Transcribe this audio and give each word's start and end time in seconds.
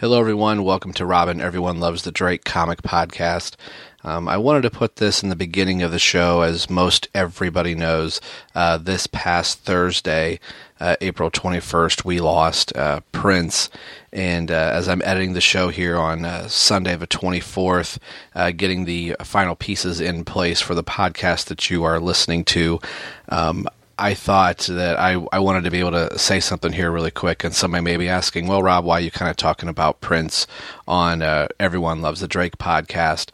Hello, 0.00 0.18
everyone. 0.18 0.64
Welcome 0.64 0.94
to 0.94 1.04
Robin 1.04 1.42
Everyone 1.42 1.78
Loves 1.78 2.04
the 2.04 2.10
Drake 2.10 2.44
comic 2.44 2.80
podcast. 2.80 3.56
Um, 4.02 4.28
I 4.28 4.38
wanted 4.38 4.62
to 4.62 4.70
put 4.70 4.96
this 4.96 5.22
in 5.22 5.28
the 5.28 5.36
beginning 5.36 5.82
of 5.82 5.92
the 5.92 5.98
show, 5.98 6.40
as 6.40 6.70
most 6.70 7.08
everybody 7.14 7.74
knows. 7.74 8.18
Uh, 8.54 8.78
this 8.78 9.06
past 9.06 9.58
Thursday, 9.58 10.40
uh, 10.80 10.96
April 11.02 11.30
21st, 11.30 12.02
we 12.06 12.18
lost 12.18 12.74
uh, 12.78 13.00
Prince. 13.12 13.68
And 14.10 14.50
uh, 14.50 14.70
as 14.72 14.88
I'm 14.88 15.02
editing 15.02 15.34
the 15.34 15.42
show 15.42 15.68
here 15.68 15.98
on 15.98 16.24
uh, 16.24 16.48
Sunday, 16.48 16.96
the 16.96 17.06
24th, 17.06 17.98
uh, 18.34 18.52
getting 18.52 18.86
the 18.86 19.16
final 19.22 19.54
pieces 19.54 20.00
in 20.00 20.24
place 20.24 20.62
for 20.62 20.74
the 20.74 20.82
podcast 20.82 21.48
that 21.48 21.68
you 21.68 21.84
are 21.84 22.00
listening 22.00 22.46
to, 22.46 22.80
um, 23.28 23.68
I 24.00 24.14
thought 24.14 24.60
that 24.60 24.98
I, 24.98 25.22
I 25.30 25.38
wanted 25.40 25.64
to 25.64 25.70
be 25.70 25.78
able 25.78 25.92
to 25.92 26.18
say 26.18 26.40
something 26.40 26.72
here 26.72 26.90
really 26.90 27.10
quick. 27.10 27.44
And 27.44 27.54
somebody 27.54 27.82
may 27.82 27.98
be 27.98 28.08
asking, 28.08 28.46
well, 28.46 28.62
Rob, 28.62 28.84
why 28.84 28.98
are 28.98 29.00
you 29.00 29.10
kind 29.10 29.30
of 29.30 29.36
talking 29.36 29.68
about 29.68 30.00
Prince 30.00 30.46
on 30.88 31.20
uh, 31.20 31.48
Everyone 31.60 32.00
Loves 32.00 32.20
the 32.20 32.28
Drake 32.28 32.56
podcast? 32.56 33.30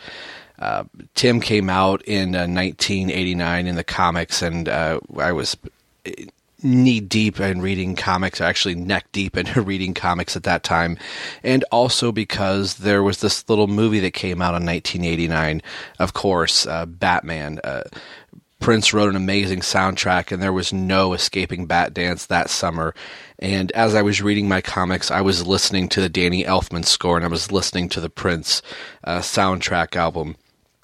Uh, 0.59 0.85
Tim 1.15 1.41
came 1.41 1.71
out 1.71 2.03
in 2.03 2.35
uh, 2.35 2.49
1989 2.49 3.67
in 3.67 3.77
the 3.77 3.85
comics, 3.85 4.43
and 4.43 4.69
uh, 4.69 4.99
I 5.17 5.31
was 5.33 5.57
knee 6.63 7.01
deep 7.01 7.39
in 7.39 7.61
reading 7.61 7.95
comics, 7.95 8.41
actually 8.41 8.75
neck 8.75 9.07
deep 9.13 9.37
in 9.37 9.47
reading 9.65 9.95
comics 9.95 10.37
at 10.37 10.43
that 10.45 10.63
time. 10.63 10.99
And 11.43 11.65
also 11.71 12.13
because 12.13 12.77
there 12.77 13.03
was 13.03 13.21
this 13.21 13.49
little 13.49 13.67
movie 13.67 14.01
that 14.01 14.15
came 14.15 14.43
out 14.43 14.61
in 14.61 14.67
1989, 14.67 15.63
of 15.99 16.13
course, 16.13 16.67
uh, 16.67 16.87
Batman. 16.87 17.61
Uh, 17.63 17.85
Prince 18.61 18.93
wrote 18.93 19.11
an 19.11 19.17
amazing 19.17 19.61
soundtrack, 19.61 20.33
and 20.33 20.43
there 20.43 20.53
was 20.53 20.73
no 20.73 21.13
escaping 21.13 21.67
Bat 21.67 21.95
Dance 21.95 22.27
that 22.27 22.51
summer. 22.51 22.95
And 23.39 23.71
as 23.73 23.95
I 23.95 24.03
was 24.03 24.23
reading 24.23 24.49
my 24.49 24.61
comics, 24.61 25.11
I 25.11 25.21
was 25.21 25.47
listening 25.47 25.89
to 25.91 26.01
the 26.01 26.09
Danny 26.09 26.43
Elfman 26.43 26.85
score, 26.85 27.17
and 27.17 27.25
I 27.25 27.29
was 27.29 27.53
listening 27.53 27.89
to 27.91 28.01
the 28.01 28.11
Prince 28.11 28.63
uh, 29.05 29.19
soundtrack 29.19 29.95
album. 29.95 30.37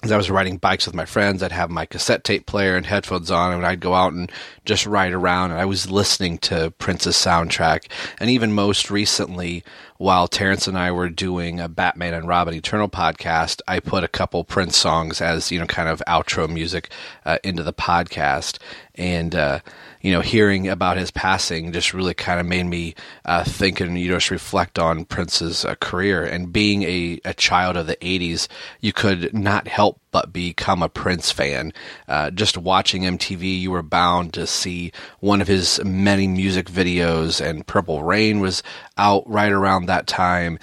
As 0.03 0.11
I 0.11 0.17
was 0.17 0.29
riding 0.29 0.57
bikes 0.57 0.85
with 0.85 0.95
my 0.95 1.05
friends, 1.05 1.41
I'd 1.41 1.53
have 1.53 1.69
my 1.69 1.85
cassette 1.85 2.25
tape 2.25 2.45
player 2.45 2.75
and 2.75 2.85
headphones 2.85 3.31
on, 3.31 3.53
and 3.53 3.65
I'd 3.65 3.79
go 3.79 3.93
out 3.93 4.13
and 4.13 4.31
just 4.65 4.85
ride 4.85 5.13
around. 5.13 5.51
And 5.51 5.59
I 5.59 5.65
was 5.65 5.89
listening 5.89 6.37
to 6.39 6.71
Prince's 6.77 7.15
soundtrack. 7.15 7.89
And 8.19 8.29
even 8.29 8.51
most 8.51 8.91
recently, 8.91 9.63
while 10.03 10.27
Terrence 10.27 10.67
and 10.67 10.77
I 10.77 10.91
were 10.91 11.07
doing 11.07 11.61
a 11.61 11.69
Batman 11.69 12.13
and 12.13 12.27
Robin 12.27 12.53
Eternal 12.53 12.89
podcast, 12.89 13.61
I 13.69 13.79
put 13.79 14.03
a 14.03 14.09
couple 14.09 14.43
Prince 14.43 14.75
songs 14.75 15.21
as, 15.21 15.49
you 15.49 15.57
know, 15.57 15.65
kind 15.65 15.87
of 15.87 16.03
outro 16.05 16.49
music 16.49 16.89
uh, 17.23 17.37
into 17.41 17.63
the 17.63 17.71
podcast. 17.71 18.57
And, 18.95 19.33
uh, 19.33 19.59
you 20.03 20.11
know, 20.11 20.19
hearing 20.19 20.67
about 20.67 20.97
his 20.97 21.09
passing 21.11 21.71
just 21.71 21.93
really 21.93 22.13
kind 22.13 22.39
of 22.39 22.45
made 22.45 22.65
me 22.65 22.93
uh, 23.23 23.43
think 23.43 23.79
and, 23.79 23.97
you 23.97 24.09
know, 24.09 24.17
just 24.17 24.31
reflect 24.31 24.77
on 24.77 25.05
Prince's 25.05 25.63
uh, 25.63 25.75
career. 25.75 26.23
And 26.23 26.51
being 26.51 26.83
a, 26.83 27.21
a 27.23 27.33
child 27.33 27.77
of 27.77 27.87
the 27.87 27.95
80s, 27.95 28.49
you 28.81 28.91
could 28.91 29.33
not 29.33 29.67
help 29.67 30.01
but 30.11 30.33
become 30.33 30.83
a 30.83 30.89
Prince 30.89 31.31
fan. 31.31 31.71
Uh, 32.07 32.29
just 32.31 32.57
watching 32.57 33.03
MTV, 33.03 33.59
you 33.59 33.71
were 33.71 33.81
bound 33.81 34.33
to 34.33 34.45
see 34.45 34.91
one 35.21 35.41
of 35.41 35.47
his 35.47 35.81
many 35.85 36.27
music 36.27 36.67
videos, 36.67 37.43
and 37.43 37.65
Purple 37.65 38.03
Rain 38.03 38.41
was 38.41 38.61
out 38.97 39.23
right 39.27 39.51
around 39.51 39.85
that 39.85 40.05
time. 40.05 40.59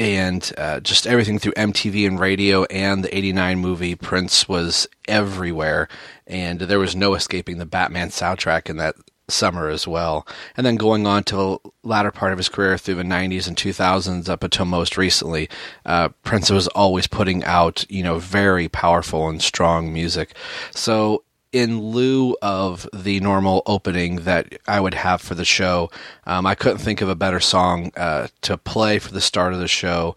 And 0.00 0.50
uh, 0.56 0.80
just 0.80 1.06
everything 1.06 1.38
through 1.38 1.52
MTV 1.52 2.06
and 2.06 2.18
radio 2.18 2.64
and 2.64 3.04
the 3.04 3.14
89 3.14 3.58
movie, 3.58 3.94
Prince 3.94 4.48
was 4.48 4.88
everywhere. 5.06 5.88
And 6.26 6.58
there 6.58 6.78
was 6.78 6.96
no 6.96 7.12
escaping 7.12 7.58
the 7.58 7.66
Batman 7.66 8.08
soundtrack 8.08 8.70
in 8.70 8.78
that 8.78 8.94
summer 9.28 9.68
as 9.68 9.86
well. 9.86 10.26
And 10.56 10.64
then 10.64 10.76
going 10.76 11.06
on 11.06 11.24
to 11.24 11.36
the 11.36 11.58
latter 11.82 12.10
part 12.10 12.32
of 12.32 12.38
his 12.38 12.48
career 12.48 12.78
through 12.78 12.94
the 12.94 13.02
90s 13.02 13.46
and 13.46 13.58
2000s 13.58 14.30
up 14.30 14.42
until 14.42 14.64
most 14.64 14.96
recently, 14.96 15.50
uh, 15.84 16.08
Prince 16.22 16.48
was 16.48 16.66
always 16.68 17.06
putting 17.06 17.44
out, 17.44 17.84
you 17.90 18.02
know, 18.02 18.18
very 18.18 18.70
powerful 18.70 19.28
and 19.28 19.42
strong 19.42 19.92
music. 19.92 20.34
So 20.70 21.24
in 21.52 21.80
lieu 21.80 22.36
of 22.42 22.88
the 22.92 23.20
normal 23.20 23.62
opening 23.66 24.16
that 24.16 24.60
I 24.68 24.80
would 24.80 24.94
have 24.94 25.20
for 25.20 25.34
the 25.34 25.44
show, 25.44 25.90
um, 26.26 26.46
I 26.46 26.54
couldn't 26.54 26.78
think 26.78 27.00
of 27.00 27.08
a 27.08 27.14
better 27.14 27.40
song 27.40 27.92
uh, 27.96 28.28
to 28.42 28.56
play 28.56 28.98
for 28.98 29.12
the 29.12 29.20
start 29.20 29.52
of 29.52 29.58
the 29.58 29.68
show 29.68 30.14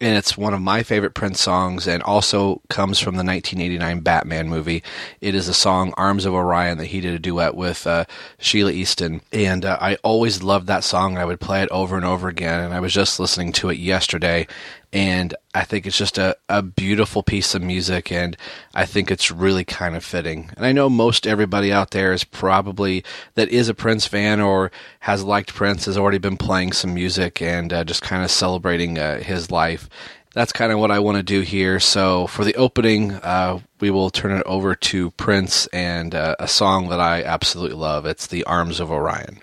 and 0.00 0.18
it's 0.18 0.36
one 0.36 0.52
of 0.52 0.60
my 0.60 0.82
favorite 0.82 1.14
Prince 1.14 1.40
songs 1.40 1.86
and 1.86 2.02
also 2.02 2.60
comes 2.68 2.98
from 2.98 3.14
the 3.14 3.24
1989 3.24 4.00
Batman 4.00 4.48
movie. 4.48 4.82
It 5.20 5.34
is 5.34 5.48
a 5.48 5.54
song 5.54 5.94
Arms 5.96 6.24
of 6.24 6.34
Orion 6.34 6.78
that 6.78 6.86
he 6.86 7.00
did 7.00 7.14
a 7.14 7.18
duet 7.18 7.54
with 7.54 7.86
uh, 7.86 8.04
Sheena 8.38 8.72
Easton 8.72 9.22
and 9.32 9.64
uh, 9.64 9.78
I 9.80 9.96
always 10.02 10.42
loved 10.42 10.66
that 10.66 10.84
song. 10.84 11.16
I 11.16 11.24
would 11.24 11.40
play 11.40 11.62
it 11.62 11.70
over 11.70 11.96
and 11.96 12.04
over 12.04 12.28
again 12.28 12.60
and 12.60 12.74
I 12.74 12.80
was 12.80 12.92
just 12.92 13.18
listening 13.18 13.52
to 13.52 13.70
it 13.70 13.78
yesterday 13.78 14.46
and 14.94 15.34
I 15.52 15.64
think 15.64 15.86
it's 15.86 15.98
just 15.98 16.18
a, 16.18 16.36
a 16.48 16.62
beautiful 16.62 17.24
piece 17.24 17.56
of 17.56 17.62
music, 17.62 18.12
and 18.12 18.36
I 18.76 18.86
think 18.86 19.10
it's 19.10 19.28
really 19.28 19.64
kind 19.64 19.96
of 19.96 20.04
fitting. 20.04 20.50
And 20.56 20.64
I 20.64 20.70
know 20.70 20.88
most 20.88 21.26
everybody 21.26 21.72
out 21.72 21.90
there 21.90 22.12
is 22.12 22.22
probably 22.22 23.04
that 23.34 23.48
is 23.48 23.68
a 23.68 23.74
Prince 23.74 24.06
fan 24.06 24.40
or 24.40 24.70
has 25.00 25.24
liked 25.24 25.52
Prince 25.52 25.86
has 25.86 25.98
already 25.98 26.18
been 26.18 26.36
playing 26.36 26.72
some 26.72 26.94
music 26.94 27.42
and 27.42 27.72
uh, 27.72 27.82
just 27.82 28.02
kind 28.02 28.22
of 28.22 28.30
celebrating 28.30 28.96
uh, 28.96 29.18
his 29.18 29.50
life. 29.50 29.88
That's 30.32 30.52
kind 30.52 30.72
of 30.72 30.78
what 30.78 30.92
I 30.92 31.00
want 31.00 31.16
to 31.16 31.22
do 31.24 31.40
here. 31.40 31.80
So 31.80 32.28
for 32.28 32.44
the 32.44 32.54
opening, 32.54 33.12
uh, 33.12 33.60
we 33.80 33.90
will 33.90 34.10
turn 34.10 34.32
it 34.32 34.42
over 34.46 34.76
to 34.76 35.10
Prince 35.12 35.66
and 35.68 36.14
uh, 36.14 36.36
a 36.38 36.46
song 36.46 36.88
that 36.90 37.00
I 37.00 37.24
absolutely 37.24 37.76
love. 37.76 38.06
It's 38.06 38.28
"The 38.28 38.44
Arms 38.44 38.78
of 38.78 38.92
Orion." 38.92 39.40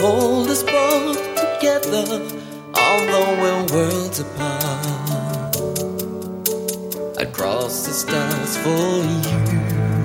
Hold 0.00 0.48
us 0.48 0.62
both 0.62 1.18
together, 1.34 2.20
although 2.74 3.32
we're 3.40 3.66
worlds 3.72 4.20
apart. 4.20 5.56
I'd 7.18 7.32
cross 7.32 7.86
the 7.86 7.92
stars 7.92 8.56
for 8.58 8.68
you. 9.28 10.03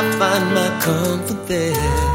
I 0.00 0.10
find 0.18 0.54
my 0.54 0.80
comfort 0.80 1.46
there. 1.46 2.09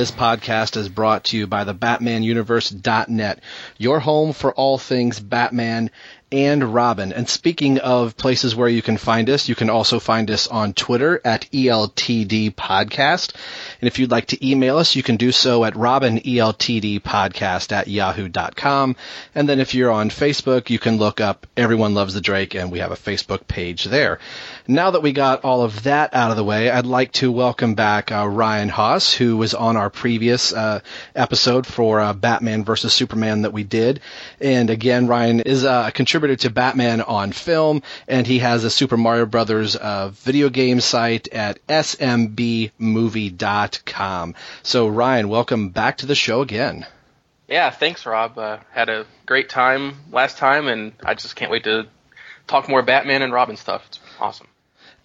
This 0.00 0.10
podcast 0.10 0.78
is 0.78 0.88
brought 0.88 1.24
to 1.24 1.36
you 1.36 1.46
by 1.46 1.64
the 1.64 1.74
BatmanUniverse.net, 1.74 3.40
your 3.76 4.00
home 4.00 4.32
for 4.32 4.50
all 4.54 4.78
things 4.78 5.20
Batman 5.20 5.90
and 6.32 6.74
Robin. 6.74 7.12
And 7.12 7.28
speaking 7.28 7.78
of 7.78 8.16
places 8.16 8.54
where 8.54 8.68
you 8.68 8.82
can 8.82 8.96
find 8.96 9.28
us, 9.28 9.48
you 9.48 9.54
can 9.54 9.68
also 9.68 9.98
find 9.98 10.30
us 10.30 10.46
on 10.46 10.72
Twitter 10.72 11.20
at 11.24 11.50
ELTD 11.52 12.54
Podcast. 12.54 13.34
And 13.80 13.88
if 13.88 13.98
you'd 13.98 14.10
like 14.10 14.28
to 14.28 14.48
email 14.48 14.78
us, 14.78 14.94
you 14.94 15.02
can 15.02 15.16
do 15.16 15.32
so 15.32 15.64
at 15.64 15.74
robineltdpodcast 15.74 17.72
at 17.72 17.88
yahoo.com. 17.88 18.96
And 19.34 19.48
then 19.48 19.60
if 19.60 19.74
you're 19.74 19.90
on 19.90 20.10
Facebook, 20.10 20.70
you 20.70 20.78
can 20.78 20.98
look 20.98 21.20
up 21.20 21.46
Everyone 21.56 21.94
Loves 21.94 22.14
the 22.14 22.20
Drake, 22.20 22.54
and 22.54 22.70
we 22.70 22.78
have 22.78 22.92
a 22.92 22.96
Facebook 22.96 23.46
page 23.48 23.84
there. 23.84 24.18
Now 24.70 24.92
that 24.92 25.02
we 25.02 25.10
got 25.10 25.42
all 25.42 25.62
of 25.62 25.82
that 25.82 26.14
out 26.14 26.30
of 26.30 26.36
the 26.36 26.44
way, 26.44 26.70
I'd 26.70 26.86
like 26.86 27.10
to 27.14 27.32
welcome 27.32 27.74
back 27.74 28.12
uh, 28.12 28.28
Ryan 28.28 28.68
Haas, 28.68 29.12
who 29.12 29.36
was 29.36 29.52
on 29.52 29.76
our 29.76 29.90
previous 29.90 30.52
uh, 30.52 30.78
episode 31.12 31.66
for 31.66 31.98
uh, 31.98 32.12
Batman 32.12 32.64
versus 32.64 32.94
Superman 32.94 33.42
that 33.42 33.52
we 33.52 33.64
did. 33.64 33.98
And 34.40 34.70
again, 34.70 35.08
Ryan 35.08 35.40
is 35.40 35.64
a 35.64 35.90
contributor 35.92 36.36
to 36.36 36.50
Batman 36.50 37.00
on 37.00 37.32
film, 37.32 37.82
and 38.06 38.24
he 38.28 38.38
has 38.38 38.62
a 38.62 38.70
Super 38.70 38.96
Mario 38.96 39.26
Brothers 39.26 39.74
uh, 39.74 40.10
video 40.10 40.48
game 40.50 40.78
site 40.78 41.26
at 41.26 41.58
smbmovie.com. 41.66 42.74
So, 44.62 44.86
Ryan, 44.86 45.28
welcome 45.28 45.70
back 45.70 45.96
to 45.96 46.06
the 46.06 46.14
show 46.14 46.42
again. 46.42 46.86
Yeah, 47.48 47.70
thanks, 47.70 48.06
Rob. 48.06 48.38
Uh, 48.38 48.58
had 48.70 48.88
a 48.88 49.04
great 49.26 49.48
time 49.48 49.96
last 50.12 50.38
time, 50.38 50.68
and 50.68 50.92
I 51.02 51.14
just 51.14 51.34
can't 51.34 51.50
wait 51.50 51.64
to 51.64 51.88
talk 52.46 52.68
more 52.68 52.82
Batman 52.82 53.22
and 53.22 53.32
Robin 53.32 53.56
stuff. 53.56 53.82
It's 53.88 53.98
awesome. 54.20 54.46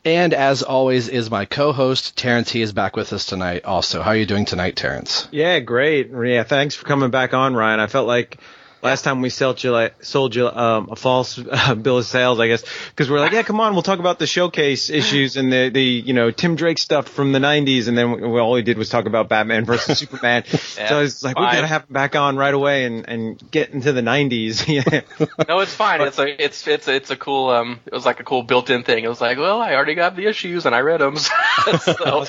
And 0.05 0.35
as 0.35 0.61
always, 0.61 1.09
is 1.09 1.31
my 1.31 1.45
co-host 1.45 2.15
Terrence. 2.15 2.51
He 2.51 2.61
is 2.61 2.71
back 2.73 2.95
with 2.95 3.11
us 3.11 3.25
tonight. 3.25 3.65
Also, 3.65 4.03
how 4.03 4.11
are 4.11 4.15
you 4.15 4.27
doing 4.27 4.45
tonight, 4.45 4.75
Terrence? 4.75 5.27
Yeah, 5.31 5.59
great. 5.59 6.11
Yeah, 6.11 6.43
thanks 6.43 6.75
for 6.75 6.85
coming 6.85 7.09
back 7.09 7.33
on, 7.33 7.55
Ryan. 7.55 7.79
I 7.79 7.87
felt 7.87 8.07
like 8.07 8.37
last 8.81 9.03
time 9.03 9.21
we 9.21 9.29
sold 9.29 9.63
you 9.63 9.89
sold 10.01 10.35
you 10.35 10.47
um, 10.47 10.89
a 10.91 10.95
false 10.95 11.39
uh, 11.51 11.75
bill 11.75 11.97
of 11.99 12.05
sales, 12.05 12.39
I 12.39 12.47
guess, 12.47 12.63
because 12.89 13.09
we're 13.09 13.19
like, 13.19 13.31
yeah, 13.31 13.43
come 13.43 13.59
on, 13.59 13.73
we'll 13.73 13.81
talk 13.83 13.99
about 13.99 14.19
the 14.19 14.27
showcase 14.27 14.89
issues 14.89 15.37
and 15.37 15.51
the 15.51 15.69
the 15.69 15.81
you 15.83 16.13
know 16.13 16.31
Tim 16.31 16.55
Drake 16.55 16.77
stuff 16.77 17.07
from 17.07 17.31
the 17.31 17.39
'90s, 17.39 17.87
and 17.87 17.97
then 17.97 18.11
we, 18.11 18.39
all 18.39 18.51
we 18.53 18.61
did 18.61 18.77
was 18.77 18.89
talk 18.89 19.05
about 19.05 19.29
Batman 19.29 19.65
versus 19.65 19.97
Superman. 20.05 20.45
so 20.45 20.81
I 20.83 21.01
was 21.01 21.23
like, 21.23 21.37
we 21.37 21.45
fine. 21.45 21.55
gotta 21.55 21.67
have 21.67 21.81
him 21.83 21.93
back 21.93 22.15
on 22.15 22.37
right 22.37 22.53
away 22.53 22.85
and 22.85 23.07
and 23.09 23.51
get 23.51 23.71
into 23.71 23.91
the 23.93 24.01
'90s. 24.01 24.65
No, 25.47 25.59
it's 25.59 25.73
fine. 25.73 26.01
It's 26.01 26.19
a 26.19 26.43
it's 26.43 26.67
it's 26.67 26.87
it's 26.87 27.11
a 27.11 27.15
cool 27.15 27.49
um. 27.49 27.79
It 27.85 27.93
was 27.93 28.05
like 28.05 28.19
a 28.19 28.23
cool 28.23 28.43
built-in 28.43 28.83
thing. 28.83 29.03
It 29.03 29.07
was 29.07 29.21
like, 29.21 29.37
well, 29.37 29.61
I 29.61 29.73
already 29.75 29.95
got 29.95 30.15
the 30.15 30.25
issues 30.27 30.65
and 30.65 30.73
I 30.75 30.79
read 30.81 30.99
them. 31.01 31.17
so, 31.17 32.25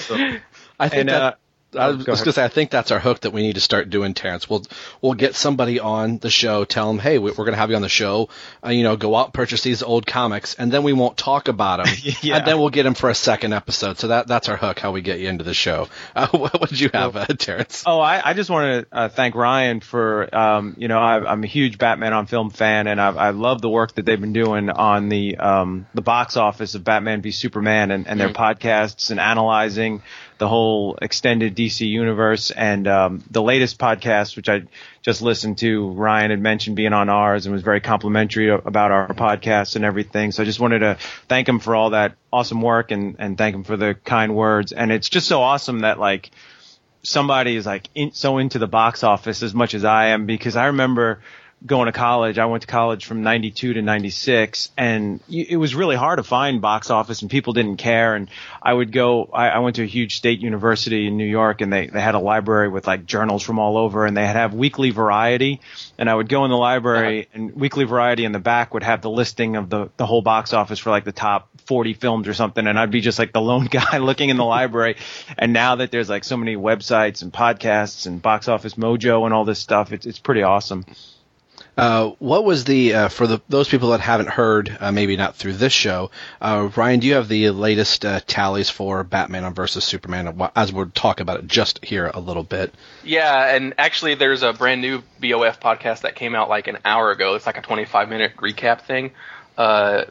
I 0.79 0.89
think 0.89 1.01
And, 1.01 1.09
that. 1.09 1.23
uh, 1.23 1.35
I 1.77 1.89
was 1.89 2.05
go 2.05 2.13
just 2.13 2.25
gonna 2.25 2.33
say, 2.33 2.45
I 2.45 2.49
think 2.49 2.71
that's 2.71 2.91
our 2.91 2.99
hook 2.99 3.21
that 3.21 3.33
we 3.33 3.43
need 3.43 3.55
to 3.55 3.61
start 3.61 3.91
doing, 3.91 4.15
Terrence. 4.15 4.49
We'll 4.49 4.65
we'll 5.03 5.15
get 5.15 5.35
somebody 5.35 5.81
on 5.81 6.19
the 6.19 6.31
show, 6.31 6.65
tell 6.65 6.89
them, 6.89 6.99
hey, 6.99 7.19
we- 7.19 7.31
we're 7.33 7.45
gonna 7.45 7.57
have 7.57 7.71
you 7.71 7.77
on 7.77 7.83
the 7.83 7.89
show. 7.89 8.29
Uh, 8.65 8.71
you 8.71 8.83
know, 8.83 8.97
go 8.97 9.15
out 9.15 9.27
and 9.27 9.35
purchase 9.35 9.63
these 9.63 9.83
old 9.83 10.07
comics, 10.07 10.55
and 10.55 10.73
then 10.73 10.83
we 10.83 10.93
won't 10.93 11.17
talk 11.17 11.49
about 11.49 11.85
them, 11.85 11.95
Yeah. 12.23 12.37
and 12.39 12.47
then 12.47 12.59
we'll 12.59 12.71
get 12.71 12.83
them 12.85 12.95
for 12.95 13.11
a 13.11 13.15
second 13.15 13.53
episode. 13.53 13.99
So 13.99 14.09
that 14.09 14.27
that's 14.27 14.49
our 14.49 14.57
hook, 14.57 14.79
how 14.79 14.93
we 14.93 15.03
get 15.03 15.21
you 15.21 15.29
into 15.29 15.45
the 15.45 15.55
show. 15.55 15.89
Uh, 16.15 16.29
what 16.33 16.61
would 16.61 16.79
you 16.81 16.91
have, 16.95 17.17
uh, 17.17 17.27
Terrence? 17.27 17.83
Oh, 17.87 18.01
I, 18.01 18.31
I 18.31 18.33
just 18.35 18.51
want 18.51 18.89
to 18.91 18.97
uh, 18.97 19.09
thank 19.09 19.35
Ryan 19.35 19.81
for, 19.81 20.35
um, 20.35 20.75
you 20.79 20.89
know, 20.89 20.99
I, 20.99 21.31
I'm 21.31 21.43
a 21.45 21.47
huge 21.47 21.79
Batman 21.79 22.13
on 22.13 22.27
Film 22.27 22.51
fan, 22.51 22.87
and 22.87 23.01
I, 23.01 23.09
I 23.11 23.31
love 23.31 23.61
the 23.61 23.69
work 23.69 23.95
that 23.97 24.05
they've 24.07 24.21
been 24.21 24.33
doing 24.33 24.71
on 24.71 25.09
the 25.09 25.37
um, 25.37 25.87
the 25.95 26.03
box 26.03 26.37
office 26.37 26.75
of 26.75 26.85
Batman 26.85 27.23
v 27.23 27.31
Superman 27.31 27.91
and, 27.91 28.07
and 28.07 28.19
their 28.21 28.31
podcasts 28.31 29.11
and 29.11 29.21
analyzing 29.21 30.03
the 30.39 30.49
whole 30.49 30.99
extended 31.01 31.57
DC 31.57 31.89
universe. 31.89 32.51
And 32.51 32.87
um, 32.87 33.25
the 33.31 33.43
latest 33.43 33.79
podcast, 33.79 34.37
which 34.37 34.49
I 34.49 34.63
just 35.03 35.23
listened 35.23 35.59
to, 35.59 35.91
Ryan 35.91 36.31
had 36.31 36.41
mentioned 36.41 36.77
being 36.77 36.93
on 36.93 37.09
ours 37.09 37.47
and 37.47 37.53
was 37.53 37.63
very 37.63 37.81
complimentary 37.81 38.51
about 38.51 38.91
our 38.91 39.09
podcast 39.09 39.77
and 39.77 39.85
everything. 39.85 40.33
So 40.33 40.43
I 40.43 40.47
just 40.47 40.61
wanted 40.61 40.81
to 40.81 40.99
thank 41.29 41.49
him 41.49 41.59
for 41.59 41.75
all 41.75 41.91
that 41.91 42.17
awesome 42.33 42.61
work 42.61 42.91
and, 42.91 43.17
and 43.19 43.39
thank 43.39 43.55
him 43.55 43.65
for 43.65 43.77
the 43.77 43.95
kind 43.95 44.35
words. 44.35 44.73
And 44.73 44.93
it's 44.93 45.09
just 45.09 45.27
so 45.29 45.43
awesome 45.43 45.81
that 45.81 45.99
like 45.99 46.31
somebody 47.03 47.57
is 47.57 47.67
like 47.67 47.89
in, 47.95 48.13
so 48.13 48.39
into 48.39 48.59
the 48.59 48.67
box 48.67 49.05
office 49.05 49.43
as 49.43 49.55
much 49.55 49.75
as 49.75 49.85
I 49.85 50.09
am 50.09 50.27
because 50.27 50.57
I 50.57 50.67
remember 50.67 51.21
going 51.67 51.87
to 51.87 51.93
college. 51.93 52.39
I 52.39 52.47
went 52.47 52.63
to 52.63 52.67
college 52.69 53.05
from 53.05 53.23
92 53.23 53.75
to 53.75 53.83
96 53.83 54.71
and 54.77 55.21
it 55.29 55.57
was 55.57 55.75
really 55.75 55.97
hard 55.97 56.19
to 56.19 56.23
find 56.23 56.61
box 56.61 56.91
office 56.91 57.23
and 57.23 57.31
people 57.31 57.53
didn't 57.53 57.77
care. 57.77 58.15
And 58.15 58.31
I 58.63 58.73
would 58.73 58.93
go, 58.93 59.25
I, 59.33 59.49
I 59.49 59.59
went 59.59 59.77
to 59.77 59.83
a 59.83 59.87
huge 59.87 60.17
state 60.17 60.41
university 60.41 61.07
in 61.07 61.17
New 61.17 61.27
York 61.27 61.61
and 61.61 61.73
they, 61.73 61.89
they 61.89 62.01
had 62.01 62.15
a 62.15 62.21
library 62.21 62.69
with 62.69 62.87
like 62.87 63.07
journals 63.07 63.43
from 63.43 63.59
all 63.59 63.77
over 63.77 64.07
and 64.07 64.17
they 64.17 64.27
had 64.27 64.37
have 64.37 64.55
weekly 64.55 64.91
variety. 64.91 65.61
And 65.99 66.09
I 66.09 66.15
would 66.15 66.29
go 66.29 66.45
in 66.45 66.51
the 66.51 66.57
library 66.57 67.23
uh-huh. 67.23 67.31
and 67.35 67.55
weekly 67.55 67.85
variety 67.85 68.25
in 68.25 68.33
the 68.33 68.39
back 68.39 68.75
would 68.75 68.83
have 68.83 69.03
the 69.03 69.11
listing 69.11 69.57
of 69.57 69.69
the, 69.69 69.91
the 69.97 70.07
whole 70.07 70.23
box 70.23 70.53
office 70.53 70.79
for 70.79 70.91
like 70.91 71.05
the 71.05 71.13
top 71.13 71.49
40 71.67 71.95
films 71.95 72.29
or 72.29 72.35
something. 72.35 72.67
And 72.67 72.79
I'd 72.79 72.91
be 72.91 73.01
just 73.01 73.19
like 73.19 73.33
the 73.33 73.41
lone 73.41 73.67
guy 73.71 73.99
looking 73.99 74.29
in 74.29 74.37
the 74.37 74.45
library. 74.45 74.97
And 75.37 75.53
now 75.53 75.77
that 75.77 75.91
there's 75.91 76.09
like 76.09 76.25
so 76.25 76.37
many 76.37 76.57
websites 76.57 77.23
and 77.23 77.33
podcasts 77.33 78.07
and 78.07 78.23
box 78.23 78.49
office 78.49 78.75
mojo 78.75 79.25
and 79.25 79.35
all 79.35 79.45
this 79.45 79.59
stuff, 79.59 79.93
it's, 79.93 80.07
it's 80.07 80.19
pretty 80.19 80.43
awesome. 80.43 80.85
Uh, 81.77 82.13
what 82.19 82.45
was 82.45 82.65
the 82.65 82.95
uh, 82.95 83.09
for 83.09 83.27
the 83.27 83.41
those 83.49 83.69
people 83.69 83.91
that 83.91 84.01
haven't 84.01 84.31
heard, 84.31 84.75
uh, 84.81 84.91
maybe 84.91 85.17
not 85.17 85.37
through 85.37 85.53
this 85.53 85.75
show? 85.75 86.11
Uh, 86.41 86.71
Ryan, 86.75 87.01
do 87.01 87.07
you 87.07 87.15
have 87.15 87.29
the 87.29 87.51
latest 87.51 88.05
uh, 88.05 88.21
tallies 88.27 88.71
for 88.71 89.05
Batman 89.05 89.45
on 89.45 89.53
versus 89.53 89.85
Superman? 89.85 90.41
As 90.57 90.73
we'll 90.73 90.91
talk 90.91 91.21
about 91.21 91.41
it 91.41 91.47
just 91.47 91.85
here 91.85 92.11
a 92.13 92.21
little 92.21 92.45
bit. 92.45 92.73
Yeah, 93.05 93.55
and 93.55 93.75
actually, 93.77 94.15
there's 94.15 94.43
a 94.43 94.55
brand 94.55 94.81
new 94.81 95.03
BOF 95.21 95.61
podcast 95.61 96.03
that 96.03 96.17
came 96.17 96.35
out 96.35 96.49
like 96.49 96.67
an 96.67 96.79
hour 96.85 97.11
ago. 97.11 97.35
It's 97.35 97.47
like 97.47 97.59
a 97.59 97.63
25 97.63 98.09
minute 98.09 98.37
recap 98.39 98.83
thing. 98.83 99.13
Uh, 99.59 100.05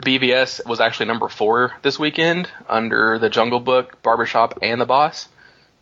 BVS 0.00 0.66
was 0.66 0.80
actually 0.80 1.06
number 1.06 1.28
four 1.28 1.72
this 1.82 1.98
weekend 1.98 2.50
under 2.68 3.18
the 3.20 3.28
Jungle 3.28 3.60
Book, 3.60 4.02
Barbershop, 4.02 4.58
and 4.62 4.80
The 4.80 4.86
Boss. 4.86 5.28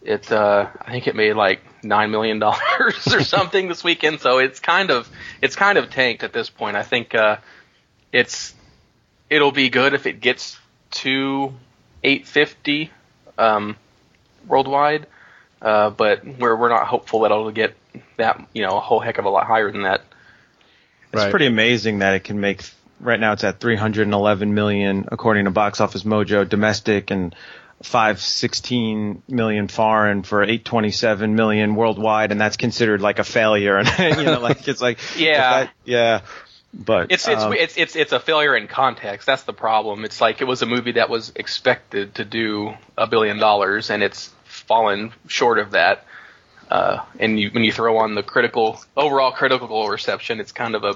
It's 0.02 0.30
uh, 0.30 0.68
I 0.80 0.90
think 0.90 1.06
it 1.06 1.16
made 1.16 1.34
like 1.34 1.62
nine 1.82 2.10
million 2.10 2.38
dollars 2.38 3.06
or 3.12 3.22
something 3.24 3.68
this 3.68 3.82
weekend. 3.84 4.20
So 4.20 4.38
it's 4.38 4.60
kind 4.60 4.90
of, 4.90 5.08
it's 5.40 5.56
kind 5.56 5.78
of 5.78 5.90
tanked 5.90 6.22
at 6.22 6.32
this 6.32 6.50
point. 6.50 6.76
I 6.76 6.82
think 6.82 7.14
uh, 7.14 7.36
it's, 8.12 8.54
it'll 9.28 9.52
be 9.52 9.68
good 9.70 9.94
if 9.94 10.06
it 10.06 10.20
gets 10.20 10.58
to 10.90 11.52
850 12.02 12.90
um, 13.38 13.76
worldwide 14.46 15.06
uh, 15.62 15.90
but 15.90 16.24
we're 16.24 16.56
we're 16.56 16.68
not 16.68 16.86
hopeful 16.86 17.20
that 17.20 17.30
it'll 17.30 17.50
get 17.50 17.74
that 18.16 18.46
you 18.52 18.62
know 18.62 18.76
a 18.76 18.80
whole 18.80 19.00
heck 19.00 19.18
of 19.18 19.24
a 19.24 19.28
lot 19.28 19.46
higher 19.46 19.70
than 19.70 19.82
that. 19.82 20.02
It's 21.12 21.22
Right. 21.22 21.30
pretty 21.30 21.46
amazing 21.46 21.98
that 22.00 22.14
it 22.14 22.24
can 22.24 22.40
make. 22.40 22.62
Right 23.00 23.18
now, 23.18 23.32
it's 23.32 23.44
at 23.44 23.60
311 23.60 24.52
million 24.54 25.08
according 25.10 25.46
to 25.46 25.50
Box 25.50 25.80
Office 25.80 26.02
Mojo 26.02 26.48
domestic 26.48 27.10
and 27.10 27.34
516 27.82 29.22
million 29.28 29.68
foreign 29.68 30.22
for 30.22 30.42
827 30.42 31.34
million 31.34 31.74
worldwide, 31.74 32.32
and 32.32 32.40
that's 32.40 32.56
considered 32.56 33.00
like 33.00 33.18
a 33.18 33.24
failure. 33.24 33.78
And 33.78 33.88
you 34.18 34.24
know, 34.24 34.40
like 34.40 34.66
it's 34.68 34.80
like 34.80 34.98
Yeah. 35.16 35.64
that- 35.64 35.70
yeah. 35.84 36.20
But 36.72 37.10
It's 37.10 37.26
it's 37.26 37.42
um, 37.42 37.52
it's 37.52 37.76
it's 37.76 37.96
it's 37.96 38.12
a 38.12 38.20
failure 38.20 38.56
in 38.56 38.68
context. 38.68 39.26
That's 39.26 39.42
the 39.42 39.52
problem. 39.52 40.04
It's 40.04 40.20
like 40.20 40.40
it 40.40 40.44
was 40.44 40.62
a 40.62 40.66
movie 40.66 40.92
that 40.92 41.10
was 41.10 41.32
expected 41.34 42.14
to 42.14 42.24
do 42.24 42.74
a 42.96 43.08
billion 43.08 43.38
dollars, 43.38 43.90
and 43.90 44.04
it's 44.04 44.30
fallen 44.44 45.12
short 45.26 45.58
of 45.58 45.72
that. 45.72 46.04
Uh, 46.70 47.04
and 47.18 47.40
you, 47.40 47.50
when 47.50 47.64
you 47.64 47.72
throw 47.72 47.96
on 47.98 48.14
the 48.14 48.22
critical 48.22 48.80
overall 48.96 49.32
critical 49.32 49.88
reception, 49.88 50.38
it's 50.38 50.52
kind 50.52 50.76
of 50.76 50.84
a 50.84 50.94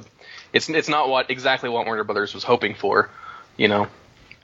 it's 0.53 0.69
it's 0.69 0.89
not 0.89 1.09
what 1.09 1.29
exactly 1.29 1.69
what 1.69 1.87
Warner 1.87 2.05
Brothers 2.05 2.35
was 2.35 2.45
hoping 2.45 2.77
for. 2.77 3.11
You 3.57 3.67
know. 3.67 3.89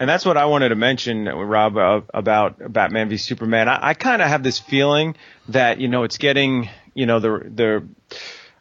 And 0.01 0.09
that's 0.09 0.25
what 0.25 0.39
I 0.39 0.47
wanted 0.47 0.71
to 0.71 0.77
mention, 0.77 1.27
Rob, 1.27 1.77
uh, 1.77 2.01
about 2.15 2.73
Batman 2.73 3.11
v 3.11 3.19
Superman. 3.19 3.69
I, 3.69 3.91
I 3.91 3.95
kind 3.95 4.23
of 4.23 4.29
have 4.29 4.43
this 4.43 4.59
feeling 4.59 5.15
that 5.51 5.79
you 5.79 5.89
know 5.89 6.05
it's 6.05 6.17
getting, 6.17 6.71
you 6.95 7.05
know, 7.07 7.21
the 7.21 7.29
the. 7.55 7.89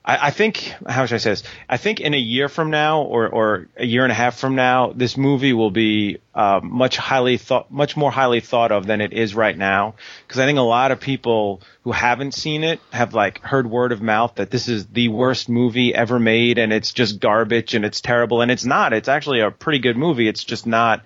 I, 0.04 0.28
I 0.28 0.32
think 0.32 0.74
how 0.88 1.06
should 1.06 1.16
I 1.16 1.20
say 1.20 1.30
this? 1.32 1.44
I 1.68 1.78
think 1.78 2.00
in 2.00 2.14
a 2.14 2.18
year 2.18 2.50
from 2.50 2.72
now, 2.72 3.02
or 3.02 3.28
or 3.28 3.68
a 3.76 3.86
year 3.86 4.04
and 4.04 4.12
a 4.12 4.16
half 4.16 4.38
from 4.38 4.56
now, 4.56 4.94
this 4.94 5.18
movie 5.18 5.54
will 5.54 5.72
be 5.72 6.20
uh, 6.34 6.62
much 6.64 6.98
highly 6.98 7.38
thought, 7.38 7.72
much 7.72 7.98
more 7.98 8.12
highly 8.12 8.40
thought 8.40 8.72
of 8.72 8.86
than 8.86 9.02
it 9.02 9.14
is 9.14 9.36
right 9.36 9.58
now. 9.58 9.96
Because 10.28 10.40
I 10.40 10.46
think 10.46 10.58
a 10.58 10.64
lot 10.64 10.92
of 10.92 11.00
people 11.00 11.62
who 11.84 11.92
haven't 11.92 12.34
seen 12.34 12.64
it 12.64 12.80
have 12.92 13.14
like 13.14 13.42
heard 13.42 13.70
word 13.70 13.92
of 13.92 14.02
mouth 14.02 14.36
that 14.36 14.52
this 14.52 14.68
is 14.68 14.88
the 14.88 15.10
worst 15.10 15.50
movie 15.50 15.94
ever 15.94 16.18
made, 16.18 16.58
and 16.58 16.72
it's 16.72 16.94
just 16.94 17.20
garbage 17.20 17.76
and 17.76 17.84
it's 17.84 18.02
terrible, 18.02 18.42
and 18.42 18.52
it's 18.52 18.66
not. 18.66 18.94
It's 18.94 19.10
actually 19.10 19.42
a 19.42 19.52
pretty 19.52 19.80
good 19.80 19.98
movie. 19.98 20.28
It's 20.28 20.44
just 20.44 20.66
not 20.66 21.04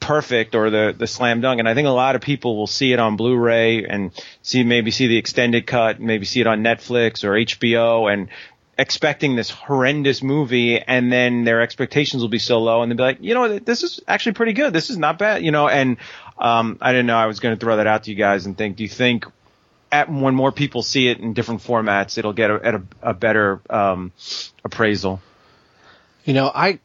perfect 0.00 0.54
or 0.54 0.70
the 0.70 0.94
the 0.96 1.06
slam 1.06 1.40
dunk. 1.40 1.60
And 1.60 1.68
I 1.68 1.74
think 1.74 1.86
a 1.86 1.92
lot 1.92 2.16
of 2.16 2.22
people 2.22 2.56
will 2.56 2.66
see 2.66 2.92
it 2.92 2.98
on 2.98 3.16
Blu-ray 3.16 3.84
and 3.84 4.10
see 4.42 4.64
maybe 4.64 4.90
see 4.90 5.06
the 5.06 5.18
extended 5.18 5.66
cut 5.66 6.00
maybe 6.00 6.24
see 6.24 6.40
it 6.40 6.46
on 6.46 6.62
Netflix 6.62 7.22
or 7.22 7.32
HBO 7.32 8.12
and 8.12 8.28
expecting 8.78 9.36
this 9.36 9.50
horrendous 9.50 10.22
movie. 10.22 10.80
And 10.80 11.12
then 11.12 11.44
their 11.44 11.60
expectations 11.60 12.22
will 12.22 12.30
be 12.30 12.38
so 12.38 12.60
low 12.60 12.82
and 12.82 12.90
they'll 12.90 12.96
be 12.96 13.02
like 13.02 13.18
you 13.20 13.34
know 13.34 13.58
this 13.58 13.82
is 13.82 14.00
actually 14.08 14.32
pretty 14.32 14.54
good. 14.54 14.72
This 14.72 14.90
is 14.90 14.98
not 14.98 15.18
bad 15.18 15.44
you 15.44 15.52
know? 15.52 15.68
And 15.68 15.98
um 16.38 16.78
I 16.80 16.92
didn't 16.92 17.06
know 17.06 17.16
I 17.16 17.26
was 17.26 17.40
going 17.40 17.54
to 17.54 17.60
throw 17.60 17.76
that 17.76 17.86
out 17.86 18.04
to 18.04 18.10
you 18.10 18.16
guys 18.16 18.46
and 18.46 18.56
think 18.56 18.76
do 18.76 18.82
you 18.82 18.88
think 18.88 19.26
at 19.92 20.10
when 20.10 20.34
more 20.34 20.52
people 20.52 20.82
see 20.82 21.08
it 21.08 21.18
in 21.18 21.34
different 21.34 21.62
formats 21.62 22.16
it'll 22.16 22.32
get 22.32 22.50
a, 22.50 22.60
at 22.64 22.74
a, 22.74 22.82
a 23.02 23.14
better 23.14 23.60
um 23.68 24.12
appraisal? 24.64 25.20
You 26.24 26.34
know, 26.34 26.50
I 26.54 26.78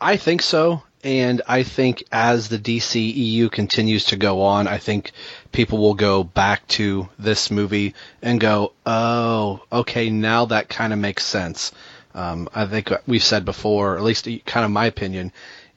I 0.00 0.16
think 0.16 0.42
so, 0.42 0.82
and 1.04 1.42
I 1.48 1.62
think 1.64 2.04
as 2.12 2.48
the 2.48 2.58
DC 2.58 2.94
EU 3.14 3.48
continues 3.48 4.04
to 4.06 4.16
go 4.16 4.42
on, 4.42 4.68
I 4.68 4.78
think 4.78 5.12
people 5.50 5.78
will 5.78 5.94
go 5.94 6.22
back 6.22 6.66
to 6.68 7.08
this 7.18 7.50
movie 7.50 7.94
and 8.22 8.40
go, 8.40 8.72
"Oh, 8.86 9.60
okay, 9.72 10.10
now 10.10 10.44
that 10.46 10.68
kind 10.68 10.92
of 10.92 10.98
makes 10.98 11.24
sense." 11.24 11.72
Um, 12.14 12.48
I 12.54 12.66
think 12.66 12.90
we've 13.06 13.22
said 13.22 13.44
before, 13.44 13.96
at 13.96 14.02
least 14.04 14.28
kind 14.46 14.64
of 14.64 14.70
my 14.70 14.86
opinion, 14.86 15.32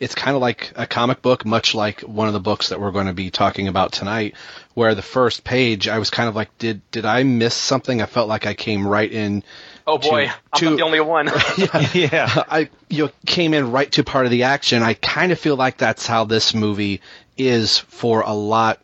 it's 0.06 0.14
kind 0.14 0.36
of 0.36 0.42
like 0.42 0.72
a 0.76 0.86
comic 0.86 1.24
book, 1.24 1.48
much 1.48 1.74
like 1.74 2.02
one 2.02 2.28
of 2.28 2.36
the 2.36 2.40
books 2.40 2.70
that 2.70 2.80
we're 2.80 2.92
going 2.92 3.08
to 3.08 3.14
be 3.14 3.32
talking 3.32 3.68
about 3.68 3.92
tonight, 3.92 4.36
where 4.76 4.94
the 4.94 5.02
first 5.02 5.44
page, 5.44 5.88
I 5.88 5.98
was 5.98 6.12
kind 6.12 6.30
of 6.30 6.36
like, 6.36 6.56
did 6.60 6.80
did 6.92 7.06
I 7.06 7.24
miss 7.24 7.56
something? 7.56 8.04
I 8.04 8.06
felt 8.06 8.30
like 8.30 8.46
I 8.46 8.54
came 8.54 8.88
right 8.88 9.12
in. 9.12 9.44
Oh 9.88 9.98
boy, 9.98 10.32
to- 10.58 10.68
I'm 10.68 10.76
the 10.76 10.84
only 10.84 11.00
one. 11.00 11.26
yeah 11.94 12.44
I 12.48 12.70
you 12.88 13.06
know, 13.06 13.12
came 13.26 13.56
in 13.56 13.72
right 13.72 13.92
to 13.94 14.04
part 14.04 14.26
of 14.26 14.32
the 14.32 14.44
action. 14.44 14.84
I 14.84 14.94
kind 14.94 15.32
of 15.32 15.40
feel 15.40 15.56
like 15.56 15.78
that's 15.78 16.06
how 16.06 16.26
this 16.26 16.54
movie 16.54 17.02
is 17.36 17.80
for 17.80 18.22
a 18.22 18.34
lot. 18.34 18.80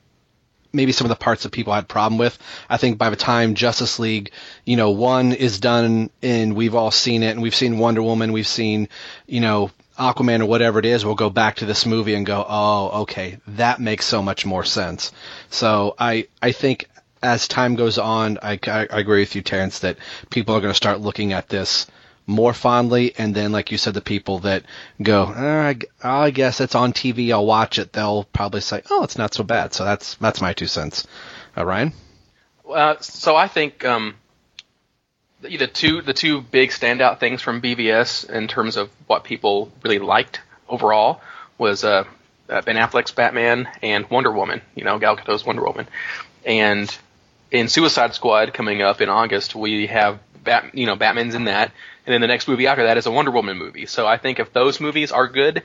Maybe 0.73 0.91
some 0.91 1.05
of 1.05 1.09
the 1.09 1.23
parts 1.23 1.43
that 1.43 1.51
people 1.51 1.71
had 1.71 1.87
problem 1.87 2.17
with. 2.17 2.35
I 2.67 2.77
think 2.77 2.97
by 2.97 3.11
the 3.11 3.15
time 3.15 3.53
Justice 3.53 3.99
League, 3.99 4.31
you 4.65 4.75
know, 4.75 4.89
one 4.89 5.33
is 5.33 5.59
done 5.59 6.09
and 6.23 6.55
we've 6.55 6.73
all 6.73 6.89
seen 6.89 7.21
it, 7.21 7.29
and 7.29 7.43
we've 7.43 7.53
seen 7.53 7.77
Wonder 7.77 8.01
Woman, 8.01 8.31
we've 8.33 8.47
seen, 8.47 8.89
you 9.27 9.41
know, 9.41 9.69
Aquaman 10.01 10.41
or 10.41 10.45
whatever 10.47 10.79
it 10.79 10.85
is, 10.85 11.05
we'll 11.05 11.15
go 11.15 11.29
back 11.29 11.57
to 11.57 11.65
this 11.65 11.85
movie 11.85 12.15
and 12.15 12.25
go, 12.25 12.43
oh, 12.47 13.01
okay, 13.03 13.37
that 13.47 13.79
makes 13.79 14.05
so 14.05 14.21
much 14.21 14.45
more 14.45 14.63
sense. 14.63 15.11
So 15.49 15.95
I 15.99 16.27
I 16.41 16.51
think 16.53 16.87
as 17.23 17.47
time 17.47 17.75
goes 17.75 17.97
on, 17.99 18.39
I, 18.41 18.59
I, 18.65 18.87
I 18.91 18.99
agree 18.99 19.19
with 19.19 19.35
you, 19.35 19.41
Terrence, 19.41 19.79
that 19.79 19.97
people 20.31 20.55
are 20.55 20.61
going 20.61 20.71
to 20.71 20.83
start 20.85 21.01
looking 21.01 21.33
at 21.33 21.49
this 21.49 21.85
more 22.27 22.53
fondly, 22.53 23.13
and 23.17 23.35
then, 23.35 23.51
like 23.51 23.71
you 23.71 23.77
said, 23.77 23.93
the 23.93 24.01
people 24.01 24.39
that 24.39 24.63
go, 25.01 25.31
"Eh, 25.31 25.73
I, 26.03 26.31
guess 26.31 26.61
it's 26.61 26.75
on 26.75 26.93
TV, 26.93 27.31
I'll 27.31 27.45
watch 27.45 27.77
it. 27.77 27.93
They'll 27.93 28.23
probably 28.23 28.61
say, 28.61 28.81
"Oh, 28.89 29.03
it's 29.03 29.17
not 29.17 29.33
so 29.33 29.43
bad." 29.43 29.73
So 29.73 29.83
that's 29.83 30.15
that's 30.15 30.41
my 30.41 30.53
two 30.53 30.67
cents. 30.67 31.07
Uh, 31.57 31.65
Ryan, 31.65 31.93
Uh, 32.67 32.95
so 33.01 33.35
I 33.35 33.47
think 33.47 33.83
um, 33.85 34.15
the, 35.41 35.67
two 35.67 36.01
the 36.01 36.13
two 36.13 36.41
big 36.41 36.69
standout 36.69 37.19
things 37.19 37.41
from 37.41 37.61
BVS 37.61 38.29
in 38.29 38.47
terms 38.47 38.77
of 38.77 38.89
what 39.07 39.23
people 39.23 39.71
really 39.83 39.99
liked 39.99 40.41
overall 40.69 41.21
was 41.57 41.83
uh, 41.83 42.03
uh, 42.49 42.61
Ben 42.61 42.75
Affleck's 42.75 43.11
Batman 43.11 43.67
and 43.81 44.09
Wonder 44.09 44.31
Woman. 44.31 44.61
You 44.75 44.83
know, 44.83 44.99
Gal 44.99 45.15
Gadot's 45.15 45.45
Wonder 45.45 45.63
Woman, 45.63 45.87
and 46.45 46.95
in 47.51 47.67
Suicide 47.67 48.13
Squad 48.13 48.53
coming 48.53 48.81
up 48.81 49.01
in 49.01 49.09
August, 49.09 49.55
we 49.55 49.87
have 49.87 50.19
Bat, 50.43 50.71
you 50.73 50.85
know, 50.85 50.95
Batman's 50.95 51.35
in 51.35 51.45
that, 51.45 51.71
and 52.05 52.13
then 52.13 52.21
the 52.21 52.27
next 52.27 52.47
movie 52.47 52.67
after 52.67 52.85
that 52.85 52.97
is 52.97 53.05
a 53.05 53.11
Wonder 53.11 53.31
Woman 53.31 53.57
movie. 53.57 53.85
So 53.85 54.07
I 54.07 54.17
think 54.17 54.39
if 54.39 54.53
those 54.53 54.79
movies 54.79 55.11
are 55.11 55.27
good 55.27 55.63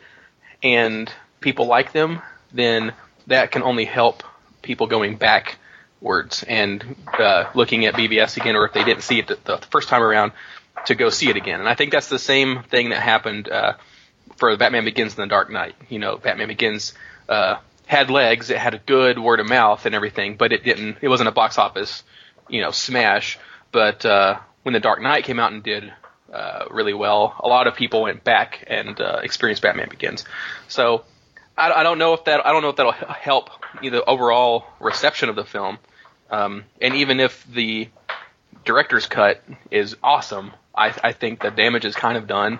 and 0.62 1.10
people 1.40 1.66
like 1.66 1.92
them, 1.92 2.20
then 2.52 2.92
that 3.26 3.52
can 3.52 3.62
only 3.62 3.84
help 3.84 4.22
people 4.62 4.86
going 4.86 5.16
backwards 6.00 6.44
and 6.46 6.96
uh, 7.18 7.50
looking 7.54 7.86
at 7.86 7.94
BVS 7.94 8.36
again, 8.36 8.56
or 8.56 8.66
if 8.66 8.72
they 8.72 8.84
didn't 8.84 9.02
see 9.02 9.18
it 9.18 9.28
the, 9.28 9.38
the 9.44 9.58
first 9.70 9.88
time 9.88 10.02
around, 10.02 10.32
to 10.86 10.94
go 10.94 11.08
see 11.08 11.28
it 11.28 11.36
again. 11.36 11.60
And 11.60 11.68
I 11.68 11.74
think 11.74 11.92
that's 11.92 12.08
the 12.08 12.18
same 12.18 12.62
thing 12.64 12.90
that 12.90 13.02
happened 13.02 13.48
uh, 13.48 13.74
for 14.36 14.56
Batman 14.56 14.84
Begins 14.84 15.14
and 15.14 15.22
The 15.22 15.26
Dark 15.26 15.50
Knight. 15.50 15.74
You 15.88 15.98
know, 15.98 16.16
Batman 16.16 16.48
Begins 16.48 16.94
uh, 17.28 17.56
had 17.86 18.10
legs, 18.10 18.50
it 18.50 18.58
had 18.58 18.74
a 18.74 18.78
good 18.78 19.18
word 19.18 19.40
of 19.40 19.48
mouth 19.48 19.86
and 19.86 19.94
everything, 19.94 20.36
but 20.36 20.52
it 20.52 20.64
didn't. 20.64 20.98
It 21.00 21.08
wasn't 21.08 21.28
a 21.28 21.32
box 21.32 21.58
office, 21.58 22.02
you 22.48 22.60
know, 22.60 22.70
smash. 22.70 23.38
But 23.72 24.04
uh, 24.04 24.38
when 24.62 24.74
The 24.74 24.80
Dark 24.80 25.00
Knight 25.00 25.24
came 25.24 25.40
out 25.40 25.52
and 25.52 25.62
did 25.62 25.92
uh, 26.32 26.66
really 26.70 26.94
well, 26.94 27.34
a 27.40 27.48
lot 27.48 27.66
of 27.66 27.74
people 27.74 28.02
went 28.02 28.22
back 28.22 28.64
and 28.66 29.00
uh, 29.00 29.20
experienced 29.22 29.62
Batman 29.62 29.88
Begins. 29.88 30.24
So 30.68 31.04
I, 31.56 31.72
I 31.72 31.82
don't 31.82 31.98
know 31.98 32.14
if 32.14 32.24
that 32.24 32.46
I 32.46 32.52
don't 32.52 32.62
know 32.62 32.70
if 32.70 32.76
that'll 32.76 32.92
help 32.92 33.50
the 33.82 34.04
overall 34.04 34.66
reception 34.80 35.28
of 35.28 35.36
the 35.36 35.44
film. 35.44 35.78
Um, 36.30 36.64
and 36.80 36.94
even 36.96 37.20
if 37.20 37.46
the 37.46 37.88
director's 38.64 39.06
cut 39.06 39.42
is 39.70 39.96
awesome, 40.02 40.52
I, 40.74 40.94
I 41.02 41.12
think 41.12 41.40
the 41.40 41.50
damage 41.50 41.84
is 41.84 41.94
kind 41.94 42.18
of 42.18 42.26
done, 42.26 42.58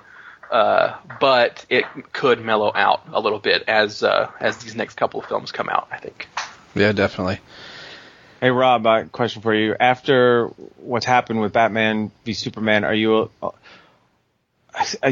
uh, 0.50 0.96
but 1.20 1.66
it 1.68 1.84
could 2.12 2.40
mellow 2.40 2.72
out 2.74 3.02
a 3.12 3.20
little 3.20 3.40
bit 3.40 3.64
as 3.68 4.02
uh, 4.02 4.30
as 4.40 4.58
these 4.58 4.74
next 4.74 4.94
couple 4.96 5.20
of 5.20 5.26
films 5.26 5.52
come 5.52 5.68
out. 5.68 5.88
I 5.90 5.98
think. 5.98 6.28
Yeah, 6.74 6.92
definitely. 6.92 7.40
Hey 8.40 8.50
Rob, 8.50 8.86
uh, 8.86 9.04
question 9.04 9.42
for 9.42 9.54
you. 9.54 9.74
After 9.78 10.48
what's 10.76 11.06
happened 11.06 11.40
with 11.40 11.54
Batman 11.54 12.10
v 12.24 12.34
Superman, 12.34 12.84
are 12.84 12.94
you 12.94 13.30
uh, 13.42 13.50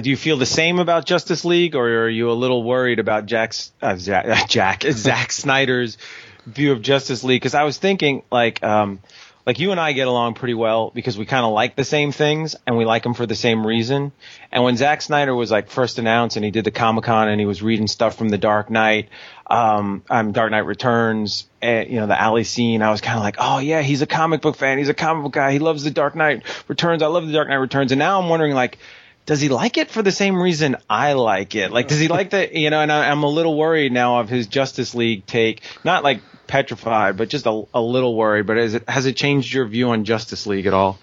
do 0.00 0.10
you 0.10 0.16
feel 0.16 0.36
the 0.36 0.46
same 0.46 0.78
about 0.78 1.06
Justice 1.06 1.44
League, 1.44 1.74
or 1.74 2.04
are 2.04 2.08
you 2.08 2.30
a 2.30 2.34
little 2.34 2.62
worried 2.62 2.98
about 2.98 3.26
Jack's 3.26 3.72
uh, 3.80 3.96
Jack, 3.96 4.48
Jack 4.48 4.82
Zack 4.82 5.32
Snyder's 5.32 5.98
view 6.46 6.72
of 6.72 6.82
Justice 6.82 7.24
League? 7.24 7.40
Because 7.40 7.54
I 7.54 7.64
was 7.64 7.78
thinking, 7.78 8.22
like, 8.30 8.62
um, 8.62 9.00
like 9.46 9.58
you 9.58 9.72
and 9.72 9.80
I 9.80 9.92
get 9.92 10.08
along 10.08 10.34
pretty 10.34 10.54
well 10.54 10.90
because 10.94 11.18
we 11.18 11.26
kind 11.26 11.44
of 11.44 11.52
like 11.52 11.76
the 11.76 11.84
same 11.84 12.12
things 12.12 12.56
and 12.66 12.78
we 12.78 12.84
like 12.86 13.02
them 13.02 13.12
for 13.12 13.26
the 13.26 13.34
same 13.34 13.66
reason. 13.66 14.12
And 14.50 14.64
when 14.64 14.76
Zack 14.76 15.02
Snyder 15.02 15.34
was 15.34 15.50
like 15.50 15.68
first 15.68 15.98
announced 15.98 16.36
and 16.36 16.44
he 16.44 16.50
did 16.50 16.64
the 16.64 16.70
Comic 16.70 17.04
Con 17.04 17.28
and 17.28 17.38
he 17.38 17.46
was 17.46 17.62
reading 17.62 17.86
stuff 17.86 18.16
from 18.16 18.30
the 18.30 18.38
Dark 18.38 18.70
Knight, 18.70 19.10
um, 19.46 20.02
um, 20.08 20.32
Dark 20.32 20.50
Knight 20.50 20.64
Returns, 20.64 21.46
uh, 21.62 21.84
you 21.86 21.96
know, 21.96 22.06
the 22.06 22.18
alley 22.18 22.44
scene, 22.44 22.80
I 22.80 22.90
was 22.90 23.02
kind 23.02 23.18
of 23.18 23.22
like, 23.22 23.36
oh 23.38 23.58
yeah, 23.58 23.82
he's 23.82 24.00
a 24.00 24.06
comic 24.06 24.40
book 24.40 24.56
fan. 24.56 24.78
He's 24.78 24.88
a 24.88 24.94
comic 24.94 25.24
book 25.24 25.32
guy. 25.32 25.52
He 25.52 25.58
loves 25.58 25.84
the 25.84 25.90
Dark 25.90 26.14
Knight 26.14 26.42
Returns. 26.66 27.02
I 27.02 27.08
love 27.08 27.26
the 27.26 27.32
Dark 27.32 27.48
Knight 27.48 27.56
Returns. 27.56 27.92
And 27.92 27.98
now 27.98 28.20
I'm 28.20 28.30
wondering 28.30 28.54
like, 28.54 28.78
does 29.26 29.40
he 29.40 29.48
like 29.48 29.78
it 29.78 29.90
for 29.90 30.02
the 30.02 30.12
same 30.12 30.40
reason 30.40 30.76
I 30.88 31.14
like 31.14 31.54
it? 31.54 31.70
Like, 31.72 31.88
does 31.88 31.98
he 31.98 32.08
like 32.08 32.30
the, 32.30 32.58
you 32.58 32.70
know, 32.70 32.80
and 32.80 32.92
I, 32.92 33.10
I'm 33.10 33.22
a 33.22 33.28
little 33.28 33.56
worried 33.56 33.92
now 33.92 34.20
of 34.20 34.28
his 34.28 34.46
Justice 34.46 34.94
League 34.94 35.26
take, 35.26 35.62
not 35.82 36.04
like 36.04 36.20
petrified, 36.46 37.16
but 37.16 37.28
just 37.28 37.46
a, 37.46 37.64
a 37.72 37.80
little 37.80 38.14
worried. 38.14 38.46
But 38.46 38.58
has 38.58 38.74
it, 38.74 38.88
has 38.88 39.06
it 39.06 39.16
changed 39.16 39.52
your 39.52 39.64
view 39.64 39.90
on 39.90 40.04
Justice 40.04 40.46
League 40.46 40.66
at 40.66 40.74
all? 40.74 40.98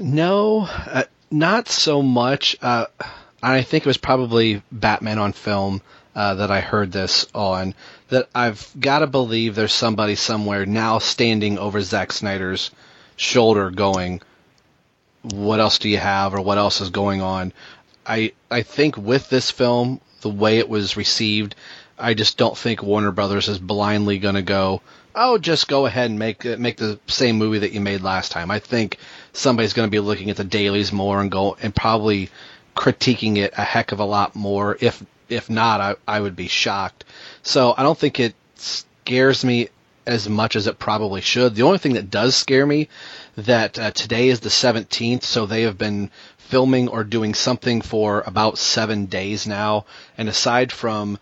No, 0.00 0.62
uh, 0.68 1.04
not 1.30 1.68
so 1.68 2.02
much. 2.02 2.56
Uh, 2.60 2.86
I 3.42 3.62
think 3.62 3.84
it 3.84 3.88
was 3.88 3.96
probably 3.96 4.62
Batman 4.72 5.18
on 5.18 5.32
film 5.32 5.82
uh, 6.14 6.34
that 6.34 6.50
I 6.50 6.60
heard 6.60 6.90
this 6.90 7.26
on. 7.34 7.74
That 8.08 8.28
I've 8.34 8.68
got 8.78 8.98
to 8.98 9.06
believe 9.06 9.54
there's 9.54 9.72
somebody 9.72 10.16
somewhere 10.16 10.66
now 10.66 10.98
standing 10.98 11.58
over 11.58 11.80
Zack 11.80 12.10
Snyder's 12.10 12.72
shoulder, 13.16 13.70
going, 13.70 14.22
"What 15.22 15.60
else 15.60 15.78
do 15.78 15.88
you 15.88 15.98
have, 15.98 16.34
or 16.34 16.40
what 16.40 16.58
else 16.58 16.80
is 16.80 16.90
going 16.90 17.20
on?" 17.20 17.52
I 18.06 18.32
I 18.50 18.62
think 18.62 18.96
with 18.96 19.28
this 19.28 19.50
film, 19.50 20.00
the 20.22 20.30
way 20.30 20.58
it 20.58 20.68
was 20.68 20.96
received, 20.96 21.54
I 21.98 22.14
just 22.14 22.36
don't 22.38 22.56
think 22.56 22.82
Warner 22.82 23.12
Brothers 23.12 23.48
is 23.48 23.58
blindly 23.58 24.18
going 24.18 24.34
to 24.36 24.42
go, 24.42 24.80
"Oh, 25.14 25.36
just 25.36 25.68
go 25.68 25.86
ahead 25.86 26.08
and 26.10 26.18
make 26.18 26.46
uh, 26.46 26.56
make 26.58 26.78
the 26.78 26.98
same 27.06 27.36
movie 27.36 27.58
that 27.58 27.72
you 27.72 27.80
made 27.80 28.00
last 28.00 28.32
time." 28.32 28.50
I 28.50 28.58
think 28.58 28.98
somebody's 29.32 29.74
going 29.74 29.86
to 29.86 29.90
be 29.90 30.00
looking 30.00 30.30
at 30.30 30.36
the 30.36 30.44
dailies 30.44 30.92
more 30.92 31.20
and 31.20 31.30
go 31.30 31.56
and 31.62 31.74
probably 31.74 32.30
critiquing 32.76 33.36
it 33.36 33.52
a 33.56 33.62
heck 33.64 33.92
of 33.92 34.00
a 34.00 34.04
lot 34.04 34.34
more. 34.34 34.78
If 34.80 35.02
if 35.28 35.50
not, 35.50 35.80
I 35.80 35.96
I 36.08 36.20
would 36.20 36.36
be 36.36 36.48
shocked. 36.48 37.04
So 37.42 37.74
I 37.76 37.82
don't 37.82 37.98
think 37.98 38.18
it 38.18 38.34
scares 38.56 39.44
me 39.44 39.68
as 40.06 40.28
much 40.28 40.56
as 40.56 40.66
it 40.66 40.78
probably 40.78 41.20
should. 41.20 41.54
The 41.54 41.62
only 41.62 41.78
thing 41.78 41.94
that 41.94 42.10
does 42.10 42.36
scare 42.36 42.66
me 42.66 42.88
that 43.36 43.78
uh, 43.78 43.90
today 43.90 44.28
is 44.28 44.40
the 44.40 44.48
17th, 44.48 45.22
so 45.22 45.46
they 45.46 45.62
have 45.62 45.78
been 45.78 46.10
filming 46.38 46.88
or 46.88 47.04
doing 47.04 47.34
something 47.34 47.80
for 47.80 48.22
about 48.26 48.58
seven 48.58 49.06
days 49.06 49.46
now. 49.46 49.84
And 50.18 50.28
aside 50.28 50.72
from 50.72 51.18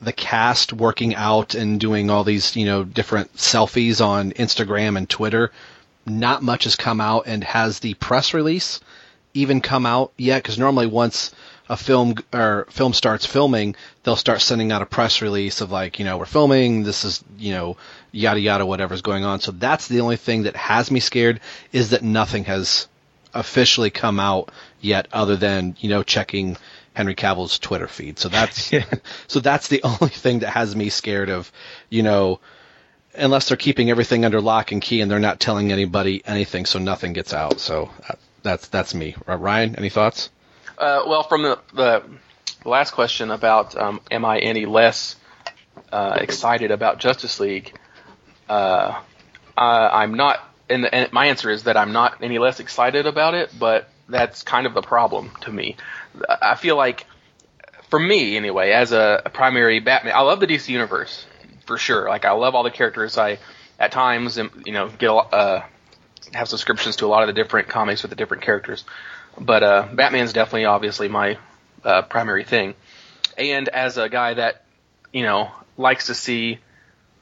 the 0.00 0.12
cast 0.12 0.72
working 0.72 1.14
out 1.14 1.54
and 1.54 1.78
doing 1.78 2.08
all 2.08 2.24
these, 2.24 2.56
you 2.56 2.64
know, 2.64 2.84
different 2.84 3.36
selfies 3.36 4.04
on 4.04 4.32
Instagram 4.32 4.96
and 4.96 5.08
Twitter, 5.08 5.52
not 6.06 6.42
much 6.42 6.64
has 6.64 6.76
come 6.76 7.00
out 7.00 7.24
and 7.26 7.44
has 7.44 7.80
the 7.80 7.94
press 7.94 8.32
release 8.32 8.80
even 9.34 9.60
come 9.60 9.86
out 9.86 10.12
yet 10.16 10.42
because 10.42 10.58
normally 10.58 10.86
once 10.86 11.32
a 11.68 11.76
film 11.76 12.14
or 12.32 12.66
film 12.70 12.92
starts 12.92 13.24
filming 13.24 13.76
they'll 14.02 14.16
start 14.16 14.40
sending 14.40 14.72
out 14.72 14.82
a 14.82 14.86
press 14.86 15.22
release 15.22 15.60
of 15.60 15.70
like 15.70 15.98
you 15.98 16.04
know 16.04 16.18
we're 16.18 16.24
filming 16.24 16.82
this 16.82 17.04
is 17.04 17.22
you 17.38 17.52
know 17.52 17.76
yada 18.12 18.40
yada 18.40 18.66
whatever's 18.66 19.02
going 19.02 19.24
on. 19.24 19.40
So 19.40 19.52
that's 19.52 19.88
the 19.88 20.00
only 20.00 20.16
thing 20.16 20.44
that 20.44 20.56
has 20.56 20.90
me 20.90 21.00
scared 21.00 21.40
is 21.72 21.90
that 21.90 22.02
nothing 22.02 22.44
has 22.44 22.88
officially 23.32 23.90
come 23.90 24.18
out 24.18 24.50
yet 24.80 25.06
other 25.12 25.36
than 25.36 25.76
you 25.80 25.88
know 25.88 26.02
checking 26.02 26.56
Henry 26.94 27.14
Cavill's 27.14 27.58
Twitter 27.58 27.86
feed. 27.86 28.18
So 28.18 28.28
that's 28.28 28.72
so 29.26 29.40
that's 29.40 29.68
the 29.68 29.82
only 29.82 30.08
thing 30.08 30.40
that 30.40 30.50
has 30.50 30.74
me 30.74 30.88
scared 30.88 31.28
of 31.30 31.50
you 31.88 32.02
know 32.02 32.40
unless 33.14 33.48
they're 33.48 33.56
keeping 33.56 33.90
everything 33.90 34.24
under 34.24 34.40
lock 34.40 34.72
and 34.72 34.80
key 34.80 35.00
and 35.00 35.10
they're 35.10 35.18
not 35.18 35.40
telling 35.40 35.72
anybody 35.72 36.22
anything 36.24 36.64
so 36.64 36.78
nothing 36.78 37.12
gets 37.12 37.32
out. 37.32 37.60
So 37.60 37.90
uh, 38.08 38.14
that's 38.42 38.68
that's 38.68 38.94
me. 38.94 39.16
Ryan 39.26 39.76
any 39.76 39.90
thoughts? 39.90 40.30
Uh, 40.78 41.02
well, 41.06 41.22
from 41.22 41.42
the, 41.42 41.58
the 41.74 42.02
last 42.64 42.92
question 42.92 43.30
about 43.30 43.76
um, 43.76 44.00
am 44.10 44.24
I 44.24 44.38
any 44.38 44.64
less 44.64 45.16
uh, 45.92 46.16
excited 46.20 46.70
about 46.70 46.98
Justice 46.98 47.40
League, 47.40 47.74
uh, 48.50 49.00
I, 49.56 50.02
I'm 50.02 50.14
not. 50.14 50.40
And, 50.68 50.84
and 50.92 51.12
my 51.12 51.26
answer 51.26 51.50
is 51.50 51.64
that 51.64 51.76
I'm 51.76 51.92
not 51.92 52.22
any 52.22 52.38
less 52.38 52.60
excited 52.60 53.06
about 53.06 53.34
it, 53.34 53.50
but 53.58 53.88
that's 54.08 54.42
kind 54.42 54.66
of 54.66 54.74
the 54.74 54.82
problem 54.82 55.30
to 55.42 55.52
me. 55.52 55.76
I 56.28 56.56
feel 56.56 56.76
like, 56.76 57.06
for 57.88 57.98
me 57.98 58.36
anyway, 58.36 58.70
as 58.70 58.92
a, 58.92 59.22
a 59.24 59.30
primary 59.30 59.80
Batman, 59.80 60.14
I 60.14 60.20
love 60.20 60.40
the 60.40 60.46
DC 60.46 60.68
universe 60.68 61.26
for 61.66 61.78
sure. 61.78 62.08
Like 62.08 62.24
I 62.24 62.32
love 62.32 62.54
all 62.54 62.62
the 62.62 62.70
characters. 62.70 63.16
I 63.16 63.38
at 63.78 63.92
times, 63.92 64.36
you 64.36 64.72
know, 64.72 64.88
get 64.88 65.10
a, 65.10 65.14
uh, 65.14 65.62
have 66.34 66.48
subscriptions 66.48 66.96
to 66.96 67.06
a 67.06 67.08
lot 67.08 67.22
of 67.22 67.28
the 67.28 67.32
different 67.32 67.68
comics 67.68 68.02
with 68.02 68.10
the 68.10 68.16
different 68.16 68.42
characters. 68.42 68.84
But 69.38 69.62
uh, 69.62 69.88
Batman's 69.92 70.32
definitely, 70.32 70.66
obviously, 70.66 71.08
my 71.08 71.38
uh, 71.84 72.02
primary 72.02 72.44
thing. 72.44 72.74
And 73.38 73.68
as 73.68 73.96
a 73.96 74.08
guy 74.08 74.34
that, 74.34 74.64
you 75.12 75.22
know, 75.22 75.50
likes 75.76 76.06
to 76.06 76.14
see 76.14 76.58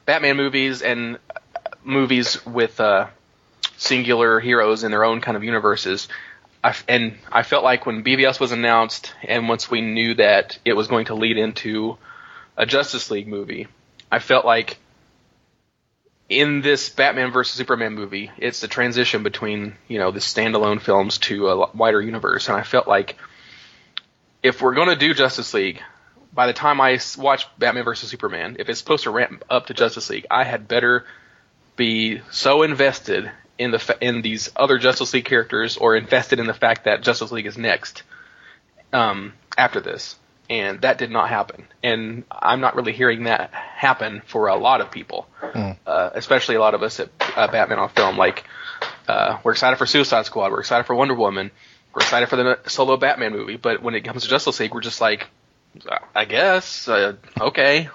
Batman 0.09 0.37
movies 0.37 0.81
and 0.81 1.17
uh, 1.29 1.59
movies 1.83 2.43
with 2.43 2.79
uh, 2.79 3.09
singular 3.77 4.39
heroes 4.39 4.83
in 4.83 4.89
their 4.89 5.03
own 5.03 5.21
kind 5.21 5.37
of 5.37 5.43
universes, 5.43 6.07
I 6.63 6.75
and 6.87 7.19
I 7.31 7.43
felt 7.43 7.63
like 7.63 7.85
when 7.85 8.03
BVS 8.03 8.39
was 8.39 8.51
announced, 8.51 9.13
and 9.21 9.47
once 9.47 9.69
we 9.69 9.81
knew 9.81 10.15
that 10.15 10.57
it 10.65 10.73
was 10.73 10.87
going 10.87 11.05
to 11.05 11.13
lead 11.13 11.37
into 11.37 11.99
a 12.57 12.65
Justice 12.65 13.11
League 13.11 13.27
movie, 13.27 13.67
I 14.11 14.17
felt 14.17 14.45
like 14.45 14.79
in 16.27 16.61
this 16.61 16.89
Batman 16.89 17.31
versus 17.31 17.55
Superman 17.55 17.93
movie, 17.93 18.31
it's 18.39 18.61
the 18.61 18.67
transition 18.67 19.21
between 19.21 19.75
you 19.87 19.99
know 19.99 20.09
the 20.09 20.21
standalone 20.21 20.81
films 20.81 21.19
to 21.19 21.49
a 21.49 21.71
wider 21.75 22.01
universe, 22.01 22.47
and 22.49 22.57
I 22.57 22.63
felt 22.63 22.87
like 22.87 23.15
if 24.41 24.59
we're 24.59 24.73
going 24.73 24.89
to 24.89 24.95
do 24.95 25.13
Justice 25.13 25.53
League, 25.53 25.83
by 26.33 26.47
the 26.47 26.53
time 26.53 26.79
I 26.79 26.99
watch 27.17 27.47
Batman 27.57 27.83
versus 27.83 28.09
Superman, 28.09 28.57
if 28.59 28.69
it's 28.69 28.79
supposed 28.79 29.03
to 29.03 29.11
ramp 29.11 29.43
up 29.49 29.67
to 29.67 29.73
Justice 29.73 30.09
League, 30.09 30.27
I 30.29 30.43
had 30.43 30.67
better 30.67 31.05
be 31.75 32.21
so 32.31 32.61
invested 32.63 33.31
in 33.57 33.71
the 33.71 33.97
in 34.01 34.21
these 34.21 34.49
other 34.55 34.77
Justice 34.77 35.13
League 35.13 35.25
characters, 35.25 35.77
or 35.77 35.95
invested 35.95 36.39
in 36.39 36.45
the 36.45 36.53
fact 36.53 36.85
that 36.85 37.01
Justice 37.01 37.31
League 37.31 37.45
is 37.45 37.57
next 37.57 38.03
um, 38.93 39.33
after 39.57 39.79
this, 39.81 40.15
and 40.49 40.81
that 40.81 40.97
did 40.97 41.11
not 41.11 41.29
happen. 41.29 41.65
And 41.83 42.23
I'm 42.31 42.61
not 42.61 42.75
really 42.75 42.93
hearing 42.93 43.23
that 43.23 43.51
happen 43.53 44.21
for 44.25 44.47
a 44.47 44.55
lot 44.55 44.81
of 44.81 44.91
people, 44.91 45.27
uh, 45.85 46.09
especially 46.13 46.55
a 46.55 46.59
lot 46.59 46.73
of 46.73 46.83
us 46.83 46.99
at 46.99 47.09
uh, 47.35 47.47
Batman 47.47 47.79
on 47.79 47.89
Film. 47.89 48.17
Like, 48.17 48.45
uh, 49.07 49.39
we're 49.43 49.51
excited 49.51 49.77
for 49.77 49.85
Suicide 49.85 50.25
Squad, 50.25 50.51
we're 50.51 50.59
excited 50.61 50.85
for 50.85 50.95
Wonder 50.95 51.15
Woman, 51.15 51.51
we're 51.93 52.01
excited 52.01 52.29
for 52.29 52.35
the 52.35 52.59
solo 52.67 52.97
Batman 52.97 53.33
movie, 53.33 53.57
but 53.57 53.81
when 53.81 53.95
it 53.95 54.01
comes 54.01 54.23
to 54.23 54.29
Justice 54.29 54.59
League, 54.59 54.73
we're 54.73 54.81
just 54.81 55.01
like, 55.01 55.27
I 56.15 56.25
guess, 56.25 56.87
uh, 56.87 57.13
okay. 57.39 57.89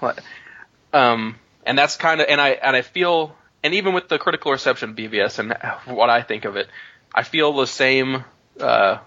Um, 0.92 1.36
and 1.66 1.78
that's 1.78 1.96
kind 1.96 2.20
of, 2.20 2.26
and 2.28 2.40
I 2.40 2.50
and 2.50 2.76
I 2.76 2.82
feel, 2.82 3.34
and 3.62 3.74
even 3.74 3.94
with 3.94 4.08
the 4.08 4.18
critical 4.18 4.52
reception 4.52 4.90
of 4.90 4.96
BVS 4.96 5.38
and 5.38 5.96
what 5.96 6.10
I 6.10 6.22
think 6.22 6.44
of 6.44 6.56
it, 6.56 6.68
I 7.14 7.22
feel 7.22 7.52
the 7.52 7.66
same 7.66 8.24
uh, 8.60 8.98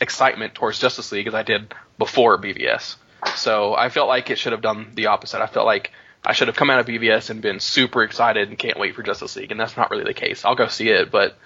excitement 0.00 0.54
towards 0.54 0.78
Justice 0.78 1.12
League 1.12 1.26
as 1.26 1.34
I 1.34 1.42
did 1.42 1.74
before 1.98 2.38
BVS. 2.38 2.96
So 3.36 3.74
I 3.74 3.88
felt 3.88 4.08
like 4.08 4.30
it 4.30 4.38
should 4.38 4.52
have 4.52 4.62
done 4.62 4.92
the 4.94 5.06
opposite. 5.06 5.42
I 5.42 5.46
felt 5.46 5.66
like 5.66 5.90
I 6.24 6.32
should 6.32 6.48
have 6.48 6.56
come 6.56 6.70
out 6.70 6.80
of 6.80 6.86
BVS 6.86 7.30
and 7.30 7.40
been 7.40 7.60
super 7.60 8.02
excited 8.02 8.48
and 8.48 8.58
can't 8.58 8.78
wait 8.78 8.94
for 8.94 9.02
Justice 9.02 9.36
League, 9.36 9.50
and 9.50 9.60
that's 9.60 9.76
not 9.76 9.90
really 9.90 10.04
the 10.04 10.14
case. 10.14 10.44
I'll 10.44 10.54
go 10.54 10.68
see 10.68 10.88
it, 10.88 11.10
but 11.10 11.36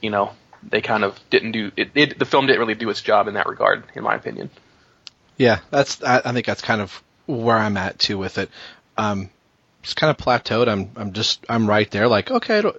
you 0.00 0.10
know 0.10 0.32
they 0.62 0.80
kind 0.80 1.04
of 1.04 1.18
didn't 1.30 1.52
do 1.52 1.72
it. 1.76 1.90
it 1.94 2.18
the 2.18 2.24
film 2.24 2.46
didn't 2.46 2.60
really 2.60 2.74
do 2.74 2.88
its 2.90 3.02
job 3.02 3.28
in 3.28 3.34
that 3.34 3.46
regard, 3.46 3.84
in 3.94 4.02
my 4.02 4.14
opinion. 4.14 4.50
Yeah, 5.36 5.60
that's. 5.70 6.02
I, 6.02 6.22
I 6.24 6.32
think 6.32 6.46
that's 6.46 6.62
kind 6.62 6.80
of 6.80 7.02
where 7.26 7.56
I'm 7.56 7.76
at 7.76 7.98
too 7.98 8.18
with 8.18 8.38
it. 8.38 8.50
Um, 8.96 9.30
it's 9.82 9.94
kind 9.94 10.10
of 10.10 10.16
plateaued. 10.16 10.68
I'm. 10.68 10.90
I'm 10.96 11.12
just. 11.12 11.44
I'm 11.48 11.68
right 11.68 11.90
there. 11.90 12.08
Like, 12.08 12.30
okay, 12.30 12.58
it'll. 12.58 12.76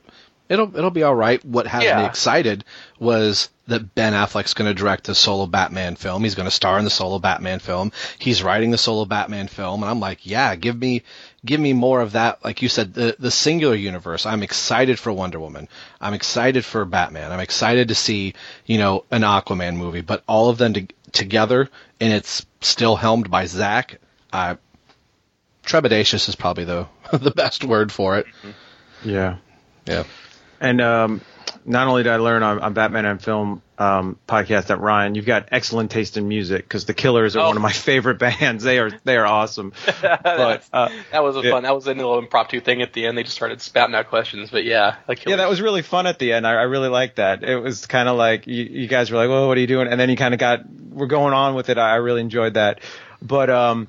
It'll. 0.50 0.76
It'll 0.78 0.92
be 0.92 1.04
all 1.04 1.16
right. 1.16 1.44
What 1.44 1.68
has 1.68 1.84
me 2.02 2.06
excited 2.06 2.64
was 3.00 3.50
that 3.68 3.96
Ben 3.96 4.14
Affleck's 4.14 4.54
going 4.54 4.70
to 4.70 4.74
direct 4.74 5.06
the 5.06 5.16
solo 5.16 5.46
Batman 5.46 5.96
film. 5.96 6.24
He's 6.24 6.36
going 6.36 6.48
to 6.48 6.52
star 6.52 6.78
in 6.78 6.84
the 6.84 6.92
solo 6.92 7.18
Batman 7.20 7.60
film. 7.60 7.92
He's 8.20 8.44
writing 8.44 8.72
the 8.72 8.78
solo 8.78 9.06
Batman 9.06 9.48
film, 9.48 9.84
and 9.84 9.90
I'm 9.90 10.02
like, 10.02 10.26
yeah, 10.26 10.56
give 10.56 10.78
me, 10.78 11.04
give 11.46 11.62
me 11.62 11.72
more 11.72 12.02
of 12.02 12.12
that. 12.12 12.44
Like 12.44 12.62
you 12.62 12.70
said, 12.70 12.94
the 12.94 13.16
the 13.18 13.32
singular 13.32 13.76
universe. 13.76 14.26
I'm 14.26 14.44
excited 14.44 15.00
for 15.00 15.14
Wonder 15.14 15.40
Woman. 15.40 15.70
I'm 16.02 16.14
excited 16.14 16.66
for 16.66 16.84
Batman. 16.86 17.32
I'm 17.32 17.40
excited 17.40 17.88
to 17.88 17.96
see 17.96 18.34
you 18.66 18.78
know 18.78 19.06
an 19.12 19.22
Aquaman 19.22 19.76
movie, 19.76 20.02
but 20.02 20.24
all 20.28 20.50
of 20.50 20.58
them 20.58 20.74
to, 20.74 20.88
together, 21.14 21.70
and 22.00 22.14
it's 22.14 22.46
still 22.62 22.96
helmed 22.96 23.30
by 23.32 23.46
Zack. 23.46 24.00
Uh, 24.32 24.56
trepidatious 25.66 26.28
is 26.28 26.36
probably 26.36 26.66
the 26.66 26.88
the 27.14 27.32
best 27.32 27.64
word 27.64 27.92
for 27.92 28.18
it. 28.18 28.26
Yeah. 29.04 29.38
Yeah. 29.86 30.04
And 30.60 30.82
um, 30.82 31.22
not 31.66 31.88
only 31.88 32.04
did 32.04 32.12
I 32.12 32.18
learn 32.18 32.44
on, 32.44 32.60
on 32.60 32.74
Batman 32.74 33.06
on 33.06 33.20
Film 33.20 33.62
um, 33.78 34.18
podcast 34.28 34.68
that 34.68 34.80
Ryan, 34.80 35.16
you've 35.16 35.26
got 35.26 35.50
excellent 35.52 35.92
taste 35.92 36.18
in 36.18 36.28
music 36.28 36.64
because 36.64 36.86
the 36.86 36.94
Killers 36.94 37.36
are 37.36 37.40
Oh. 37.40 37.48
one 37.48 37.56
of 37.56 37.62
my 37.62 37.72
favorite 37.74 38.20
bands. 38.20 38.64
They 38.64 38.80
are 38.80 38.92
they 39.04 39.18
are 39.18 39.26
awesome. 39.26 39.74
but 40.02 40.64
uh, 40.74 40.90
that 41.12 41.24
was 41.24 41.36
a 41.36 41.44
fun. 41.44 41.64
That 41.64 41.74
was 41.76 41.88
a 41.88 41.94
little 41.94 42.20
impromptu 42.20 42.60
thing 42.62 42.82
at 42.82 42.94
the 42.94 43.06
end. 43.06 43.18
They 43.18 43.24
just 43.24 43.36
started 43.36 43.62
spouting 43.62 43.96
out 43.96 44.08
questions, 44.08 44.50
but 44.52 44.64
yeah, 44.64 44.96
like 45.08 45.26
yeah, 45.26 45.38
that 45.38 45.50
was 45.50 45.62
really 45.62 45.82
fun 45.82 46.08
at 46.08 46.20
the 46.20 46.34
end. 46.34 46.46
I, 46.46 46.52
I 46.52 46.64
really 46.64 46.90
liked 46.90 47.16
that. 47.18 47.44
It 47.44 47.58
was 47.58 47.86
kind 47.86 48.08
of 48.10 48.18
like 48.18 48.48
you, 48.48 48.64
you 48.64 48.88
guys 48.88 49.10
were 49.12 49.18
like, 49.18 49.30
"Well, 49.30 49.48
what 49.48 49.58
are 49.58 49.62
you 49.62 49.68
doing?" 49.68 49.88
And 49.88 50.00
then 50.00 50.10
you 50.10 50.16
kind 50.18 50.34
of 50.34 50.40
got 50.40 50.62
we're 50.70 51.08
going 51.08 51.34
on 51.34 51.56
with 51.56 51.70
it. 51.70 51.78
I, 51.78 51.92
I 51.92 51.96
really 51.96 52.22
enjoyed 52.22 52.54
that. 52.56 52.80
But 53.22 53.50
um, 53.50 53.88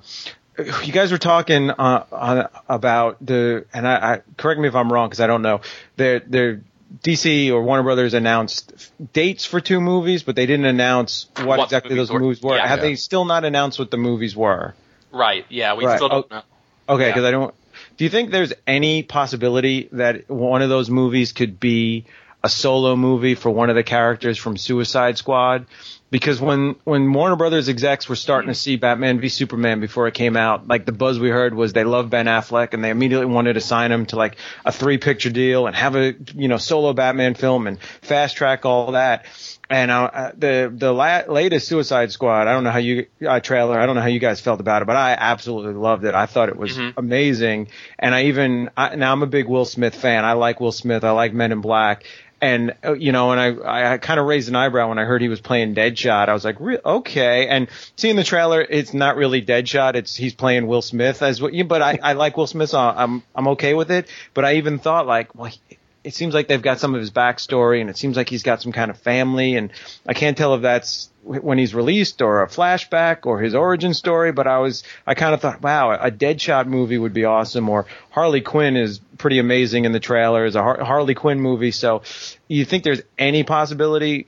you 0.56 0.92
guys 0.92 1.10
were 1.10 1.18
talking 1.18 1.70
uh, 1.70 2.04
on, 2.12 2.48
about 2.68 3.24
the 3.24 3.66
and 3.74 3.86
I, 3.86 4.14
I 4.14 4.20
correct 4.36 4.60
me 4.60 4.68
if 4.68 4.74
I'm 4.74 4.92
wrong 4.92 5.08
because 5.08 5.20
I 5.20 5.26
don't 5.26 5.42
know. 5.42 5.60
They're 5.96 6.20
they're 6.20 6.60
DC 7.02 7.50
or 7.50 7.62
Warner 7.62 7.82
Brothers 7.82 8.14
announced 8.14 8.72
dates 9.12 9.44
for 9.44 9.60
two 9.60 9.80
movies, 9.80 10.22
but 10.22 10.36
they 10.36 10.46
didn't 10.46 10.66
announce 10.66 11.26
what, 11.36 11.46
What 11.46 11.60
exactly 11.64 11.90
movies 11.94 12.08
those 12.08 12.12
were. 12.14 12.20
movies 12.20 12.42
were. 12.42 12.56
Yeah. 12.56 12.66
Have 12.68 12.78
Yeah. 12.78 12.84
they 12.84 12.94
still 12.94 13.24
not 13.24 13.44
announced 13.44 13.78
what 13.78 13.90
the 13.90 13.96
movies 13.96 14.36
were? 14.36 14.74
right. 15.12 15.44
Yeah, 15.48 15.74
we 15.74 15.84
Right. 15.84 15.96
still 15.96 16.08
don't 16.08 16.26
Oh. 16.30 16.34
know. 16.36 16.42
Okay, 16.88 17.04
Yeah. 17.06 17.10
because 17.10 17.24
I 17.24 17.30
don't. 17.30 17.54
Do 17.96 18.04
you 18.04 18.10
think 18.10 18.30
there's 18.30 18.52
any 18.66 19.02
possibility 19.02 19.88
that 19.92 20.28
one 20.28 20.62
of 20.62 20.68
those 20.68 20.90
movies 20.90 21.32
could 21.32 21.58
be 21.60 22.04
a 22.44 22.48
solo 22.48 22.94
movie 22.94 23.34
for 23.34 23.50
one 23.50 23.70
of 23.70 23.74
the 23.74 23.82
characters 23.82 24.38
from 24.38 24.56
Suicide 24.56 25.18
Squad? 25.18 25.66
Because 26.10 26.40
when 26.40 26.76
when 26.84 27.12
Warner 27.12 27.34
Brothers 27.34 27.68
execs 27.68 28.08
were 28.08 28.14
starting 28.14 28.48
to 28.48 28.54
see 28.54 28.76
Batman 28.76 29.18
v 29.18 29.28
Superman 29.28 29.80
before 29.80 30.06
it 30.06 30.14
came 30.14 30.36
out, 30.36 30.68
like 30.68 30.86
the 30.86 30.92
buzz 30.92 31.18
we 31.18 31.30
heard 31.30 31.54
was 31.54 31.72
they 31.72 31.82
love 31.82 32.08
Ben 32.08 32.26
Affleck 32.26 32.72
and 32.72 32.84
they 32.84 32.90
immediately 32.90 33.26
wanted 33.26 33.54
to 33.54 33.60
sign 33.60 33.90
him 33.90 34.06
to 34.06 34.16
like 34.16 34.36
a 34.64 34.70
three 34.70 34.98
picture 34.98 35.30
deal 35.30 35.66
and 35.66 35.74
have 35.74 35.96
a 35.96 36.14
you 36.36 36.46
know 36.46 36.58
solo 36.58 36.92
Batman 36.92 37.34
film 37.34 37.66
and 37.66 37.80
fast 38.02 38.36
track 38.36 38.64
all 38.64 38.92
that. 38.92 39.24
And 39.70 39.90
uh, 39.90 40.10
uh, 40.12 40.32
the 40.36 40.72
the 40.72 40.92
la- 40.92 41.22
latest 41.26 41.66
Suicide 41.66 42.12
Squad, 42.12 42.46
I 42.46 42.52
don't 42.52 42.64
know 42.64 42.70
how 42.70 42.78
you 42.78 43.06
uh, 43.26 43.40
trailer, 43.40 43.80
I 43.80 43.86
don't 43.86 43.96
know 43.96 44.02
how 44.02 44.08
you 44.08 44.20
guys 44.20 44.40
felt 44.40 44.60
about 44.60 44.82
it, 44.82 44.84
but 44.84 44.96
I 44.96 45.16
absolutely 45.18 45.72
loved 45.72 46.04
it. 46.04 46.14
I 46.14 46.26
thought 46.26 46.50
it 46.50 46.56
was 46.56 46.78
amazing, 46.96 47.68
and 47.98 48.14
I 48.14 48.26
even 48.26 48.70
I, 48.76 48.94
now 48.94 49.10
I'm 49.10 49.22
a 49.22 49.26
big 49.26 49.48
Will 49.48 49.64
Smith 49.64 49.96
fan. 49.96 50.24
I 50.24 50.34
like 50.34 50.60
Will 50.60 50.70
Smith. 50.70 51.02
I 51.02 51.12
like 51.12 51.32
Men 51.32 51.50
in 51.50 51.62
Black, 51.62 52.04
and 52.40 52.74
uh, 52.84 52.92
you 52.92 53.12
know, 53.12 53.32
and 53.32 53.40
I 53.40 53.92
I 53.94 53.98
kind 53.98 54.20
of 54.20 54.26
raised 54.26 54.48
an 54.48 54.56
eyebrow 54.56 54.88
when 54.88 54.98
I 54.98 55.04
heard 55.04 55.22
he 55.22 55.28
was 55.28 55.40
playing 55.40 55.74
Deadshot. 55.74 56.28
I 56.28 56.32
was 56.32 56.44
like, 56.44 56.56
Re- 56.60 56.78
okay. 56.84 57.48
And 57.48 57.68
seeing 57.96 58.16
the 58.16 58.24
trailer, 58.24 58.60
it's 58.60 58.94
not 58.94 59.16
really 59.16 59.42
Deadshot. 59.42 59.94
It's 59.94 60.14
he's 60.14 60.34
playing 60.34 60.66
Will 60.66 60.82
Smith 60.82 61.22
as 61.22 61.40
what 61.40 61.54
you. 61.54 61.64
But 61.64 61.82
I 61.82 61.98
I 62.02 62.12
like 62.14 62.36
Will 62.36 62.46
Smith, 62.46 62.70
so 62.70 62.78
I'm 62.78 63.22
I'm 63.34 63.48
okay 63.48 63.74
with 63.74 63.90
it. 63.90 64.08
But 64.34 64.44
I 64.44 64.54
even 64.54 64.78
thought 64.78 65.06
like, 65.06 65.34
well. 65.34 65.50
He, 65.50 65.78
it 66.04 66.14
seems 66.14 66.34
like 66.34 66.48
they've 66.48 66.60
got 66.60 66.78
some 66.78 66.94
of 66.94 67.00
his 67.00 67.10
backstory 67.10 67.80
and 67.80 67.88
it 67.88 67.96
seems 67.96 68.14
like 68.14 68.28
he's 68.28 68.42
got 68.42 68.60
some 68.60 68.72
kind 68.72 68.90
of 68.90 68.98
family 68.98 69.56
and 69.56 69.70
I 70.06 70.12
can't 70.12 70.36
tell 70.36 70.54
if 70.54 70.60
that's 70.60 71.08
when 71.24 71.58
he's 71.58 71.74
released 71.74 72.20
or 72.20 72.42
a 72.42 72.48
flashback 72.48 73.24
or 73.24 73.40
his 73.40 73.54
origin 73.54 73.94
story, 73.94 74.32
but 74.32 74.46
I 74.46 74.58
was, 74.58 74.84
I 75.06 75.14
kind 75.14 75.34
of 75.34 75.40
thought, 75.40 75.62
wow, 75.62 75.92
a 75.92 76.10
Deadshot 76.10 76.66
movie 76.66 76.98
would 76.98 77.14
be 77.14 77.24
awesome 77.24 77.68
or 77.68 77.86
Harley 78.10 78.42
Quinn 78.42 78.76
is 78.76 79.00
pretty 79.18 79.38
amazing 79.38 79.86
in 79.86 79.92
the 79.92 80.00
trailers, 80.00 80.54
a 80.54 80.62
Har- 80.62 80.84
Harley 80.84 81.14
Quinn 81.14 81.40
movie. 81.40 81.70
So 81.70 82.02
you 82.46 82.64
think 82.64 82.84
there's 82.84 83.02
any 83.18 83.42
possibility 83.42 84.26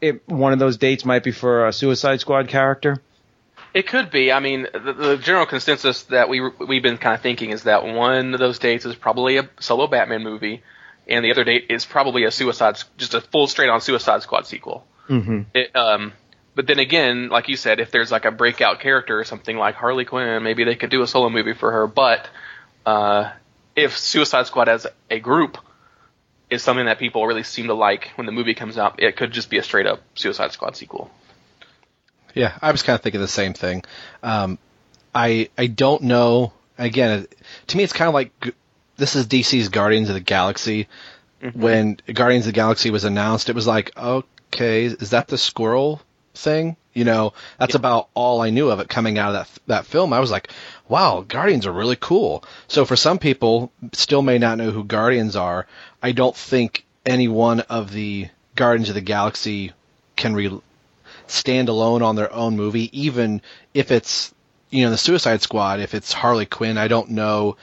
it, 0.00 0.28
one 0.28 0.52
of 0.52 0.58
those 0.58 0.76
dates 0.76 1.04
might 1.04 1.24
be 1.24 1.32
for 1.32 1.66
a 1.66 1.72
Suicide 1.72 2.20
Squad 2.20 2.48
character? 2.48 3.02
It 3.74 3.86
could 3.86 4.10
be. 4.10 4.32
I 4.32 4.40
mean, 4.40 4.66
the, 4.72 4.92
the 4.92 5.16
general 5.18 5.46
consensus 5.46 6.04
that 6.04 6.28
we 6.28 6.40
we've 6.40 6.82
been 6.82 6.98
kind 6.98 7.14
of 7.14 7.20
thinking 7.20 7.50
is 7.50 7.64
that 7.64 7.84
one 7.84 8.32
of 8.32 8.40
those 8.40 8.58
dates 8.58 8.86
is 8.86 8.94
probably 8.94 9.36
a 9.36 9.48
solo 9.60 9.86
Batman 9.86 10.22
movie, 10.22 10.62
and 11.06 11.24
the 11.24 11.30
other 11.30 11.44
date 11.44 11.66
is 11.68 11.84
probably 11.84 12.24
a 12.24 12.30
Suicide, 12.30 12.78
just 12.96 13.14
a 13.14 13.20
full 13.20 13.46
straight 13.46 13.68
on 13.68 13.80
Suicide 13.80 14.22
Squad 14.22 14.46
sequel. 14.46 14.86
Mm-hmm. 15.08 15.42
It, 15.54 15.76
um, 15.76 16.12
but 16.56 16.66
then 16.66 16.78
again, 16.78 17.28
like 17.28 17.48
you 17.48 17.56
said, 17.56 17.80
if 17.80 17.90
there's 17.90 18.10
like 18.10 18.24
a 18.24 18.30
breakout 18.30 18.80
character 18.80 19.20
or 19.20 19.24
something 19.24 19.58
like 19.58 19.74
Harley 19.74 20.06
Quinn, 20.06 20.42
maybe 20.42 20.64
they 20.64 20.74
could 20.74 20.88
do 20.88 21.02
a 21.02 21.06
solo 21.06 21.28
movie 21.28 21.52
for 21.52 21.70
her. 21.70 21.86
But 21.86 22.28
uh, 22.86 23.30
if 23.76 23.96
Suicide 23.96 24.46
Squad 24.46 24.70
as 24.70 24.86
a 25.10 25.20
group 25.20 25.58
is 26.48 26.62
something 26.62 26.86
that 26.86 26.98
people 26.98 27.26
really 27.26 27.42
seem 27.42 27.66
to 27.66 27.74
like 27.74 28.08
when 28.14 28.24
the 28.24 28.32
movie 28.32 28.54
comes 28.54 28.78
out, 28.78 29.02
it 29.02 29.16
could 29.16 29.32
just 29.32 29.50
be 29.50 29.58
a 29.58 29.62
straight 29.62 29.86
up 29.86 30.00
Suicide 30.14 30.52
Squad 30.52 30.76
sequel. 30.76 31.10
Yeah, 32.34 32.56
I 32.62 32.72
was 32.72 32.82
kind 32.82 32.94
of 32.94 33.02
thinking 33.02 33.20
the 33.20 33.28
same 33.28 33.52
thing. 33.52 33.84
Um, 34.22 34.58
I 35.14 35.50
I 35.58 35.66
don't 35.66 36.04
know. 36.04 36.54
Again, 36.78 37.26
to 37.66 37.76
me, 37.76 37.84
it's 37.84 37.92
kind 37.92 38.08
of 38.08 38.14
like 38.14 38.54
this 38.96 39.14
is 39.14 39.26
DC's 39.26 39.68
Guardians 39.68 40.08
of 40.08 40.14
the 40.14 40.20
Galaxy. 40.20 40.88
When 41.52 41.98
Guardians 42.12 42.46
of 42.46 42.54
the 42.54 42.56
Galaxy 42.56 42.90
was 42.90 43.04
announced, 43.04 43.50
it 43.50 43.54
was 43.54 43.66
like, 43.66 43.96
okay, 43.96 44.86
is 44.86 45.10
that 45.10 45.28
the 45.28 45.36
squirrel 45.36 46.00
thing? 46.36 46.76
You 46.92 47.04
know, 47.04 47.34
that's 47.58 47.74
about 47.74 48.08
all 48.14 48.40
I 48.40 48.50
knew 48.50 48.70
of 48.70 48.80
it 48.80 48.88
coming 48.88 49.18
out 49.18 49.34
of 49.34 49.34
that 49.34 49.60
that 49.66 49.86
film. 49.86 50.12
I 50.12 50.20
was 50.20 50.30
like, 50.30 50.50
wow, 50.88 51.24
Guardians 51.26 51.66
are 51.66 51.72
really 51.72 51.96
cool. 51.96 52.44
So 52.68 52.84
for 52.84 52.96
some 52.96 53.18
people, 53.18 53.72
still 53.92 54.22
may 54.22 54.38
not 54.38 54.58
know 54.58 54.70
who 54.70 54.84
Guardians 54.84 55.36
are. 55.36 55.66
I 56.02 56.12
don't 56.12 56.36
think 56.36 56.84
any 57.04 57.28
one 57.28 57.60
of 57.60 57.92
the 57.92 58.28
Guardians 58.54 58.88
of 58.88 58.94
the 58.94 59.00
Galaxy 59.00 59.72
can 60.16 60.34
re- 60.34 60.60
stand 61.26 61.68
alone 61.68 62.02
on 62.02 62.16
their 62.16 62.32
own 62.32 62.56
movie, 62.56 62.88
even 62.98 63.42
if 63.74 63.90
it's 63.90 64.32
you 64.70 64.84
know 64.84 64.90
the 64.90 64.98
Suicide 64.98 65.42
Squad. 65.42 65.80
If 65.80 65.94
it's 65.94 66.12
Harley 66.12 66.46
Quinn, 66.46 66.78
I 66.78 66.88
don't 66.88 67.10
know 67.10 67.56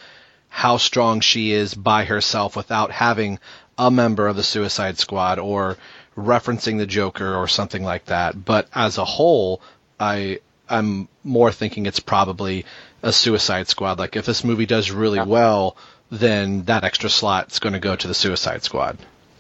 how 0.50 0.78
strong 0.78 1.20
she 1.20 1.52
is 1.52 1.74
by 1.74 2.06
herself 2.06 2.56
without 2.56 2.92
having 2.92 3.40
a 3.78 3.90
member 3.90 4.28
of 4.28 4.36
the 4.36 4.44
Suicide 4.44 5.00
Squad 5.00 5.40
or 5.40 5.78
referencing 6.16 6.78
the 6.78 6.86
Joker 6.86 7.36
or 7.36 7.48
something 7.48 7.84
like 7.84 8.06
that. 8.06 8.44
But 8.44 8.68
as 8.74 8.98
a 8.98 9.06
whole, 9.06 9.62
I 10.00 10.40
I'm 10.70 11.08
more 11.24 11.52
thinking 11.52 11.86
it's 11.86 12.00
probably 12.00 12.66
a 13.02 13.12
Suicide 13.12 13.68
Squad. 13.68 14.00
Like 14.00 14.16
if 14.16 14.26
this 14.26 14.44
movie 14.44 14.66
does 14.66 14.92
really 14.92 15.22
well, 15.22 15.78
then 16.10 16.64
that 16.64 16.84
extra 16.84 17.10
slot's 17.10 17.60
going 17.60 17.74
to 17.74 17.80
go 17.80 17.96
to 17.96 18.08
the 18.08 18.14
Suicide 18.14 18.64
Squad. 18.64 18.98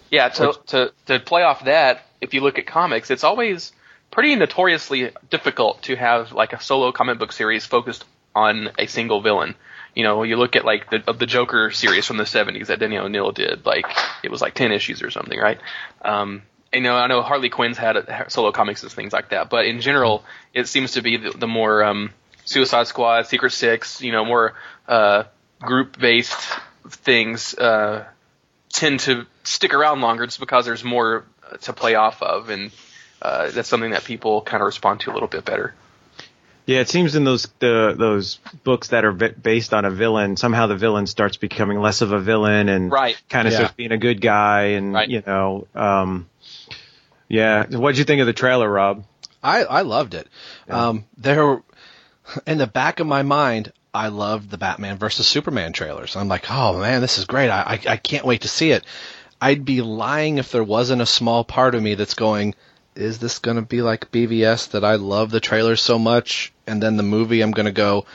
Yeah, 0.09 0.29
to, 0.29 0.53
to 0.67 0.93
to 1.07 1.19
play 1.19 1.43
off 1.43 1.65
that, 1.65 2.05
if 2.21 2.33
you 2.33 2.41
look 2.41 2.59
at 2.59 2.67
comics, 2.67 3.09
it's 3.09 3.23
always 3.23 3.71
pretty 4.12 4.36
notoriously 4.36 5.12
difficult 5.31 5.81
to 5.83 5.95
have 5.95 6.31
like 6.33 6.53
a 6.53 6.62
solo 6.62 6.91
comic 6.91 7.17
book 7.17 7.31
series 7.31 7.65
focused 7.65 8.05
on 8.36 8.69
a 8.77 8.86
single 8.86 9.21
villain. 9.21 9.55
You 9.95 10.03
know, 10.03 10.23
you 10.23 10.36
look 10.36 10.55
at 10.55 10.65
like 10.65 10.89
the 10.89 10.99
the 11.13 11.25
Joker 11.25 11.71
series 11.71 12.05
from 12.05 12.17
the 12.17 12.23
'70s 12.23 12.67
that 12.67 12.79
Denny 12.79 12.97
O'Neil 12.97 13.31
did, 13.31 13.65
like 13.65 13.86
it 14.23 14.29
was 14.29 14.41
like 14.41 14.53
ten 14.53 14.71
issues 14.71 15.01
or 15.01 15.09
something, 15.09 15.39
right? 15.39 15.59
Um, 16.03 16.43
you 16.73 16.81
know, 16.81 16.95
I 16.95 17.07
know 17.07 17.21
Harley 17.21 17.49
Quinn's 17.49 17.77
had 17.77 17.95
a, 17.97 18.25
solo 18.29 18.51
comics 18.51 18.83
and 18.83 18.91
things 18.91 19.13
like 19.13 19.29
that, 19.29 19.49
but 19.49 19.65
in 19.65 19.81
general, 19.81 20.23
it 20.53 20.67
seems 20.67 20.93
to 20.93 21.01
be 21.01 21.17
the, 21.17 21.31
the 21.31 21.47
more 21.47 21.83
um, 21.83 22.12
Suicide 22.45 22.88
Squad, 22.88 23.27
Secret 23.27 23.51
Six, 23.51 24.01
you 24.01 24.12
know, 24.12 24.25
more 24.25 24.53
uh, 24.88 25.23
group-based 25.62 26.36
things 26.89 27.53
uh, 27.55 28.05
tend 28.69 28.99
to 29.01 29.25
stick 29.43 29.73
around 29.73 30.01
longer 30.01 30.25
just 30.25 30.39
because 30.39 30.65
there's 30.65 30.83
more 30.83 31.25
to 31.62 31.73
play 31.73 31.95
off 31.95 32.21
of, 32.21 32.49
and 32.49 32.71
uh, 33.21 33.51
that's 33.51 33.69
something 33.69 33.91
that 33.91 34.03
people 34.03 34.41
kind 34.41 34.62
of 34.62 34.65
respond 34.65 34.99
to 35.01 35.12
a 35.12 35.13
little 35.13 35.27
bit 35.27 35.45
better. 35.45 35.73
Yeah, 36.65 36.79
it 36.79 36.88
seems 36.89 37.15
in 37.15 37.25
those 37.25 37.47
the, 37.59 37.93
those 37.97 38.39
books 38.63 38.88
that 38.89 39.03
are 39.03 39.12
vi- 39.12 39.31
based 39.31 39.73
on 39.73 39.83
a 39.83 39.91
villain, 39.91 40.38
somehow 40.38 40.67
the 40.67 40.77
villain 40.77 41.07
starts 41.07 41.36
becoming 41.36 41.79
less 41.81 42.01
of 42.01 42.13
a 42.13 42.19
villain 42.19 42.69
and 42.69 42.89
Right. 42.89 43.21
kind 43.29 43.47
of 43.47 43.51
Yeah. 43.51 43.59
starts 43.59 43.73
being 43.73 43.91
a 43.91 43.97
good 43.97 44.21
guy, 44.21 44.62
and 44.77 44.93
Right. 44.93 45.09
you 45.09 45.21
know, 45.27 45.67
um, 45.75 46.29
yeah. 47.34 47.65
What'd 47.65 47.98
you 47.98 48.04
think 48.04 48.22
of 48.22 48.28
the 48.28 48.34
trailer, 48.34 48.69
Rob? 48.69 49.06
I, 49.41 49.63
I 49.63 49.82
loved 49.82 50.13
it. 50.13 50.28
Um, 50.69 51.06
there, 51.17 51.63
in 52.46 52.60
the 52.60 52.67
back 52.67 53.00
of 53.00 53.08
my 53.08 53.24
mind, 53.24 53.74
I 53.91 54.10
loved 54.10 54.52
the 54.52 54.60
Batman 54.60 54.98
versus 54.98 55.28
Superman 55.28 55.74
trailers. 55.74 56.15
I'm 56.15 56.28
like, 56.28 56.46
oh 56.52 56.80
man, 56.80 57.02
this 57.02 57.17
is 57.17 57.26
great. 57.26 57.50
I, 57.50 57.62
I, 57.62 57.93
I 57.93 57.98
can't 57.98 58.26
wait 58.26 58.41
to 58.41 58.48
see 58.48 58.69
it. 58.69 58.86
I'd 59.41 59.65
be 59.65 59.82
lying 59.82 60.38
if 60.38 60.52
there 60.52 60.63
wasn't 60.63 61.02
a 61.02 61.08
small 61.08 61.43
part 61.43 61.74
of 61.74 61.82
me 61.82 61.96
that's 61.96 62.13
going, 62.13 62.54
is 62.96 63.17
this 63.17 63.39
going 63.39 63.58
to 63.58 63.63
be 63.63 63.82
like 63.82 64.12
BVS 64.12 64.69
that 64.69 64.86
I 64.86 64.96
love 64.96 65.32
the 65.32 65.39
trailer 65.39 65.76
so 65.76 65.98
much? 65.98 66.54
And 66.67 66.82
then 66.84 66.98
the 66.98 67.04
movie, 67.04 67.41
I'm 67.41 67.52
going 67.52 67.65
to 67.65 67.72
go, 67.72 68.06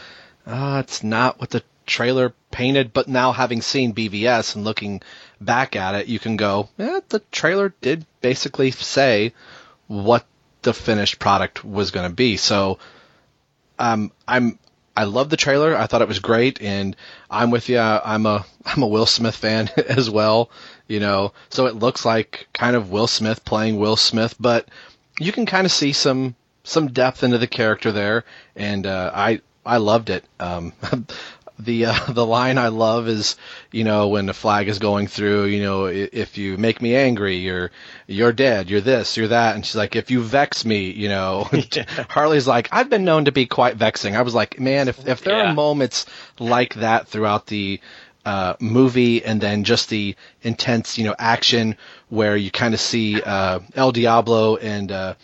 ah, 0.47 0.79
it's 0.79 1.03
not 1.03 1.41
what 1.41 1.51
the 1.51 1.65
trailer 1.87 2.35
painted. 2.53 2.93
But 2.93 3.09
now 3.09 3.33
having 3.33 3.63
seen 3.63 3.95
BVS 3.95 4.55
and 4.55 4.65
looking 4.65 5.03
back 5.41 5.77
at 5.77 5.95
it, 5.95 6.07
you 6.07 6.19
can 6.19 6.37
go, 6.37 6.69
eh, 6.79 7.01
the 7.09 7.21
trailer 7.31 7.75
did 7.81 8.05
basically 8.21 8.71
say 8.71 9.33
what 9.87 10.27
the 10.63 10.75
finished 10.75 11.19
product 11.19 11.65
was 11.65 11.91
going 11.91 12.09
to 12.09 12.15
be. 12.15 12.37
So, 12.37 12.79
um, 13.79 14.13
I'm 14.27 14.59
I 14.99 15.05
love 15.05 15.31
the 15.31 15.37
trailer. 15.37 15.77
I 15.77 15.87
thought 15.87 16.03
it 16.03 16.09
was 16.09 16.19
great, 16.19 16.61
and 16.61 16.97
I'm 17.31 17.53
with 17.53 17.69
you. 17.69 17.79
I'm 17.79 18.27
a 18.27 18.45
I'm 18.67 18.83
a 18.83 18.87
Will 18.89 19.07
Smith 19.07 19.37
fan 19.37 19.71
as 19.77 20.11
well. 20.11 20.51
You 20.89 20.99
know, 20.99 21.33
so 21.51 21.67
it 21.67 21.77
looks 21.77 22.05
like 22.05 22.49
kind 22.53 22.75
of 22.75 22.91
Will 22.91 23.07
Smith 23.07 23.45
playing 23.45 23.79
Will 23.79 23.97
Smith, 23.97 24.35
but 24.41 24.69
you 25.21 25.31
can 25.31 25.47
kind 25.47 25.67
of 25.67 25.73
see 25.73 25.93
some 25.93 26.35
some 26.65 26.89
depth 26.89 27.23
into 27.23 27.39
the 27.39 27.47
character 27.47 27.93
there, 27.93 28.25
and 28.57 28.87
uh, 28.87 29.13
I 29.15 29.41
I 29.65 29.77
loved 29.77 30.11
it. 30.11 30.25
Um, 30.41 30.73
the 31.59 31.87
uh, 31.87 31.95
the 32.13 32.25
line 32.27 32.59
I 32.59 32.69
love 32.69 33.09
is 33.09 33.37
you 33.73 33.85
know 33.85 34.09
when 34.09 34.27
the 34.27 34.35
flag 34.35 34.69
is 34.69 34.79
going 34.79 35.07
through 35.07 35.45
you 35.47 35.63
know 35.63 35.87
if 35.87 36.39
you 36.39 36.57
make 36.57 36.81
me 36.81 36.95
angry 36.95 37.37
you're 37.37 37.71
you're 38.07 38.33
dead 38.33 38.71
you're 38.71 38.81
this 38.81 39.17
you're 39.17 39.29
that 39.29 39.55
and 39.55 39.65
she's 39.67 39.77
like 39.77 39.97
if 39.97 40.11
you 40.11 40.23
vex 40.23 40.65
me 40.65 40.91
you 40.91 41.09
know 41.09 41.49
Harley's 42.09 42.47
like 42.47 42.69
I've 42.73 42.89
been 42.91 43.05
known 43.05 43.25
to 43.27 43.33
be 43.33 43.47
quite 43.47 43.77
vexing 43.77 44.17
I 44.17 44.23
was 44.23 44.35
like 44.35 44.59
man 44.61 44.89
if 44.89 45.07
if 45.07 45.23
there 45.23 45.37
Yeah. 45.37 45.51
are 45.51 45.55
moments 45.55 46.07
like 46.39 46.75
that 46.75 47.09
throughout 47.09 47.47
the 47.47 47.81
uh, 48.25 48.55
movie 48.61 49.25
and 49.25 49.41
then 49.41 49.65
just 49.65 49.89
the 49.89 50.15
intense 50.43 50.99
you 50.99 51.05
know 51.05 51.15
action 51.19 51.77
where 52.09 52.37
you 52.37 52.51
kind 52.51 52.75
of 52.75 52.81
see 52.81 53.23
uh, 53.23 53.61
El 53.75 53.91
Diablo 53.93 54.57
and 54.57 54.93
uh, 54.93 55.15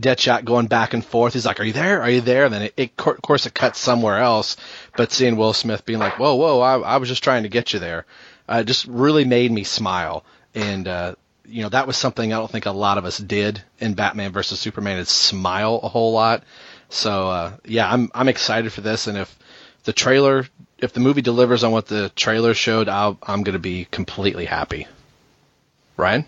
Deadshot 0.00 0.44
going 0.44 0.66
back 0.66 0.92
and 0.94 1.04
forth. 1.04 1.34
He's 1.34 1.46
like, 1.46 1.60
"Are 1.60 1.64
you 1.64 1.72
there? 1.72 2.02
Are 2.02 2.10
you 2.10 2.20
there?" 2.20 2.46
And 2.46 2.54
then 2.54 2.62
it, 2.62 2.74
it 2.76 2.90
of 3.06 3.22
course, 3.22 3.46
it 3.46 3.54
cuts 3.54 3.78
somewhere 3.78 4.18
else. 4.18 4.56
But 4.96 5.12
seeing 5.12 5.36
Will 5.36 5.52
Smith 5.52 5.84
being 5.84 5.98
like, 5.98 6.18
"Whoa, 6.18 6.34
whoa, 6.36 6.60
I, 6.60 6.78
I 6.78 6.96
was 6.98 7.08
just 7.08 7.24
trying 7.24 7.42
to 7.42 7.48
get 7.48 7.72
you 7.72 7.78
there," 7.78 8.06
uh, 8.48 8.62
just 8.62 8.86
really 8.86 9.24
made 9.24 9.50
me 9.50 9.64
smile. 9.64 10.24
And 10.54 10.86
uh, 10.86 11.14
you 11.46 11.62
know, 11.62 11.68
that 11.70 11.86
was 11.86 11.96
something 11.96 12.32
I 12.32 12.36
don't 12.36 12.50
think 12.50 12.66
a 12.66 12.70
lot 12.70 12.98
of 12.98 13.04
us 13.04 13.18
did 13.18 13.62
in 13.78 13.94
Batman 13.94 14.32
versus 14.32 14.60
Superman 14.60 14.98
is 14.98 15.08
smile 15.08 15.80
a 15.82 15.88
whole 15.88 16.12
lot. 16.12 16.44
So 16.88 17.28
uh, 17.28 17.56
yeah, 17.64 17.90
I'm 17.90 18.10
I'm 18.14 18.28
excited 18.28 18.72
for 18.72 18.80
this. 18.80 19.06
And 19.06 19.18
if 19.18 19.36
the 19.84 19.92
trailer, 19.92 20.46
if 20.78 20.92
the 20.92 21.00
movie 21.00 21.22
delivers 21.22 21.64
on 21.64 21.72
what 21.72 21.86
the 21.86 22.10
trailer 22.10 22.54
showed, 22.54 22.88
I'll, 22.88 23.18
I'm 23.22 23.42
going 23.42 23.54
to 23.54 23.58
be 23.58 23.86
completely 23.90 24.44
happy. 24.44 24.86
Ryan. 25.96 26.24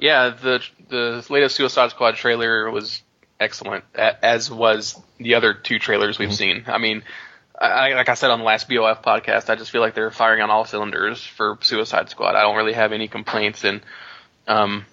Yeah, 0.00 0.30
the 0.30 0.62
the 0.88 1.24
latest 1.28 1.56
Suicide 1.56 1.90
Squad 1.90 2.16
trailer 2.16 2.70
was 2.70 3.02
excellent, 3.38 3.84
as 3.94 4.50
was 4.50 5.00
the 5.18 5.34
other 5.34 5.54
two 5.54 5.78
trailers 5.78 6.18
we've 6.18 6.34
seen. 6.34 6.64
I 6.66 6.78
mean, 6.78 7.02
I, 7.58 7.92
like 7.94 8.08
I 8.08 8.14
said 8.14 8.30
on 8.30 8.40
the 8.40 8.44
last 8.44 8.68
BOF 8.68 9.02
podcast, 9.02 9.50
I 9.50 9.56
just 9.56 9.70
feel 9.70 9.80
like 9.80 9.94
they're 9.94 10.10
firing 10.10 10.42
on 10.42 10.50
all 10.50 10.64
cylinders 10.64 11.24
for 11.24 11.58
Suicide 11.60 12.08
Squad. 12.10 12.34
I 12.34 12.42
don't 12.42 12.56
really 12.56 12.72
have 12.72 12.92
any 12.92 13.08
complaints, 13.08 13.64
and 13.64 13.82
um, 14.48 14.86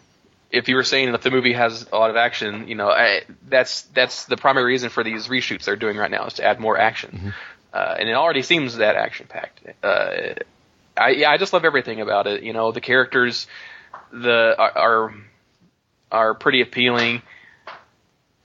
if 0.52 0.68
you 0.68 0.76
were 0.76 0.84
saying 0.84 1.12
that 1.12 1.22
the 1.22 1.32
movie 1.32 1.54
has 1.54 1.88
a 1.92 1.98
lot 1.98 2.10
of 2.10 2.16
action, 2.16 2.68
you 2.68 2.76
know, 2.76 2.90
I, 2.90 3.22
that's 3.48 3.84
that's 3.94 4.26
the 4.26 4.38
primary 4.38 4.66
reason 4.66 4.90
for 4.90 5.04
these 5.04 5.28
reshoots 5.28 5.66
they're 5.66 5.76
doing 5.76 5.98
right 5.98 6.12
now 6.12 6.26
is 6.26 6.34
to 6.36 6.44
add 6.44 6.60
more 6.60 6.78
action, 6.78 7.34
uh, 7.74 7.96
and 7.98 8.10
it 8.10 8.14
already 8.14 8.42
seems 8.42 8.78
that 8.78 8.96
action 8.96 9.28
packed. 9.28 9.62
Uh, 9.84 10.34
I 10.98 11.10
yeah, 11.12 11.32
I 11.32 11.38
just 11.38 11.54
love 11.54 11.66
everything 11.66 12.02
about 12.02 12.28
it. 12.28 12.44
You 12.44 12.54
know, 12.54 12.72
the 12.72 12.82
characters, 12.82 13.48
the 14.12 14.56
are 14.58 14.78
are, 14.78 15.14
are 16.12 16.34
pretty 16.34 16.62
appealing. 16.62 17.22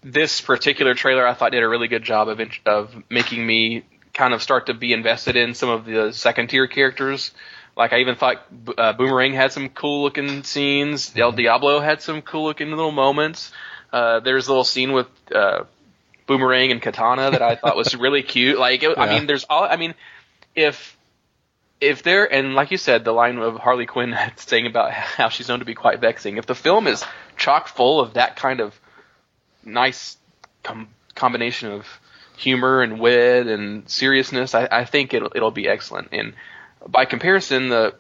This 0.03 0.41
particular 0.41 0.95
trailer, 0.95 1.27
I 1.27 1.33
thought, 1.33 1.53
did 1.53 1.63
a 1.63 1.69
really 1.69 1.89
good 1.89 2.05
job 2.05 2.29
of 2.29 2.41
of 2.67 2.95
making 3.09 3.47
me 3.47 3.85
kind 4.15 4.33
of 4.33 4.43
start 4.43 4.67
to 4.67 4.75
be 4.75 4.93
invested 4.93 5.37
in 5.37 5.55
some 5.55 5.69
of 5.69 5.85
the 5.85 6.13
second 6.13 6.49
tier 6.49 6.67
characters. 6.67 7.33
Like 7.77 7.93
I 7.93 7.99
even 7.99 8.15
thought 8.15 8.47
uh, 8.79 8.93
Boomerang 8.93 9.35
had 9.35 9.53
some 9.53 9.69
cool 9.69 10.05
looking 10.05 10.45
scenes. 10.45 11.13
El 11.17 11.33
Diablo 11.33 11.81
had 11.81 12.01
some 12.01 12.23
cool 12.23 12.45
looking 12.45 12.71
little 12.71 12.93
moments. 12.93 13.53
Uh, 13.93 14.21
there's 14.21 14.47
a 14.47 14.51
little 14.51 14.65
scene 14.65 14.93
with 14.93 15.09
uh, 15.35 15.65
Boomerang 16.27 16.71
and 16.71 16.81
Katana 16.81 17.33
that 17.33 17.43
I 17.43 17.57
thought 17.57 17.77
was 17.77 17.95
really 17.97 18.23
cute. 18.23 18.59
Like 18.59 18.83
it, 18.83 18.97
I 18.97 19.13
mean, 19.13 19.27
there's 19.27 19.45
all. 19.51 19.65
I 19.65 19.77
mean, 19.77 19.95
if 20.55 20.97
if 21.81 22.03
there 22.03 22.33
and 22.33 22.55
like 22.55 22.71
you 22.71 22.77
said, 22.77 23.05
the 23.05 23.13
line 23.13 23.39
of 23.39 23.57
Harley 23.57 23.87
Quinn 23.87 24.17
saying 24.37 24.67
about 24.67 24.93
how 24.93 25.29
she's 25.29 25.49
known 25.49 25.59
to 25.59 25.65
be 25.65 25.75
quite 25.75 26.01
vexing. 26.01 26.37
If 26.37 26.47
the 26.47 26.55
film 26.55 26.87
is 26.87 27.05
chock 27.37 27.69
full 27.69 28.01
of 28.01 28.15
that 28.15 28.37
kind 28.37 28.61
of 28.61 28.79
nice 29.65 30.17
com- 30.63 30.89
combination 31.15 31.73
of 31.73 31.87
humor 32.37 32.83
and 32.83 32.99
wit 32.99 33.47
and 33.47 33.89
seriousness, 33.89 34.55
I, 34.55 34.69
I 34.71 34.85
think 34.85 35.15
it'll 35.15 35.33
it'll 35.35 35.51
be 35.51 35.69
excellent. 35.69 36.09
And 36.13 36.35
by 36.87 37.05
comparison, 37.05 37.69
the 37.69 37.95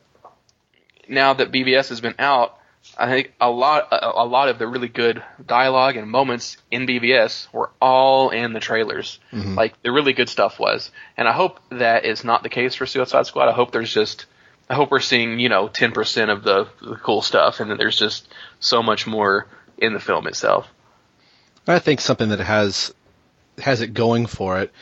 now 1.09 1.35
that 1.35 1.53
BVS 1.53 1.89
has 1.91 2.01
been 2.01 2.15
out, 2.19 2.59
I 2.99 3.09
think 3.09 3.33
a 3.41 3.51
lot 3.51 3.89
a, 3.93 4.23
a 4.23 4.27
lot 4.27 4.49
of 4.49 4.59
the 4.59 4.67
really 4.67 4.89
good 4.89 5.23
dialogue 5.45 5.97
and 5.97 6.09
moments 6.11 6.57
in 6.71 6.87
BVS 6.87 7.53
were 7.53 7.71
all 7.81 8.31
in 8.31 8.53
the 8.53 8.61
trailers. 8.61 9.19
Mm-hmm. 9.33 9.55
Like 9.55 9.81
the 9.83 9.93
really 9.93 10.13
good 10.13 10.29
stuff 10.29 10.59
was, 10.59 10.91
and 11.17 11.29
I 11.29 11.33
hope 11.33 11.61
that 11.71 12.05
is 12.05 12.25
not 12.25 12.43
the 12.43 12.49
case 12.49 12.75
for 12.75 12.87
Suicide 12.87 13.27
Squad. 13.27 13.49
I 13.49 13.53
hope 13.53 13.73
there's 13.73 13.93
just 13.93 14.27
I 14.69 14.75
hope 14.75 14.91
we're 14.91 15.01
seeing 15.01 15.39
you 15.39 15.49
know 15.49 15.69
ten 15.69 15.93
percent 15.93 16.31
of 16.31 16.43
the, 16.43 16.69
the 16.81 16.97
cool 16.97 17.23
stuff, 17.23 17.61
and 17.61 17.71
then 17.71 17.79
there's 17.79 17.99
just 17.99 18.29
so 18.61 18.83
much 18.83 19.07
more 19.07 19.47
in 19.79 19.93
the 19.93 20.01
film 20.01 20.27
itself. 20.27 20.69
I 21.67 21.79
think 21.79 22.01
something 22.01 22.29
that 22.29 22.41
has 22.41 22.93
has 23.59 23.81
it 23.81 23.95
going 23.95 24.27
for 24.27 24.61
it. 24.61 24.73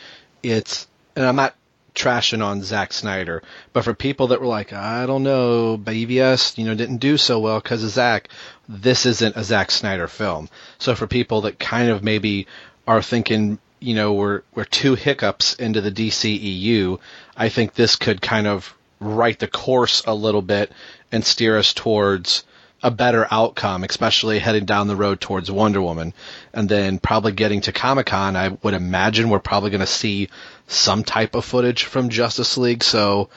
It's 0.41 0.87
and 1.15 1.25
I'm 1.25 1.35
not 1.35 1.55
trashing 1.95 2.43
on 2.43 2.63
Zack 2.63 2.91
Snyder, 2.91 3.43
but 3.71 3.83
for 3.83 3.93
people 3.93 4.27
that 4.27 4.41
were 4.41 4.47
like, 4.47 4.73
I 4.73 5.05
don't 5.05 5.23
know, 5.23 5.77
BVS, 5.77 6.57
you 6.57 6.65
know, 6.65 6.75
didn't 6.75 6.97
do 6.97 7.17
so 7.17 7.39
well 7.39 7.59
because 7.59 7.83
of 7.83 7.91
Zack. 7.91 8.29
This 8.67 9.05
isn't 9.05 9.35
a 9.35 9.43
Zack 9.43 9.71
Snyder 9.71 10.07
film. 10.07 10.49
So 10.79 10.95
for 10.95 11.07
people 11.07 11.41
that 11.41 11.59
kind 11.59 11.89
of 11.89 12.03
maybe 12.03 12.47
are 12.87 13.01
thinking, 13.01 13.59
you 13.79 13.93
know, 13.93 14.13
we're 14.13 14.41
we're 14.55 14.65
two 14.65 14.95
hiccups 14.95 15.55
into 15.55 15.81
the 15.81 15.91
DCEU, 15.91 16.99
I 17.37 17.49
think 17.49 17.73
this 17.73 17.95
could 17.95 18.21
kind 18.21 18.47
of 18.47 18.73
right 18.99 19.37
the 19.37 19.47
course 19.47 20.01
a 20.07 20.15
little 20.15 20.41
bit 20.41 20.71
and 21.11 21.25
steer 21.25 21.57
us 21.57 21.73
towards 21.73 22.43
a 22.83 22.91
better 22.91 23.25
outcome, 23.31 23.83
especially 23.83 24.39
heading 24.39 24.65
down 24.65 24.87
the 24.87 24.95
road 24.95 25.21
towards 25.21 25.49
Wonder 25.49 25.81
Woman. 25.81 26.13
And 26.53 26.67
then 26.67 26.99
probably 26.99 27.31
getting 27.31 27.61
to 27.61 27.71
Comic 27.71 28.07
Con, 28.07 28.35
I 28.35 28.49
would 28.61 28.73
imagine 28.73 29.29
we're 29.29 29.39
probably 29.39 29.69
going 29.71 29.81
to 29.81 29.87
see 29.87 30.29
some 30.67 31.03
type 31.03 31.33
of 31.33 31.45
footage 31.45 31.85
from 31.85 32.09
Justice 32.09 32.57
League. 32.57 32.83
So 32.83 33.29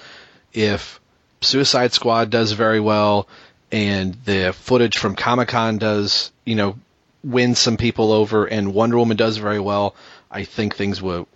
if 0.52 1.00
Suicide 1.40 1.92
Squad 1.92 2.30
does 2.30 2.52
very 2.52 2.80
well 2.80 3.28
and 3.70 4.14
the 4.24 4.52
footage 4.52 4.98
from 4.98 5.14
Comic 5.14 5.48
Con 5.48 5.78
does, 5.78 6.32
you 6.44 6.56
know, 6.56 6.76
win 7.22 7.54
some 7.54 7.76
people 7.76 8.12
over 8.12 8.46
and 8.46 8.74
Wonder 8.74 8.98
Woman 8.98 9.16
does 9.16 9.36
very 9.36 9.60
well, 9.60 9.94
I 10.30 10.44
think 10.44 10.74
things 10.74 11.00
will 11.00 11.28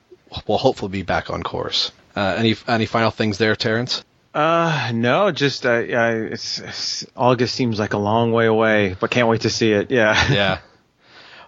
will 0.47 0.59
hopefully 0.59 0.91
be 0.91 1.03
back 1.03 1.31
on 1.31 1.43
course. 1.43 1.93
Uh, 2.17 2.35
any 2.37 2.57
any 2.67 2.87
final 2.87 3.11
things 3.11 3.39
there, 3.39 3.57
Terrence? 3.57 4.05
Uh, 4.33 4.93
no, 4.95 5.33
just 5.33 5.67
uh, 5.67 5.79
yeah, 5.79 6.11
it's, 6.11 6.61
it's 6.61 7.07
August 7.17 7.55
seems 7.55 7.79
like 7.79 7.95
a 7.95 7.99
long 7.99 8.33
way 8.33 8.47
away, 8.47 8.97
but 9.01 9.11
can't 9.11 9.29
wait 9.29 9.43
to 9.43 9.51
see 9.51 9.73
it. 9.73 9.91
Yeah. 9.91 10.17
Yeah. 10.31 10.59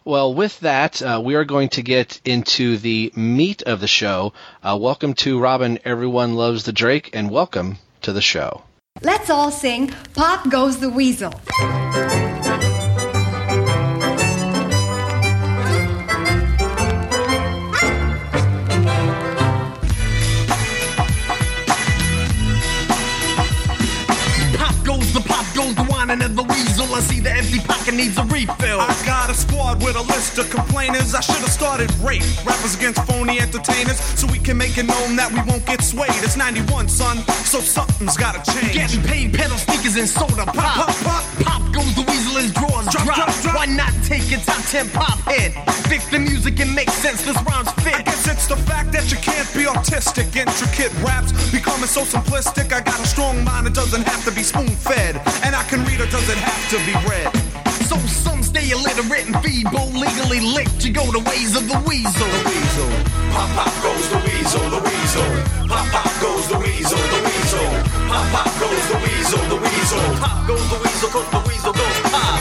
Well, 0.05 0.35
with 0.35 0.59
that, 0.61 1.01
uh, 1.01 1.23
we 1.25 1.37
are 1.37 1.45
going 1.45 1.68
to 1.71 1.83
get 1.83 2.21
into 2.25 2.77
the 2.77 3.12
meat 3.14 3.62
of 3.62 3.81
the 3.81 3.87
show. 3.87 4.33
Uh, 4.61 4.77
welcome 4.81 5.14
to 5.14 5.38
Robin, 5.38 5.79
Everyone 5.85 6.35
Loves 6.35 6.64
the 6.64 6.73
Drake, 6.73 7.11
and 7.12 7.31
welcome 7.31 7.79
to 8.01 8.12
the 8.12 8.21
show. 8.21 8.64
Let's 9.01 9.31
all 9.31 9.53
sing 9.53 9.95
Pop 10.14 10.51
Goes 10.51 10.79
the 10.79 10.90
Weasel. 10.90 11.33
Goes 26.20 26.35
the 26.35 26.42
weasel. 26.42 26.94
I 26.94 27.01
see 27.01 27.20
the 27.20 27.33
empty 27.33 27.59
pocket 27.61 27.94
needs 27.94 28.18
a 28.18 28.25
refill. 28.25 28.81
I 28.81 29.03
got 29.07 29.31
a 29.31 29.35
squad 29.62 29.83
with 29.83 29.96
a 29.96 30.03
list 30.12 30.38
of 30.38 30.51
complainers. 30.51 31.14
I 31.14 31.20
should 31.20 31.37
have 31.37 31.51
started 31.51 31.90
rape. 32.01 32.22
Rappers 32.44 32.75
against 32.75 33.01
phony 33.07 33.38
entertainers, 33.40 33.98
so 34.18 34.27
we 34.27 34.38
can 34.38 34.57
make 34.57 34.77
it 34.79 34.87
known 34.87 35.16
that 35.16 35.31
we 35.31 35.40
won't 35.48 35.64
get 35.66 35.83
swayed. 35.83 36.11
It's 36.22 36.37
91, 36.37 36.88
son, 36.88 37.18
so 37.46 37.61
something's 37.61 38.16
gotta 38.16 38.42
change. 38.53 38.75
Getting 38.75 39.03
paid, 39.03 39.35
peddle 39.35 39.59
sneakers 39.59 39.96
and 39.96 40.09
soda 40.09 40.46
pop. 40.46 40.55
Pop, 40.57 40.94
pop. 41.07 41.25
Pop 41.46 41.62
goes 41.72 41.94
the 41.94 42.03
weasel 42.11 42.38
as 42.38 42.53
drawers 42.53 42.87
Drop, 42.90 43.05
drop. 43.05 43.16
drop, 43.16 43.42
drop. 43.42 43.57
Why 43.57 43.66
not 43.66 43.92
take 44.05 44.27
a 44.33 44.38
top 44.42 44.62
10 44.66 44.90
pop 44.90 45.18
hit? 45.31 45.53
Fix 45.87 46.07
the 46.11 46.18
music 46.18 46.59
and 46.61 46.75
make 46.75 46.90
sense, 46.90 47.22
this 47.22 47.37
rhymes 47.46 47.68
I 47.68 47.75
fit. 47.83 48.05
guess 48.05 48.27
it's 48.29 48.46
the 48.46 48.57
fact 48.57 48.92
that 48.92 49.11
you 49.11 49.18
can't 49.18 49.48
be 49.55 49.66
artistic. 49.66 50.35
Intricate 50.35 50.92
raps 51.03 51.31
becoming 51.51 51.87
so 51.87 52.03
simplistic. 52.03 52.72
I 52.72 52.81
got 52.81 52.98
a 52.98 53.07
strong 53.07 53.44
mind, 53.44 53.66
it 53.66 53.75
doesn't 53.75 54.03
have 54.03 54.25
to 54.25 54.33
be 54.33 54.42
spoon 54.42 54.68
fed. 54.68 55.16
And 55.44 55.55
I 55.55 55.62
can 55.64 55.85
read, 55.85 56.01
it 56.01 56.11
doesn't 56.11 56.38
have 56.38 56.62
to 56.75 56.79
be 56.87 56.94
read. 57.09 57.31
So 57.92 57.96
some 58.07 58.42
stay 58.42 58.70
illiterate 58.70 59.27
and 59.27 59.37
feeble, 59.53 59.87
legally 59.93 60.41
licked. 60.41 60.85
You 60.85 60.93
go 60.93 61.05
the 61.12 61.21
ways 61.29 61.55
of 61.57 61.69
the 61.69 61.79
weasel. 61.87 62.33
Weasel. 62.49 62.88
Pop, 63.33 63.49
pop 63.53 63.73
goes 63.85 64.09
the 64.09 64.19
weasel, 64.25 64.65
the 64.73 64.81
weasel. 64.81 65.29
Pop, 65.69 65.87
pop 65.93 66.12
goes 66.21 66.49
the 66.49 66.59
weasel, 66.59 67.03
the 67.12 67.21
weasel. 67.29 67.69
Pop, 68.09 68.27
pop 68.33 68.51
goes 68.61 68.85
the 68.88 68.99
weasel, 69.05 69.43
the 69.53 69.59
weasel. 69.61 70.05
Pop 70.25 70.47
goes 70.49 70.67
the 70.73 70.79
weasel, 70.81 71.09
cause 71.12 71.29
the 71.33 71.41
weasel 71.49 71.73
goes 71.73 71.99
pop. 72.09 72.41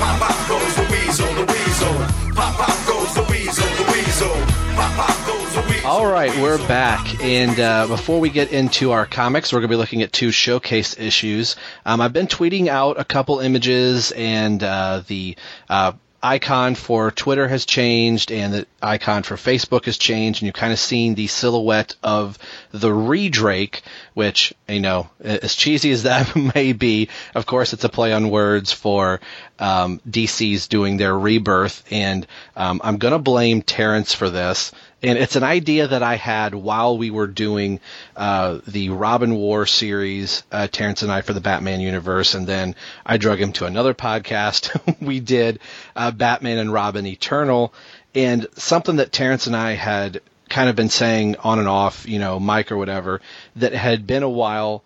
Pop, 0.00 0.16
pop 0.20 0.38
goes 0.48 0.74
the 0.76 0.86
weasel, 0.92 1.30
the 1.34 1.44
weasel. 1.52 1.94
Pop, 2.34 2.52
pop 2.56 2.78
goes 2.88 3.12
the 3.14 3.24
weasel, 3.30 3.68
the 3.76 3.84
weasel. 3.92 4.36
Pop, 4.76 4.92
pop 4.96 5.16
goes 5.26 5.54
the 5.54 5.62
weasel. 5.68 5.90
All 5.90 6.06
right, 6.06 6.34
we're 6.40 6.58
back, 6.66 7.22
and 7.22 7.60
uh, 7.60 7.86
before 7.86 8.18
we 8.18 8.30
get 8.30 8.52
into 8.52 8.92
our 8.92 9.04
comics, 9.06 9.52
we're 9.52 9.60
going 9.60 9.68
to 9.68 9.74
be 9.74 9.78
looking 9.78 10.02
at 10.02 10.12
two 10.12 10.30
showcase 10.30 10.98
issues. 10.98 11.56
Um, 11.84 12.00
I've 12.00 12.12
been 12.12 12.26
tweeting 12.26 12.68
out 12.68 12.98
a 12.98 13.04
couple 13.04 13.40
images, 13.40 14.10
and 14.12 14.62
uh, 14.62 15.02
the 15.06 15.36
uh, 15.68 15.92
icon 16.26 16.74
for 16.74 17.10
Twitter 17.12 17.46
has 17.46 17.64
changed, 17.64 18.32
and 18.32 18.52
the 18.52 18.66
icon 18.82 19.22
for 19.22 19.36
Facebook 19.36 19.84
has 19.84 19.96
changed, 19.96 20.42
and 20.42 20.46
you've 20.46 20.54
kind 20.54 20.72
of 20.72 20.78
seen 20.78 21.14
the 21.14 21.28
silhouette 21.28 21.94
of 22.02 22.38
the 22.72 22.90
Redrake, 22.90 23.82
which 24.14 24.52
you 24.68 24.80
know, 24.80 25.08
as 25.20 25.54
cheesy 25.54 25.92
as 25.92 26.02
that 26.02 26.34
may 26.54 26.72
be, 26.72 27.08
of 27.34 27.46
course, 27.46 27.72
it's 27.72 27.84
a 27.84 27.88
play 27.88 28.12
on 28.12 28.30
words 28.30 28.72
for 28.72 29.20
um, 29.58 30.00
DC's 30.08 30.66
doing 30.66 30.96
their 30.96 31.16
rebirth, 31.16 31.84
and 31.90 32.26
um, 32.56 32.80
I'm 32.82 32.98
going 32.98 33.12
to 33.12 33.18
blame 33.18 33.62
Terrence 33.62 34.12
for 34.12 34.28
this 34.28 34.72
and 35.06 35.16
it's 35.20 35.36
an 35.36 35.44
idea 35.44 35.86
that 35.86 36.02
I 36.02 36.16
had 36.16 36.52
while 36.52 36.98
we 36.98 37.12
were 37.12 37.28
doing 37.28 37.78
uh, 38.16 38.58
the 38.66 38.88
Robin 38.88 39.36
War 39.36 39.64
series, 39.64 40.42
uh, 40.50 40.66
Terrence 40.66 41.04
and 41.04 41.12
I 41.12 41.20
for 41.20 41.32
the 41.32 41.40
Batman 41.40 41.78
universe, 41.80 42.34
and 42.34 42.44
then 42.44 42.74
I 43.04 43.16
drug 43.16 43.40
him 43.40 43.52
to 43.52 43.66
another 43.66 43.94
podcast. 43.94 44.76
we 45.00 45.20
did 45.20 45.60
uh, 45.94 46.10
Batman 46.10 46.58
and 46.58 46.72
Robin 46.72 47.06
Eternal, 47.06 47.72
and 48.16 48.48
something 48.56 48.96
that 48.96 49.12
Terrence 49.12 49.46
and 49.46 49.54
I 49.54 49.74
had 49.74 50.22
kind 50.48 50.68
of 50.68 50.74
been 50.74 50.88
saying 50.88 51.36
on 51.36 51.60
and 51.60 51.68
off, 51.68 52.08
you 52.08 52.18
know, 52.18 52.40
Mike 52.40 52.72
or 52.72 52.76
whatever, 52.76 53.20
that 53.54 53.74
had 53.74 54.08
been 54.08 54.24
a 54.24 54.28
while. 54.28 54.82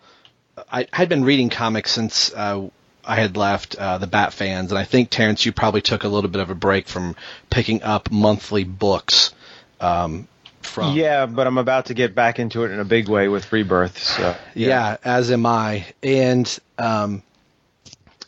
I 0.71 0.87
had 0.93 1.09
been 1.09 1.23
reading 1.23 1.49
comics 1.49 1.93
since. 1.93 2.31
Uh, 2.31 2.69
I 3.03 3.15
had 3.15 3.35
left 3.35 3.75
uh, 3.75 3.97
the 3.97 4.05
Bat 4.05 4.33
fans, 4.33 4.71
and 4.71 4.77
I 4.77 4.83
think 4.83 5.09
Terrence, 5.09 5.43
you 5.43 5.51
probably 5.51 5.81
took 5.81 6.03
a 6.03 6.07
little 6.07 6.29
bit 6.29 6.43
of 6.43 6.51
a 6.51 6.55
break 6.55 6.87
from 6.87 7.15
picking 7.49 7.81
up 7.81 8.11
monthly 8.11 8.63
books 8.63 9.33
um, 9.81 10.27
from. 10.61 10.95
Yeah, 10.95 11.25
but 11.25 11.47
I'm 11.47 11.57
about 11.57 11.87
to 11.87 11.93
get 11.93 12.15
back 12.15 12.39
into 12.39 12.63
it 12.63 12.71
in 12.71 12.79
a 12.79 12.85
big 12.85 13.09
way 13.09 13.27
with 13.27 13.51
Rebirth. 13.51 13.97
So 13.97 14.35
Yeah, 14.67 14.97
as 15.03 15.31
am 15.31 15.45
I. 15.45 15.85
And 16.01 16.59
um, 16.77 17.23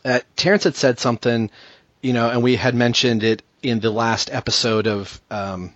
uh, 0.04 0.20
Terrence 0.36 0.64
had 0.64 0.76
said 0.76 0.98
something, 0.98 1.50
you 2.02 2.12
know, 2.12 2.28
and 2.28 2.42
we 2.42 2.56
had 2.56 2.74
mentioned 2.74 3.22
it 3.22 3.42
in 3.62 3.80
the 3.80 3.90
last 3.90 4.30
episode 4.32 4.86
of 4.86 5.20
um, 5.30 5.72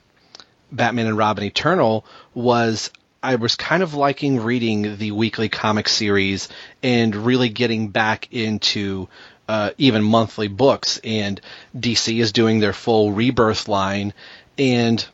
Batman 0.70 1.06
and 1.06 1.16
Robin 1.16 1.44
Eternal. 1.44 2.04
Was 2.34 2.90
I 3.22 3.36
was 3.36 3.56
kind 3.56 3.82
of 3.82 3.94
liking 3.94 4.40
reading 4.40 4.96
the 4.96 5.12
weekly 5.12 5.48
comic 5.48 5.88
series 5.88 6.48
and 6.82 7.14
really 7.14 7.48
getting 7.48 7.88
back 7.88 8.32
into 8.32 9.08
uh, 9.48 9.70
even 9.78 10.04
monthly 10.04 10.48
books. 10.48 11.00
And 11.02 11.40
DC 11.76 12.20
is 12.20 12.32
doing 12.32 12.60
their 12.60 12.72
full 12.72 13.12
rebirth 13.12 13.66
line, 13.66 14.12
and 14.58 15.04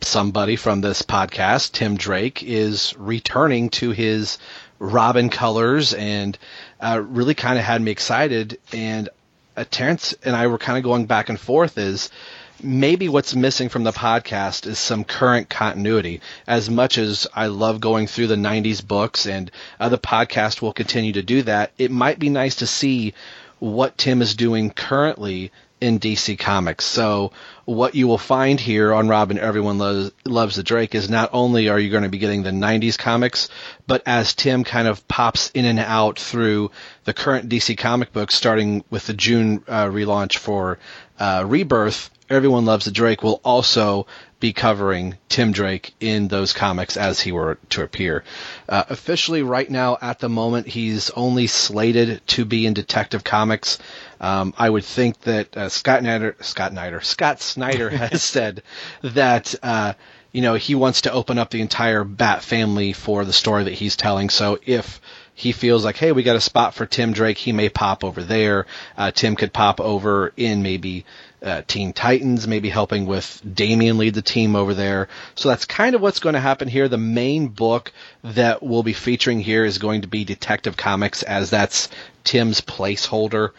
somebody 0.00 0.56
from 0.56 0.80
this 0.80 1.02
podcast, 1.02 1.72
Tim 1.72 1.96
Drake, 1.96 2.42
is 2.42 2.94
returning 2.98 3.70
to 3.70 3.90
his 3.90 4.38
Robin 4.78 5.28
colors 5.28 5.94
and 5.94 6.38
uh, 6.80 7.02
really 7.04 7.34
kind 7.34 7.58
of 7.58 7.64
had 7.64 7.82
me 7.82 7.90
excited. 7.90 8.58
And 8.72 9.08
uh, 9.56 9.64
Terrence 9.70 10.14
and 10.24 10.36
I 10.36 10.46
were 10.46 10.58
kind 10.58 10.78
of 10.78 10.84
going 10.84 11.06
back 11.06 11.28
and 11.28 11.38
forth 11.38 11.78
is 11.78 12.10
maybe 12.62 13.08
what's 13.08 13.34
missing 13.34 13.68
from 13.68 13.84
the 13.84 13.92
podcast 13.92 14.66
is 14.66 14.78
some 14.78 15.04
current 15.04 15.48
continuity. 15.48 16.20
As 16.46 16.68
much 16.68 16.98
as 16.98 17.26
I 17.34 17.46
love 17.46 17.80
going 17.80 18.06
through 18.06 18.28
the 18.28 18.36
90s 18.36 18.86
books 18.86 19.26
and 19.26 19.50
uh, 19.78 19.88
the 19.88 19.98
podcast 19.98 20.62
will 20.62 20.72
continue 20.72 21.12
to 21.12 21.22
do 21.22 21.42
that, 21.42 21.72
it 21.78 21.90
might 21.90 22.18
be 22.18 22.28
nice 22.28 22.56
to 22.56 22.66
see 22.66 23.14
what 23.58 23.98
Tim 23.98 24.22
is 24.22 24.34
doing 24.34 24.70
currently 24.70 25.50
in 25.80 25.98
DC 25.98 26.38
Comics. 26.38 26.84
So 26.84 27.32
what 27.68 27.94
you 27.94 28.08
will 28.08 28.16
find 28.16 28.58
here 28.58 28.94
on 28.94 29.08
Robin 29.08 29.38
Everyone 29.38 29.76
Loves, 29.76 30.10
Loves 30.24 30.56
the 30.56 30.62
Drake 30.62 30.94
is 30.94 31.10
not 31.10 31.28
only 31.34 31.68
are 31.68 31.78
you 31.78 31.90
going 31.90 32.02
to 32.02 32.08
be 32.08 32.16
getting 32.16 32.42
the 32.42 32.50
90s 32.50 32.96
comics, 32.96 33.50
but 33.86 34.02
as 34.06 34.32
Tim 34.32 34.64
kind 34.64 34.88
of 34.88 35.06
pops 35.06 35.50
in 35.50 35.66
and 35.66 35.78
out 35.78 36.18
through 36.18 36.70
the 37.04 37.12
current 37.12 37.50
DC 37.50 37.76
comic 37.76 38.10
books, 38.10 38.34
starting 38.34 38.84
with 38.88 39.06
the 39.06 39.12
June 39.12 39.62
uh, 39.68 39.84
relaunch 39.84 40.38
for 40.38 40.78
uh, 41.18 41.44
Rebirth, 41.46 42.08
Everyone 42.30 42.64
Loves 42.64 42.86
the 42.86 42.90
Drake 42.90 43.22
will 43.22 43.40
also 43.44 44.06
be 44.40 44.52
covering 44.52 45.16
Tim 45.28 45.52
Drake 45.52 45.94
in 45.98 46.28
those 46.28 46.52
comics 46.52 46.96
as 46.96 47.20
he 47.20 47.32
were 47.32 47.58
to 47.70 47.82
appear. 47.82 48.22
Uh, 48.68 48.84
officially, 48.88 49.42
right 49.42 49.68
now, 49.68 49.96
at 50.00 50.20
the 50.20 50.28
moment, 50.28 50.66
he's 50.66 51.10
only 51.10 51.46
slated 51.46 52.20
to 52.28 52.44
be 52.44 52.66
in 52.66 52.74
Detective 52.74 53.24
Comics. 53.24 53.78
Um, 54.20 54.54
I 54.58 54.68
would 54.68 54.84
think 54.84 55.20
that 55.22 55.56
uh, 55.56 55.68
Scott 55.68 56.00
Snyder, 56.00 56.36
Scott 56.40 56.72
Snyder, 56.72 57.00
Scott 57.00 57.40
Snyder 57.40 57.90
has 57.96 58.22
said 58.22 58.62
that 59.02 59.54
uh, 59.62 59.94
you 60.32 60.42
know 60.42 60.54
he 60.54 60.74
wants 60.74 61.02
to 61.02 61.12
open 61.12 61.38
up 61.38 61.50
the 61.50 61.60
entire 61.60 62.04
Bat 62.04 62.42
family 62.42 62.92
for 62.92 63.24
the 63.24 63.32
story 63.32 63.64
that 63.64 63.74
he's 63.74 63.96
telling. 63.96 64.30
So 64.30 64.58
if 64.64 65.00
he 65.38 65.52
feels 65.52 65.84
like, 65.84 65.96
hey, 65.96 66.10
we 66.10 66.24
got 66.24 66.34
a 66.34 66.40
spot 66.40 66.74
for 66.74 66.84
Tim 66.84 67.12
Drake, 67.12 67.38
he 67.38 67.52
may 67.52 67.68
pop 67.68 68.02
over 68.02 68.24
there. 68.24 68.66
Uh, 68.96 69.12
Tim 69.12 69.36
could 69.36 69.52
pop 69.52 69.80
over 69.80 70.32
in 70.36 70.64
maybe 70.64 71.04
uh, 71.40 71.62
Teen 71.64 71.92
Titans, 71.92 72.48
maybe 72.48 72.68
helping 72.68 73.06
with 73.06 73.40
Damian 73.54 73.98
lead 73.98 74.14
the 74.14 74.22
team 74.22 74.56
over 74.56 74.74
there. 74.74 75.06
So 75.36 75.48
that's 75.48 75.64
kind 75.64 75.94
of 75.94 76.00
what's 76.00 76.18
going 76.18 76.32
to 76.32 76.40
happen 76.40 76.66
here. 76.66 76.88
The 76.88 76.98
main 76.98 77.48
book 77.48 77.92
that 78.24 78.64
we'll 78.64 78.82
be 78.82 78.92
featuring 78.92 79.38
here 79.38 79.64
is 79.64 79.78
going 79.78 80.00
to 80.00 80.08
be 80.08 80.24
Detective 80.24 80.76
Comics, 80.76 81.22
as 81.22 81.50
that's 81.50 81.88
Tim's 82.24 82.60
placeholder. 82.60 83.50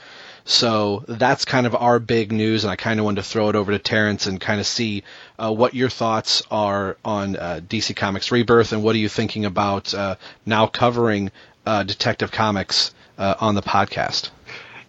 So 0.50 1.04
that's 1.08 1.46
kind 1.46 1.68
of 1.68 1.76
our 1.76 2.00
big 2.00 2.32
news, 2.32 2.64
and 2.64 2.72
I 2.72 2.76
kind 2.76 3.00
of 3.00 3.06
wanted 3.06 3.22
to 3.22 3.30
throw 3.30 3.50
it 3.50 3.56
over 3.56 3.72
to 3.72 3.78
Terrence 3.78 4.26
and 4.26 4.42
kind 4.42 4.60
of 4.60 4.66
see 4.66 5.04
uh, 5.38 5.54
what 5.54 5.76
your 5.76 5.90
thoughts 5.90 6.42
are 6.50 6.98
on 7.06 7.36
uh, 7.36 7.62
DC 7.64 7.96
Comics 7.96 8.32
Rebirth, 8.32 8.74
and 8.74 8.82
what 8.82 8.96
are 8.96 8.98
you 9.00 9.10
thinking 9.10 9.46
about 9.46 9.94
uh, 9.94 10.16
now 10.48 10.66
covering 10.66 11.30
uh, 11.68 11.84
Detective 11.84 12.32
Comics 12.32 12.96
uh, 13.20 13.36
on 13.40 13.54
the 13.54 13.62
podcast? 13.62 14.32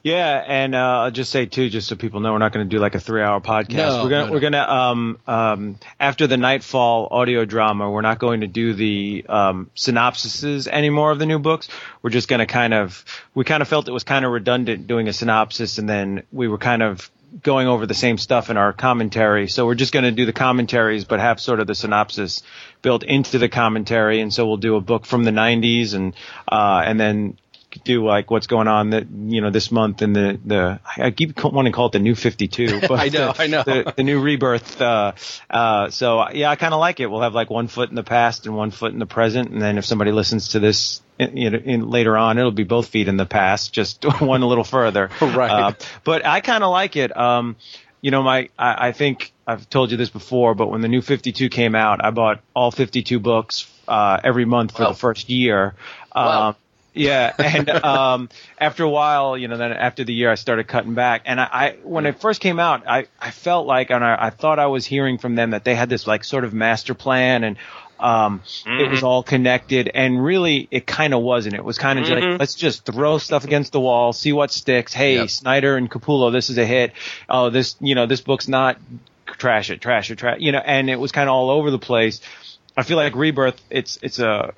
Yeah, 0.02 0.42
and 0.46 0.74
uh, 0.74 1.02
I'll 1.02 1.10
just 1.10 1.30
say 1.30 1.46
too, 1.46 1.68
just 1.68 1.88
so 1.88 1.96
people 1.96 2.20
know, 2.20 2.32
we're 2.32 2.38
not 2.38 2.52
going 2.52 2.68
to 2.68 2.74
do 2.74 2.80
like 2.80 2.94
a 2.94 3.00
three-hour 3.00 3.40
podcast. 3.40 3.74
No, 3.74 4.04
we're 4.04 4.10
gonna 4.10 4.22
no, 4.22 4.26
no. 4.26 4.32
we're 4.32 4.40
gonna 4.40 4.62
um 4.62 5.18
um 5.26 5.78
after 5.98 6.26
the 6.26 6.38
Nightfall 6.38 7.08
audio 7.10 7.44
drama, 7.44 7.90
we're 7.90 8.00
not 8.00 8.18
going 8.18 8.40
to 8.40 8.46
do 8.46 8.72
the 8.72 9.26
um 9.28 9.70
synopsises 9.76 10.66
anymore 10.68 11.10
of 11.10 11.18
the 11.18 11.26
new 11.26 11.38
books. 11.38 11.68
We're 12.02 12.10
just 12.10 12.28
going 12.28 12.40
to 12.40 12.46
kind 12.46 12.72
of 12.72 13.04
we 13.34 13.44
kind 13.44 13.60
of 13.62 13.68
felt 13.68 13.88
it 13.88 13.92
was 13.92 14.04
kind 14.04 14.24
of 14.24 14.32
redundant 14.32 14.86
doing 14.86 15.08
a 15.08 15.12
synopsis, 15.12 15.76
and 15.78 15.88
then 15.88 16.22
we 16.32 16.48
were 16.48 16.58
kind 16.58 16.82
of 16.82 17.10
going 17.42 17.68
over 17.68 17.86
the 17.86 17.94
same 17.94 18.18
stuff 18.18 18.50
in 18.50 18.56
our 18.56 18.72
commentary. 18.72 19.48
So 19.48 19.66
we're 19.66 19.76
just 19.76 19.92
going 19.92 20.04
to 20.04 20.10
do 20.10 20.26
the 20.26 20.32
commentaries, 20.32 21.04
but 21.04 21.20
have 21.20 21.40
sort 21.40 21.60
of 21.60 21.68
the 21.68 21.76
synopsis 21.76 22.42
built 22.82 23.04
into 23.04 23.38
the 23.38 23.48
commentary. 23.48 24.20
And 24.20 24.34
so 24.34 24.46
we'll 24.46 24.56
do 24.56 24.74
a 24.74 24.80
book 24.80 25.06
from 25.06 25.24
the 25.24 25.30
90s, 25.30 25.94
and 25.94 26.14
uh 26.50 26.82
and 26.84 26.98
then 26.98 27.36
do 27.84 28.04
like 28.04 28.30
what's 28.30 28.46
going 28.46 28.68
on 28.68 28.90
that 28.90 29.06
you 29.10 29.40
know 29.40 29.50
this 29.50 29.70
month 29.70 30.02
in 30.02 30.12
the 30.12 30.38
the 30.44 30.80
I 30.96 31.10
keep 31.12 31.42
wanting 31.44 31.72
to 31.72 31.76
call 31.76 31.86
it 31.86 31.92
the 31.92 31.98
new 32.00 32.14
52 32.14 32.80
but 32.88 32.98
I 33.00 33.08
know, 33.08 33.32
the, 33.32 33.42
I 33.42 33.46
know. 33.46 33.62
the, 33.62 33.94
the 33.96 34.02
new 34.02 34.20
rebirth 34.20 34.80
uh 34.80 35.12
uh 35.48 35.90
so 35.90 36.28
yeah 36.30 36.50
I 36.50 36.56
kind 36.56 36.74
of 36.74 36.80
like 36.80 37.00
it 37.00 37.06
we'll 37.10 37.22
have 37.22 37.34
like 37.34 37.48
one 37.50 37.68
foot 37.68 37.88
in 37.88 37.94
the 37.94 38.02
past 38.02 38.46
and 38.46 38.56
one 38.56 38.70
foot 38.72 38.92
in 38.92 38.98
the 38.98 39.06
present 39.06 39.50
and 39.50 39.62
then 39.62 39.78
if 39.78 39.84
somebody 39.84 40.10
listens 40.12 40.48
to 40.48 40.58
this 40.60 41.00
in, 41.18 41.36
you 41.36 41.50
know, 41.50 41.58
in 41.58 41.88
later 41.88 42.16
on 42.16 42.38
it'll 42.38 42.50
be 42.50 42.64
both 42.64 42.88
feet 42.88 43.06
in 43.08 43.16
the 43.16 43.26
past 43.26 43.72
just 43.72 44.04
one 44.20 44.42
a 44.42 44.46
little 44.46 44.64
further 44.64 45.08
Right. 45.20 45.50
uh, 45.50 45.72
but 46.04 46.26
I 46.26 46.40
kind 46.40 46.64
of 46.64 46.70
like 46.72 46.96
it 46.96 47.16
um 47.16 47.56
you 48.00 48.10
know 48.10 48.22
my 48.22 48.48
I, 48.58 48.88
I 48.88 48.92
think 48.92 49.32
I've 49.46 49.68
told 49.68 49.90
you 49.92 49.96
this 49.96 50.10
before 50.10 50.54
but 50.54 50.68
when 50.68 50.80
the 50.80 50.88
new 50.88 51.02
52 51.02 51.48
came 51.50 51.74
out 51.74 52.04
I 52.04 52.10
bought 52.10 52.40
all 52.54 52.70
52 52.72 53.20
books 53.20 53.70
uh 53.86 54.18
every 54.24 54.44
month 54.44 54.72
for 54.76 54.82
Wow. 54.82 54.88
the 54.90 54.98
first 54.98 55.28
year 55.28 55.74
Wow. 56.14 56.48
um 56.48 56.56
yeah, 56.94 57.32
and 57.38 57.68
um, 57.70 58.28
after 58.58 58.84
a 58.84 58.88
while, 58.90 59.36
you 59.36 59.48
know, 59.48 59.56
then 59.56 59.72
after 59.72 60.04
the 60.04 60.12
year, 60.12 60.30
I 60.30 60.34
started 60.34 60.66
cutting 60.66 60.94
back. 60.94 61.22
And 61.24 61.40
I, 61.40 61.44
I 61.44 61.76
when 61.82 62.06
it 62.06 62.20
first 62.20 62.40
came 62.40 62.58
out, 62.58 62.86
I, 62.88 63.06
I 63.20 63.30
felt 63.30 63.66
like, 63.66 63.90
and 63.90 64.04
I, 64.04 64.26
I 64.26 64.30
thought 64.30 64.58
I 64.58 64.66
was 64.66 64.84
hearing 64.86 65.18
from 65.18 65.34
them 65.34 65.50
that 65.50 65.64
they 65.64 65.74
had 65.74 65.88
this 65.88 66.06
like 66.06 66.24
sort 66.24 66.44
of 66.44 66.52
master 66.52 66.94
plan, 66.94 67.44
and 67.44 67.56
um, 67.98 68.42
it 68.66 68.90
was 68.90 69.02
all 69.02 69.22
connected. 69.22 69.90
And 69.92 70.24
really, 70.24 70.66
it 70.70 70.86
kind 70.86 71.12
of 71.14 71.22
wasn't. 71.22 71.54
It 71.54 71.64
was 71.64 71.78
kind 71.78 71.98
of 71.98 72.06
just 72.06 72.20
like 72.22 72.38
let's 72.40 72.54
just 72.54 72.84
throw 72.86 73.18
stuff 73.18 73.44
against 73.44 73.72
the 73.72 73.80
wall, 73.80 74.12
see 74.12 74.32
what 74.32 74.50
sticks. 74.50 74.92
Hey, 74.92 75.16
Yep. 75.16 75.30
Snyder 75.30 75.76
and 75.76 75.90
Capullo, 75.90 76.32
this 76.32 76.50
is 76.50 76.58
a 76.58 76.64
hit. 76.66 76.92
Oh, 77.28 77.50
this, 77.50 77.76
you 77.80 77.94
know, 77.94 78.06
this 78.06 78.20
book's 78.20 78.48
not 78.48 78.78
trash 79.26 79.70
it, 79.70 79.80
trash 79.80 80.10
it, 80.10 80.16
trash. 80.16 80.38
You 80.40 80.52
know, 80.52 80.58
and 80.64 80.88
it 80.90 80.98
was 80.98 81.12
kind 81.12 81.28
of 81.28 81.34
all 81.34 81.50
over 81.50 81.70
the 81.70 81.78
place. 81.78 82.20
I 82.80 82.82
feel 82.82 82.96
like 82.96 83.14
Rebirth, 83.14 83.60
it's 83.68 83.98
it's 84.00 84.20
a, 84.20 84.54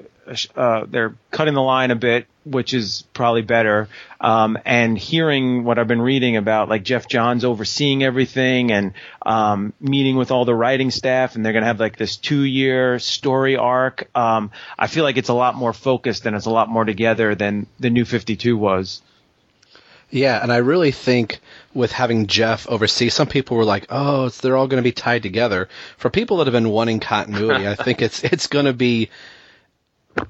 uh, 0.54 0.84
they're 0.88 1.16
cutting 1.32 1.54
the 1.54 1.60
line 1.60 1.90
a 1.90 1.96
bit, 1.96 2.28
which 2.44 2.72
is 2.72 3.02
probably 3.12 3.42
better. 3.42 3.88
Um, 4.20 4.56
and 4.64 4.96
hearing 4.96 5.64
what 5.64 5.80
I've 5.80 5.88
been 5.88 6.00
reading 6.00 6.36
about, 6.36 6.68
like 6.68 6.84
Geoff 6.84 7.08
Johns 7.08 7.44
overseeing 7.44 8.04
everything 8.04 8.70
and 8.70 8.92
um, 9.22 9.72
meeting 9.80 10.14
with 10.14 10.30
all 10.30 10.44
the 10.44 10.54
writing 10.54 10.92
staff, 10.92 11.34
and 11.34 11.44
they're 11.44 11.52
gonna 11.52 11.66
have 11.66 11.80
like 11.80 11.96
this 11.96 12.16
two-year 12.16 13.00
story 13.00 13.56
arc. 13.56 14.08
Um, 14.14 14.52
I 14.78 14.86
feel 14.86 15.02
like 15.02 15.16
it's 15.16 15.28
a 15.28 15.34
lot 15.34 15.56
more 15.56 15.72
focused 15.72 16.24
and 16.24 16.36
it's 16.36 16.46
a 16.46 16.50
lot 16.50 16.68
more 16.68 16.84
together 16.84 17.34
than 17.34 17.66
the 17.80 17.90
New 17.90 18.04
Fifty 18.04 18.36
Two 18.36 18.56
was. 18.56 19.02
Yeah, 20.10 20.40
and 20.40 20.52
I 20.52 20.58
really 20.58 20.92
think 20.92 21.40
with 21.74 21.92
having 21.92 22.26
Geoff 22.26 22.68
oversee, 22.68 23.08
some 23.08 23.26
people 23.26 23.56
were 23.56 23.64
like, 23.64 23.86
"Oh, 23.90 24.26
it's, 24.26 24.38
they're 24.38 24.56
all 24.56 24.66
going 24.66 24.82
to 24.82 24.86
be 24.86 24.92
tied 24.92 25.22
together." 25.22 25.68
For 25.96 26.10
people 26.10 26.38
that 26.38 26.46
have 26.46 26.52
been 26.52 26.70
wanting 26.70 27.00
continuity, 27.00 27.66
I 27.66 27.74
think 27.74 28.02
it's 28.02 28.22
it's 28.32 28.46
going 28.46 28.66
to 28.66 28.72
be, 28.72 29.10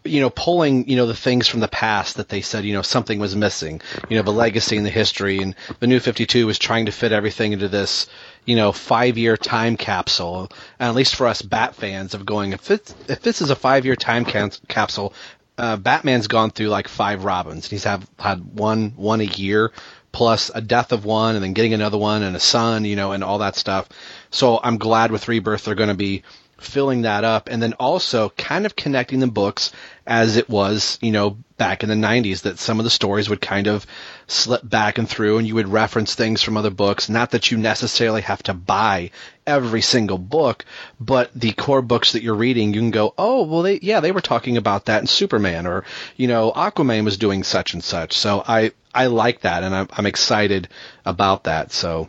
you 0.04 0.20
know, 0.20 0.30
pulling 0.30 0.88
you 0.88 0.96
know 0.96 1.06
the 1.06 1.14
things 1.14 1.48
from 1.48 1.60
the 1.60 1.68
past 1.68 2.16
that 2.16 2.28
they 2.28 2.40
said 2.40 2.64
you 2.64 2.72
know 2.72 2.82
something 2.82 3.18
was 3.18 3.36
missing, 3.36 3.80
you 4.08 4.16
know, 4.16 4.22
the 4.22 4.32
legacy 4.32 4.76
and 4.76 4.86
the 4.86 4.90
history, 4.90 5.38
and 5.38 5.54
the 5.80 5.86
New 5.86 6.00
Fifty 6.00 6.26
Two 6.26 6.46
was 6.46 6.58
trying 6.58 6.86
to 6.86 6.92
fit 6.92 7.12
everything 7.12 7.52
into 7.52 7.68
this, 7.68 8.08
you 8.44 8.56
know, 8.56 8.72
five 8.72 9.18
year 9.18 9.36
time 9.36 9.76
capsule. 9.76 10.50
And 10.78 10.88
at 10.88 10.94
least 10.94 11.16
for 11.16 11.26
us 11.26 11.42
Bat 11.42 11.74
fans, 11.74 12.14
of 12.14 12.24
going 12.24 12.52
if 12.52 12.70
it's, 12.70 12.94
if 13.08 13.22
this 13.22 13.42
is 13.42 13.50
a 13.50 13.56
five 13.56 13.84
year 13.84 13.96
time 13.96 14.24
can- 14.24 14.52
capsule, 14.68 15.12
uh, 15.58 15.76
Batman's 15.76 16.28
gone 16.28 16.50
through 16.50 16.68
like 16.68 16.88
five 16.88 17.24
Robins. 17.24 17.66
And 17.66 17.70
he's 17.70 17.84
have 17.84 18.08
had 18.18 18.58
one 18.58 18.92
one 18.96 19.20
a 19.20 19.24
year, 19.24 19.72
plus 20.12 20.50
a 20.54 20.60
death 20.60 20.92
of 20.92 21.04
one, 21.04 21.34
and 21.34 21.42
then 21.42 21.54
getting 21.54 21.74
another 21.74 21.98
one, 21.98 22.22
and 22.22 22.36
a 22.36 22.40
son, 22.40 22.84
you 22.84 22.96
know, 22.96 23.12
and 23.12 23.24
all 23.24 23.38
that 23.38 23.56
stuff. 23.56 23.88
So 24.30 24.60
I'm 24.62 24.78
glad 24.78 25.10
with 25.10 25.28
Rebirth 25.28 25.64
they're 25.64 25.74
going 25.74 25.88
to 25.88 25.94
be 25.94 26.22
filling 26.58 27.02
that 27.02 27.24
up, 27.24 27.48
and 27.50 27.60
then 27.60 27.72
also 27.74 28.28
kind 28.30 28.66
of 28.66 28.76
connecting 28.76 29.18
the 29.18 29.26
books 29.26 29.72
as 30.06 30.36
it 30.36 30.48
was, 30.48 30.98
you 31.02 31.10
know, 31.10 31.36
back 31.56 31.82
in 31.82 31.88
the 31.88 31.94
90s, 31.94 32.42
that 32.42 32.58
some 32.58 32.78
of 32.78 32.84
the 32.84 32.90
stories 32.90 33.28
would 33.28 33.40
kind 33.40 33.66
of 33.66 33.86
slip 34.26 34.68
back 34.68 34.98
and 34.98 35.08
through, 35.08 35.38
and 35.38 35.46
you 35.46 35.54
would 35.56 35.68
reference 35.68 36.14
things 36.14 36.42
from 36.42 36.56
other 36.56 36.70
books. 36.70 37.08
Not 37.08 37.32
that 37.32 37.50
you 37.50 37.58
necessarily 37.58 38.22
have 38.22 38.42
to 38.44 38.54
buy 38.54 39.10
every 39.46 39.80
single 39.80 40.18
book, 40.18 40.64
but 41.00 41.30
the 41.34 41.52
core 41.52 41.82
books 41.82 42.12
that 42.12 42.22
you're 42.22 42.34
reading, 42.34 42.74
you 42.74 42.80
can 42.80 42.90
go, 42.90 43.14
oh, 43.18 43.44
well, 43.44 43.62
they, 43.62 43.78
yeah, 43.80 44.00
they 44.00 44.12
were 44.12 44.20
talking 44.20 44.56
about 44.56 44.86
that 44.86 45.00
in 45.00 45.06
Superman, 45.06 45.66
or, 45.66 45.84
you 46.16 46.28
know, 46.28 46.52
Aquaman 46.52 47.04
was 47.04 47.16
doing 47.16 47.42
such 47.42 47.74
and 47.74 47.82
such. 47.82 48.12
So 48.12 48.42
I, 48.46 48.72
I 48.94 49.06
like 49.06 49.40
that, 49.40 49.62
and 49.62 49.74
I'm, 49.74 49.88
I'm 49.92 50.06
excited 50.06 50.68
about 51.04 51.44
that. 51.44 51.72
So. 51.72 52.08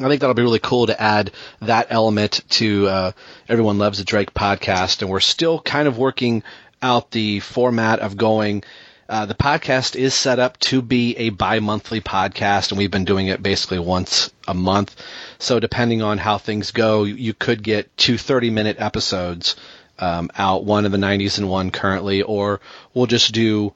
I 0.00 0.08
think 0.08 0.22
that'll 0.22 0.34
be 0.34 0.42
really 0.42 0.58
cool 0.58 0.88
to 0.88 1.00
add 1.00 1.30
that 1.60 1.86
element 1.90 2.40
to 2.48 2.88
uh, 2.88 3.12
Everyone 3.48 3.78
Loves 3.78 3.98
the 3.98 4.04
Drake 4.04 4.34
podcast. 4.34 5.02
And 5.02 5.08
we're 5.08 5.20
still 5.20 5.60
kind 5.60 5.86
of 5.86 5.98
working 5.98 6.42
out 6.82 7.12
the 7.12 7.38
format 7.38 8.00
of 8.00 8.16
going. 8.16 8.64
Uh, 9.08 9.26
the 9.26 9.34
podcast 9.34 9.96
is 9.96 10.14
set 10.14 10.38
up 10.38 10.58
to 10.58 10.80
be 10.80 11.16
a 11.16 11.28
bi 11.28 11.60
monthly 11.60 12.00
podcast, 12.00 12.70
and 12.70 12.78
we've 12.78 12.90
been 12.90 13.04
doing 13.04 13.28
it 13.28 13.42
basically 13.42 13.78
once 13.78 14.30
a 14.48 14.54
month. 14.54 14.96
So, 15.38 15.60
depending 15.60 16.00
on 16.02 16.18
how 16.18 16.38
things 16.38 16.70
go, 16.70 17.04
you, 17.04 17.14
you 17.14 17.34
could 17.34 17.62
get 17.62 17.94
two 17.96 18.16
30 18.16 18.50
minute 18.50 18.76
episodes 18.78 19.56
um, 19.98 20.30
out, 20.36 20.64
one 20.64 20.86
in 20.86 20.92
the 20.92 20.98
90s 20.98 21.38
and 21.38 21.48
one 21.48 21.70
currently, 21.70 22.22
or 22.22 22.60
we'll 22.94 23.06
just 23.06 23.32
do 23.34 23.74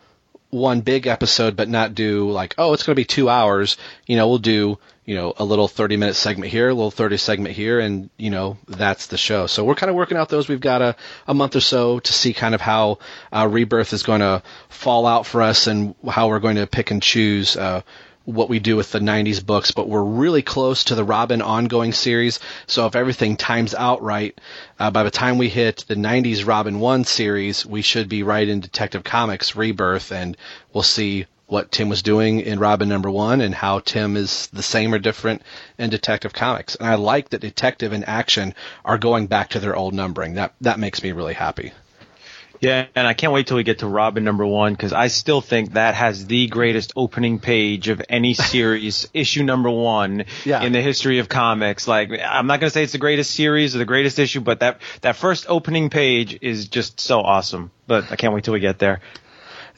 one 0.50 0.80
big 0.80 1.06
episode, 1.06 1.56
but 1.56 1.68
not 1.68 1.94
do 1.94 2.30
like, 2.30 2.54
oh, 2.56 2.72
it's 2.72 2.82
going 2.82 2.94
to 2.94 3.00
be 3.00 3.04
two 3.04 3.28
hours. 3.28 3.76
You 4.06 4.16
know, 4.16 4.28
we'll 4.28 4.38
do, 4.38 4.78
you 5.08 5.14
know, 5.14 5.32
a 5.38 5.44
little 5.44 5.68
30 5.68 5.96
minute 5.96 6.16
segment 6.16 6.52
here, 6.52 6.68
a 6.68 6.74
little 6.74 6.90
30 6.90 7.16
segment 7.16 7.54
here, 7.54 7.80
and, 7.80 8.10
you 8.18 8.28
know, 8.28 8.58
that's 8.66 9.06
the 9.06 9.16
show. 9.16 9.46
So 9.46 9.64
we're 9.64 9.74
kind 9.74 9.88
of 9.88 9.96
working 9.96 10.18
out 10.18 10.28
those. 10.28 10.50
We've 10.50 10.60
got 10.60 10.82
a, 10.82 10.96
a 11.26 11.32
month 11.32 11.56
or 11.56 11.60
so 11.60 11.98
to 11.98 12.12
see 12.12 12.34
kind 12.34 12.54
of 12.54 12.60
how 12.60 12.98
uh, 13.32 13.48
Rebirth 13.50 13.94
is 13.94 14.02
going 14.02 14.20
to 14.20 14.42
fall 14.68 15.06
out 15.06 15.24
for 15.24 15.40
us 15.40 15.66
and 15.66 15.94
how 16.06 16.28
we're 16.28 16.40
going 16.40 16.56
to 16.56 16.66
pick 16.66 16.90
and 16.90 17.02
choose 17.02 17.56
uh, 17.56 17.80
what 18.26 18.50
we 18.50 18.58
do 18.58 18.76
with 18.76 18.92
the 18.92 18.98
90s 18.98 19.44
books, 19.44 19.70
but 19.70 19.88
we're 19.88 20.04
really 20.04 20.42
close 20.42 20.84
to 20.84 20.94
the 20.94 21.04
Robin 21.04 21.40
ongoing 21.40 21.94
series. 21.94 22.38
So 22.66 22.84
if 22.84 22.94
everything 22.94 23.38
times 23.38 23.74
out 23.74 24.02
right, 24.02 24.38
uh, 24.78 24.90
by 24.90 25.04
the 25.04 25.10
time 25.10 25.38
we 25.38 25.48
hit 25.48 25.86
the 25.88 25.94
90s 25.94 26.46
Robin 26.46 26.80
1 26.80 27.04
series, 27.04 27.64
we 27.64 27.80
should 27.80 28.10
be 28.10 28.24
right 28.24 28.46
in 28.46 28.60
Detective 28.60 29.04
Comics 29.04 29.56
Rebirth, 29.56 30.12
and 30.12 30.36
we'll 30.74 30.82
see 30.82 31.24
what 31.48 31.72
Tim 31.72 31.88
was 31.88 32.02
doing 32.02 32.40
in 32.40 32.58
Robin 32.60 32.88
number 32.88 33.10
one 33.10 33.40
and 33.40 33.54
how 33.54 33.80
Tim 33.80 34.16
is 34.16 34.46
the 34.52 34.62
same 34.62 34.94
or 34.94 34.98
different 34.98 35.42
in 35.78 35.90
Detective 35.90 36.32
Comics. 36.32 36.76
And 36.76 36.86
I 36.88 36.94
like 36.94 37.30
that 37.30 37.40
Detective 37.40 37.92
and 37.92 38.06
Action 38.08 38.54
are 38.84 38.98
going 38.98 39.26
back 39.26 39.50
to 39.50 39.58
their 39.60 39.74
old 39.74 39.94
numbering. 39.94 40.34
That 40.34 40.54
that 40.60 40.78
makes 40.78 41.02
me 41.02 41.12
really 41.12 41.34
happy. 41.34 41.72
Yeah, 42.60 42.86
and 42.96 43.06
I 43.06 43.14
can't 43.14 43.32
wait 43.32 43.46
till 43.46 43.56
we 43.56 43.62
get 43.62 43.78
to 43.78 43.86
Robin 43.86 44.24
number 44.24 44.44
one 44.44 44.72
because 44.72 44.92
I 44.92 45.06
still 45.06 45.40
think 45.40 45.74
that 45.74 45.94
has 45.94 46.26
the 46.26 46.48
greatest 46.48 46.92
opening 46.96 47.38
page 47.38 47.86
of 47.86 48.02
any 48.08 48.34
series, 48.52 49.08
issue 49.14 49.44
number 49.44 49.70
one 49.70 50.24
Yeah. 50.44 50.62
in 50.64 50.72
the 50.72 50.82
history 50.82 51.20
of 51.20 51.28
comics. 51.28 51.86
Like, 51.86 52.10
I'm 52.20 52.48
not 52.48 52.58
gonna 52.58 52.70
say 52.70 52.82
it's 52.82 52.90
the 52.92 52.98
greatest 52.98 53.30
series 53.30 53.76
or 53.76 53.78
the 53.78 53.84
greatest 53.84 54.18
issue, 54.18 54.40
but 54.40 54.58
that 54.60 54.80
that 55.02 55.14
first 55.14 55.46
opening 55.48 55.88
page 55.88 56.36
is 56.42 56.66
just 56.68 56.98
so 57.00 57.20
awesome. 57.20 57.70
But 57.86 58.10
I 58.10 58.16
can't 58.16 58.34
wait 58.34 58.42
till 58.42 58.54
we 58.54 58.60
get 58.60 58.80
there. 58.80 59.00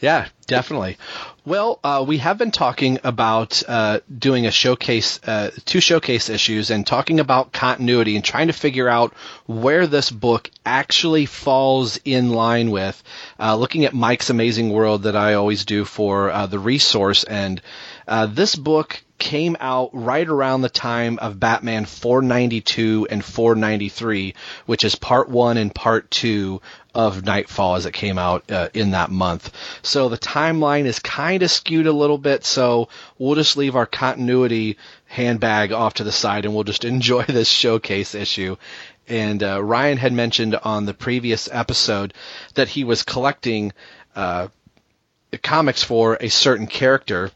Yeah, 0.01 0.29
definitely. 0.47 0.97
Well, 1.45 1.79
uh, 1.85 2.05
we 2.09 2.19
have 2.19 2.39
been 2.39 2.53
talking 2.53 2.99
about 3.05 3.63
uh, 3.69 4.01
doing 4.17 4.47
a 4.47 4.51
showcase, 4.51 5.21
uh, 5.27 5.51
two 5.67 5.81
showcase 5.81 6.31
issues, 6.31 6.71
and 6.71 6.87
talking 6.87 7.21
about 7.21 7.53
continuity 7.53 8.17
and 8.17 8.25
trying 8.25 8.47
to 8.47 8.55
figure 8.55 8.89
out 8.89 9.13
where 9.47 9.87
this 9.87 10.11
book 10.11 10.51
actually 10.65 11.27
falls 11.27 11.99
in 12.05 12.31
line 12.31 12.71
with. 12.71 13.03
Uh, 13.39 13.57
looking 13.57 13.85
at 13.85 13.93
Mike's 13.93 14.31
Amazing 14.31 14.71
World 14.71 15.03
that 15.03 15.17
I 15.17 15.35
always 15.35 15.67
do 15.67 15.85
for 15.85 16.31
uh, 16.31 16.47
the 16.47 16.59
resource, 16.59 17.25
and 17.25 17.61
uh, 18.09 18.25
this 18.27 18.57
book 18.57 19.03
came 19.21 19.57
out 19.61 19.91
right 19.93 20.27
around 20.27 20.63
the 20.63 20.71
time 20.71 21.19
of 21.21 21.39
Batman 21.39 21.85
492 21.85 23.07
and 23.11 23.25
493, 23.25 24.35
which 24.67 24.83
is 24.83 24.97
part 24.97 25.29
one 25.29 25.59
and 25.59 25.73
part 25.73 26.11
two 26.11 26.63
of 26.95 27.25
Nightfall 27.25 27.77
as 27.77 27.87
it 27.87 27.93
came 27.93 28.19
out 28.19 28.51
uh, 28.51 28.69
in 28.75 28.93
that 28.93 29.11
month. 29.11 29.53
So 29.83 30.09
the 30.09 30.19
timeline 30.19 30.85
is 30.85 30.99
kind 30.99 31.43
of 31.43 31.51
skewed 31.51 31.87
a 31.87 31.93
little 31.93 32.19
bit, 32.19 32.45
so 32.45 32.89
we'll 33.19 33.37
just 33.37 33.57
leave 33.57 33.77
our 33.77 33.87
continuity 33.87 34.77
handbag 35.07 35.73
off 35.73 35.95
to 35.95 36.05
the 36.05 36.13
side 36.13 36.45
and 36.45 36.55
we'll 36.55 36.65
just 36.65 36.85
enjoy 36.97 37.25
this 37.25 37.49
showcase 37.49 38.15
issue. 38.15 38.57
And 39.09 39.43
uh, 39.43 39.63
Ryan 39.63 39.99
had 39.99 40.13
mentioned 40.13 40.55
on 40.55 40.87
the 40.87 40.95
previous 40.95 41.49
episode 41.51 42.15
that 42.55 42.69
he 42.69 42.85
was 42.85 43.03
collecting 43.03 43.73
uh, 44.15 44.49
comics 45.43 45.83
for 45.83 46.17
a 46.21 46.29
certain 46.29 46.67
character. 46.67 47.31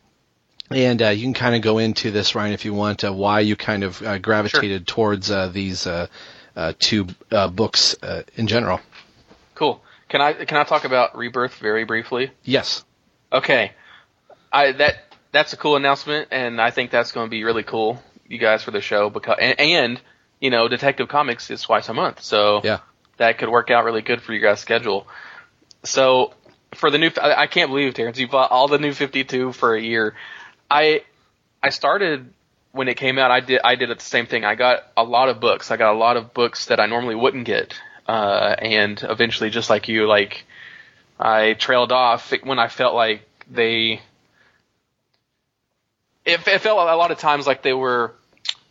And 0.71 1.03
uh, 1.03 1.09
you 1.09 1.25
can 1.25 1.35
kind 1.35 1.55
of 1.55 1.63
go 1.63 1.79
into 1.79 2.11
this, 2.11 2.35
Ryan, 2.35 2.53
if 2.53 2.65
you 2.65 2.75
want, 2.75 3.05
uh, 3.05 3.13
why 3.13 3.41
you 3.41 3.55
kind 3.55 3.85
of 3.85 4.01
uh, 4.03 4.19
gravitated 4.19 4.87
towards 4.87 5.31
uh, 5.31 5.49
these 5.49 5.87
uh, 5.87 6.07
uh, 6.57 6.73
two 6.79 7.07
uh, 7.31 7.49
books 7.49 7.97
uh, 8.03 8.23
in 8.37 8.47
general. 8.47 8.81
Cool. 9.55 9.83
Can 10.09 10.21
I 10.21 10.33
can 10.45 10.57
I 10.59 10.65
talk 10.65 10.85
about 10.85 11.17
Rebirth 11.17 11.55
very 11.57 11.85
briefly? 11.85 12.33
Yes. 12.45 12.85
Okay. 13.33 13.73
I 14.53 14.73
that 14.73 14.97
that's 15.33 15.53
a 15.53 15.57
cool 15.57 15.77
announcement, 15.77 16.29
and 16.31 16.61
I 16.61 16.71
think 16.71 16.91
that's 16.91 17.13
going 17.13 17.27
to 17.27 17.31
be 17.31 17.43
really 17.45 17.65
cool, 17.65 18.01
you 18.29 18.39
guys, 18.39 18.63
for 18.63 18.71
the 18.71 18.81
show 18.81 19.11
because 19.11 19.37
and, 19.41 19.59
and 19.59 20.01
you 20.41 20.51
know, 20.51 20.69
Detective 20.69 21.09
Comics 21.09 21.51
is 21.51 21.63
twice 21.63 21.89
a 21.89 21.95
month, 21.95 22.23
so 22.23 22.61
Yeah. 22.63 22.79
that 23.17 23.39
could 23.39 23.49
work 23.49 23.71
out 23.71 23.85
really 23.85 24.03
good 24.03 24.21
for 24.23 24.33
you 24.33 24.41
guys' 24.41 24.61
schedule. 24.61 25.07
So 25.85 26.35
for 26.75 26.91
the 26.91 26.99
new, 26.99 27.11
I, 27.21 27.43
I 27.43 27.47
can't 27.47 27.71
believe 27.71 27.95
Terrence, 27.95 28.19
you 28.19 28.29
bought 28.29 28.51
all 28.51 28.69
the 28.69 28.79
new 28.79 28.93
Fifty 28.93 29.25
Two 29.25 29.53
for 29.53 29.75
a 29.75 29.81
year. 29.81 30.15
I 30.71 31.03
I 31.63 31.71
started 31.71 32.33
when 32.73 32.89
it 32.89 32.97
came 32.97 33.19
out. 33.19 33.31
I 33.31 33.41
did 33.41 33.61
I 33.65 33.75
did 33.77 33.89
the 33.91 34.01
same 34.01 34.27
thing. 34.27 34.45
I 34.45 34.55
got 34.55 34.85
a 34.97 35.03
lot 35.05 35.29
of 35.29 35.41
books. 35.41 35.71
I 35.71 35.77
got 35.77 35.93
a 35.95 35.99
lot 35.99 36.17
of 36.17 36.35
books 36.35 36.67
that 36.67 36.79
I 36.81 36.87
normally 36.87 37.15
wouldn't 37.15 37.45
get, 37.45 37.75
uh, 38.07 38.55
and 38.59 39.03
eventually, 39.03 39.51
just 39.51 39.71
like 39.71 39.89
you, 39.89 40.07
like 40.07 40.45
I 41.19 41.55
trailed 41.55 41.93
off 41.93 42.33
when 42.43 42.59
I 42.59 42.69
felt 42.69 42.95
like 42.95 43.23
they. 43.51 44.01
It, 46.25 46.47
it 46.47 46.61
felt 46.61 46.79
a 46.79 46.97
lot 46.97 47.11
of 47.11 47.19
times 47.19 47.47
like 47.47 47.63
they 47.63 47.75
were, 47.75 48.15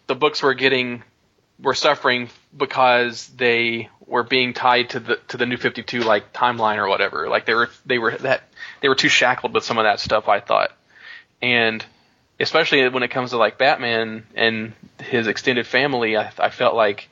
the 0.07 0.15
books 0.15 0.41
were 0.41 0.55
getting, 0.55 1.03
were 1.61 1.75
suffering 1.75 2.29
because 2.55 3.27
they 3.27 3.89
were 4.07 4.23
being 4.23 4.53
tied 4.53 4.89
to 4.91 4.99
the 4.99 5.15
to 5.29 5.37
the 5.37 5.45
new 5.45 5.57
52 5.57 6.01
like 6.01 6.33
timeline 6.33 6.77
or 6.77 6.87
whatever. 6.87 7.29
Like 7.29 7.45
they 7.45 7.53
were 7.53 7.69
they 7.85 7.99
were 7.99 8.17
that 8.17 8.43
they 8.81 8.89
were 8.89 8.95
too 8.95 9.09
shackled 9.09 9.53
with 9.53 9.63
some 9.63 9.77
of 9.77 9.83
that 9.83 9.99
stuff. 9.99 10.27
I 10.27 10.39
thought, 10.39 10.71
and 11.41 11.85
especially 12.39 12.87
when 12.89 13.03
it 13.03 13.09
comes 13.11 13.31
to 13.31 13.37
like 13.37 13.57
Batman 13.57 14.25
and 14.35 14.73
his 14.99 15.27
extended 15.27 15.67
family, 15.67 16.17
I, 16.17 16.31
I 16.37 16.49
felt 16.49 16.75
like, 16.75 17.09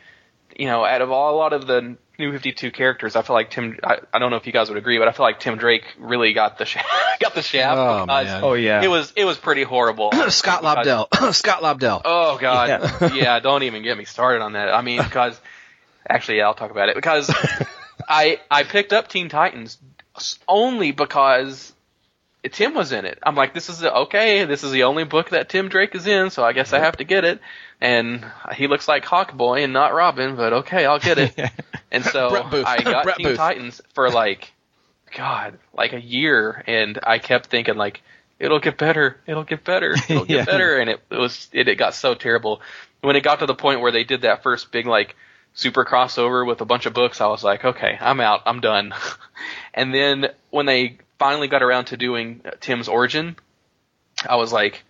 you 0.58 0.66
know, 0.66 0.84
out 0.84 1.02
of 1.02 1.12
all, 1.12 1.36
a 1.36 1.38
lot 1.38 1.54
of 1.54 1.68
the 1.68 1.98
new 2.22 2.32
52 2.32 2.72
characters, 2.72 3.18
I 3.18 3.22
feel 3.22 3.36
like 3.36 3.50
Tim. 3.50 3.78
I, 3.84 3.98
I 4.14 4.20
don't 4.20 4.32
know 4.32 4.38
if 4.38 4.48
you 4.48 4.54
guys 4.54 4.70
would 4.70 4.78
agree, 4.78 4.98
but 4.98 5.10
I 5.10 5.12
feel 5.12 5.26
like 5.26 5.40
Tim 5.42 5.58
Drake 5.58 5.84
really 6.00 6.32
got 6.32 6.58
the 6.58 6.66
sh- 6.66 6.78
got 7.20 7.36
the 7.36 7.42
shaft. 7.42 7.78
Oh, 7.78 8.06
because 8.06 8.28
man. 8.28 8.44
Oh 8.44 8.54
yeah. 8.54 8.82
It 8.84 8.88
was 8.88 9.12
it 9.16 9.26
was 9.26 9.38
pretty 9.38 9.64
horrible. 9.64 10.12
Scott 10.30 10.64
Lobdell. 10.64 11.08
Scott 11.34 11.62
Lobdell. 11.62 12.02
Oh 12.06 12.38
God, 12.40 12.70
Yeah. 12.70 13.14
yeah. 13.14 13.40
Don't 13.40 13.64
even 13.64 13.84
get 13.84 13.98
me 13.98 14.06
started 14.06 14.42
on 14.42 14.54
that. 14.54 14.74
I 14.74 14.82
mean, 14.82 15.04
because 15.04 15.40
actually, 16.10 16.38
yeah, 16.38 16.46
I'll 16.46 16.54
talk 16.54 16.72
about 16.72 16.88
it 16.90 16.96
because 16.96 17.30
I 18.08 18.40
I 18.50 18.64
picked 18.64 18.94
up 18.94 19.10
Teen 19.10 19.28
Titans 19.28 19.78
only 20.48 20.92
because 20.92 21.74
Tim 22.52 22.74
was 22.74 22.92
in 22.92 23.06
it. 23.06 23.20
I'm 23.24 23.36
like, 23.36 23.54
this 23.54 23.70
is 23.70 23.80
the, 23.80 23.94
okay. 23.94 24.46
This 24.46 24.64
is 24.64 24.72
the 24.72 24.84
only 24.84 25.04
book 25.04 25.30
that 25.30 25.50
Tim 25.50 25.70
Drake 25.70 25.94
is 25.94 26.08
in, 26.08 26.32
so 26.32 26.44
I 26.44 26.54
guess 26.54 26.74
I 26.74 26.80
have 26.80 26.98
to 26.98 27.04
get 27.04 27.24
it. 27.24 27.40
And 27.82 28.24
he 28.56 28.68
looks 28.68 28.88
like 28.88 29.04
Hawkboy 29.06 29.64
and 29.64 29.74
not 29.74 29.94
Robin, 29.94 30.36
but 30.36 30.54
okay, 30.54 30.86
I'll 30.86 31.00
get 31.00 31.18
it. 31.18 31.34
And 31.94 32.06
so 32.06 32.30
I 32.66 32.84
got 32.84 33.04
Brett 33.04 33.18
Teen 33.18 33.28
Booth. 33.28 33.38
Titans 33.38 33.82
for 33.94 34.10
like, 34.10 34.54
God, 35.14 35.60
like 35.74 35.92
a 35.92 36.00
year, 36.00 36.64
and 36.66 36.98
I 37.04 37.20
kept 37.20 37.48
thinking 37.48 37.76
like, 37.76 38.02
it'll 38.40 38.60
get 38.62 38.78
better, 38.78 39.20
it'll 39.28 39.44
get 39.44 39.66
better, 39.66 39.96
it'll 40.10 40.24
get 40.24 40.38
Yeah. 40.38 40.46
better, 40.46 40.78
and 40.78 40.90
it, 40.90 41.02
it 41.10 41.18
was 41.18 41.50
it, 41.52 41.68
it 41.68 41.76
got 41.76 41.94
so 41.94 42.14
terrible. 42.16 42.62
When 43.02 43.18
it 43.18 43.24
got 43.24 43.40
to 43.40 43.46
the 43.46 43.56
point 43.56 43.82
where 43.82 43.92
they 43.92 44.06
did 44.06 44.22
that 44.22 44.42
first 44.42 44.72
big 44.72 44.86
like 44.88 45.18
super 45.54 45.84
crossover 45.84 46.48
with 46.48 46.62
a 46.62 46.66
bunch 46.66 46.86
of 46.86 46.94
books, 46.94 47.20
I 47.20 47.28
was 47.28 47.44
like, 47.44 47.66
okay, 47.66 47.98
I'm 48.00 48.22
out, 48.22 48.44
I'm 48.46 48.62
done. 48.62 48.94
and 49.74 49.94
then 49.94 50.28
when 50.50 50.66
they 50.66 50.98
finally 51.20 51.50
got 51.50 51.62
around 51.62 51.86
to 51.86 51.98
doing 51.98 52.42
Tim's 52.62 52.88
origin, 52.88 53.36
I 54.26 54.38
was 54.38 54.54
like, 54.54 54.84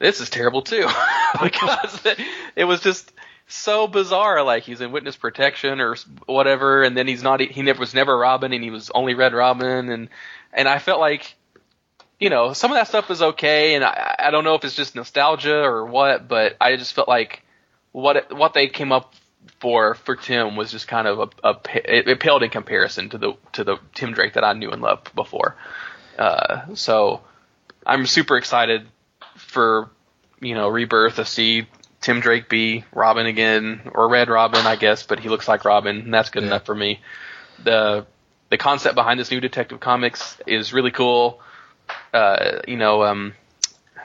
this 0.00 0.20
is 0.20 0.30
terrible 0.30 0.62
too, 0.62 0.88
because 1.42 2.00
it 2.56 2.64
was 2.64 2.80
just 2.80 3.12
so 3.46 3.86
bizarre. 3.86 4.42
Like 4.42 4.64
he's 4.64 4.80
in 4.80 4.90
witness 4.90 5.16
protection 5.16 5.80
or 5.80 5.94
whatever, 6.26 6.82
and 6.82 6.96
then 6.96 7.06
he's 7.06 7.22
not. 7.22 7.40
He 7.40 7.62
never 7.62 7.78
was 7.78 7.94
never 7.94 8.16
Robin, 8.16 8.52
and 8.52 8.64
he 8.64 8.70
was 8.70 8.90
only 8.92 9.14
Red 9.14 9.34
Robin, 9.34 9.90
and 9.90 10.08
and 10.52 10.66
I 10.66 10.78
felt 10.78 10.98
like, 11.00 11.34
you 12.18 12.30
know, 12.30 12.54
some 12.54 12.72
of 12.72 12.76
that 12.76 12.88
stuff 12.88 13.10
is 13.10 13.22
okay, 13.22 13.74
and 13.74 13.84
I, 13.84 14.16
I 14.18 14.30
don't 14.30 14.42
know 14.42 14.54
if 14.54 14.64
it's 14.64 14.74
just 14.74 14.96
nostalgia 14.96 15.62
or 15.62 15.84
what, 15.86 16.26
but 16.26 16.56
I 16.60 16.76
just 16.76 16.94
felt 16.94 17.06
like 17.06 17.44
what 17.92 18.34
what 18.36 18.54
they 18.54 18.68
came 18.68 18.92
up 18.92 19.14
for 19.60 19.94
for 19.94 20.16
Tim 20.16 20.56
was 20.56 20.70
just 20.70 20.88
kind 20.88 21.06
of 21.06 21.18
a, 21.18 21.48
a 21.48 21.56
it, 21.74 22.08
it 22.08 22.20
paled 22.20 22.42
in 22.42 22.50
comparison 22.50 23.10
to 23.10 23.18
the 23.18 23.34
to 23.52 23.64
the 23.64 23.76
Tim 23.94 24.14
Drake 24.14 24.32
that 24.32 24.44
I 24.44 24.54
knew 24.54 24.70
and 24.70 24.80
loved 24.80 25.14
before. 25.14 25.56
Uh, 26.18 26.74
so 26.74 27.20
I'm 27.86 28.06
super 28.06 28.38
excited 28.38 28.86
for 29.50 29.90
you 30.40 30.54
know 30.54 30.68
Rebirth 30.68 31.16
to 31.16 31.24
see 31.24 31.66
Tim 32.00 32.20
Drake 32.20 32.48
be 32.48 32.84
Robin 32.92 33.26
again 33.26 33.82
or 33.94 34.08
Red 34.08 34.28
Robin, 34.30 34.66
I 34.66 34.76
guess, 34.76 35.02
but 35.02 35.20
he 35.20 35.28
looks 35.28 35.46
like 35.48 35.64
Robin, 35.64 36.00
and 36.00 36.14
that's 36.14 36.30
good 36.30 36.42
enough 36.44 36.64
for 36.64 36.74
me. 36.74 37.00
The 37.62 38.06
the 38.48 38.56
concept 38.56 38.94
behind 38.94 39.20
this 39.20 39.30
new 39.30 39.40
Detective 39.40 39.80
Comics 39.80 40.38
is 40.46 40.72
really 40.72 40.90
cool. 40.90 41.40
Uh, 42.14 42.60
you 42.66 42.76
know, 42.76 43.02
um, 43.04 43.34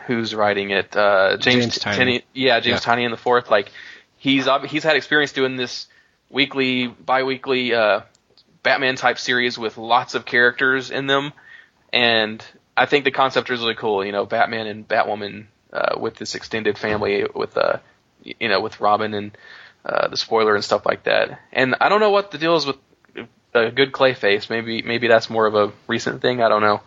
who's 0.08 0.36
writing 0.36 0.72
it? 0.72 0.96
Uh, 0.96 1.38
James, 1.38 1.64
James 1.66 1.80
Tynion. 1.80 1.96
Tynion- 1.98 2.24
yeah, 2.34 2.60
James 2.60 2.86
Yeah. 2.86 2.98
in 2.98 3.12
the 3.12 3.18
fourth. 3.18 3.50
Like 3.50 3.72
he's 4.18 4.48
he's 4.68 4.84
had 4.84 4.96
experience 4.96 5.32
doing 5.32 5.56
this 5.56 5.88
weekly, 6.30 6.88
bi-weekly 6.88 7.74
uh, 7.74 8.02
Batman 8.64 8.96
type 8.96 9.20
series 9.20 9.58
with 9.58 9.78
lots 9.78 10.16
of 10.16 10.26
characters 10.26 10.92
in 10.92 11.08
them, 11.08 11.32
and 11.94 12.44
I 12.78 12.86
think 12.86 13.06
the 13.06 13.12
concept 13.12 13.50
is 13.50 13.62
really 13.62 13.76
cool. 13.76 14.06
You 14.06 14.12
know, 14.12 14.26
Batman 14.26 14.68
and 14.68 14.88
Batwoman 14.88 15.46
uh, 15.72 15.98
with 16.00 16.16
this 16.16 16.36
extended 16.36 16.78
family 16.78 17.26
with 17.34 17.58
uh, 17.58 17.78
you 18.24 18.50
know, 18.50 18.60
with 18.62 18.80
Robin 18.80 19.14
and 19.14 19.38
uh, 19.86 20.08
the 20.08 20.18
spoiler 20.18 20.56
and 20.56 20.64
stuff 20.64 20.86
like 20.86 21.04
that. 21.04 21.40
And 21.54 21.76
I 21.80 21.90
don't 21.90 22.00
know 22.00 22.12
what 22.12 22.32
the 22.32 22.38
deal 22.38 22.56
is 22.56 22.66
with 22.66 22.78
a 23.54 23.72
good 23.72 23.92
Clayface. 23.92 24.50
Maybe 24.50 24.82
maybe 24.82 25.08
that's 25.08 25.30
more 25.30 25.46
of 25.46 25.56
a 25.56 25.72
recent 25.88 26.22
thing. 26.22 26.42
I 26.42 26.50
don't 26.50 26.62
know. 26.62 26.82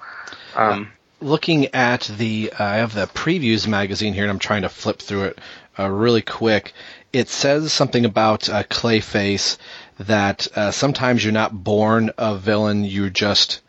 Um, 0.55 0.93
looking 1.20 1.74
at 1.74 2.03
the 2.03 2.53
uh, 2.59 2.64
I 2.64 2.76
have 2.76 2.95
the 2.95 3.07
previews 3.07 3.66
magazine 3.66 4.14
here, 4.14 4.24
and 4.24 4.30
I'm 4.30 4.39
trying 4.39 4.62
to 4.62 4.68
flip 4.68 4.99
through 4.99 5.24
it 5.24 5.39
uh, 5.78 5.89
really 5.89 6.22
quick. 6.22 6.74
It 7.12 7.28
says 7.28 7.72
something 7.72 8.05
about 8.05 8.49
uh, 8.51 8.64
Clayface 8.64 9.57
that 10.01 10.49
sometimes 10.72 11.24
you're 11.24 11.32
not 11.32 11.64
born 11.64 12.11
a 12.18 12.36
villain; 12.36 12.84
you 12.84 13.11
just 13.11 13.62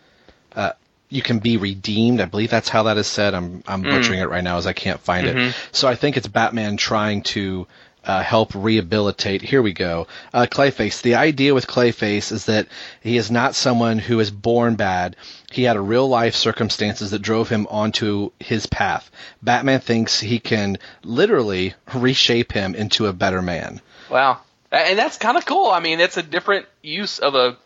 you 1.09 1.21
can 1.21 1.39
be 1.39 1.57
redeemed. 1.57 2.21
I 2.21 2.25
believe 2.25 2.51
that's 2.51 2.69
how 2.69 2.83
that 2.83 2.97
is 2.97 3.07
said. 3.07 3.33
I'm 3.33 3.63
I'm 3.67 3.81
butchering 3.81 4.19
it 4.19 4.29
right 4.29 4.43
now 4.43 4.57
as 4.57 4.67
I 4.67 4.73
can't 4.73 4.99
find 4.99 5.27
it. 5.27 5.55
So 5.71 5.87
I 5.87 5.95
think 5.95 6.17
it's 6.17 6.27
Batman 6.27 6.77
trying 6.77 7.23
to 7.23 7.67
uh, 8.05 8.23
help 8.23 8.51
rehabilitate. 8.55 9.41
Here 9.41 9.61
we 9.61 9.73
go. 9.73 10.07
Uh, 10.33 10.45
Clayface. 10.49 11.01
The 11.01 11.15
idea 11.15 11.53
with 11.53 11.67
Clayface 11.67 12.31
is 12.31 12.45
that 12.45 12.67
he 13.01 13.17
is 13.17 13.29
not 13.29 13.55
someone 13.55 13.99
who 13.99 14.19
is 14.19 14.31
born 14.31 14.75
bad. 14.75 15.15
He 15.51 15.63
had 15.63 15.75
a 15.75 15.81
real 15.81 16.07
life 16.07 16.35
circumstances 16.35 17.11
that 17.11 17.21
drove 17.21 17.49
him 17.49 17.67
onto 17.69 18.31
his 18.39 18.67
path. 18.67 19.11
Batman 19.41 19.79
thinks 19.81 20.19
he 20.19 20.39
can 20.39 20.77
literally 21.03 21.73
reshape 21.93 22.51
him 22.51 22.75
into 22.75 23.07
a 23.07 23.13
better 23.13 23.41
man. 23.41 23.81
Wow, 24.09 24.39
and 24.71 24.97
that's 24.97 25.17
kind 25.17 25.37
of 25.37 25.45
cool. 25.45 25.69
I 25.69 25.79
mean, 25.79 25.99
it's 25.99 26.17
a 26.17 26.23
different 26.23 26.67
use 26.81 27.19
of 27.19 27.35
a 27.35 27.57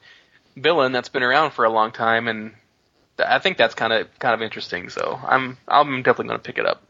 villain 0.56 0.91
that's 0.91 1.10
been 1.10 1.24
around 1.24 1.52
for 1.52 1.66
a 1.66 1.70
long 1.70 1.91
time, 1.91 2.28
and 2.28 2.54
I 3.20 3.39
think 3.39 3.57
that's 3.57 3.76
kind 3.76 3.93
of 3.93 4.20
kind 4.20 4.34
of 4.34 4.41
interesting. 4.41 4.89
So 4.89 5.20
I'm 5.26 5.57
I'm 5.68 6.03
definitely 6.03 6.30
going 6.30 6.39
to 6.39 6.43
pick 6.43 6.57
it 6.57 6.66
up. 6.66 6.82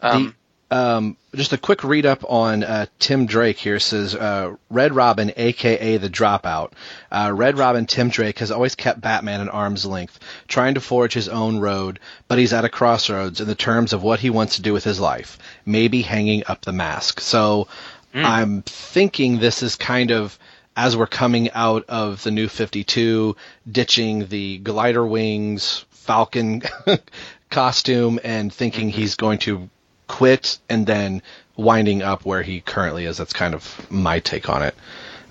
Um, 0.00 0.34
Um, 0.70 1.16
just 1.34 1.54
a 1.54 1.58
quick 1.58 1.82
read 1.82 2.04
up 2.04 2.24
on 2.28 2.62
uh, 2.62 2.86
Tim 2.98 3.24
Drake 3.24 3.56
here 3.56 3.80
says 3.80 4.14
uh, 4.14 4.54
Red 4.68 4.94
Robin, 4.94 5.32
aka 5.34 5.96
the 5.96 6.10
Dropout. 6.10 6.72
Uh, 7.10 7.32
Red 7.34 7.56
Robin 7.56 7.86
Tim 7.86 8.10
Drake 8.10 8.38
has 8.40 8.50
always 8.50 8.74
kept 8.74 9.00
Batman 9.00 9.40
at 9.40 9.48
arm's 9.48 9.86
length, 9.86 10.20
trying 10.46 10.74
to 10.74 10.80
forge 10.82 11.14
his 11.14 11.28
own 11.28 11.58
road, 11.58 12.00
but 12.28 12.38
he's 12.38 12.52
at 12.52 12.66
a 12.66 12.68
crossroads 12.68 13.40
in 13.40 13.48
the 13.48 13.54
terms 13.54 13.94
of 13.94 14.02
what 14.02 14.20
he 14.20 14.28
wants 14.28 14.56
to 14.56 14.62
do 14.62 14.74
with 14.74 14.84
his 14.84 15.00
life. 15.00 15.38
Maybe 15.64 16.02
hanging 16.02 16.42
up 16.46 16.60
the 16.60 16.72
mask. 16.72 17.20
So 17.20 17.68
I'm 18.14 18.62
thinking 18.62 19.38
this 19.38 19.62
is 19.62 19.76
kind 19.76 20.10
of 20.10 20.38
as 20.78 20.96
we're 20.96 21.08
coming 21.08 21.50
out 21.50 21.84
of 21.88 22.22
the 22.22 22.30
new 22.30 22.46
52, 22.46 23.34
ditching 23.68 24.28
the 24.28 24.58
glider 24.58 25.04
wings, 25.04 25.84
Falcon 25.90 26.62
costume, 27.50 28.20
and 28.22 28.52
thinking 28.52 28.88
he's 28.88 29.16
going 29.16 29.40
to 29.40 29.68
quit 30.06 30.60
and 30.68 30.86
then 30.86 31.20
winding 31.56 32.02
up 32.02 32.24
where 32.24 32.42
he 32.42 32.60
currently 32.60 33.06
is. 33.06 33.16
That's 33.16 33.32
kind 33.32 33.56
of 33.56 33.90
my 33.90 34.20
take 34.20 34.48
on 34.48 34.62
it. 34.62 34.76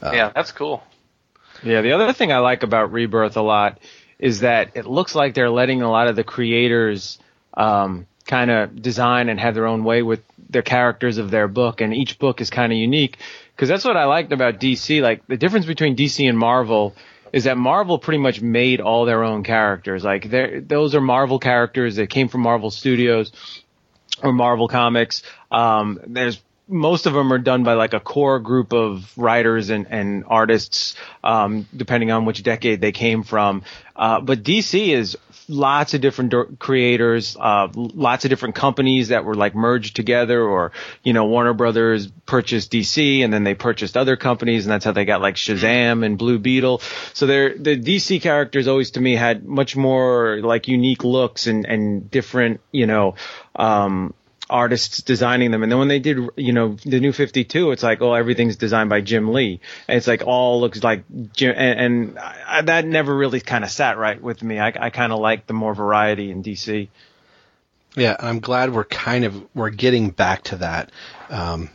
yeah, 0.03 0.33
that's 0.35 0.51
cool. 0.51 0.83
Yeah, 1.63 1.79
the 1.79 1.93
other 1.93 2.11
thing 2.11 2.33
I 2.33 2.39
like 2.39 2.63
about 2.63 2.91
Rebirth 2.91 3.37
a 3.37 3.41
lot 3.41 3.79
is 4.19 4.41
that 4.41 4.71
it 4.75 4.85
looks 4.85 5.15
like 5.15 5.33
they're 5.33 5.49
letting 5.49 5.81
a 5.81 5.89
lot 5.89 6.09
of 6.09 6.17
the 6.17 6.25
creators 6.25 7.19
um, 7.53 8.05
kind 8.25 8.51
of 8.51 8.81
design 8.81 9.29
and 9.29 9.39
have 9.39 9.55
their 9.55 9.65
own 9.65 9.85
way 9.85 10.01
with 10.01 10.21
their 10.49 10.61
characters 10.61 11.17
of 11.17 11.31
their 11.31 11.47
book, 11.47 11.79
and 11.79 11.93
each 11.93 12.19
book 12.19 12.41
is 12.41 12.49
kind 12.49 12.73
of 12.73 12.77
unique. 12.77 13.17
Because 13.57 13.69
that's 13.69 13.83
what 13.85 13.97
I 13.97 14.05
liked 14.05 14.31
about 14.31 14.59
DC. 14.59 15.01
Like 15.01 15.25
the 15.25 15.35
difference 15.35 15.65
between 15.65 15.95
DC 15.95 16.29
and 16.29 16.37
Marvel 16.37 16.95
is 17.33 17.45
that 17.45 17.57
Marvel 17.57 17.97
pretty 17.97 18.19
much 18.19 18.39
made 18.39 18.79
all 18.81 19.05
their 19.05 19.23
own 19.23 19.43
characters. 19.43 20.03
Like 20.03 20.29
those 20.29 20.93
are 20.93 21.01
Marvel 21.01 21.39
characters 21.39 21.95
that 21.95 22.07
came 22.11 22.27
from 22.27 22.41
Marvel 22.41 22.69
Studios 22.69 23.31
or 24.21 24.31
Marvel 24.31 24.67
Comics. 24.67 25.23
Um, 25.49 25.99
there's 26.05 26.39
most 26.67 27.05
of 27.07 27.13
them 27.13 27.31
are 27.33 27.39
done 27.39 27.63
by 27.63 27.73
like 27.73 27.93
a 27.93 27.99
core 27.99 28.39
group 28.39 28.73
of 28.73 29.11
writers 29.17 29.69
and, 29.69 29.87
and 29.89 30.23
artists, 30.27 30.95
um, 31.23 31.65
depending 31.75 32.11
on 32.11 32.25
which 32.25 32.43
decade 32.43 32.79
they 32.79 32.91
came 32.91 33.23
from. 33.23 33.63
Uh, 33.95 34.19
but 34.19 34.43
DC 34.43 34.89
is 34.89 35.17
lots 35.47 35.93
of 35.93 36.01
different 36.01 36.59
creators, 36.59 37.37
uh, 37.39 37.67
lots 37.73 38.25
of 38.25 38.29
different 38.29 38.55
companies 38.55 39.09
that 39.09 39.23
were 39.23 39.35
like 39.35 39.55
merged 39.55 39.95
together 39.95 40.41
or, 40.41 40.71
you 41.03 41.13
know, 41.13 41.25
Warner 41.25 41.53
Brothers 41.53 42.07
purchased 42.25 42.71
DC 42.71 43.23
and 43.23 43.33
then 43.33 43.43
they 43.43 43.55
purchased 43.55 43.95
other 43.95 44.17
companies 44.17 44.65
and 44.65 44.71
that's 44.71 44.85
how 44.85 44.91
they 44.91 45.05
got 45.05 45.21
like 45.21 45.35
Shazam 45.35 46.05
and 46.05 46.17
Blue 46.17 46.39
Beetle. 46.39 46.81
So 47.13 47.25
they're, 47.25 47.57
the 47.57 47.77
DC 47.77 48.21
characters 48.21 48.67
always 48.67 48.91
to 48.91 49.01
me 49.01 49.15
had 49.15 49.45
much 49.45 49.75
more 49.75 50.39
like 50.41 50.67
unique 50.67 51.03
looks 51.03 51.47
and, 51.47 51.65
and 51.65 52.11
different, 52.11 52.59
you 52.71 52.85
know, 52.85 53.15
um, 53.55 54.13
artists 54.49 55.01
designing 55.01 55.51
them. 55.51 55.63
And 55.63 55.71
then 55.71 55.79
when 55.79 55.87
they 55.87 55.99
did, 55.99 56.17
you 56.35 56.53
know, 56.53 56.77
the 56.85 56.99
new 56.99 57.11
52, 57.11 57.71
it's 57.71 57.83
like, 57.83 58.01
oh, 58.01 58.13
everything's 58.13 58.55
designed 58.55 58.89
by 58.89 59.01
Jim 59.01 59.33
Lee. 59.33 59.59
And 59.87 59.97
it's 59.97 60.07
like 60.07 60.23
all 60.25 60.61
looks 60.61 60.83
like 60.83 61.03
Jim, 61.33 61.53
and, 61.57 61.79
and 61.79 62.19
I, 62.19 62.61
that 62.61 62.85
never 62.85 63.15
really 63.15 63.39
kind 63.41 63.63
of 63.63 63.69
sat 63.71 63.97
right 63.97 64.21
with 64.21 64.41
me. 64.43 64.59
I, 64.59 64.67
I 64.79 64.89
kind 64.89 65.11
of 65.11 65.19
like 65.19 65.47
the 65.47 65.53
more 65.53 65.73
variety 65.73 66.31
in 66.31 66.43
DC. 66.43 66.87
Yeah, 67.95 68.15
and 68.19 68.27
I'm 68.27 68.39
glad 68.39 68.73
we're 68.73 68.83
kind 68.85 69.25
of 69.25 69.43
we're 69.55 69.69
getting 69.71 70.11
back 70.11 70.43
to 70.43 70.57
that. 70.57 70.91
Um, 71.29 71.69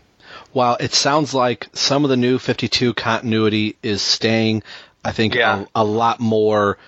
while 0.53 0.77
it 0.79 0.93
sounds 0.93 1.35
like 1.35 1.69
some 1.73 2.05
of 2.05 2.11
the 2.11 2.17
new 2.17 2.39
52 2.39 2.95
continuity 2.95 3.77
is 3.83 4.03
staying, 4.03 4.63
I 5.05 5.13
think 5.13 5.35
Yeah. 5.35 5.65
a, 5.75 5.83
a 5.83 5.85
lot 5.85 6.21
more 6.21 6.79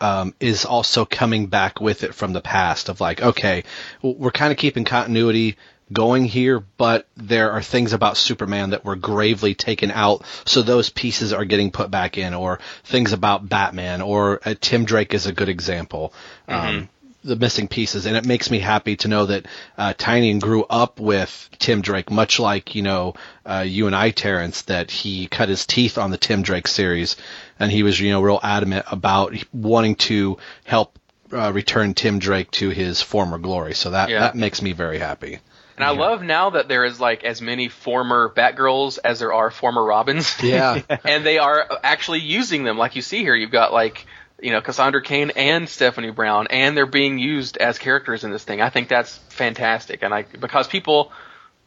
um, 0.00 0.34
is 0.40 0.64
also 0.64 1.04
coming 1.04 1.46
back 1.46 1.80
with 1.80 2.04
it 2.04 2.14
from 2.14 2.32
the 2.32 2.40
past. 2.40 2.88
Of 2.88 3.00
like, 3.00 3.22
okay, 3.22 3.64
we're 4.02 4.30
kind 4.30 4.52
of 4.52 4.58
keeping 4.58 4.84
continuity 4.84 5.56
going 5.92 6.24
here, 6.24 6.60
but 6.76 7.06
there 7.16 7.52
are 7.52 7.62
things 7.62 7.92
about 7.92 8.16
Superman 8.16 8.70
that 8.70 8.84
were 8.84 8.96
gravely 8.96 9.54
taken 9.54 9.90
out, 9.90 10.24
so 10.44 10.62
those 10.62 10.90
pieces 10.90 11.32
are 11.32 11.44
getting 11.44 11.70
put 11.70 11.90
back 11.90 12.18
in, 12.18 12.34
or 12.34 12.58
things 12.84 13.12
about 13.12 13.48
Batman, 13.48 14.02
or 14.02 14.40
uh, 14.44 14.54
Tim 14.60 14.84
Drake 14.84 15.14
is 15.14 15.26
a 15.26 15.32
good 15.32 15.48
example. 15.48 16.12
Um, 16.48 16.88
the 17.26 17.36
missing 17.36 17.68
pieces, 17.68 18.06
and 18.06 18.16
it 18.16 18.24
makes 18.24 18.50
me 18.50 18.58
happy 18.58 18.96
to 18.96 19.08
know 19.08 19.26
that 19.26 19.46
uh, 19.76 19.92
Tynion 19.94 20.40
grew 20.40 20.64
up 20.64 21.00
with 21.00 21.48
Tim 21.58 21.80
Drake, 21.82 22.10
much 22.10 22.38
like 22.38 22.74
you 22.74 22.82
know 22.82 23.14
uh, 23.44 23.64
you 23.66 23.86
and 23.86 23.94
I, 23.96 24.10
Terrence, 24.10 24.62
that 24.62 24.90
he 24.90 25.26
cut 25.26 25.48
his 25.48 25.66
teeth 25.66 25.98
on 25.98 26.10
the 26.10 26.16
Tim 26.18 26.42
Drake 26.42 26.68
series, 26.68 27.16
and 27.58 27.70
he 27.70 27.82
was 27.82 27.98
you 28.00 28.10
know 28.10 28.22
real 28.22 28.40
adamant 28.42 28.86
about 28.90 29.34
wanting 29.52 29.96
to 29.96 30.38
help 30.64 30.98
uh, 31.32 31.52
return 31.52 31.94
Tim 31.94 32.18
Drake 32.18 32.50
to 32.52 32.70
his 32.70 33.02
former 33.02 33.38
glory. 33.38 33.74
So 33.74 33.90
that 33.90 34.08
Yeah. 34.08 34.20
that 34.20 34.34
makes 34.34 34.62
me 34.62 34.72
very 34.72 34.98
happy. 34.98 35.40
And 35.78 35.84
I 35.84 35.90
love 35.90 36.22
now 36.22 36.48
that 36.50 36.68
there 36.68 36.86
is 36.86 36.98
like 37.00 37.22
as 37.24 37.42
many 37.42 37.68
former 37.68 38.32
Batgirls 38.34 38.98
as 39.04 39.18
there 39.18 39.34
are 39.34 39.50
former 39.50 39.84
Robins. 39.84 40.34
Yeah. 40.42 40.80
and 41.04 41.26
they 41.26 41.36
are 41.36 41.68
actually 41.82 42.20
using 42.20 42.64
them. 42.64 42.78
Like 42.78 42.96
you 42.96 43.02
see 43.02 43.18
here, 43.18 43.34
you've 43.34 43.50
got 43.50 43.74
like 43.74 44.06
you 44.40 44.50
know, 44.50 44.60
Cassandra 44.60 45.02
Cain 45.02 45.30
and 45.34 45.68
Stephanie 45.68 46.10
Brown, 46.10 46.46
and 46.50 46.76
they're 46.76 46.86
being 46.86 47.18
used 47.18 47.56
as 47.56 47.78
characters 47.78 48.24
in 48.24 48.30
this 48.30 48.44
thing. 48.44 48.60
I 48.60 48.70
think 48.70 48.88
that's 48.88 49.16
fantastic, 49.30 50.02
and 50.02 50.12
I 50.12 50.22
because 50.22 50.68
people 50.68 51.12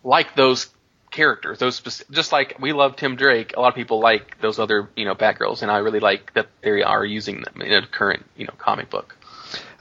like 0.04 0.36
those 0.36 0.68
characters, 1.12 1.58
those 1.60 1.76
spec- 1.76 2.10
just 2.12 2.32
like 2.32 2.58
we 2.60 2.74
love 2.74 2.96
Tim 2.96 3.16
Drake. 3.16 3.54
A 3.58 3.60
lot 3.60 3.70
of 3.70 3.76
people 3.76 4.00
like 4.00 4.40
those 4.40 4.60
other 4.60 4.90
you 4.96 5.06
know 5.06 5.16
Batgirls, 5.16 5.62
and 5.62 5.72
I 5.72 5.78
really 5.78 6.00
like 6.00 6.34
that 6.34 6.48
they 6.62 6.84
are 6.84 7.04
using 7.04 7.42
them 7.42 7.62
in 7.62 7.72
a 7.72 7.88
current 7.88 8.26
you 8.36 8.46
know 8.46 8.54
comic 8.58 8.90
book. 8.90 9.16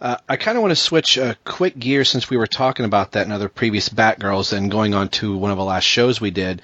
Uh, 0.01 0.17
I 0.29 0.37
kind 0.37 0.57
of 0.57 0.63
want 0.63 0.71
to 0.71 0.77
switch 0.77 1.19
a 1.19 1.37
quick 1.45 1.79
gear 1.79 2.05
since 2.05 2.31
we 2.31 2.37
were 2.37 2.47
talking 2.47 2.85
about 2.85 3.13
that 3.13 3.27
in 3.27 3.33
other 3.33 3.49
previous 3.49 3.89
Batgirls 3.89 4.53
and 4.53 4.71
going 4.71 4.95
on 4.95 5.09
to 5.09 5.37
one 5.37 5.51
of 5.51 5.59
the 5.59 5.65
last 5.65 5.85
shows 5.85 6.21
we 6.21 6.31
did, 6.31 6.63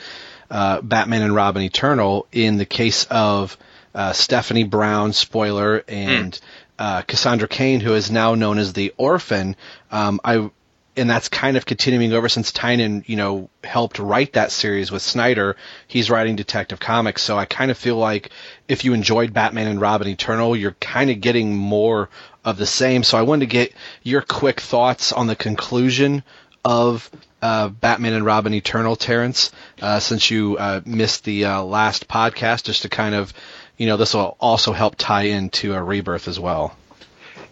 uh, 0.50 0.80
Batman 0.80 1.22
and 1.22 1.34
Robin 1.34 1.62
Eternal. 1.62 2.26
In 2.30 2.56
the 2.58 2.64
case 2.64 3.04
of 3.10 3.58
uh, 3.94 4.12
Stephanie 4.12 4.64
Brown, 4.64 5.12
spoiler, 5.12 5.84
and 5.88 6.38
uh, 6.78 7.02
Cassandra 7.02 7.48
Cain, 7.48 7.80
who 7.80 7.94
is 7.94 8.10
now 8.10 8.34
known 8.34 8.58
as 8.58 8.72
the 8.72 8.92
Orphan. 8.96 9.56
Um, 9.90 10.20
I 10.24 10.50
and 10.96 11.10
that's 11.10 11.28
kind 11.28 11.56
of 11.56 11.66
continuing 11.66 12.12
over 12.12 12.28
since 12.28 12.52
Tynion, 12.52 13.02
you 13.08 13.16
know, 13.16 13.50
helped 13.64 13.98
write 13.98 14.34
that 14.34 14.52
series 14.52 14.92
with 14.92 15.02
Snyder. 15.02 15.56
He's 15.88 16.10
writing 16.10 16.36
Detective 16.36 16.78
Comics, 16.78 17.22
so 17.22 17.36
I 17.36 17.46
kind 17.46 17.70
of 17.70 17.78
feel 17.78 17.96
like 17.96 18.30
if 18.68 18.84
you 18.84 18.94
enjoyed 18.94 19.32
Batman 19.32 19.66
and 19.66 19.80
Robin 19.80 20.06
Eternal, 20.06 20.54
you're 20.54 20.76
kind 20.80 21.10
of 21.10 21.20
getting 21.20 21.56
more 21.56 22.10
of 22.44 22.58
the 22.58 22.66
same. 22.66 23.02
So 23.02 23.18
I 23.18 23.22
wanted 23.22 23.46
to 23.46 23.52
get 23.52 23.74
your 24.02 24.22
quick 24.22 24.60
thoughts 24.60 25.12
on 25.12 25.26
the 25.26 25.36
conclusion 25.36 26.22
of 26.64 27.10
uh, 27.42 27.68
Batman 27.68 28.14
and 28.14 28.24
Robin 28.24 28.54
Eternal, 28.54 28.96
Terrence, 28.96 29.52
uh, 29.82 30.00
since 30.00 30.30
you 30.30 30.56
uh, 30.56 30.80
missed 30.86 31.24
the 31.24 31.44
uh, 31.44 31.62
last 31.62 32.08
podcast, 32.08 32.64
just 32.64 32.82
to 32.82 32.88
kind 32.88 33.14
of, 33.14 33.34
you 33.76 33.86
know, 33.86 33.96
this 33.96 34.14
will 34.14 34.36
also 34.40 34.72
help 34.72 34.96
tie 34.96 35.24
into 35.24 35.74
a 35.74 35.82
rebirth 35.82 36.28
as 36.28 36.38
well. 36.38 36.76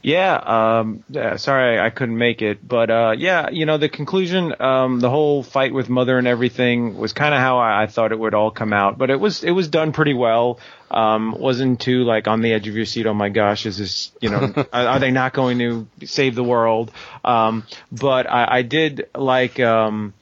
Yeah, 0.02 0.34
um, 0.34 1.04
yeah, 1.10 1.36
sorry 1.36 1.78
I 1.78 1.90
couldn't 1.90 2.18
make 2.18 2.42
it, 2.42 2.66
but 2.66 2.90
uh, 2.90 3.14
yeah, 3.16 3.50
you 3.50 3.66
know 3.66 3.78
the 3.78 3.88
conclusion, 3.88 4.52
um, 4.60 4.98
the 4.98 5.08
whole 5.08 5.44
fight 5.44 5.72
with 5.72 5.88
Mother 5.88 6.18
and 6.18 6.26
everything 6.26 6.98
was 6.98 7.12
kind 7.12 7.32
of 7.32 7.38
how 7.38 7.58
I, 7.58 7.84
I 7.84 7.86
thought 7.86 8.10
it 8.10 8.18
would 8.18 8.34
all 8.34 8.50
come 8.50 8.72
out, 8.72 8.98
but 8.98 9.10
it 9.10 9.20
was 9.20 9.44
it 9.44 9.52
was 9.52 9.68
done 9.68 9.92
pretty 9.92 10.14
well. 10.14 10.58
Um, 10.90 11.36
wasn't 11.38 11.80
too 11.80 12.02
like 12.02 12.26
on 12.26 12.42
the 12.42 12.52
edge 12.52 12.66
of 12.66 12.74
your 12.74 12.84
seat. 12.84 13.06
Oh 13.06 13.14
my 13.14 13.28
gosh, 13.28 13.64
is 13.64 13.78
this 13.78 14.10
you 14.20 14.30
know 14.30 14.52
are, 14.72 14.86
are 14.86 14.98
they 14.98 15.12
not 15.12 15.34
going 15.34 15.60
to 15.60 15.86
save 16.04 16.34
the 16.34 16.44
world? 16.44 16.90
Um, 17.24 17.64
but 17.92 18.28
I, 18.28 18.58
I 18.58 18.62
did 18.62 19.08
like. 19.14 19.60
Um, 19.60 20.14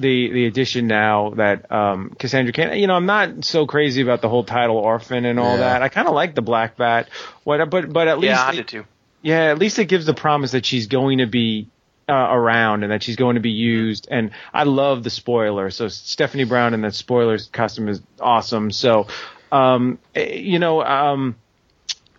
the 0.00 0.30
the 0.32 0.46
addition 0.46 0.86
now 0.86 1.30
that 1.36 1.70
um 1.70 2.14
Cassandra 2.18 2.52
Cain 2.52 2.78
you 2.78 2.86
know 2.86 2.94
I'm 2.94 3.06
not 3.06 3.44
so 3.44 3.66
crazy 3.66 4.02
about 4.02 4.22
the 4.22 4.28
whole 4.28 4.44
title 4.44 4.76
orphan 4.76 5.24
and 5.24 5.38
all 5.38 5.58
Yeah. 5.58 5.64
that 5.64 5.82
I 5.82 5.88
kind 5.88 6.08
of 6.08 6.14
like 6.14 6.34
the 6.34 6.42
Black 6.42 6.76
Bat 6.76 7.08
what 7.44 7.68
but 7.70 7.92
but 7.92 8.08
at 8.08 8.18
least 8.18 8.30
Yeah, 8.30 8.44
I 8.46 8.52
did 8.52 8.68
too. 8.68 8.84
yeah, 9.22 9.50
at 9.50 9.58
least 9.58 9.78
it 9.78 9.84
gives 9.86 10.06
the 10.06 10.14
promise 10.14 10.52
that 10.52 10.64
she's 10.66 10.86
going 10.86 11.18
to 11.18 11.26
be 11.26 11.68
uh, 12.08 12.12
around 12.30 12.82
and 12.82 12.90
that 12.90 13.02
she's 13.04 13.14
going 13.16 13.34
to 13.36 13.40
be 13.40 13.50
used. 13.52 14.08
And 14.10 14.32
I 14.52 14.64
love 14.64 15.04
the 15.04 15.10
spoiler. 15.10 15.70
So 15.70 15.86
Stephanie 15.86 16.42
Brown 16.44 16.74
in 16.74 16.80
that 16.80 16.94
spoilers 16.94 17.46
costume 17.46 17.88
is 17.88 18.02
awesome. 18.18 18.72
So, 18.72 19.06
um, 19.52 19.98
eh, 20.16 20.34
you 20.34 20.58
know, 20.58 20.82
um, 20.82 21.36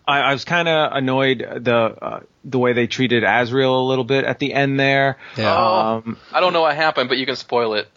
I, 0.07 0.19
I 0.19 0.33
was 0.33 0.45
kind 0.45 0.67
of 0.67 0.93
annoyed 0.93 1.39
the 1.39 1.75
uh, 1.75 2.19
the 2.43 2.59
way 2.59 2.73
they 2.73 2.87
treated 2.87 3.23
Azrael 3.23 3.81
a 3.81 3.87
little 3.87 4.03
bit 4.03 4.25
at 4.25 4.39
the 4.39 4.53
end 4.53 4.79
there. 4.79 5.17
Yeah. 5.37 5.53
Um, 5.53 6.17
I 6.33 6.39
don't 6.39 6.53
know 6.53 6.61
what 6.61 6.75
happened, 6.75 7.09
but 7.09 7.17
you 7.17 7.25
can 7.25 7.35
spoil 7.35 7.75
it. 7.75 7.87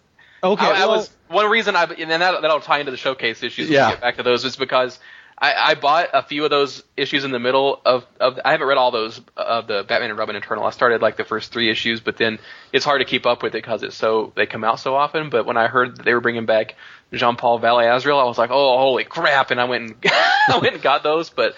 okay, 0.43 0.65
I, 0.65 0.83
I 0.83 0.85
was 0.85 1.09
one 1.27 1.49
reason 1.49 1.75
I 1.75 1.83
and 1.83 2.09
then 2.09 2.19
that, 2.19 2.41
that'll 2.41 2.59
tie 2.59 2.79
into 2.79 2.91
the 2.91 2.97
showcase 2.97 3.43
issues. 3.43 3.69
Yeah. 3.69 3.91
Get 3.91 4.01
back 4.01 4.17
to 4.17 4.23
those 4.23 4.45
is 4.45 4.55
because 4.55 4.99
I, 5.37 5.53
I 5.53 5.75
bought 5.75 6.09
a 6.13 6.23
few 6.23 6.45
of 6.45 6.49
those 6.49 6.83
issues 6.95 7.25
in 7.25 7.31
the 7.31 7.39
middle 7.39 7.81
of 7.85 8.05
of 8.19 8.39
I 8.45 8.51
haven't 8.51 8.67
read 8.67 8.77
all 8.77 8.91
those 8.91 9.19
of 9.35 9.67
the 9.67 9.83
Batman 9.83 10.11
and 10.11 10.19
Robin 10.19 10.35
Eternal. 10.35 10.63
I 10.63 10.69
started 10.69 11.01
like 11.01 11.17
the 11.17 11.25
first 11.25 11.51
three 11.51 11.69
issues, 11.69 11.99
but 11.99 12.15
then 12.17 12.39
it's 12.71 12.85
hard 12.85 13.01
to 13.01 13.05
keep 13.05 13.25
up 13.25 13.43
with 13.43 13.53
it 13.53 13.63
because 13.63 13.83
it's 13.83 13.95
so 13.95 14.31
they 14.35 14.45
come 14.45 14.63
out 14.63 14.79
so 14.79 14.95
often. 14.95 15.29
But 15.29 15.45
when 15.45 15.57
I 15.57 15.67
heard 15.67 15.97
that 15.97 16.03
they 16.03 16.13
were 16.13 16.21
bringing 16.21 16.45
back 16.45 16.75
Jean 17.11 17.35
Paul 17.35 17.59
Valley 17.59 17.85
Azrael, 17.85 18.19
I 18.19 18.23
was 18.23 18.37
like, 18.37 18.49
oh 18.51 18.77
holy 18.77 19.03
crap! 19.03 19.51
And 19.51 19.59
I 19.59 19.65
went 19.65 19.83
and 19.83 19.95
I 20.05 20.59
went 20.61 20.75
and 20.75 20.83
got 20.83 21.03
those, 21.03 21.29
but 21.29 21.55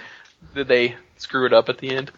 did 0.54 0.68
they 0.68 0.96
screw 1.18 1.46
it 1.46 1.54
up 1.54 1.70
at 1.70 1.78
the 1.80 1.90
end? 1.96 2.12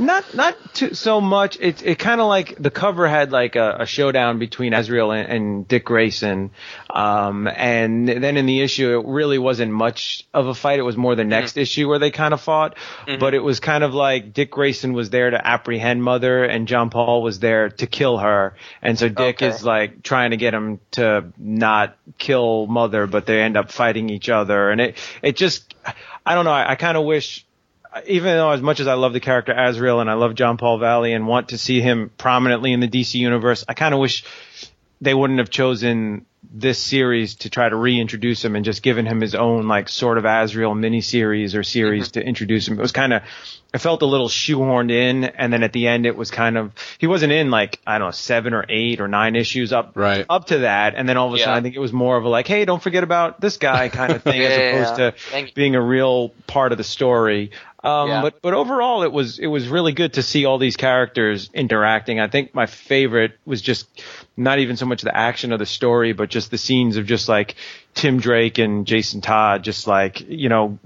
not 0.00 0.34
not 0.34 0.56
too, 0.74 0.94
so 0.94 1.20
much. 1.20 1.56
It 1.60 1.84
it 1.86 1.96
kind 2.00 2.20
of 2.20 2.26
like 2.26 2.56
the 2.56 2.72
cover 2.72 3.06
had 3.06 3.30
like 3.30 3.54
a, 3.54 3.76
a 3.80 3.86
showdown 3.86 4.40
between 4.40 4.74
Azrael 4.74 5.12
and, 5.12 5.28
and 5.30 5.68
Dick 5.68 5.84
Grayson, 5.84 6.50
um, 6.92 7.46
and 7.46 8.08
then 8.08 8.36
in 8.36 8.46
the 8.46 8.62
issue 8.62 8.98
it 8.98 9.06
really 9.06 9.38
wasn't 9.38 9.70
much 9.72 10.26
of 10.34 10.48
a 10.48 10.54
fight. 10.54 10.80
It 10.80 10.82
was 10.82 10.96
more 10.96 11.14
the 11.14 11.24
next 11.24 11.56
issue 11.56 11.88
where 11.88 12.00
they 12.00 12.10
kind 12.10 12.34
of 12.34 12.40
fought, 12.40 12.76
but 13.06 13.32
it 13.34 13.38
was 13.44 13.60
kind 13.60 13.84
of 13.84 13.94
like 13.94 14.32
Dick 14.32 14.50
Grayson 14.50 14.92
was 14.92 15.10
there 15.10 15.30
to 15.30 15.46
apprehend 15.46 16.02
Mother, 16.02 16.42
and 16.44 16.66
John 16.66 16.90
Paul 16.90 17.22
was 17.22 17.38
there 17.38 17.68
to 17.68 17.86
kill 17.86 18.18
her, 18.18 18.56
and 18.82 18.98
so 18.98 19.08
Dick 19.08 19.36
Okay. 19.36 19.46
is 19.48 19.64
like 19.64 20.02
trying 20.02 20.32
to 20.32 20.36
get 20.36 20.52
him 20.52 20.80
to 20.92 21.32
not 21.38 21.96
kill 22.18 22.66
Mother, 22.66 23.06
but 23.06 23.26
they 23.26 23.40
end 23.40 23.56
up 23.56 23.70
fighting 23.70 24.10
each 24.10 24.28
other, 24.28 24.70
and 24.70 24.80
it 24.80 24.96
it 25.22 25.36
just 25.36 25.76
I 26.26 26.34
don't 26.34 26.44
know. 26.44 26.50
I, 26.50 26.72
I 26.72 26.74
kind 26.74 26.96
of 26.96 27.04
wish 27.04 27.46
even 28.06 28.36
though 28.36 28.50
as 28.50 28.60
much 28.62 28.80
as 28.80 28.86
I 28.86 28.94
love 28.94 29.12
the 29.12 29.20
character 29.20 29.52
Azrael 29.52 30.00
and 30.00 30.10
I 30.10 30.14
love 30.14 30.34
John 30.34 30.56
Paul 30.56 30.78
Valley 30.78 31.12
and 31.12 31.26
want 31.26 31.48
to 31.50 31.58
see 31.58 31.80
him 31.80 32.10
prominently 32.16 32.72
in 32.72 32.80
the 32.80 32.88
DC 32.88 33.14
universe, 33.14 33.64
I 33.68 33.74
kind 33.74 33.94
of 33.94 34.00
wish 34.00 34.24
they 35.00 35.14
wouldn't 35.14 35.38
have 35.38 35.50
chosen 35.50 36.26
this 36.52 36.78
series 36.78 37.36
to 37.36 37.50
try 37.50 37.68
to 37.68 37.76
reintroduce 37.76 38.44
him 38.44 38.56
and 38.56 38.64
just 38.64 38.82
given 38.82 39.06
him 39.06 39.20
his 39.20 39.34
own 39.34 39.68
like 39.68 39.88
sort 39.88 40.18
of 40.18 40.24
Azrael 40.24 40.74
miniseries 40.74 41.54
or 41.54 41.62
series 41.62 42.08
mm-hmm. 42.08 42.20
to 42.20 42.26
introduce 42.26 42.66
him. 42.66 42.78
It 42.78 42.82
was 42.82 42.92
kind 42.92 43.12
of, 43.12 43.22
I 43.72 43.78
felt 43.78 44.02
a 44.02 44.06
little 44.06 44.28
shoehorned 44.28 44.90
in, 44.90 45.24
and 45.24 45.52
then 45.52 45.62
at 45.62 45.72
the 45.72 45.86
end 45.86 46.06
it 46.06 46.16
was 46.16 46.30
kind 46.30 46.58
of 46.58 46.72
he 46.98 47.06
wasn't 47.06 47.32
in 47.32 47.50
like 47.50 47.78
I 47.86 47.98
don't 47.98 48.08
know 48.08 48.12
seven 48.12 48.52
or 48.52 48.64
eight 48.68 49.00
or 49.00 49.06
nine 49.06 49.36
issues 49.36 49.72
up 49.72 49.92
Right. 49.94 50.26
up 50.28 50.46
to 50.46 50.58
that, 50.60 50.94
and 50.96 51.08
then 51.08 51.16
all 51.16 51.28
of 51.28 51.34
a 51.34 51.38
Yeah. 51.38 51.44
sudden 51.44 51.58
I 51.58 51.62
think 51.62 51.76
it 51.76 51.80
was 51.80 51.92
more 51.92 52.16
of 52.16 52.24
a 52.24 52.28
like, 52.28 52.48
hey, 52.48 52.64
don't 52.64 52.82
forget 52.82 53.04
about 53.04 53.40
this 53.40 53.58
guy 53.58 53.88
kind 53.88 54.12
of 54.12 54.22
thing 54.24 54.40
Yeah, 54.40 54.48
as 54.48 54.56
opposed 54.88 54.98
yeah. 55.00 55.10
to 55.10 55.16
Thank 55.30 55.54
being 55.54 55.76
a 55.76 55.80
real 55.82 56.30
part 56.46 56.72
of 56.72 56.78
the 56.78 56.84
story. 56.84 57.52
Um, 57.82 58.08
Yeah. 58.08 58.22
but 58.22 58.42
but 58.42 58.52
overall, 58.54 59.02
it 59.02 59.12
was 59.12 59.38
it 59.38 59.46
was 59.46 59.68
really 59.68 59.92
good 59.92 60.12
to 60.14 60.22
see 60.22 60.44
all 60.44 60.58
these 60.58 60.76
characters 60.76 61.48
interacting. 61.54 62.20
I 62.20 62.28
think 62.28 62.54
my 62.54 62.66
favorite 62.66 63.32
was 63.46 63.62
just 63.62 63.88
not 64.36 64.58
even 64.58 64.76
so 64.76 64.84
much 64.86 65.02
the 65.02 65.16
action 65.16 65.52
of 65.52 65.58
the 65.58 65.66
story, 65.66 66.12
but 66.12 66.28
just 66.28 66.50
the 66.50 66.58
scenes 66.58 66.96
of 66.98 67.06
just 67.06 67.28
like 67.28 67.54
Tim 67.94 68.20
Drake 68.20 68.58
and 68.58 68.86
Jason 68.86 69.20
Todd, 69.22 69.64
just 69.64 69.86
like 69.86 70.20
you 70.28 70.48
know 70.50 70.78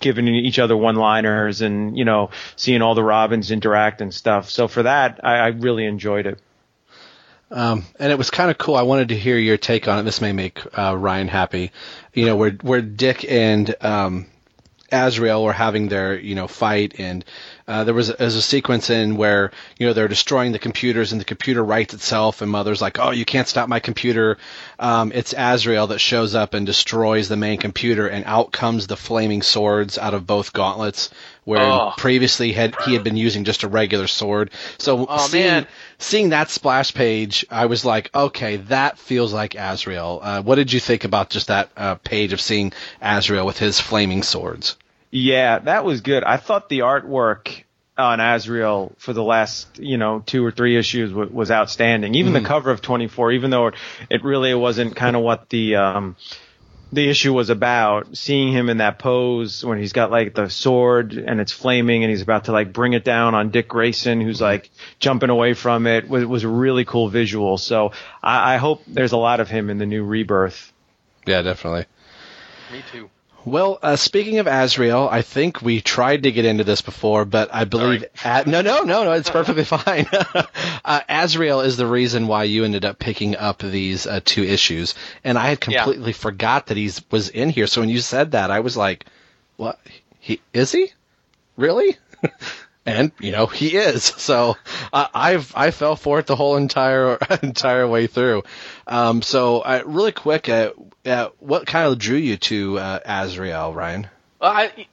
giving 0.00 0.28
each 0.28 0.60
other 0.60 0.76
one-liners 0.76 1.60
and 1.60 1.98
you 1.98 2.04
know 2.04 2.30
seeing 2.54 2.82
all 2.82 2.94
the 2.94 3.02
Robins 3.02 3.50
interact 3.50 4.00
and 4.00 4.14
stuff. 4.14 4.48
So 4.48 4.68
for 4.68 4.84
that, 4.84 5.18
I, 5.24 5.38
I 5.38 5.46
really 5.48 5.84
enjoyed 5.86 6.26
it. 6.26 6.38
Um, 7.50 7.84
and 7.98 8.12
it 8.12 8.18
was 8.18 8.30
kind 8.30 8.50
of 8.50 8.58
cool. 8.58 8.76
I 8.76 8.82
wanted 8.82 9.08
to 9.08 9.16
hear 9.16 9.38
your 9.38 9.56
take 9.56 9.88
on 9.88 9.98
it. 9.98 10.02
This 10.02 10.20
may 10.20 10.32
make 10.32 10.60
uh, 10.78 10.94
Ryan 10.96 11.28
happy. 11.28 11.72
You 12.12 12.26
know, 12.26 12.36
where 12.36 12.50
where 12.62 12.82
Dick 12.82 13.24
and 13.28 13.74
um, 13.80 14.26
Azrael 14.90 15.44
were 15.44 15.52
having 15.52 15.88
their 15.88 16.18
you 16.18 16.34
know 16.34 16.48
fight, 16.48 16.94
and 16.98 17.24
uh, 17.66 17.84
there 17.84 17.94
was 17.94 18.10
a, 18.10 18.14
there's 18.14 18.36
a 18.36 18.42
sequence 18.42 18.90
in 18.90 19.16
where 19.16 19.52
you 19.78 19.86
know 19.86 19.92
they're 19.92 20.08
destroying 20.08 20.52
the 20.52 20.58
computers, 20.58 21.12
and 21.12 21.20
the 21.20 21.26
computer 21.26 21.62
writes 21.62 21.94
itself, 21.94 22.40
and 22.42 22.50
Mother's 22.50 22.80
like, 22.80 22.98
"Oh, 22.98 23.10
you 23.10 23.24
can't 23.24 23.48
stop 23.48 23.68
my 23.68 23.80
computer." 23.80 24.38
Um, 24.78 25.12
it's 25.14 25.34
Azrael 25.36 25.88
that 25.88 26.00
shows 26.00 26.34
up 26.34 26.54
and 26.54 26.64
destroys 26.64 27.28
the 27.28 27.36
main 27.36 27.58
computer, 27.58 28.06
and 28.08 28.24
out 28.24 28.52
comes 28.52 28.86
the 28.86 28.96
flaming 28.96 29.42
swords 29.42 29.98
out 29.98 30.14
of 30.14 30.26
both 30.26 30.52
gauntlets, 30.52 31.10
where 31.48 31.60
Oh. 31.60 31.94
previously 31.96 32.52
had 32.52 32.76
he 32.78 32.92
had 32.92 33.02
been 33.02 33.16
using 33.16 33.44
just 33.44 33.62
a 33.62 33.68
regular 33.68 34.06
sword. 34.06 34.50
So 34.76 35.06
Oh, 35.08 35.26
seeing 35.26 35.46
man. 35.46 35.66
seeing 35.98 36.28
that 36.30 36.50
splash 36.50 36.92
page, 36.92 37.46
I 37.50 37.66
was 37.66 37.84
like, 37.86 38.10
okay, 38.14 38.56
that 38.68 38.98
feels 38.98 39.32
like 39.32 39.54
Azrael. 39.58 40.20
Uh, 40.22 40.42
what 40.42 40.56
did 40.56 40.72
you 40.72 40.78
think 40.80 41.04
about 41.04 41.30
just 41.30 41.46
that 41.46 41.70
uh, 41.76 41.94
page 41.94 42.34
of 42.34 42.40
seeing 42.40 42.72
Azrael 43.00 43.46
with 43.46 43.58
his 43.58 43.80
flaming 43.80 44.22
swords? 44.22 44.76
Yeah, 45.10 45.60
that 45.60 45.86
was 45.86 46.02
good. 46.02 46.22
I 46.22 46.36
thought 46.36 46.68
the 46.68 46.80
artwork 46.80 47.62
on 47.96 48.20
Azrael 48.20 48.92
for 48.98 49.14
the 49.14 49.24
last, 49.24 49.78
you 49.78 49.96
know, 49.96 50.22
two 50.26 50.44
or 50.44 50.50
three 50.52 50.76
issues 50.76 51.12
was, 51.14 51.30
was 51.30 51.50
outstanding. 51.50 52.14
Even 52.14 52.34
the 52.34 52.42
cover 52.42 52.70
of 52.70 52.82
24, 52.82 53.32
even 53.32 53.50
though 53.50 53.68
it, 53.68 53.74
it 54.10 54.22
really 54.22 54.54
wasn't 54.54 54.94
kind 54.94 55.16
of 55.16 55.22
what 55.22 55.48
the, 55.48 55.76
um, 55.76 56.14
the 56.92 57.08
issue 57.08 57.32
was 57.32 57.50
about, 57.50 58.16
seeing 58.16 58.52
him 58.52 58.68
in 58.68 58.78
that 58.78 58.98
pose 58.98 59.64
when 59.64 59.78
he's 59.78 59.92
got 59.92 60.10
like 60.10 60.34
the 60.34 60.48
sword 60.48 61.12
and 61.12 61.40
it's 61.40 61.52
flaming 61.52 62.02
and 62.02 62.10
he's 62.10 62.22
about 62.22 62.44
to 62.44 62.52
like 62.52 62.72
bring 62.72 62.94
it 62.94 63.04
down 63.04 63.34
on 63.34 63.50
Dick 63.50 63.68
Grayson 63.68 64.20
who's 64.20 64.40
like 64.40 64.70
jumping 64.98 65.30
away 65.30 65.54
from 65.54 65.86
it 65.86 66.04
It 66.04 66.28
was 66.28 66.44
a 66.44 66.48
really 66.48 66.84
cool 66.84 67.08
visual. 67.08 67.58
So 67.58 67.92
I, 68.22 68.54
I 68.54 68.56
hope 68.56 68.82
there's 68.86 69.12
a 69.12 69.18
lot 69.18 69.40
of 69.40 69.48
him 69.48 69.70
in 69.70 69.78
the 69.78 69.86
new 69.86 70.04
rebirth. 70.04 70.72
Yeah, 71.26 71.42
definitely. 71.42 71.86
Me 72.72 72.82
too. 72.90 73.10
Well, 73.48 73.78
uh, 73.82 73.96
speaking 73.96 74.38
of 74.40 74.46
Azrael, 74.46 75.08
I 75.10 75.22
think 75.22 75.62
we 75.62 75.80
tried 75.80 76.24
to 76.24 76.32
get 76.32 76.44
into 76.44 76.64
this 76.64 76.82
before, 76.82 77.24
but 77.24 77.48
I 77.52 77.64
believe 77.64 78.04
A- 78.24 78.44
no, 78.46 78.60
no, 78.60 78.82
no, 78.82 79.04
no, 79.04 79.12
it's 79.12 79.30
perfectly 79.30 79.64
fine. 79.78 80.06
uh, 80.84 81.00
Azrael 81.08 81.60
is 81.62 81.76
the 81.76 81.86
reason 81.86 82.26
why 82.26 82.44
you 82.44 82.64
ended 82.64 82.84
up 82.84 82.98
picking 82.98 83.36
up 83.36 83.60
these 83.60 84.06
uh, 84.06 84.20
two 84.24 84.42
issues, 84.44 84.94
and 85.24 85.38
I 85.38 85.48
had 85.48 85.66
Yeah. 85.66 85.82
completely 85.84 86.12
forgot 86.12 86.66
that 86.66 86.76
he 86.76 86.90
was 87.10 87.30
in 87.30 87.48
here. 87.50 87.66
So 87.66 87.80
when 87.80 87.88
you 87.88 88.00
said 88.00 88.32
that, 88.32 88.50
I 88.50 88.60
was 88.60 88.76
like, 88.76 89.06
"What? 89.56 89.78
He 90.20 90.40
is 90.52 90.72
he? 90.72 90.92
Really?" 91.56 91.96
and 92.86 93.12
you 93.20 93.32
know 93.32 93.46
he 93.46 93.76
is. 93.76 94.12
So 94.28 94.56
uh, 94.92 95.06
I've 95.14 95.52
I 95.56 95.70
fell 95.70 95.96
for 95.96 96.18
it 96.18 96.26
the 96.26 96.36
whole 96.36 96.56
entire 96.56 97.18
entire 97.42 97.88
way 97.88 98.06
through. 98.06 98.42
Um, 98.86 99.22
so 99.22 99.60
uh, 99.60 99.82
really 99.86 100.12
quick, 100.12 100.48
uh, 100.48 100.72
uh, 101.06 101.28
what 101.38 101.66
kind 101.66 101.90
of 101.90 101.98
drew 101.98 102.18
you 102.18 102.36
to 102.36 102.78
uh, 102.78 103.00
Azrael, 103.04 103.72
Ryan? 103.72 104.06
Well, 104.40 104.52
I, 104.52 104.86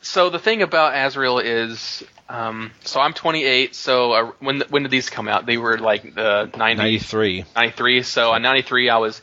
so 0.00 0.30
the 0.30 0.38
thing 0.38 0.62
about 0.62 0.94
Azrael 0.94 1.38
is, 1.38 2.02
um, 2.28 2.72
so 2.84 3.00
I'm 3.00 3.12
28. 3.12 3.74
So 3.74 4.12
uh, 4.12 4.32
when 4.40 4.62
when 4.70 4.82
did 4.82 4.90
these 4.90 5.10
come 5.10 5.28
out? 5.28 5.46
They 5.46 5.58
were 5.58 5.78
like 5.78 6.14
the 6.14 6.50
90, 6.56 6.82
Ninety 6.82 6.98
three. 6.98 7.44
93. 7.54 8.02
So 8.02 8.34
in 8.34 8.42
93, 8.42 8.90
I 8.90 8.98
was 8.98 9.22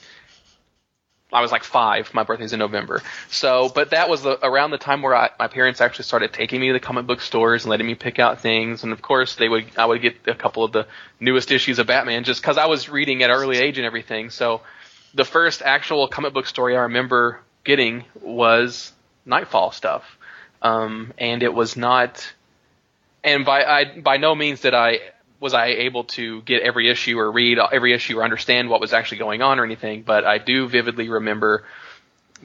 I 1.31 1.41
was 1.41 1.51
like 1.51 1.63
five. 1.63 2.11
My 2.13 2.23
birthday's 2.23 2.53
in 2.53 2.59
November. 2.59 3.03
So, 3.29 3.69
but 3.69 3.91
that 3.91 4.09
was 4.09 4.23
the, 4.23 4.43
around 4.43 4.71
the 4.71 4.79
time 4.79 5.03
where 5.03 5.15
I, 5.15 5.29
my 5.37 5.47
parents 5.47 5.79
actually 5.79 6.05
started 6.05 6.33
taking 6.33 6.59
me 6.59 6.67
to 6.67 6.73
the 6.73 6.79
comic 6.79 7.05
book 7.05 7.21
stores 7.21 7.65
and 7.65 7.69
letting 7.69 7.85
me 7.85 7.93
pick 7.93 8.17
out 8.17 8.41
things. 8.41 8.83
And 8.83 8.91
of 8.91 9.01
course, 9.01 9.35
they 9.35 9.47
would 9.47 9.65
I 9.77 9.85
would 9.85 10.01
get 10.01 10.27
a 10.27 10.33
couple 10.33 10.63
of 10.63 10.71
the 10.71 10.87
newest 11.19 11.51
issues 11.51 11.77
of 11.77 11.87
Batman 11.87 12.23
just 12.23 12.41
because 12.41 12.57
I 12.57 12.65
was 12.65 12.89
reading 12.89 13.21
at 13.21 13.29
an 13.29 13.35
early 13.35 13.57
age 13.57 13.77
and 13.77 13.85
everything. 13.85 14.31
So, 14.31 14.61
the 15.13 15.25
first 15.25 15.61
actual 15.61 16.07
comic 16.07 16.33
book 16.33 16.47
story 16.47 16.75
I 16.75 16.81
remember 16.81 17.39
getting 17.63 18.05
was 18.21 18.91
Nightfall 19.25 19.71
stuff, 19.71 20.17
um, 20.63 21.13
and 21.17 21.43
it 21.43 21.53
was 21.53 21.77
not. 21.77 22.33
And 23.23 23.45
by 23.45 23.63
I 23.63 23.99
by 23.99 24.17
no 24.17 24.33
means 24.33 24.61
did 24.61 24.73
I 24.73 24.99
was 25.39 25.53
I 25.53 25.67
able 25.67 26.03
to 26.05 26.41
get 26.41 26.61
every 26.61 26.89
issue 26.89 27.17
or 27.17 27.31
read 27.31 27.59
every 27.59 27.93
issue 27.93 28.19
or 28.19 28.23
understand 28.23 28.69
what 28.69 28.81
was 28.81 28.93
actually 28.93 29.19
going 29.19 29.41
on 29.41 29.59
or 29.59 29.65
anything, 29.65 30.03
but 30.03 30.25
I 30.25 30.37
do 30.37 30.67
vividly 30.67 31.09
remember 31.09 31.63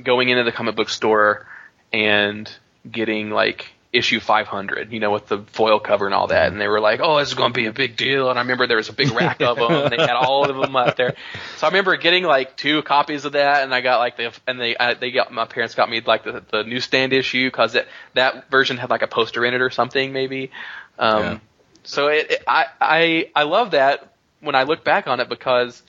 going 0.02 0.28
into 0.28 0.44
the 0.44 0.52
comic 0.52 0.76
book 0.76 0.88
store 0.88 1.46
and 1.92 2.50
getting 2.90 3.30
like 3.30 3.72
issue 3.92 4.18
500, 4.18 4.92
you 4.92 4.98
know, 4.98 5.12
with 5.12 5.28
the 5.28 5.38
foil 5.38 5.78
cover 5.78 6.06
and 6.06 6.14
all 6.14 6.26
that, 6.26 6.50
and 6.50 6.60
they 6.60 6.66
were 6.66 6.80
like, 6.80 7.00
"Oh, 7.00 7.18
this 7.18 7.28
is 7.28 7.34
going 7.34 7.52
to 7.52 7.56
be 7.56 7.66
a 7.66 7.72
big 7.72 7.96
deal." 7.96 8.28
And 8.28 8.38
I 8.38 8.42
remember 8.42 8.66
there 8.66 8.76
was 8.76 8.88
a 8.88 8.92
big 8.92 9.12
rack 9.12 9.40
of 9.40 9.56
them, 9.56 9.70
and 9.70 9.92
they 9.92 9.96
had 9.96 10.16
all 10.16 10.50
of 10.50 10.56
them 10.56 10.74
out 10.74 10.96
there. 10.96 11.14
So 11.56 11.66
I 11.66 11.70
remember 11.70 11.96
getting 11.96 12.24
like 12.24 12.56
two 12.56 12.82
copies 12.82 13.24
of 13.24 13.32
that, 13.32 13.62
and 13.62 13.72
I 13.72 13.80
got 13.80 13.98
like 13.98 14.16
the 14.16 14.32
and 14.46 14.60
they 14.60 14.76
I, 14.76 14.94
they 14.94 15.12
got 15.12 15.32
my 15.32 15.46
parents 15.46 15.74
got 15.76 15.88
me 15.88 16.00
like 16.00 16.24
the 16.24 16.42
the 16.50 16.64
newsstand 16.64 17.12
issue 17.12 17.46
because 17.46 17.74
that 17.74 17.86
that 18.14 18.50
version 18.50 18.76
had 18.76 18.90
like 18.90 19.02
a 19.02 19.06
poster 19.06 19.44
in 19.44 19.54
it 19.54 19.60
or 19.60 19.70
something 19.70 20.12
maybe. 20.12 20.50
Um, 20.98 21.22
Yeah. 21.22 21.38
So 21.84 22.08
it, 22.08 22.30
it 22.30 22.44
I 22.46 22.66
I 22.80 23.30
I 23.34 23.42
love 23.44 23.72
that 23.72 24.12
when 24.40 24.54
I 24.54 24.64
look 24.64 24.84
back 24.84 25.06
on 25.06 25.20
it 25.20 25.28
because 25.28 25.82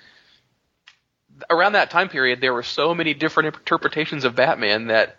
around 1.50 1.74
that 1.74 1.90
time 1.90 2.10
period 2.10 2.42
there 2.42 2.54
were 2.54 2.64
so 2.64 2.94
many 2.94 3.14
different 3.14 3.56
interpretations 3.56 4.24
of 4.24 4.36
Batman 4.36 4.88
that 4.88 5.18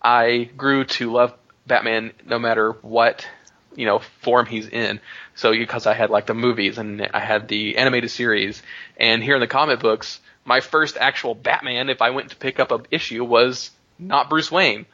I 0.00 0.50
grew 0.56 0.84
to 0.84 1.12
love 1.12 1.34
Batman 1.66 2.12
no 2.24 2.38
matter 2.38 2.72
what 2.82 3.26
you 3.74 3.86
know 3.86 4.00
form 4.20 4.46
he's 4.46 4.68
in. 4.68 5.00
So 5.34 5.52
because 5.52 5.86
I 5.86 5.94
had 5.94 6.10
like 6.10 6.26
the 6.26 6.34
movies 6.34 6.78
and 6.78 7.08
I 7.12 7.20
had 7.20 7.48
the 7.48 7.76
animated 7.76 8.10
series, 8.10 8.62
and 8.96 9.22
here 9.22 9.34
in 9.34 9.40
the 9.40 9.46
comic 9.46 9.80
books, 9.80 10.20
my 10.44 10.60
first 10.60 10.96
actual 10.98 11.34
Batman, 11.34 11.88
if 11.88 12.02
I 12.02 12.10
went 12.10 12.30
to 12.30 12.36
pick 12.36 12.58
up 12.60 12.72
an 12.72 12.86
issue, 12.90 13.24
was 13.24 13.70
not 13.98 14.30
Bruce 14.30 14.50
Wayne. 14.50 14.86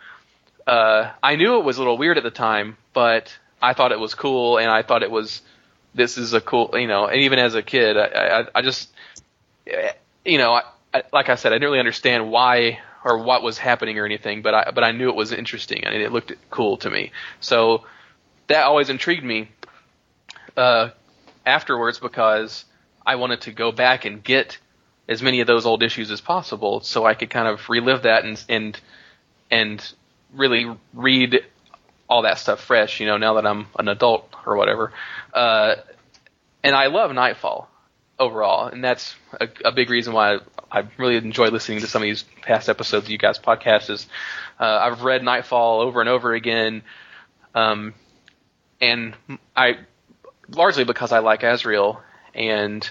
Uh, 0.67 1.11
I 1.23 1.37
knew 1.37 1.59
it 1.59 1.65
was 1.65 1.77
a 1.77 1.81
little 1.81 1.99
weird 1.99 2.17
at 2.19 2.25
the 2.25 2.31
time, 2.31 2.77
but 2.93 3.37
I 3.65 3.73
thought 3.73 3.93
it 3.93 4.01
was 4.01 4.15
cool, 4.15 4.59
and 4.59 4.71
I 4.71 4.83
thought 4.83 5.03
it 5.03 5.11
was 5.11 5.43
this 5.95 6.19
is 6.19 6.33
a 6.33 6.41
cool, 6.41 6.71
you 6.75 6.87
know. 6.87 7.07
And 7.07 7.23
even 7.23 7.39
as 7.39 7.55
a 7.55 7.63
kid, 7.63 7.97
I, 7.97 8.41
I, 8.41 8.47
I 8.57 8.63
just, 8.63 8.91
you 10.25 10.39
know, 10.39 10.53
I, 10.53 10.63
I, 10.93 11.03
like 11.13 11.29
I 11.29 11.37
said, 11.37 11.53
I 11.53 11.57
didn't 11.57 11.69
really 11.69 11.79
understand 11.79 12.31
why 12.31 12.81
or 13.05 13.19
what 13.19 13.43
was 13.43 13.59
happening 13.59 13.99
or 13.99 14.05
anything, 14.05 14.43
but 14.43 14.55
I 14.55 14.71
but 14.75 14.85
I 14.85 14.93
knew 14.93 15.09
it 15.09 15.17
was 15.17 15.33
interesting 15.33 15.85
and 15.85 15.95
it 15.95 16.13
looked 16.13 16.33
cool 16.51 16.77
to 16.79 16.91
me. 16.91 17.13
So 17.41 17.85
that 18.49 18.65
always 18.65 18.91
intrigued 18.91 19.25
me 19.25 19.49
uh, 20.57 20.91
afterwards 21.47 21.99
because 21.99 22.65
I 23.07 23.17
wanted 23.17 23.43
to 23.43 23.53
go 23.53 23.73
back 23.73 24.05
and 24.05 24.23
get 24.23 24.59
as 25.09 25.23
many 25.23 25.41
of 25.41 25.47
those 25.47 25.67
old 25.67 25.83
issues 25.83 26.11
as 26.11 26.21
possible, 26.21 26.81
so 26.81 27.05
I 27.05 27.15
could 27.15 27.31
kind 27.31 27.49
of 27.49 27.69
relive 27.69 28.03
that 28.03 28.25
and 28.25 28.43
and 28.49 28.81
and 29.51 29.93
really 30.35 30.67
read 30.93 31.45
all 32.09 32.23
that 32.23 32.39
stuff 32.39 32.61
fresh. 32.61 33.01
You 33.01 33.07
know, 33.07 33.17
now 33.17 33.35
that 33.35 33.47
I'm 33.47 33.67
an 33.79 33.89
adult 33.89 34.35
or 34.47 34.57
whatever. 34.57 34.93
Uh, 35.33 35.77
and 36.63 36.75
I 36.75 36.87
love 36.87 37.13
Nightfall 37.13 37.69
overall, 38.19 38.67
and 38.69 38.83
that's 38.83 39.15
a, 39.41 39.49
a 39.67 39.73
big 39.73 39.91
reason 39.91 40.13
why 40.13 40.39
I 40.71 40.85
really 40.97 41.17
enjoy 41.17 41.49
listening 41.49 41.81
to 41.81 41.87
some 41.87 42.03
of 42.03 42.07
these 42.07 42.25
past 42.43 42.69
episodes 42.69 43.07
of 43.07 43.11
you 43.11 43.19
guys' 43.19 43.39
podcast. 43.39 43.91
Is 43.91 44.07
uh, 44.59 44.65
I've 44.65 45.03
read 45.03 45.23
Nightfall 45.23 45.81
over 45.81 46.01
and 46.01 46.09
over 46.09 46.33
again, 46.35 46.83
um, 47.55 47.95
and 48.81 49.15
I 49.55 49.79
largely 50.49 50.85
because 50.85 51.13
I 51.13 51.19
like 51.21 51.43
Azrael, 51.43 52.03
and 52.35 52.89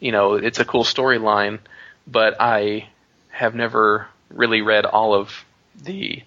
you 0.00 0.12
know 0.12 0.34
it's 0.34 0.58
a 0.58 0.64
cool 0.64 0.84
storyline, 0.84 1.58
but 2.06 2.36
I 2.40 2.88
have 3.28 3.54
never 3.54 4.08
really 4.30 4.62
read 4.62 4.86
all 4.86 5.14
of 5.14 5.44
the 5.82 6.22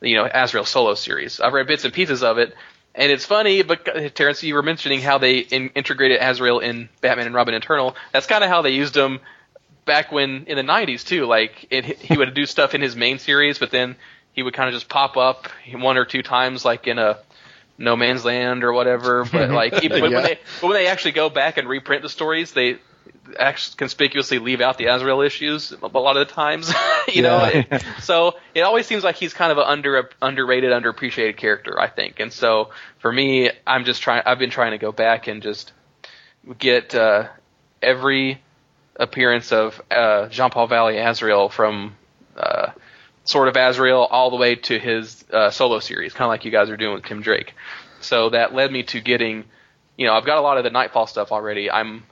you 0.00 0.16
know 0.16 0.28
Azrael 0.32 0.64
solo 0.64 0.94
series. 0.94 1.40
I've 1.40 1.52
read 1.52 1.66
bits 1.66 1.84
and 1.84 1.92
pieces 1.92 2.22
of 2.22 2.38
it, 2.38 2.54
and 2.94 3.10
it's 3.12 3.24
funny. 3.24 3.62
But 3.62 4.14
Terrence, 4.14 4.42
you 4.42 4.54
were 4.54 4.62
mentioning 4.62 5.00
how 5.00 5.18
they 5.18 5.38
in, 5.38 5.70
integrated 5.70 6.20
Azrael 6.20 6.58
in 6.60 6.88
Batman 7.00 7.26
and 7.26 7.34
Robin 7.34 7.54
Eternal. 7.54 7.96
That's 8.12 8.26
kind 8.26 8.42
of 8.44 8.50
how 8.50 8.62
they 8.62 8.70
used 8.70 8.96
him 8.96 9.20
back 9.84 10.12
when 10.12 10.44
in 10.46 10.56
the 10.56 10.62
'90s 10.62 11.04
too. 11.06 11.26
Like 11.26 11.66
it, 11.70 11.84
he 11.84 12.16
would 12.16 12.34
do 12.34 12.46
stuff 12.46 12.74
in 12.74 12.80
his 12.80 12.96
main 12.96 13.18
series, 13.18 13.58
but 13.58 13.70
then 13.70 13.96
he 14.32 14.42
would 14.42 14.54
kind 14.54 14.68
of 14.68 14.74
just 14.74 14.88
pop 14.88 15.16
up 15.16 15.48
one 15.72 15.96
or 15.96 16.04
two 16.04 16.22
times, 16.22 16.64
like 16.64 16.86
in 16.86 16.98
a 16.98 17.18
No 17.78 17.96
Man's 17.96 18.24
Land 18.24 18.64
or 18.64 18.72
whatever. 18.72 19.24
But 19.24 19.50
like 19.62 19.82
even 19.84 20.02
when, 20.02 20.10
Yeah. 20.12 20.18
when 20.18 20.24
they 20.26 20.38
but 20.60 20.66
when 20.68 20.74
they 20.76 20.86
actually 20.88 21.12
go 21.12 21.30
back 21.30 21.56
and 21.56 21.66
reprint 21.68 22.02
the 22.02 22.08
stories, 22.10 22.52
they 22.52 22.78
conspicuously 23.76 24.38
leave 24.38 24.60
out 24.60 24.78
the 24.78 24.86
Azrael 24.86 25.20
issues 25.20 25.72
a 25.72 25.86
lot 25.98 26.16
of 26.16 26.26
the 26.26 26.32
times. 26.34 26.72
you 27.12 27.22
know, 27.22 27.38
Yeah. 27.52 27.78
so 28.00 28.34
it 28.54 28.60
always 28.62 28.86
seems 28.86 29.04
like 29.04 29.16
he's 29.16 29.34
kind 29.34 29.52
of 29.52 29.58
an 29.58 29.64
under 29.66 30.10
underrated, 30.22 30.70
underappreciated 30.72 31.36
character, 31.36 31.78
I 31.80 31.88
think. 31.88 32.20
And 32.20 32.32
so 32.32 32.70
for 32.98 33.12
me, 33.12 33.50
I'm 33.66 33.84
just 33.84 34.02
trying. 34.02 34.22
I've 34.26 34.38
been 34.38 34.50
trying 34.50 34.72
to 34.72 34.78
go 34.78 34.92
back 34.92 35.26
and 35.26 35.42
just 35.42 35.72
get 36.58 36.94
uh, 36.94 37.28
every 37.82 38.40
appearance 38.96 39.52
of 39.52 39.80
uh, 39.90 40.28
Jean 40.28 40.50
Paul 40.50 40.66
Valley 40.68 40.98
Azrael 40.98 41.48
from 41.48 41.96
uh, 42.36 42.70
Sword 43.24 43.48
of 43.48 43.56
Azrael 43.56 44.02
all 44.04 44.30
the 44.30 44.36
way 44.36 44.54
to 44.54 44.78
his 44.78 45.24
uh, 45.32 45.50
solo 45.50 45.80
series, 45.80 46.12
kind 46.14 46.26
of 46.26 46.30
like 46.30 46.44
you 46.44 46.50
guys 46.50 46.70
are 46.70 46.76
doing 46.76 46.94
with 46.94 47.04
Tim 47.04 47.20
Drake. 47.20 47.54
So 48.00 48.30
that 48.30 48.54
led 48.54 48.70
me 48.70 48.84
to 48.84 49.00
getting, 49.00 49.44
you 49.96 50.06
know, 50.06 50.12
I've 50.14 50.24
got 50.24 50.38
a 50.38 50.40
lot 50.42 50.58
of 50.58 50.64
the 50.64 50.70
Nightfall 50.70 51.06
stuff 51.06 51.32
already. 51.32 51.70
I'm 51.70 52.04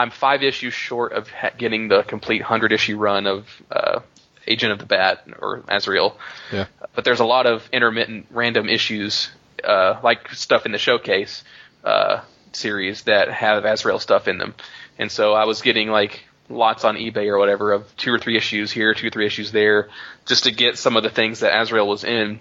I'm 0.00 0.10
five 0.10 0.42
issues 0.42 0.72
short 0.72 1.12
of 1.12 1.28
ha- 1.28 1.50
getting 1.58 1.88
the 1.88 2.02
complete 2.02 2.40
hundred 2.40 2.72
issue 2.72 2.96
run 2.96 3.26
of 3.26 3.46
uh, 3.70 4.00
Agent 4.46 4.72
of 4.72 4.78
the 4.78 4.86
Bat 4.86 5.28
or 5.38 5.62
Azrael. 5.68 6.16
Yeah. 6.50 6.66
But 6.94 7.04
there's 7.04 7.20
a 7.20 7.26
lot 7.26 7.46
of 7.46 7.68
intermittent 7.70 8.26
random 8.30 8.68
issues, 8.68 9.28
uh, 9.62 10.00
like 10.02 10.30
stuff 10.30 10.64
in 10.64 10.72
the 10.72 10.78
showcase 10.78 11.44
uh, 11.84 12.22
series 12.52 13.02
that 13.02 13.30
have 13.30 13.66
Azrael 13.66 13.98
stuff 13.98 14.26
in 14.26 14.38
them. 14.38 14.54
And 14.98 15.12
so 15.12 15.34
I 15.34 15.44
was 15.44 15.60
getting 15.60 15.90
like 15.90 16.24
lots 16.48 16.84
on 16.84 16.96
eBay 16.96 17.28
or 17.28 17.38
whatever 17.38 17.72
of 17.72 17.94
two 17.98 18.10
or 18.10 18.18
three 18.18 18.38
issues 18.38 18.72
here, 18.72 18.94
two 18.94 19.08
or 19.08 19.10
three 19.10 19.26
issues 19.26 19.52
there, 19.52 19.90
just 20.24 20.44
to 20.44 20.50
get 20.50 20.78
some 20.78 20.96
of 20.96 21.02
the 21.02 21.10
things 21.10 21.40
that 21.40 21.60
Azrael 21.60 21.86
was 21.86 22.04
in. 22.04 22.40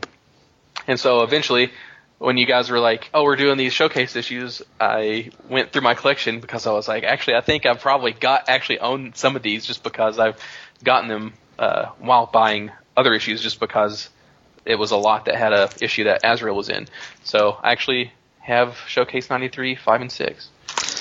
And 0.87 0.97
so 0.97 1.23
eventually, 1.23 1.71
when 2.19 2.37
you 2.37 2.45
guys 2.45 2.69
were 2.69 2.79
like, 2.79 3.09
"Oh, 3.13 3.23
we're 3.23 3.37
doing 3.37 3.57
these 3.57 3.73
showcase 3.73 4.15
issues," 4.15 4.61
I 4.79 5.31
went 5.49 5.71
through 5.71 5.81
my 5.81 5.95
collection 5.95 6.41
because 6.41 6.67
I 6.67 6.71
was 6.73 6.87
like, 6.87 7.03
"Actually, 7.03 7.37
I 7.37 7.41
think 7.41 7.65
I've 7.65 7.79
probably 7.79 8.11
got 8.11 8.49
actually 8.49 8.79
owned 8.79 9.15
some 9.15 9.35
of 9.35 9.41
these 9.41 9.65
just 9.65 9.83
because 9.83 10.19
I've 10.19 10.37
gotten 10.83 11.09
them 11.09 11.33
uh, 11.57 11.87
while 11.97 12.27
buying 12.27 12.71
other 12.95 13.13
issues, 13.13 13.41
just 13.41 13.59
because 13.59 14.09
it 14.65 14.75
was 14.75 14.91
a 14.91 14.97
lot 14.97 15.25
that 15.25 15.35
had 15.35 15.53
a 15.53 15.69
issue 15.81 16.03
that 16.03 16.21
Azrael 16.23 16.55
was 16.55 16.69
in." 16.69 16.87
So 17.23 17.57
I 17.63 17.71
actually 17.71 18.11
have 18.41 18.77
Showcase 18.87 19.29
'93, 19.29 19.75
five 19.75 20.01
and 20.01 20.11
six. 20.11 20.49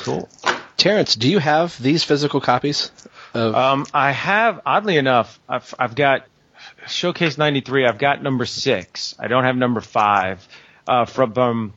Cool. 0.02 0.28
Terrence, 0.76 1.16
do 1.16 1.28
you 1.28 1.40
have 1.40 1.80
these 1.82 2.04
physical 2.04 2.40
copies? 2.40 2.92
Of, 3.34 3.54
Um, 3.54 3.86
I 3.92 4.12
have, 4.12 4.60
oddly 4.64 4.96
enough, 4.96 5.40
I've, 5.48 5.74
I've 5.76 5.96
got 5.96 6.24
Showcase 6.86 7.36
93. 7.36 7.84
I've 7.84 7.98
got 7.98 8.22
number 8.22 8.46
six. 8.46 9.16
I 9.18 9.26
don't 9.26 9.42
have 9.42 9.56
number 9.56 9.80
five 9.80 10.46
uh, 10.88 11.04
from 11.04 11.36
um, 11.38 11.72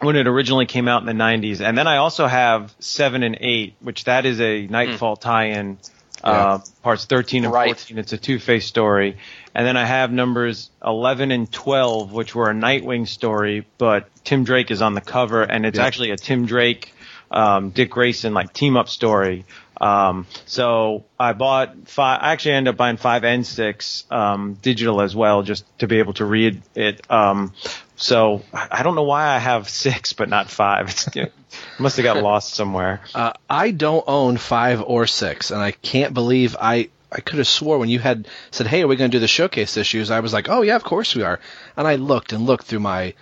when 0.00 0.16
it 0.16 0.26
originally 0.26 0.66
came 0.66 0.88
out 0.88 1.00
in 1.00 1.06
the 1.06 1.12
90s. 1.24 1.60
And 1.60 1.78
then 1.78 1.86
I 1.86 1.96
also 1.96 2.26
have 2.26 2.74
seven 2.80 3.22
and 3.22 3.38
eight, 3.40 3.74
which 3.80 4.04
that 4.04 4.26
is 4.26 4.40
a 4.40 4.66
Nightfall 4.66 5.16
tie-in. 5.16 5.78
Uh, 6.22 6.58
parts 6.82 7.04
13 7.04 7.44
and 7.44 7.52
Right. 7.54 7.68
14. 7.68 7.96
It's 7.96 8.12
a 8.12 8.18
two-face 8.18 8.66
story. 8.66 9.16
And 9.54 9.64
then 9.64 9.76
I 9.76 9.84
have 9.84 10.10
numbers 10.10 10.68
11 10.84 11.30
and 11.30 11.50
12, 11.50 12.12
which 12.12 12.34
were 12.34 12.50
a 12.50 12.54
Nightwing 12.54 13.06
story, 13.06 13.64
but 13.78 14.08
Tim 14.24 14.42
Drake 14.42 14.72
is 14.72 14.82
on 14.82 14.94
the 14.94 15.00
cover, 15.00 15.42
and 15.42 15.64
it's 15.64 15.78
Yeah. 15.78 15.86
actually 15.86 16.10
a 16.10 16.16
Tim 16.16 16.44
Drake, 16.46 16.92
um, 17.30 17.70
Dick 17.70 17.90
Grayson 17.90 18.34
like 18.34 18.52
team-up 18.52 18.88
story. 18.88 19.44
Um, 19.80 20.26
so 20.46 21.04
I 21.18 21.32
bought 21.32 21.88
five. 21.88 22.20
I 22.22 22.32
actually 22.32 22.52
ended 22.52 22.74
up 22.74 22.76
buying 22.76 22.96
five 22.96 23.24
and 23.24 23.46
six 23.46 24.04
um, 24.10 24.54
digital 24.54 25.00
as 25.00 25.14
well, 25.14 25.42
just 25.42 25.64
to 25.78 25.86
be 25.86 25.98
able 25.98 26.14
to 26.14 26.24
read 26.24 26.62
it. 26.74 27.08
Um, 27.10 27.52
so 27.96 28.42
I 28.52 28.68
I 28.70 28.82
don't 28.82 28.94
know 28.94 29.04
why 29.04 29.26
I 29.26 29.38
have 29.38 29.68
six 29.68 30.12
but 30.12 30.28
not 30.28 30.50
five. 30.50 30.88
It's, 30.88 31.06
it 31.16 31.32
must 31.78 31.96
have 31.96 32.04
got 32.04 32.22
lost 32.22 32.54
somewhere. 32.54 33.00
Uh, 33.14 33.32
I 33.48 33.70
don't 33.70 34.04
own 34.06 34.36
five 34.36 34.82
or 34.82 35.06
six, 35.06 35.50
and 35.50 35.60
I 35.60 35.72
can't 35.72 36.14
believe 36.14 36.56
I. 36.60 36.90
I 37.10 37.20
could 37.20 37.38
have 37.38 37.48
swore 37.48 37.78
when 37.78 37.88
you 37.88 37.98
had 38.00 38.28
said, 38.50 38.66
"Hey, 38.66 38.82
are 38.82 38.86
we 38.86 38.96
going 38.96 39.10
to 39.10 39.16
do 39.16 39.20
the 39.20 39.28
showcase 39.28 39.78
issues?" 39.78 40.10
I 40.10 40.20
was 40.20 40.34
like, 40.34 40.50
"Oh 40.50 40.60
yeah, 40.60 40.76
of 40.76 40.84
course 40.84 41.14
we 41.14 41.22
are." 41.22 41.40
And 41.74 41.86
I 41.86 41.94
looked 41.94 42.34
and 42.34 42.44
looked 42.44 42.66
through 42.66 42.80
my, 42.80 43.14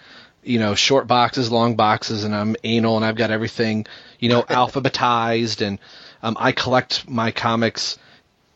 you 0.43 0.59
know, 0.59 0.75
short 0.75 1.07
boxes, 1.07 1.53
long 1.53 1.77
boxes, 1.77 2.25
and 2.25 2.35
I'm 2.35 2.57
anal, 2.65 2.97
and 2.97 3.05
I've 3.05 3.15
got 3.15 3.31
everything, 3.31 3.87
you 4.19 4.29
know, 4.29 4.43
alphabetized, 4.49 5.65
and 5.65 5.79
um, 6.23 6.37
I 6.39 6.53
collect 6.53 7.09
my 7.09 7.31
comics. 7.31 7.99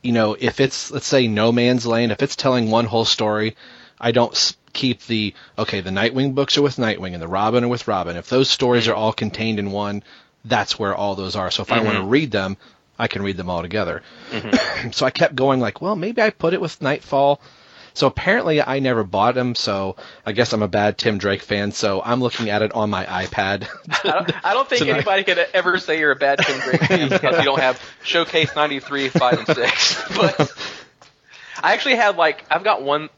You 0.03 0.13
know, 0.13 0.37
if 0.39 0.61
it's 0.61 0.91
let's 0.91 1.07
say 1.07 1.29
No 1.29 1.53
Man's 1.53 1.87
Land, 1.87 2.13
if 2.13 2.23
it's 2.23 2.37
telling 2.37 2.71
one 2.71 2.87
whole 2.87 3.05
story, 3.05 3.57
I 4.01 4.13
don't 4.13 4.57
keep 4.73 5.05
the 5.07 5.35
okay. 5.59 5.81
The 5.81 5.91
Nightwing 5.91 6.35
books 6.35 6.57
are 6.57 6.63
with 6.63 6.77
Nightwing, 6.77 7.13
and 7.13 7.23
the 7.23 7.29
Robin 7.29 7.65
are 7.65 7.69
with 7.69 7.89
Robin. 7.89 8.17
If 8.17 8.29
those 8.29 8.49
stories 8.49 8.89
are 8.89 8.95
all 8.95 9.13
contained 9.13 9.59
in 9.59 9.71
one, 9.71 10.03
that's 10.45 10.79
where 10.79 10.95
all 10.95 11.15
those 11.15 11.37
are. 11.37 11.51
So 11.51 11.63
if 11.63 11.73
I 11.73 11.83
want 11.83 11.99
to 11.99 12.05
read 12.05 12.31
them, 12.31 12.57
I 12.99 13.09
can 13.09 13.23
read 13.23 13.37
them 13.37 13.51
all 13.51 13.63
together. 13.63 14.03
so 14.93 15.07
I 15.07 15.11
kept 15.11 15.35
going 15.35 15.61
like, 15.61 15.81
well, 15.81 15.97
maybe 15.97 16.23
I 16.23 16.31
put 16.31 16.55
it 16.55 16.61
with 16.61 16.81
Nightfall. 16.81 17.41
So 17.95 18.07
apparently 18.07 18.63
I 18.63 18.79
never 18.79 19.05
bought 19.05 19.35
them, 19.35 19.55
so 19.55 19.97
I 20.25 20.33
guess 20.33 20.53
I'm 20.53 20.63
a 20.63 20.69
bad 20.69 20.99
Tim 20.99 21.19
Drake 21.19 21.43
fan, 21.43 21.73
so 21.73 22.01
I'm 22.05 22.21
looking 22.21 22.51
at 22.51 22.63
it 22.63 22.73
on 22.73 22.91
my 22.91 23.05
iPad. 23.05 23.69
I 24.05 24.11
don't, 24.11 24.47
I 24.47 24.55
don't 24.55 24.69
think 24.69 24.81
Tonight. 24.81 24.95
anybody 24.95 25.25
could 25.25 25.39
ever 25.55 25.79
say 25.79 25.99
you're 25.99 26.13
a 26.13 26.17
bad 26.17 26.39
Tim 26.39 26.61
Drake 26.61 26.83
fan 26.83 27.09
because 27.11 27.39
you 27.39 27.45
don't 27.45 27.61
have 27.61 27.81
Showcase 28.03 28.55
93, 28.55 29.09
5, 29.09 29.39
and 29.39 29.47
6. 29.47 30.03
But 30.17 30.53
I 31.63 31.73
actually 31.73 31.97
have, 31.97 32.17
like, 32.17 32.45
I've 32.51 32.65
got 32.65 32.83
one, 32.83 33.11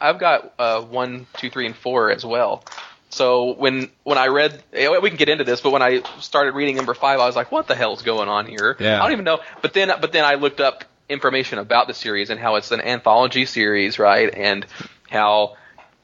I've 0.00 0.18
got 0.18 0.52
uh, 0.58 0.82
1, 0.82 1.26
2, 1.38 1.50
3, 1.50 1.66
and 1.66 1.76
4 1.76 2.10
as 2.10 2.24
well. 2.24 2.64
So 3.10 3.54
when 3.54 3.90
when 4.02 4.18
I 4.18 4.26
read, 4.26 4.60
we 4.72 5.08
can 5.08 5.16
get 5.16 5.28
into 5.28 5.44
this, 5.44 5.60
but 5.60 5.70
when 5.70 5.82
I 5.82 6.02
started 6.18 6.54
reading 6.54 6.74
number 6.74 6.94
five, 6.94 7.20
I 7.20 7.26
was 7.26 7.36
like, 7.36 7.52
"What 7.52 7.68
the 7.68 7.76
hell's 7.76 8.02
going 8.02 8.28
on 8.28 8.46
here?" 8.46 8.76
Yeah. 8.80 8.98
I 8.98 9.04
don't 9.04 9.12
even 9.12 9.24
know. 9.24 9.38
But 9.62 9.72
then, 9.72 9.92
but 10.00 10.10
then 10.10 10.24
I 10.24 10.34
looked 10.34 10.60
up 10.60 10.82
information 11.08 11.58
about 11.58 11.86
the 11.86 11.94
series 11.94 12.30
and 12.30 12.40
how 12.40 12.56
it's 12.56 12.70
an 12.70 12.80
anthology 12.80 13.46
series, 13.46 13.98
right? 13.98 14.32
And 14.34 14.66
how 15.10 15.56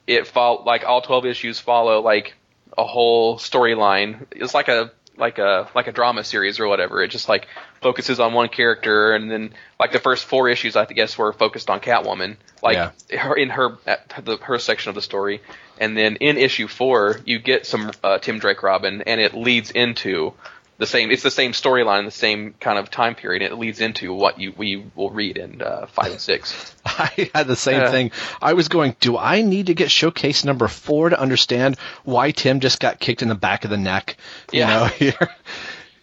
it 0.07 0.27
follow 0.27 0.63
like 0.65 0.85
all 0.85 1.01
12 1.01 1.27
issues 1.27 1.61
follow 1.61 2.01
like 2.01 2.35
a 2.77 2.85
whole 2.85 3.37
storyline. 3.37 4.27
It's 4.33 4.55
like 4.55 4.69
a 4.69 4.93
like 5.17 5.39
a 5.39 5.69
like 5.75 5.87
a 5.87 5.93
drama 5.93 6.25
series 6.25 6.59
or 6.59 6.67
whatever. 6.67 7.03
It 7.03 7.09
just 7.09 7.29
like 7.29 7.47
focuses 7.81 8.19
on 8.19 8.33
one 8.33 8.49
character, 8.49 9.13
and 9.13 9.31
then 9.31 9.53
like 9.79 9.93
the 9.93 9.99
first 10.01 10.25
four 10.25 10.49
issues, 10.49 10.75
I 10.75 10.87
guess, 10.87 11.17
were 11.17 11.33
focused 11.33 11.71
on 11.71 11.81
Catwoman, 11.81 12.37
like 12.63 12.77
her 13.11 13.35
in 13.35 13.51
her 13.51 13.79
at 13.87 14.09
the 14.25 14.39
her 14.39 14.59
section 14.59 14.89
of 14.89 14.95
the 14.95 15.03
story, 15.03 15.43
and 15.79 15.97
then 15.97 16.17
in 16.17 16.39
issue 16.39 16.67
four, 16.67 17.21
you 17.25 17.39
get 17.39 17.67
some 17.67 17.93
uh, 18.03 18.19
Tim 18.19 18.39
Drake 18.39 18.63
Robin, 18.63 19.03
and 19.03 19.21
it 19.21 19.35
leads 19.35 19.71
into 19.71 20.35
the 20.81 20.87
same. 20.87 21.11
It's 21.11 21.23
the 21.23 21.31
same 21.31 21.53
storyline, 21.53 22.07
the 22.07 22.11
same 22.11 22.55
kind 22.59 22.79
of 22.79 22.91
time 22.91 23.15
period. 23.15 23.43
It 23.43 23.57
leads 23.57 23.81
into 23.81 24.13
what 24.13 24.41
you 24.41 24.53
we 24.57 24.83
will 24.97 25.11
read 25.11 25.37
in 25.37 25.63
uh, 25.63 25.87
five 25.87 26.11
and 26.11 26.21
six. 26.21 26.75
I 26.87 27.31
had 27.35 27.47
the 27.47 27.55
same 27.55 27.77
Yeah. 27.81 27.91
thing. 27.91 28.11
I 28.41 28.55
was 28.55 28.69
going, 28.69 28.97
do 28.99 29.17
I 29.17 29.43
need 29.43 29.67
to 29.67 29.75
get 29.75 29.91
showcase 29.91 30.45
number 30.45 30.67
four 30.67 31.11
to 31.11 31.21
understand 31.21 31.79
why 32.05 32.31
Tim 32.31 32.61
just 32.61 32.81
got 32.81 32.99
kicked 32.99 33.21
in 33.23 33.29
the 33.29 33.35
back 33.35 33.65
of 33.65 33.71
the 33.71 33.77
neck? 33.77 34.17
You 34.53 34.61
Yeah. 34.61 34.67
know, 34.67 34.85
here. 34.99 35.31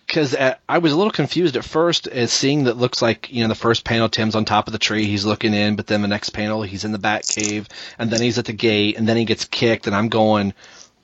Because 0.05 0.33
uh, 0.35 0.55
I 0.69 0.77
was 0.77 0.93
a 0.93 0.95
little 0.95 1.11
confused 1.11 1.57
at 1.57 1.65
first, 1.65 2.07
as 2.07 2.31
seeing 2.31 2.63
that 2.65 2.77
looks 2.77 3.01
like 3.01 3.33
you 3.33 3.41
know 3.41 3.49
the 3.49 3.55
first 3.55 3.83
panel 3.83 4.07
Tim's 4.07 4.35
on 4.35 4.45
top 4.45 4.67
of 4.67 4.71
the 4.71 4.79
tree, 4.79 5.05
he's 5.05 5.25
looking 5.25 5.53
in, 5.53 5.75
but 5.75 5.87
then 5.87 6.01
the 6.01 6.07
next 6.07 6.29
panel 6.29 6.61
he's 6.61 6.85
in 6.85 6.93
the 6.93 6.97
bat 6.99 7.27
cave, 7.27 7.67
and 7.99 8.09
then 8.09 8.21
he's 8.21 8.37
at 8.37 8.45
the 8.45 8.53
gate, 8.53 8.97
and 8.97 9.05
then 9.09 9.17
he 9.17 9.25
gets 9.25 9.43
kicked, 9.43 9.85
and 9.87 9.93
I'm 9.95 10.07
going, 10.07 10.53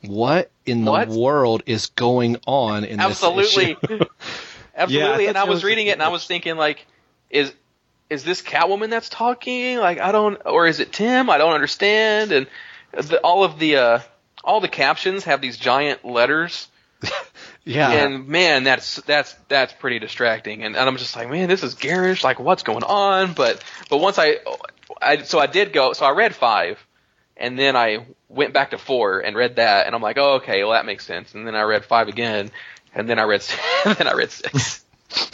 what 0.05 0.51
in 0.65 0.85
the 0.85 1.05
world 1.09 1.63
is 1.65 1.87
going 1.87 2.37
on 2.45 2.83
in 2.83 2.99
Absolutely. 2.99 3.77
this 3.81 3.83
issue? 3.83 4.05
Absolutely. 4.75 5.23
Yeah, 5.23 5.29
and 5.29 5.37
I 5.37 5.43
was 5.43 5.55
was- 5.55 5.63
reading 5.63 5.87
it 5.87 5.91
and 5.91 6.03
I 6.03 6.09
was 6.09 6.25
thinking 6.25 6.57
like, 6.57 6.85
is 7.29 7.53
is 8.09 8.23
this 8.23 8.41
Catwoman 8.41 8.89
that's 8.89 9.09
talking? 9.09 9.77
Like 9.77 9.99
I 9.99 10.11
don't, 10.11 10.39
or 10.45 10.67
is 10.67 10.79
it 10.79 10.91
Tim? 10.93 11.29
I 11.29 11.37
don't 11.37 11.53
understand. 11.53 12.31
And 12.31 12.47
the, 12.91 13.19
all 13.19 13.43
of 13.43 13.59
the 13.59 13.77
uh, 13.77 13.99
all 14.43 14.61
the 14.61 14.67
captions 14.67 15.23
have 15.23 15.41
these 15.41 15.57
giant 15.57 16.05
letters, 16.05 16.67
yeah, 17.63 17.89
and 17.91 18.27
man, 18.27 18.63
that's 18.63 18.97
that's 18.97 19.33
that's 19.47 19.73
pretty 19.73 19.99
distracting. 19.99 20.63
And, 20.63 20.75
and 20.75 20.87
I'm 20.87 20.97
just 20.97 21.15
like, 21.15 21.29
man, 21.29 21.49
this 21.49 21.63
is 21.63 21.73
garish. 21.73 22.23
Like 22.23 22.39
what's 22.39 22.63
going 22.63 22.83
on? 22.83 23.33
But 23.33 23.63
but 23.89 23.97
once 23.97 24.19
I, 24.19 24.37
I 25.01 25.23
so 25.23 25.39
I 25.39 25.47
did 25.47 25.73
go. 25.73 25.93
So 25.93 26.05
I 26.05 26.11
read 26.11 26.35
five. 26.35 26.85
And 27.35 27.57
then 27.57 27.75
I 27.75 28.05
went 28.29 28.53
back 28.53 28.71
to 28.71 28.77
four 28.77 29.19
and 29.19 29.35
read 29.35 29.55
that, 29.55 29.85
and 29.85 29.95
I'm 29.95 30.01
like, 30.01 30.17
oh, 30.17 30.35
okay, 30.35 30.63
well 30.63 30.73
that 30.73 30.85
makes 30.85 31.05
sense. 31.05 31.33
And 31.33 31.47
then 31.47 31.55
I 31.55 31.61
read 31.63 31.85
five 31.85 32.07
again, 32.07 32.51
and 32.93 33.09
then 33.09 33.19
I 33.19 33.23
read, 33.23 33.43
and 33.85 33.95
then 33.95 34.07
I 34.07 34.13
read 34.13 34.31
six. 34.31 34.85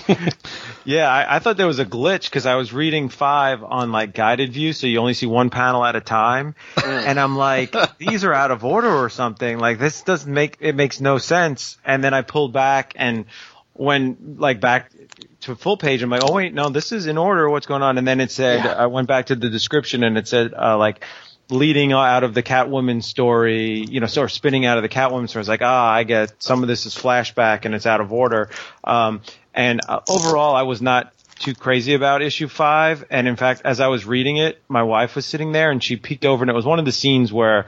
Yeah, 0.86 1.08
I, 1.08 1.36
I 1.36 1.39
thought 1.39 1.58
there 1.58 1.68
was 1.68 1.78
a 1.78 1.86
glitch 1.86 2.26
because 2.26 2.47
I 2.47 2.56
was 2.56 2.74
reading 2.74 3.10
five 3.10 3.64
on 3.64 3.91
like 3.91 4.14
guided 4.14 4.52
view, 4.54 4.74
so 4.74 4.88
you 4.88 4.97
only 4.97 5.14
see 5.14 5.28
one 5.28 5.52
panel 5.52 5.86
at 5.86 5.95
a 5.95 6.02
time, 6.02 6.56
and 6.84 7.20
I'm 7.20 7.38
like, 7.38 7.76
these 8.00 8.24
are 8.24 8.34
out 8.34 8.50
of 8.50 8.66
order 8.66 8.89
or 8.89 9.10
something. 9.10 9.60
Like 9.60 9.78
this 9.78 10.02
doesn't 10.02 10.34
make 10.34 10.58
it 10.62 10.74
makes 10.76 11.00
no 11.00 11.20
sense. 11.20 11.78
And 11.86 12.04
then 12.04 12.16
I 12.16 12.24
pulled 12.24 12.54
back 12.54 12.93
and 12.95 13.26
when 13.74 14.36
like 14.39 14.60
back 14.60 14.91
to 15.41 15.56
full 15.56 15.78
page, 15.78 16.02
I'm 16.02 16.10
like, 16.10 16.24
oh 16.24 16.34
wait, 16.34 16.54
no, 16.56 16.70
this 16.70 16.91
is 16.91 17.06
in 17.06 17.18
order. 17.18 17.50
What's 17.50 17.68
going 17.68 17.84
on? 17.84 17.97
And 17.97 18.08
then 18.08 18.20
it 18.20 18.32
said, 18.32 18.66
I 18.66 18.88
went 18.88 19.08
back 19.08 19.28
to 19.28 19.36
the 19.36 19.50
description 19.50 20.04
and 20.04 20.18
it 20.18 20.28
said 20.28 20.54
uh, 20.54 20.78
like 20.78 21.06
leading 21.50 21.91
out 21.93 22.24
of 22.24 22.34
the 22.34 22.43
Catwoman 22.43 23.04
story, 23.04 23.86
you 23.89 24.00
know, 24.00 24.06
sort 24.06 24.30
of 24.30 24.32
spinning 24.32 24.66
out 24.66 24.78
of 24.78 24.84
the 24.84 24.89
Catwoman 24.89 25.28
story. 25.28 25.39
I 25.39 25.43
was 25.43 25.50
like, 25.50 25.62
ah, 25.62 25.91
I 25.91 26.04
get 26.04 26.41
some 26.41 26.62
of 26.64 26.68
this 26.68 26.86
is 26.86 26.95
flashback 26.95 27.66
and 27.66 27.74
it's 27.74 27.86
out 27.86 28.02
of 28.02 28.14
order. 28.14 28.50
Um, 28.84 29.22
and 29.54 29.82
uh, 29.88 30.02
overall, 30.08 30.56
I 30.56 30.64
was 30.64 30.82
not 30.82 31.14
too 31.39 31.56
crazy 31.56 31.93
about 31.93 32.22
issue 32.22 32.47
five. 32.47 33.06
And 33.10 33.28
in 33.28 33.36
fact, 33.36 33.62
as 33.66 33.80
I 33.80 33.88
was 33.88 34.06
reading 34.06 34.38
it, 34.38 34.62
my 34.68 34.84
wife 34.84 35.16
was 35.16 35.26
sitting 35.26 35.52
there 35.52 35.72
and 35.72 35.84
she 35.84 35.95
peeked 35.95 36.26
over 36.26 36.43
and 36.43 36.52
it 36.52 36.54
was 36.54 36.66
one 36.66 36.80
of 36.80 36.86
the 36.86 36.91
scenes 36.91 37.34
where, 37.34 37.68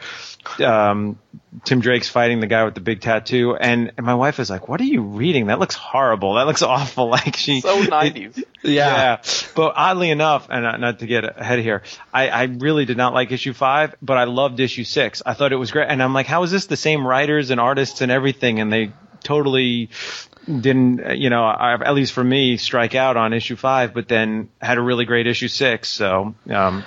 um, 0.59 1.19
Tim 1.65 1.81
Drake's 1.81 2.07
fighting 2.09 2.39
the 2.39 2.47
guy 2.47 2.63
with 2.63 2.73
the 2.75 2.81
big 2.81 3.01
tattoo. 3.01 3.55
And, 3.55 3.91
and 3.97 4.05
my 4.05 4.15
wife 4.15 4.39
is 4.39 4.49
like, 4.49 4.67
what 4.67 4.79
are 4.81 4.85
you 4.85 5.01
reading? 5.01 5.47
That 5.47 5.59
looks 5.59 5.75
horrible. 5.75 6.35
That 6.35 6.47
looks 6.47 6.61
awful. 6.61 7.09
Like 7.09 7.35
she, 7.35 7.61
So 7.61 7.81
90s. 7.83 8.37
yeah. 8.37 8.43
yeah. 8.63 9.21
But 9.55 9.73
oddly 9.75 10.09
enough, 10.09 10.47
and 10.49 10.63
not- 10.63 10.79
not 10.79 10.99
to 10.99 11.07
get 11.07 11.23
ahead 11.39 11.59
of 11.59 11.65
here, 11.65 11.83
I, 12.13 12.29
I 12.29 12.43
really 12.43 12.85
did 12.85 12.97
not 12.97 13.13
like 13.13 13.31
issue 13.31 13.53
five, 13.53 13.95
but 14.01 14.17
I 14.17 14.23
loved 14.25 14.59
issue 14.59 14.83
six. 14.83 15.21
I 15.25 15.33
thought 15.33 15.51
it 15.51 15.57
was 15.57 15.71
great. 15.71 15.87
And 15.89 16.01
I'm 16.01 16.13
like, 16.13 16.27
how 16.27 16.43
is 16.43 16.51
this 16.51 16.65
the 16.67 16.77
same 16.77 17.05
writers 17.05 17.49
and 17.51 17.59
artists 17.59 18.01
and 18.01 18.11
everything? 18.11 18.59
And 18.59 18.71
they 18.71 18.91
totally 19.23 19.89
didn't, 20.47 21.05
uh, 21.05 21.11
you 21.11 21.29
know, 21.29 21.43
I, 21.43 21.73
at 21.73 21.93
least 21.93 22.13
for 22.13 22.23
me, 22.23 22.57
strike 22.57 22.95
out 22.95 23.15
on 23.17 23.33
issue 23.33 23.55
five, 23.55 23.93
but 23.93 24.07
then 24.07 24.49
had 24.59 24.77
a 24.77 24.81
really 24.81 25.05
great 25.05 25.27
issue 25.27 25.47
six. 25.47 25.89
So, 25.89 26.33
um, 26.49 26.83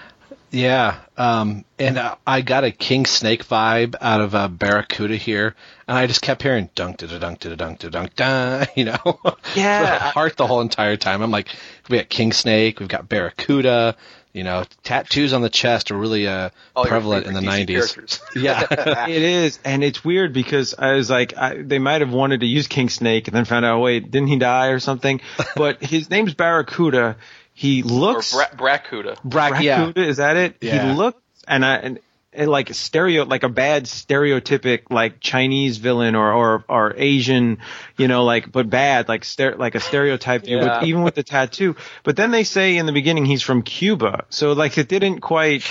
Yeah, 0.55 1.01
um, 1.17 1.65
and 1.81 1.99
uh, 1.99 2.15
I 2.27 2.41
got 2.43 2.63
a 2.65 2.71
King 2.71 3.07
Snake 3.07 3.45
vibe 3.45 3.97
out 4.01 4.21
of 4.21 4.35
uh, 4.35 4.47
Barracuda 4.49 5.17
here, 5.17 5.55
and 5.89 5.99
I 5.99 6.07
just 6.07 6.23
kept 6.23 6.43
hearing 6.43 6.71
dunk 6.77 6.99
da 6.99 7.07
da 7.09 7.19
dunk 7.19 7.41
da 7.41 7.49
da 7.51 7.57
dunk 7.57 7.81
da 7.81 7.89
dunk 7.89 8.15
da, 8.15 8.65
you 8.77 8.85
know, 8.85 9.19
Yeah. 9.57 9.99
heart 10.13 10.37
the 10.37 10.47
whole 10.47 10.61
entire 10.61 10.97
time. 10.97 11.23
I'm 11.23 11.31
like, 11.33 11.49
we 11.91 11.99
got 11.99 12.09
King 12.09 12.33
Snake, 12.33 12.79
we've 12.79 12.89
got 12.89 13.09
Barracuda, 13.09 13.97
you 14.33 14.45
know, 14.45 14.65
tattoos 14.85 15.33
on 15.33 15.43
the 15.43 15.49
chest 15.51 15.91
are 15.91 15.97
really 15.97 16.29
uh, 16.29 16.51
All 16.77 16.85
prevalent 16.85 17.27
in 17.27 17.35
the 17.35 17.41
DC 17.41 17.67
'90s. 17.67 17.67
characters. 17.67 18.21
Yeah, 18.37 19.09
it 19.09 19.23
is, 19.23 19.59
and 19.65 19.83
it's 19.83 20.05
weird 20.05 20.33
because 20.33 20.75
I 20.79 20.93
was 20.93 21.11
like, 21.11 21.37
I, 21.37 21.63
they 21.63 21.79
might 21.81 22.01
have 22.01 22.13
wanted 22.13 22.41
to 22.41 22.47
use 22.47 22.67
King 22.69 22.89
Snake, 22.91 23.27
and 23.29 23.37
then 23.37 23.45
found 23.45 23.65
out, 23.65 23.81
wait, 23.81 24.11
didn't 24.11 24.29
he 24.29 24.37
die 24.39 24.69
or 24.69 24.79
something? 24.79 25.21
But 25.57 25.83
his 25.83 26.11
name's 26.11 26.35
Barracuda. 26.35 27.17
He 27.55 27.83
Or 27.83 27.87
looks 27.87 28.33
Bra- 28.33 28.79
Bracuda. 28.79 29.23
Brack, 29.23 29.63
yeah, 29.63 29.93
is 29.97 30.17
that 30.19 30.37
it? 30.37 30.57
Yeah. 30.61 30.91
He 30.91 30.97
looks 30.97 31.21
and 31.47 31.65
I, 31.65 31.77
and, 31.77 31.99
and 32.33 32.51
like 32.51 32.75
stereo, 32.75 33.25
like 33.25 33.45
a 33.45 33.49
bad 33.49 33.85
stereotypic, 33.85 34.91
like 34.91 35.21
Chinese 35.21 35.77
villain 35.79 36.15
or, 36.17 36.33
or, 36.33 36.65
or 36.69 36.95
Asian, 36.97 37.59
you 37.97 38.09
know, 38.09 38.25
like, 38.25 38.51
but 38.51 38.69
bad, 38.69 39.09
like, 39.09 39.23
stere- 39.23 39.57
like 39.57 39.75
a 39.77 39.81
stereotype, 39.81 40.43
Yeah. 40.47 40.81
with, 40.81 40.89
even 40.89 41.03
with 41.05 41.15
the 41.15 41.23
tattoo. 41.23 41.77
But 42.03 42.17
then 42.17 42.33
they 42.33 42.43
say 42.45 42.77
in 42.77 42.87
the 42.87 42.93
beginning 42.93 43.25
he's 43.25 43.43
from 43.43 43.63
Cuba. 43.63 44.25
So 44.31 44.53
like 44.53 44.77
it 44.79 44.89
didn't 44.89 45.21
quite, 45.21 45.63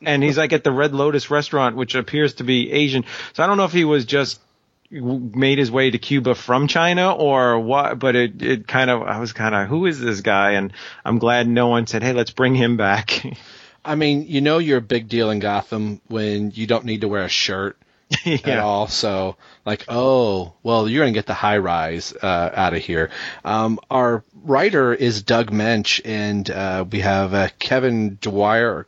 and 0.00 0.22
he's 0.22 0.38
like 0.38 0.52
at 0.54 0.64
the 0.64 0.72
Red 0.72 0.94
Lotus 0.94 1.30
restaurant, 1.30 1.76
which 1.76 1.94
appears 1.94 2.34
to 2.34 2.44
be 2.44 2.70
Asian. 2.72 3.04
So 3.34 3.42
I 3.42 3.46
don't 3.46 3.58
know 3.58 3.64
if 3.64 3.72
he 3.72 3.84
was 3.84 4.06
just 4.06 4.40
w- 4.40 4.49
made 4.90 5.58
his 5.58 5.70
way 5.70 5.90
to 5.90 5.98
Cuba 5.98 6.34
from 6.34 6.66
China 6.66 7.14
or 7.14 7.58
what, 7.60 7.98
but 7.98 8.16
it, 8.16 8.42
it 8.42 8.66
kind 8.66 8.90
of, 8.90 9.02
I 9.02 9.20
was 9.20 9.32
kind 9.32 9.54
of, 9.54 9.68
who 9.68 9.86
is 9.86 10.00
this 10.00 10.20
guy? 10.20 10.52
And 10.52 10.72
I'm 11.04 11.18
glad 11.18 11.46
no 11.46 11.68
one 11.68 11.86
said, 11.86 12.02
hey, 12.02 12.12
let's 12.12 12.32
bring 12.32 12.54
him 12.54 12.76
back. 12.76 13.24
I 13.84 13.94
mean, 13.94 14.26
you 14.26 14.40
know, 14.40 14.58
you're 14.58 14.78
a 14.78 14.82
big 14.82 15.08
deal 15.08 15.30
in 15.30 15.38
Gotham 15.38 16.00
when 16.08 16.50
you 16.50 16.66
don't 16.66 16.84
need 16.84 17.00
to 17.02 17.08
wear 17.08 17.22
a 17.22 17.28
shirt 17.28 17.78
at 18.26 18.58
all. 18.58 18.88
So 18.88 19.36
like, 19.64 19.84
oh, 19.88 20.54
well, 20.62 20.88
you're 20.88 21.04
gonna 21.04 21.12
get 21.12 21.26
the 21.26 21.34
high 21.34 21.58
rise 21.58 22.12
uh, 22.12 22.50
out 22.54 22.74
of 22.74 22.82
here. 22.82 23.10
Um, 23.44 23.78
our 23.90 24.24
writer 24.42 24.92
is 24.92 25.22
Doug 25.22 25.50
Moench, 25.50 26.00
and 26.04 26.50
uh, 26.50 26.84
we 26.90 27.00
have 27.00 27.34
uh, 27.34 27.48
Kevin 27.58 28.18
Dwyer. 28.20 28.86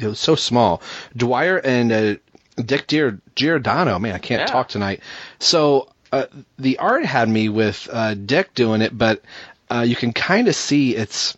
It 0.00 0.06
was 0.06 0.20
so 0.20 0.34
small. 0.34 0.82
Dwyer 1.16 1.56
and 1.58 1.92
uh, 1.92 2.14
Dick 2.56 2.86
Gior- 2.88 3.20
Giordano. 3.34 3.98
Man, 3.98 4.14
I 4.14 4.18
can't 4.18 4.40
Yeah. 4.40 4.46
talk 4.46 4.68
tonight. 4.68 5.00
So 5.38 5.88
uh, 6.12 6.26
the 6.58 6.78
art 6.78 7.04
had 7.04 7.28
me 7.28 7.48
with 7.48 7.88
uh, 7.92 8.14
Dick 8.14 8.54
doing 8.54 8.80
it, 8.82 8.96
but 8.96 9.22
uh, 9.70 9.84
you 9.86 9.96
can 9.96 10.12
kind 10.12 10.48
of 10.48 10.54
see 10.54 10.94
it's 10.96 11.36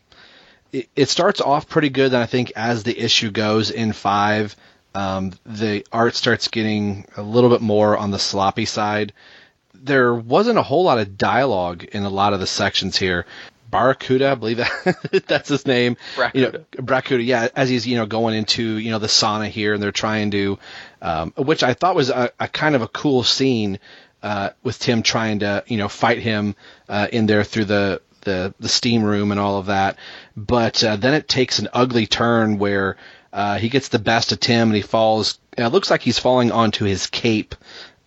it, 0.72 0.88
it 0.94 1.08
starts 1.08 1.40
off 1.40 1.68
pretty 1.68 1.88
good. 1.88 2.12
Then 2.12 2.20
I 2.22 2.26
think 2.26 2.52
as 2.56 2.82
the 2.82 2.98
issue 2.98 3.30
goes 3.30 3.70
in 3.70 3.92
five, 3.92 4.54
um, 4.94 5.32
the 5.46 5.84
art 5.92 6.14
starts 6.14 6.48
getting 6.48 7.06
a 7.16 7.22
little 7.22 7.50
bit 7.50 7.60
more 7.62 7.96
on 7.96 8.10
the 8.10 8.18
sloppy 8.18 8.64
side. 8.66 9.12
There 9.74 10.14
wasn't 10.14 10.58
a 10.58 10.62
whole 10.62 10.84
lot 10.84 10.98
of 10.98 11.16
dialogue 11.16 11.84
in 11.84 12.02
a 12.02 12.10
lot 12.10 12.32
of 12.32 12.40
the 12.40 12.46
sections 12.46 12.96
here. 12.96 13.26
Barracuda, 13.70 14.30
I 14.30 14.34
believe 14.34 14.58
that 14.58 15.24
that's 15.26 15.48
his 15.48 15.66
name. 15.66 15.96
You 16.34 16.42
know, 16.42 16.64
Bracuda, 16.72 17.24
yeah, 17.24 17.48
as 17.54 17.68
he's 17.68 17.86
you 17.86 17.96
know 17.96 18.06
going 18.06 18.34
into 18.34 18.62
you 18.78 18.90
know 18.90 18.98
the 18.98 19.06
sauna 19.06 19.48
here, 19.48 19.74
and 19.74 19.82
they're 19.82 19.92
trying 19.92 20.30
to, 20.32 20.58
um, 21.02 21.32
which 21.36 21.62
I 21.62 21.74
thought 21.74 21.94
was 21.94 22.10
a, 22.10 22.30
a 22.40 22.48
kind 22.48 22.74
of 22.74 22.82
a 22.82 22.88
cool 22.88 23.22
scene 23.24 23.78
uh, 24.22 24.50
with 24.62 24.78
Tim 24.78 25.02
trying 25.02 25.40
to 25.40 25.64
you 25.66 25.76
know 25.76 25.88
fight 25.88 26.18
him 26.18 26.56
uh, 26.88 27.08
in 27.12 27.26
there 27.26 27.44
through 27.44 27.66
the 27.66 28.00
the 28.22 28.54
the 28.58 28.68
steam 28.68 29.02
room 29.02 29.30
and 29.30 29.40
all 29.40 29.58
of 29.58 29.66
that. 29.66 29.96
But 30.36 30.82
uh, 30.82 30.96
then 30.96 31.14
it 31.14 31.28
takes 31.28 31.58
an 31.58 31.68
ugly 31.72 32.06
turn 32.06 32.58
where 32.58 32.96
uh, 33.32 33.58
he 33.58 33.68
gets 33.68 33.88
the 33.88 33.98
best 33.98 34.32
of 34.32 34.40
Tim 34.40 34.68
and 34.68 34.76
he 34.76 34.82
falls. 34.82 35.38
and 35.56 35.66
It 35.66 35.70
looks 35.70 35.90
like 35.90 36.02
he's 36.02 36.18
falling 36.18 36.52
onto 36.52 36.84
his 36.84 37.06
cape. 37.06 37.54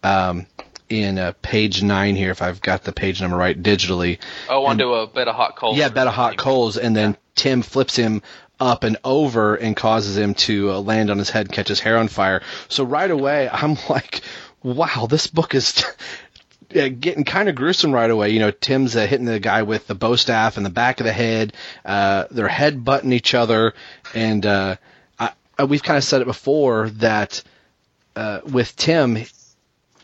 Um, 0.04 0.48
in 0.92 1.18
uh, 1.18 1.34
page 1.42 1.82
nine 1.82 2.16
here, 2.16 2.32
if 2.32 2.42
I've 2.42 2.62
got 2.62 2.84
the 2.84 2.92
page 2.92 3.22
number 3.22 3.38
right 3.38 3.60
digitally. 3.60 4.20
Oh, 4.50 4.66
onto 4.66 4.94
a 4.94 5.08
bed 5.08 5.28
of 5.30 5.36
hot 5.36 5.56
coals. 5.56 5.78
Yeah, 5.78 5.90
bed 5.90 6.08
of 6.08 6.14
hot 6.14 6.38
coals, 6.38 6.78
and 6.78 6.96
then 6.96 7.18
Tim 7.34 7.62
flips 7.62 7.96
him 7.96 8.22
up 8.60 8.84
and 8.84 8.98
over 9.04 9.56
and 9.56 9.76
causes 9.76 10.18
him 10.18 10.36
to 10.36 10.72
uh, 10.72 10.80
land 10.82 11.10
on 11.10 11.18
his 11.18 11.30
head, 11.30 11.52
catch 11.52 11.70
his 11.70 11.80
hair 11.80 11.98
on 11.98 12.10
fire. 12.10 12.42
So 12.68 12.84
right 12.84 13.10
away, 13.10 13.50
I'm 13.52 13.78
like, 13.90 14.22
wow, 14.62 15.08
this 15.10 15.28
book 15.28 15.56
is. 15.56 15.84
Yeah, 16.74 16.88
getting 16.88 17.26
kind 17.26 17.50
of 17.50 17.56
gruesome 17.56 17.92
right 17.92 18.10
away. 18.10 18.30
You 18.30 18.40
know, 18.40 18.52
Tim's 18.52 18.96
uh, 18.96 19.06
hitting 19.06 19.26
the 19.26 19.42
guy 19.42 19.64
with 19.64 19.88
the 19.88 19.94
bow 19.94 20.16
staff 20.16 20.56
in 20.56 20.64
the 20.64 20.70
back 20.70 21.02
of 21.02 21.06
the 21.06 21.12
head. 21.12 21.52
Uh, 21.84 22.28
they're 22.32 22.48
head 22.48 22.86
butting 22.86 23.12
each 23.12 23.34
other, 23.34 23.74
and 24.14 24.46
uh, 24.46 24.78
I, 25.20 25.34
I, 25.60 25.66
we've 25.66 25.84
kind 25.84 25.98
of 25.98 26.06
said 26.06 26.22
it 26.22 26.28
before 26.28 26.90
that 26.92 27.44
uh, 28.16 28.40
with 28.46 28.74
Tim, 28.78 29.18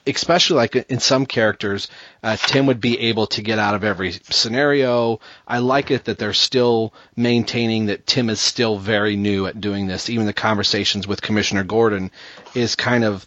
especially 0.08 0.56
like 0.58 0.76
in 0.76 1.00
some 1.00 1.26
characters, 1.26 1.90
uh, 2.24 2.36
Tim 2.38 2.66
would 2.68 2.82
be 2.82 3.00
able 3.00 3.28
to 3.28 3.42
get 3.42 3.60
out 3.60 3.76
of 3.76 3.84
every 3.84 4.12
scenario. 4.12 5.20
I 5.48 5.60
like 5.60 5.92
it 5.92 6.06
that 6.06 6.18
they're 6.18 6.34
still 6.34 6.94
maintaining 7.16 7.88
that 7.88 8.08
Tim 8.08 8.30
is 8.30 8.40
still 8.40 8.78
very 8.78 9.16
new 9.16 9.46
at 9.48 9.60
doing 9.62 9.88
this. 9.88 10.10
Even 10.10 10.26
the 10.26 10.34
conversations 10.34 11.08
with 11.08 11.22
Commissioner 11.22 11.64
Gordon 11.64 12.12
is 12.56 12.76
kind 12.76 13.04
of, 13.04 13.26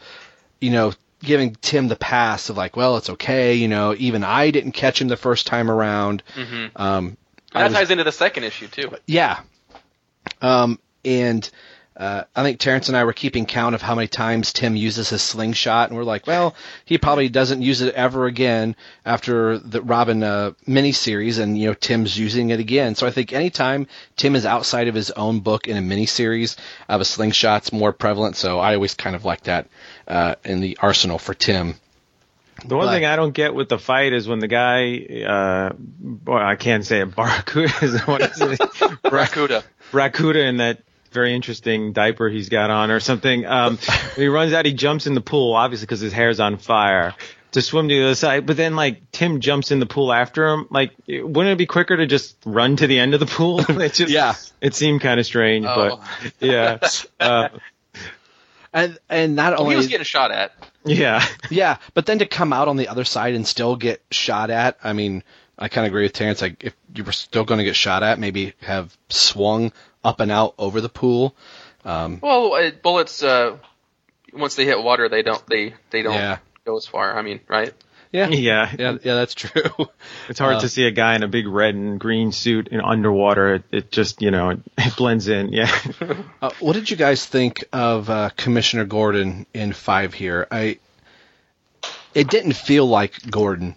you 0.61 0.71
know, 0.71 0.93
giving 1.23 1.55
Tim 1.61 1.89
the 1.89 1.97
pass 1.97 2.49
of 2.49 2.57
like, 2.57 2.77
well, 2.77 2.97
it's 2.97 3.11
okay. 3.11 3.55
You 3.55 3.69
know, 3.69 3.95
even 3.99 4.25
I 4.25 4.51
didn't 4.51 4.73
catch 4.73 5.01
him 5.01 5.09
the 5.09 5.17
first 5.17 5.47
time 5.47 5.71
around. 5.71 6.23
Mm-hmm. 6.35 6.81
Um, 6.81 7.17
that 7.53 7.65
was- 7.65 7.73
ties 7.75 7.91
into 7.91 8.05
the 8.05 8.13
second 8.13 8.45
issue 8.45 8.69
too. 8.69 8.93
yeah. 9.07 9.41
Um, 10.43 10.79
and 11.05 11.49
uh, 12.01 12.25
I 12.35 12.43
think 12.43 12.59
Terrence 12.59 12.89
and 12.89 12.97
I 12.97 13.05
were 13.05 13.13
keeping 13.13 13.45
count 13.45 13.75
of 13.75 13.83
how 13.83 13.95
many 13.95 14.09
times 14.09 14.55
Tim 14.55 14.75
uses 14.75 15.11
his 15.11 15.21
slingshot, 15.21 15.91
and 15.91 15.99
we're 15.99 16.05
like, 16.05 16.27
well, 16.27 16.55
he 16.87 16.97
probably 16.97 17.29
doesn't 17.29 17.61
use 17.61 17.83
it 17.83 17.95
ever 17.95 18.25
again 18.25 18.75
after 19.05 19.59
the 19.59 19.83
Robin 19.83 20.23
uh, 20.23 20.53
miniseries, 20.67 21.39
and 21.39 21.59
you 21.59 21.67
know 21.69 21.75
Tim's 21.75 22.19
using 22.19 22.49
it 22.51 22.59
again. 22.59 22.95
So 22.95 23.07
I 23.07 23.11
think 23.11 23.35
anytime 23.35 23.87
Tim 24.17 24.35
is 24.35 24.47
outside 24.47 24.89
of 24.89 24.95
his 24.95 25.11
own 25.11 25.41
book 25.41 25.69
in 25.69 25.77
a 25.77 25.81
miniseries, 25.81 26.57
of 26.89 27.03
a 27.03 27.05
slingshot's 27.05 27.71
more 27.73 27.93
prevalent. 27.93 28.37
So 28.37 28.59
I 28.59 28.75
always 28.75 28.95
kind 28.95 29.15
of 29.15 29.27
like 29.27 29.43
that 29.43 29.69
uh, 30.09 30.37
in 30.45 30.61
the 30.61 30.79
arsenal 30.81 31.19
for 31.19 31.35
Tim. 31.35 31.75
The 32.65 32.77
one 32.77 32.87
But- 32.87 32.93
thing 32.93 33.05
I 33.05 33.17
don't 33.17 33.33
get 33.35 33.55
with 33.55 33.69
the 33.69 33.79
fight 33.79 34.13
is 34.15 34.27
when 34.27 34.39
the 34.39 34.49
guy, 34.49 34.97
uh, 35.27 35.71
boy, 35.79 36.39
I 36.39 36.57
can't 36.57 36.85
say 36.85 37.01
it, 37.01 37.07
Barracuda, 37.17 37.73
is 37.83 38.01
what 38.07 38.23
is 38.23 38.41
it? 38.41 38.61
Barracuda. 39.03 39.65
Barracuda 39.93 40.45
in 40.47 40.57
that 40.59 40.79
very 41.13 41.35
interesting 41.35 41.93
diaper 41.93 42.29
he's 42.29 42.49
got 42.49 42.71
on 42.71 42.91
or 42.91 43.01
something. 43.01 43.47
Um, 43.47 43.77
when 44.15 44.25
he 44.25 44.29
runs 44.29 44.53
out, 44.53 44.65
he 44.65 44.73
jumps 44.73 45.07
in 45.07 45.15
the 45.15 45.21
pool, 45.21 45.55
obviously 45.55 45.87
because 45.87 46.01
his 46.01 46.13
hair's 46.13 46.41
on 46.41 46.57
fire, 46.57 47.15
to 47.53 47.63
swim 47.63 47.89
to 47.89 47.95
the 47.95 48.05
other 48.05 48.15
side. 48.15 48.47
But 48.47 48.57
then, 48.57 48.77
like, 48.77 49.11
Tim 49.11 49.41
jumps 49.41 49.71
in 49.73 49.81
the 49.81 49.87
pool 49.87 50.13
after 50.13 50.49
him. 50.49 50.67
Like, 50.71 50.93
wouldn't 51.09 51.53
it 51.53 51.59
be 51.59 51.67
quicker 51.67 51.97
to 51.97 52.07
just 52.07 52.37
run 52.45 52.77
to 52.77 52.87
the 52.87 52.99
end 52.99 53.15
of 53.15 53.21
the 53.21 53.27
pool? 53.27 53.61
it 53.81 53.93
just, 53.95 54.13
Yeah. 54.13 54.35
It 54.61 54.75
seemed 54.75 55.01
kind 55.01 55.19
of 55.19 55.27
strange, 55.27 55.67
Oh. 55.69 56.01
but 56.21 56.33
yeah. 56.41 56.79
Uh, 57.21 57.49
And 58.73 58.99
and 59.09 59.35
not 59.35 59.53
Well, 59.55 59.63
only 59.63 59.75
he 59.75 59.77
was 59.79 59.89
getting 59.89 60.05
shot 60.05 60.31
at. 60.31 60.53
yeah. 60.85 61.27
Yeah, 61.51 61.79
but 61.95 62.07
then 62.07 62.21
to 62.21 62.27
come 62.27 62.53
out 62.53 62.69
on 62.69 62.77
the 62.77 62.87
other 62.87 63.05
side 63.05 63.35
and 63.35 63.45
still 63.47 63.75
get 63.75 64.01
shot 64.13 64.51
at, 64.51 64.79
I 64.85 64.93
mean, 64.93 65.25
I 65.59 65.67
kind 65.69 65.85
of 65.87 65.91
agree 65.91 66.05
with 66.05 66.13
Terrence. 66.13 66.41
Like, 66.41 66.63
if 66.63 66.75
you 66.95 67.03
were 67.03 67.11
still 67.13 67.43
going 67.45 67.59
to 67.59 67.65
get 67.65 67.75
shot 67.75 68.05
at, 68.05 68.21
maybe 68.21 68.53
have 68.63 68.97
swung 69.09 69.73
up 70.05 70.21
and 70.21 70.31
out 70.31 70.55
over 70.59 70.81
the 70.81 70.89
pool. 70.89 71.35
Um, 71.85 72.19
Well, 72.23 72.55
uh, 72.55 72.71
bullets 72.83 73.23
uh, 73.23 73.57
once 74.33 74.55
they 74.55 74.65
hit 74.65 74.83
water, 74.83 75.09
they 75.09 75.23
don't 75.23 75.45
they 75.47 75.75
they 75.91 76.03
don't 76.03 76.15
Yeah. 76.15 76.39
go 76.65 76.77
as 76.77 76.87
far. 76.87 77.17
I 77.19 77.23
mean, 77.23 77.41
right? 77.49 77.73
yeah, 78.13 78.29
Yeah. 78.31 78.71
yeah, 78.79 78.99
yeah, 79.03 79.15
that's 79.15 79.35
true. 79.35 79.63
It's 80.29 80.39
hard 80.39 80.57
Uh, 80.57 80.61
to 80.61 80.69
see 80.69 80.85
a 80.87 80.91
guy 80.91 81.15
in 81.17 81.23
a 81.23 81.29
big 81.29 81.47
red 81.47 81.75
and 81.75 81.99
green 82.01 82.33
suit 82.33 82.69
in 82.69 82.81
underwater. 82.81 83.55
It, 83.55 83.63
it 83.73 83.91
just, 83.93 84.21
you 84.23 84.31
know, 84.31 84.51
it, 84.51 84.61
it 84.79 84.97
blends 84.97 85.29
in. 85.29 85.53
Yeah. 85.53 85.71
Uh, 86.43 86.51
what 86.61 86.73
did 86.73 86.91
you 86.91 86.97
guys 86.97 87.25
think 87.27 87.65
of 87.73 88.09
uh, 88.09 88.31
Commissioner 88.37 88.85
Gordon 88.87 89.45
in 89.53 89.73
five 89.75 90.15
here? 90.15 90.47
I 90.51 90.79
it 92.15 92.29
didn't 92.29 92.55
feel 92.55 92.87
like 92.87 93.31
Gordon 93.31 93.75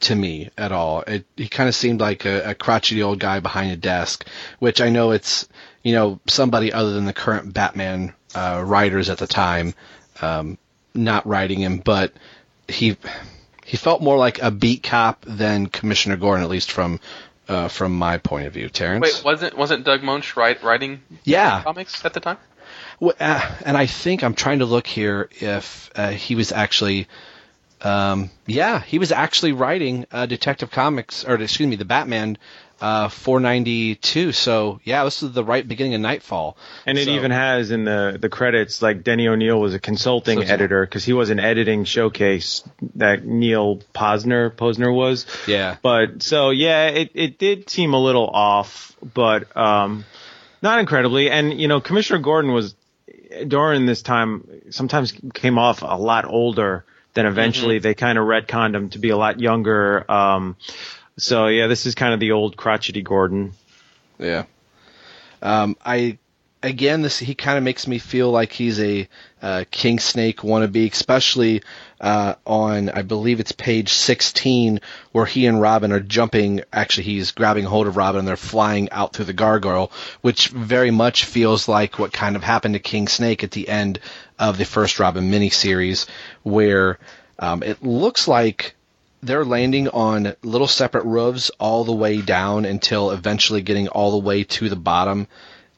to 0.00 0.14
me 0.14 0.50
at 0.56 0.72
all. 0.72 1.02
It 1.02 1.26
he 1.36 1.48
kind 1.48 1.68
of 1.68 1.74
seemed 1.74 2.00
like 2.00 2.24
a, 2.24 2.50
a 2.50 2.54
crotchety 2.54 3.02
old 3.02 3.18
guy 3.18 3.40
behind 3.40 3.70
a 3.72 3.76
desk, 3.76 4.26
which 4.58 4.80
I 4.80 4.88
know 4.90 5.10
it's 5.10 5.48
you 5.88 5.94
know 5.94 6.20
somebody 6.26 6.72
other 6.72 6.92
than 6.92 7.06
the 7.06 7.14
current 7.14 7.54
Batman 7.54 8.12
uh, 8.34 8.62
writers 8.64 9.08
at 9.08 9.16
the 9.16 9.26
time 9.26 9.74
um, 10.20 10.58
not 10.94 11.26
writing 11.26 11.60
him, 11.60 11.78
but 11.78 12.12
he 12.66 12.96
he 13.64 13.76
felt 13.76 14.02
more 14.02 14.18
like 14.18 14.42
a 14.42 14.50
beat 14.50 14.82
cop 14.82 15.24
than 15.26 15.66
Commissioner 15.66 16.16
Gordon, 16.16 16.44
at 16.44 16.50
least 16.50 16.70
from 16.70 17.00
uh, 17.48 17.68
from 17.68 17.96
my 17.96 18.18
point 18.18 18.46
of 18.46 18.52
view. 18.52 18.68
Terrence, 18.68 19.02
Wait, 19.02 19.24
wasn't 19.24 19.56
wasn't 19.56 19.84
Doug 19.84 20.02
Moench 20.02 20.36
write, 20.36 20.62
writing 20.62 21.00
yeah, 21.24 21.62
comics 21.62 22.04
at 22.04 22.12
the 22.12 22.20
time? 22.20 22.36
Well, 23.00 23.14
uh, 23.18 23.56
and 23.64 23.76
I 23.76 23.86
think 23.86 24.22
I'm 24.22 24.34
trying 24.34 24.58
to 24.58 24.66
look 24.66 24.86
here 24.86 25.30
if 25.40 25.90
uh, 25.94 26.10
he 26.10 26.34
was 26.34 26.52
actually, 26.52 27.06
um, 27.80 28.30
yeah, 28.46 28.82
he 28.82 28.98
was 28.98 29.12
actually 29.12 29.52
writing 29.52 30.04
uh, 30.10 30.26
Detective 30.26 30.70
Comics, 30.70 31.24
or 31.24 31.36
excuse 31.36 31.68
me, 31.68 31.76
the 31.76 31.84
Batman 31.84 32.36
uh, 32.80 33.08
492. 33.08 34.32
So 34.32 34.80
yeah, 34.84 35.04
this 35.04 35.22
is 35.22 35.32
the 35.32 35.44
right 35.44 35.66
beginning 35.66 35.94
of 35.94 36.00
Knightfall. 36.00 36.56
And 36.86 36.98
it 36.98 37.06
So- 37.06 37.10
even 37.12 37.30
has 37.30 37.70
in 37.70 37.84
the, 37.84 38.16
the 38.20 38.28
credits, 38.28 38.80
like 38.82 39.02
Denny 39.04 39.28
O'Neil 39.28 39.58
was 39.60 39.74
a 39.74 39.78
consulting 39.78 40.40
So 40.46 40.52
editor 40.52 40.84
because 40.84 41.04
he 41.04 41.12
was 41.12 41.30
an 41.30 41.40
editing 41.40 41.84
showcase 41.84 42.62
that 42.96 43.24
Neal 43.24 43.78
Pozner, 43.94 44.50
Pozner 44.50 44.94
was. 44.94 45.26
Yeah. 45.46 45.76
But 45.82 46.22
so, 46.22 46.50
yeah, 46.50 46.88
it, 46.88 47.10
it 47.14 47.38
did 47.38 47.68
seem 47.70 47.94
a 47.94 48.00
little 48.00 48.28
off, 48.28 48.94
but, 49.14 49.56
um, 49.56 50.04
not 50.62 50.80
incredibly. 50.80 51.30
And, 51.30 51.60
you 51.60 51.68
know, 51.68 51.80
Commissioner 51.80 52.18
Gordon 52.20 52.52
was, 52.52 52.74
during 53.46 53.86
this 53.86 54.02
time, 54.02 54.44
sometimes 54.70 55.12
came 55.34 55.58
off 55.58 55.82
a 55.82 55.96
lot 55.98 56.24
older 56.24 56.84
than 57.14 57.26
eventually 57.26 57.78
they 57.78 57.94
kind 57.94 58.18
of 58.18 58.24
retconned 58.24 58.74
him 58.74 58.90
to 58.90 58.98
be 58.98 59.10
a 59.10 59.16
lot 59.16 59.40
younger. 59.40 60.10
Um, 60.10 60.56
so 61.18 61.48
yeah, 61.48 61.66
this 61.66 61.86
is 61.86 61.94
kind 61.94 62.14
of 62.14 62.20
the 62.20 62.32
old 62.32 62.56
crotchety 62.56 63.02
Gordon. 63.02 63.52
Yeah. 64.18 64.44
Um, 65.42 65.76
I 65.84 66.18
again, 66.62 67.02
this 67.02 67.18
he 67.18 67.34
kind 67.34 67.58
of 67.58 67.64
makes 67.64 67.86
me 67.86 67.98
feel 67.98 68.30
like 68.30 68.52
he's 68.52 68.80
a 68.80 69.08
uh, 69.40 69.64
King 69.70 69.98
Snake 69.98 70.38
wannabe, 70.38 70.90
especially 70.92 71.62
uh, 72.00 72.34
on 72.46 72.88
I 72.88 73.02
believe 73.02 73.40
it's 73.40 73.52
page 73.52 73.92
sixteen 73.92 74.80
where 75.12 75.26
he 75.26 75.46
and 75.46 75.60
Robin 75.60 75.92
are 75.92 76.00
jumping. 76.00 76.62
Actually, 76.72 77.04
he's 77.04 77.32
grabbing 77.32 77.64
hold 77.64 77.86
of 77.86 77.96
Robin 77.96 78.20
and 78.20 78.28
they're 78.28 78.36
flying 78.36 78.90
out 78.90 79.12
through 79.12 79.26
the 79.26 79.32
gargoyle, 79.32 79.92
which 80.20 80.48
very 80.48 80.90
much 80.90 81.24
feels 81.24 81.68
like 81.68 81.98
what 81.98 82.12
kind 82.12 82.36
of 82.36 82.42
happened 82.42 82.74
to 82.74 82.80
King 82.80 83.08
Snake 83.08 83.44
at 83.44 83.50
the 83.50 83.68
end 83.68 84.00
of 84.38 84.58
the 84.58 84.64
first 84.64 84.98
Robin 84.98 85.30
miniseries, 85.30 86.06
where 86.42 86.98
um, 87.38 87.62
it 87.62 87.82
looks 87.82 88.26
like 88.26 88.74
they're 89.22 89.44
landing 89.44 89.88
on 89.88 90.34
little 90.42 90.68
separate 90.68 91.04
roofs 91.04 91.50
all 91.58 91.84
the 91.84 91.92
way 91.92 92.20
down 92.20 92.64
until 92.64 93.10
eventually 93.10 93.62
getting 93.62 93.88
all 93.88 94.12
the 94.12 94.24
way 94.24 94.44
to 94.44 94.68
the 94.68 94.76
bottom 94.76 95.26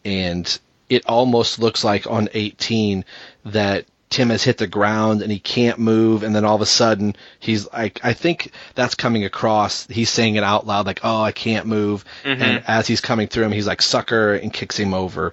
and 0.04 0.58
it 0.88 1.06
almost 1.06 1.58
looks 1.58 1.84
like 1.84 2.06
on 2.06 2.28
18 2.34 3.04
that 3.46 3.86
Tim 4.10 4.30
has 4.30 4.42
hit 4.42 4.58
the 4.58 4.66
ground 4.66 5.22
and 5.22 5.30
he 5.30 5.38
can't 5.38 5.78
move, 5.78 6.24
and 6.24 6.34
then 6.34 6.44
all 6.44 6.56
of 6.56 6.60
a 6.60 6.66
sudden 6.66 7.14
he's 7.38 7.72
like, 7.72 8.00
I 8.02 8.12
think 8.12 8.50
that's 8.74 8.96
coming 8.96 9.24
across. 9.24 9.86
He's 9.86 10.10
saying 10.10 10.34
it 10.34 10.42
out 10.42 10.66
loud, 10.66 10.84
like, 10.84 11.00
"Oh, 11.04 11.22
I 11.22 11.30
can't 11.30 11.66
move," 11.66 12.04
and 12.24 12.64
as 12.66 12.88
he's 12.88 13.00
coming 13.00 13.28
through 13.28 13.44
him, 13.44 13.52
he's 13.52 13.68
like, 13.68 13.80
"Sucker," 13.80 14.34
and 14.34 14.52
kicks 14.52 14.76
him 14.76 14.94
over. 14.94 15.32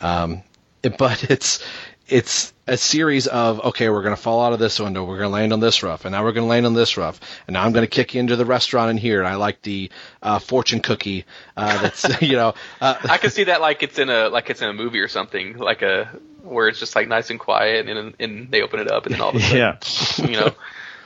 Um, 0.00 0.42
but 0.98 1.30
it's 1.30 1.62
it's 2.08 2.52
a 2.66 2.76
series 2.76 3.26
of 3.26 3.60
okay, 3.66 3.88
we're 3.88 4.02
gonna 4.02 4.16
fall 4.16 4.44
out 4.44 4.52
of 4.52 4.58
this 4.58 4.78
window, 4.80 5.04
we're 5.04 5.18
gonna 5.18 5.30
land 5.30 5.52
on 5.52 5.60
this 5.60 5.82
roof, 5.82 6.04
and 6.04 6.12
now 6.12 6.22
we're 6.24 6.32
gonna 6.32 6.46
land 6.46 6.66
on 6.66 6.74
this 6.74 6.96
roof, 6.96 7.20
and 7.46 7.54
now 7.54 7.64
I'm 7.64 7.72
gonna 7.72 7.86
kick 7.86 8.14
you 8.14 8.20
into 8.20 8.36
the 8.36 8.44
restaurant 8.44 8.90
in 8.90 8.96
here. 8.96 9.20
And 9.20 9.28
I 9.28 9.36
like 9.36 9.62
the 9.62 9.90
uh, 10.22 10.38
fortune 10.38 10.80
cookie 10.80 11.24
uh, 11.56 11.82
that's 11.82 12.22
you 12.22 12.36
know 12.36 12.54
uh, 12.80 12.96
I 13.04 13.18
can 13.18 13.30
see 13.30 13.44
that 13.44 13.60
like 13.60 13.82
it's 13.82 13.98
in 13.98 14.10
a 14.10 14.28
like 14.28 14.50
it's 14.50 14.62
in 14.62 14.68
a 14.68 14.74
movie 14.74 15.00
or 15.00 15.08
something, 15.08 15.56
like 15.58 15.82
a 15.82 16.08
where 16.42 16.68
it's 16.68 16.78
just 16.78 16.94
like 16.94 17.08
nice 17.08 17.30
and 17.30 17.40
quiet, 17.40 17.88
and 17.88 18.14
and 18.18 18.50
they 18.50 18.62
open 18.62 18.80
it 18.80 18.90
up, 18.90 19.06
and 19.06 19.14
then 19.14 19.20
all 19.22 19.30
of 19.30 19.36
a 19.36 19.40
sudden, 19.40 19.56
Yeah. 19.56 19.78
you 20.26 20.36
know, 20.36 20.54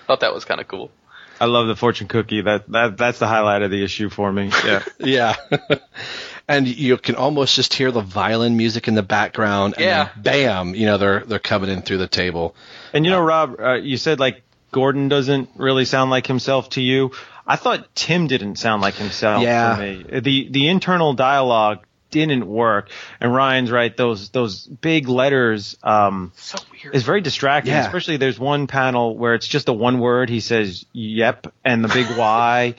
thought 0.07 0.21
that 0.21 0.35
was 0.35 0.45
kind 0.45 0.61
of 0.61 0.69
cool. 0.69 0.91
I 1.41 1.45
love 1.45 1.69
the 1.69 1.77
fortune 1.77 2.09
cookie. 2.09 2.41
That 2.41 2.69
that 2.73 2.97
that's 2.97 3.21
the 3.21 3.29
highlight 3.29 3.63
of 3.63 3.71
the 3.71 3.85
issue 3.85 4.11
for 4.11 4.33
me. 4.33 4.51
Yeah. 4.65 4.83
yeah. 4.99 5.37
And 6.49 6.67
you 6.67 6.97
can 6.97 7.15
almost 7.15 7.55
just 7.55 7.75
hear 7.75 7.91
the 7.91 8.01
violin 8.01 8.57
music 8.57 8.89
in 8.89 8.95
the 8.95 9.03
background. 9.03 9.75
And 9.77 9.85
Yeah. 9.85 10.09
bam! 10.17 10.75
You 10.75 10.87
know 10.87 10.97
they're 10.99 11.21
they're 11.21 11.39
coming 11.39 11.69
in 11.71 11.83
through 11.83 11.99
the 11.99 12.09
table. 12.09 12.55
And 12.95 13.05
you 13.05 13.11
know, 13.11 13.21
Rob, 13.21 13.57
uh, 13.61 13.75
you 13.75 13.99
said 13.99 14.19
like 14.19 14.43
Gordon 14.73 15.09
doesn't 15.09 15.51
really 15.57 15.85
sound 15.85 16.11
like 16.11 16.27
himself 16.27 16.71
to 16.71 16.81
you. 16.81 17.13
I 17.47 17.57
thought 17.57 17.95
Tim 17.95 18.27
didn't 18.29 18.57
sound 18.57 18.81
like 18.83 18.95
himself 18.95 19.43
Yeah. 19.43 19.77
to 19.77 19.83
me. 19.83 20.21
The 20.21 20.49
the 20.51 20.69
internal 20.69 21.13
dialogue 21.15 21.81
didn't 22.11 22.47
work. 22.47 22.89
And 23.21 23.35
Ryan's 23.35 23.71
right; 23.71 23.95
those 23.95 24.31
those 24.31 24.67
big 24.67 25.09
letters 25.09 25.77
um, 25.83 26.33
So 26.37 26.59
weird. 26.73 26.95
is 26.95 27.03
very 27.03 27.21
distracting. 27.21 27.73
Yeah. 27.75 27.85
Especially 27.85 28.17
there's 28.17 28.39
one 28.39 28.67
panel 28.67 29.17
where 29.19 29.35
it's 29.35 29.47
just 29.47 29.69
a 29.69 29.75
one 29.75 29.99
word. 29.99 30.31
He 30.31 30.41
says 30.41 30.87
"yep" 30.95 31.47
and 31.63 31.85
the 31.85 31.89
big 31.89 32.07
Y, 32.17 32.75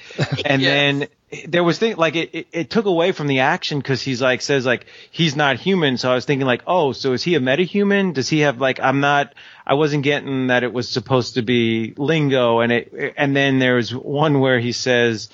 and 0.45 0.61
Yes. 0.63 0.71
then 0.71 1.07
there 1.47 1.63
was 1.63 1.77
thing 1.77 1.95
like 1.95 2.15
it, 2.15 2.29
it, 2.33 2.47
it 2.51 2.69
took 2.69 2.85
away 2.85 3.11
from 3.11 3.27
the 3.27 3.39
action 3.39 3.77
because 3.77 4.01
he's 4.01 4.21
like 4.21 4.41
says 4.41 4.65
like 4.65 4.85
he's 5.11 5.35
not 5.35 5.57
human. 5.57 5.97
So 5.97 6.11
I 6.11 6.15
was 6.15 6.25
thinking 6.25 6.47
like, 6.47 6.63
oh, 6.65 6.91
so 6.91 7.13
is 7.13 7.23
he 7.23 7.35
a 7.35 7.39
metahuman? 7.39 8.13
Does 8.13 8.29
he 8.29 8.39
have 8.39 8.59
like 8.59 8.79
I'm 8.79 8.99
not. 8.99 9.33
I 9.65 9.75
wasn't 9.75 10.03
getting 10.03 10.47
that 10.47 10.63
it 10.63 10.73
was 10.73 10.89
supposed 10.89 11.35
to 11.35 11.43
be 11.43 11.93
lingo, 11.97 12.59
and 12.61 12.71
it 12.71 13.13
and 13.17 13.35
then 13.35 13.59
there's 13.59 13.93
one 13.93 14.39
where 14.39 14.59
he 14.59 14.71
says, 14.71 15.29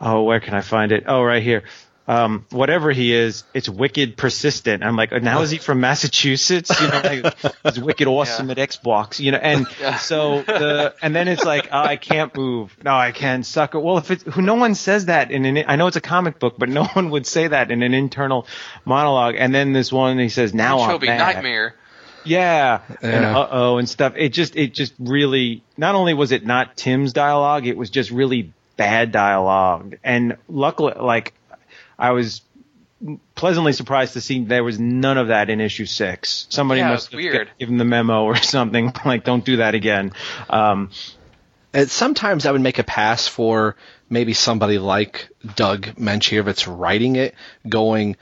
oh, 0.00 0.22
where 0.22 0.40
can 0.40 0.54
I 0.54 0.60
find 0.60 0.92
it? 0.92 1.04
Oh, 1.06 1.22
right 1.22 1.42
here. 1.42 1.64
Um, 2.06 2.44
whatever 2.50 2.92
he 2.92 3.14
is, 3.14 3.44
it's 3.54 3.66
wicked 3.66 4.18
persistent. 4.18 4.82
I'm 4.84 4.94
like, 4.94 5.10
now 5.22 5.40
is 5.40 5.50
he 5.50 5.56
from 5.56 5.80
Massachusetts? 5.80 6.70
You 6.78 6.88
know, 6.88 7.00
like, 7.02 7.54
he's 7.64 7.80
wicked 7.80 8.06
awesome 8.06 8.50
at 8.50 8.58
Xbox, 8.58 9.20
you 9.20 9.30
know, 9.30 9.38
and 9.38 9.66
so 10.00 10.42
the, 10.42 10.94
and 11.00 11.16
then 11.16 11.28
it's 11.28 11.44
like, 11.44 11.68
oh, 11.72 11.78
I 11.78 11.96
can't 11.96 12.34
move. 12.36 12.76
No, 12.84 12.94
I 12.94 13.12
can 13.12 13.42
sucker. 13.42 13.80
Well, 13.80 13.96
if 13.96 14.10
it's, 14.10 14.22
who, 14.22 14.42
no 14.42 14.54
one 14.54 14.74
says 14.74 15.06
that 15.06 15.30
in 15.30 15.46
an, 15.46 15.64
I 15.66 15.76
know 15.76 15.86
it's 15.86 15.96
a 15.96 16.02
comic 16.02 16.38
book, 16.38 16.56
but 16.58 16.68
no 16.68 16.84
one 16.92 17.08
would 17.10 17.26
say 17.26 17.48
that 17.48 17.70
in 17.70 17.82
an 17.82 17.94
internal 17.94 18.46
monologue. 18.84 19.36
And 19.38 19.54
then 19.54 19.72
this 19.72 19.90
one, 19.90 20.18
he 20.18 20.28
says, 20.28 20.52
now 20.52 20.80
I'm 20.80 20.90
Trophy 20.90 21.06
mad. 21.06 21.18
nightmare. 21.18 21.74
Yeah, 22.24 22.80
and 23.02 23.24
uh 23.24 23.48
oh 23.50 23.76
and 23.76 23.86
stuff. 23.86 24.14
It 24.16 24.30
just 24.30 24.56
it 24.56 24.72
just 24.72 24.94
really 24.98 25.62
not 25.76 25.94
only 25.94 26.14
was 26.14 26.32
it 26.32 26.46
not 26.46 26.74
Tim's 26.74 27.12
dialogue, 27.12 27.66
it 27.66 27.76
was 27.76 27.90
just 27.90 28.10
really 28.10 28.52
bad 28.76 29.12
dialogue. 29.12 29.96
And 30.02 30.36
luckily, 30.48 30.94
like 30.98 31.34
I 31.98 32.10
was 32.12 32.42
pleasantly 33.34 33.72
surprised 33.72 34.14
to 34.14 34.20
see 34.20 34.44
there 34.44 34.64
was 34.64 34.78
none 34.80 35.18
of 35.18 35.28
that 35.28 35.50
in 35.50 35.60
issue 35.60 35.84
six. 35.86 36.46
Somebody 36.48 36.80
Yeah, 36.80 36.90
must 36.90 37.12
have 37.12 37.18
weird. 37.18 37.50
given 37.58 37.76
the 37.76 37.84
memo 37.84 38.24
or 38.24 38.36
something 38.54 38.92
like, 39.04 39.24
"Don't 39.24 39.44
do 39.44 39.56
that 39.58 39.74
again." 39.74 40.12
Um, 40.48 40.90
And 41.72 41.90
sometimes 41.90 42.46
I 42.46 42.52
would 42.52 42.60
make 42.60 42.78
a 42.78 42.84
pass 42.84 43.26
for 43.26 43.74
maybe 44.08 44.32
somebody 44.32 44.78
like 44.78 45.28
Doug 45.56 45.86
Menchierovitz 45.96 46.66
writing 46.68 47.16
it, 47.16 47.34
going, 47.68 48.16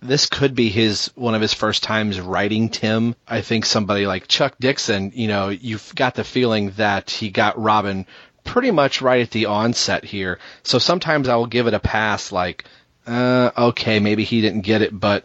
this 0.00 0.26
could 0.26 0.54
be 0.54 0.70
his 0.70 1.10
one 1.14 1.34
of 1.34 1.42
his 1.42 1.52
first 1.52 1.82
times 1.82 2.18
writing 2.18 2.70
Tim. 2.70 3.14
I 3.28 3.42
think 3.42 3.66
somebody 3.66 4.06
like 4.06 4.28
Chuck 4.28 4.54
Dixon, 4.58 5.12
you 5.14 5.28
know, 5.28 5.50
you've 5.50 5.94
got 5.94 6.14
the 6.14 6.24
feeling 6.24 6.70
that 6.78 7.10
he 7.10 7.28
got 7.28 7.60
Robin 7.60 8.06
pretty 8.44 8.70
much 8.70 9.02
right 9.02 9.20
at 9.20 9.30
the 9.30 9.44
onset 9.46 10.02
here. 10.04 10.38
So 10.62 10.78
sometimes 10.78 11.28
I 11.28 11.36
will 11.36 11.46
give 11.46 11.66
it 11.66 11.74
a 11.74 11.80
pass, 11.80 12.32
like, 12.32 12.64
uh, 13.06 13.50
okay, 13.56 14.00
maybe 14.00 14.24
he 14.24 14.40
didn't 14.40 14.62
get 14.62 14.82
it, 14.82 14.98
but 14.98 15.24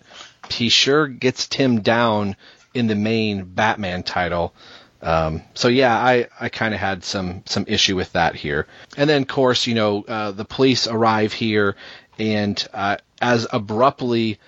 he 0.50 0.70
sure 0.70 1.08
gets 1.08 1.48
Tim 1.48 1.82
down 1.82 2.36
in 2.74 2.88
the 2.88 2.96
main 2.96 3.44
Batman 3.46 4.04
title. 4.04 4.54
Um, 5.02 5.42
so 5.56 5.68
yeah, 5.68 5.96
I, 5.98 6.28
I 6.40 6.50
kind 6.50 6.74
of 6.74 6.80
had 6.80 7.04
some 7.04 7.44
some 7.46 7.66
issue 7.68 7.96
with 7.96 8.14
that 8.14 8.36
here. 8.36 8.68
And 8.98 9.10
then 9.10 9.24
of 9.24 9.28
course, 9.28 9.66
you 9.66 9.74
know, 9.74 10.04
uh, 10.08 10.32
the 10.32 10.46
police 10.46 10.88
arrive 10.88 11.34
here, 11.34 11.76
and 12.20 12.64
uh, 12.74 12.98
as 13.22 13.48
abruptly 13.52 14.40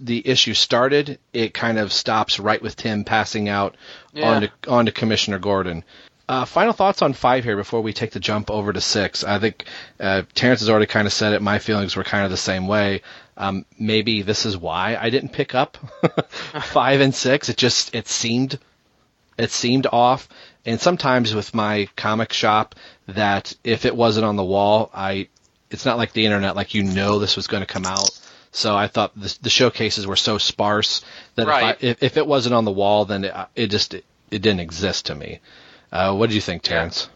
the 0.00 0.26
issue 0.26 0.54
started, 0.54 1.18
it 1.32 1.54
kind 1.54 1.78
of 1.78 1.92
stops 1.92 2.38
right 2.38 2.62
with 2.62 2.76
Tim 2.76 3.04
passing 3.04 3.48
out 3.48 3.76
Yeah. 4.12 4.28
onto 4.30 4.48
onto 4.68 4.92
Commissioner 4.92 5.38
Gordon. 5.38 5.84
Uh, 6.28 6.44
final 6.44 6.72
thoughts 6.72 7.02
on 7.02 7.12
five 7.12 7.44
here 7.44 7.56
before 7.56 7.80
we 7.82 7.92
take 7.92 8.12
the 8.12 8.20
jump 8.20 8.50
over 8.50 8.72
to 8.72 8.80
six. 8.80 9.24
I 9.24 9.38
think 9.38 9.64
uh, 10.00 10.22
Terrence 10.34 10.60
has 10.60 10.70
already 10.70 10.86
kind 10.86 11.06
of 11.06 11.12
said 11.12 11.32
it. 11.32 11.42
My 11.42 11.58
feelings 11.58 11.96
were 11.96 12.04
kind 12.04 12.24
of 12.24 12.30
the 12.30 12.36
same 12.36 12.68
way. 12.68 13.02
Um, 13.36 13.66
maybe 13.78 14.22
this 14.22 14.46
is 14.46 14.56
why 14.56 14.96
I 15.00 15.10
didn't 15.10 15.30
pick 15.30 15.54
up 15.54 15.76
five 16.62 17.00
and 17.00 17.14
six. 17.14 17.48
It 17.48 17.56
just 17.56 17.94
it 17.94 18.06
seemed 18.08 18.58
it 19.36 19.50
seemed 19.50 19.86
off. 19.90 20.28
And 20.64 20.80
sometimes 20.80 21.34
with 21.34 21.54
my 21.54 21.88
comic 21.96 22.32
shop, 22.32 22.76
that 23.08 23.54
if 23.64 23.84
it 23.84 23.96
wasn't 23.96 24.24
on 24.24 24.36
the 24.36 24.44
wall, 24.44 24.90
I 24.94 25.28
it's 25.70 25.84
not 25.84 25.98
like 25.98 26.12
the 26.12 26.24
internet, 26.24 26.54
like 26.54 26.72
you 26.74 26.84
know 26.84 27.18
this 27.18 27.36
was 27.36 27.46
going 27.48 27.62
to 27.62 27.66
come 27.66 27.84
out. 27.86 28.10
So 28.52 28.76
I 28.76 28.86
thought 28.86 29.18
the, 29.18 29.36
the 29.42 29.50
showcases 29.50 30.06
were 30.06 30.16
so 30.16 30.38
sparse 30.38 31.02
that 31.34 31.46
Right. 31.48 31.76
if, 31.80 31.84
I, 31.84 31.86
if 31.86 32.02
if 32.02 32.16
it 32.16 32.26
wasn't 32.26 32.54
on 32.54 32.64
the 32.64 32.70
wall, 32.70 33.06
then 33.06 33.24
it, 33.24 33.34
it 33.56 33.66
just 33.68 33.94
it, 33.94 34.04
it 34.30 34.40
didn't 34.40 34.60
exist 34.60 35.06
to 35.06 35.14
me. 35.14 35.40
Uh, 35.92 36.14
what 36.14 36.28
did 36.28 36.34
you 36.34 36.40
think, 36.40 36.62
Terrence? 36.62 37.08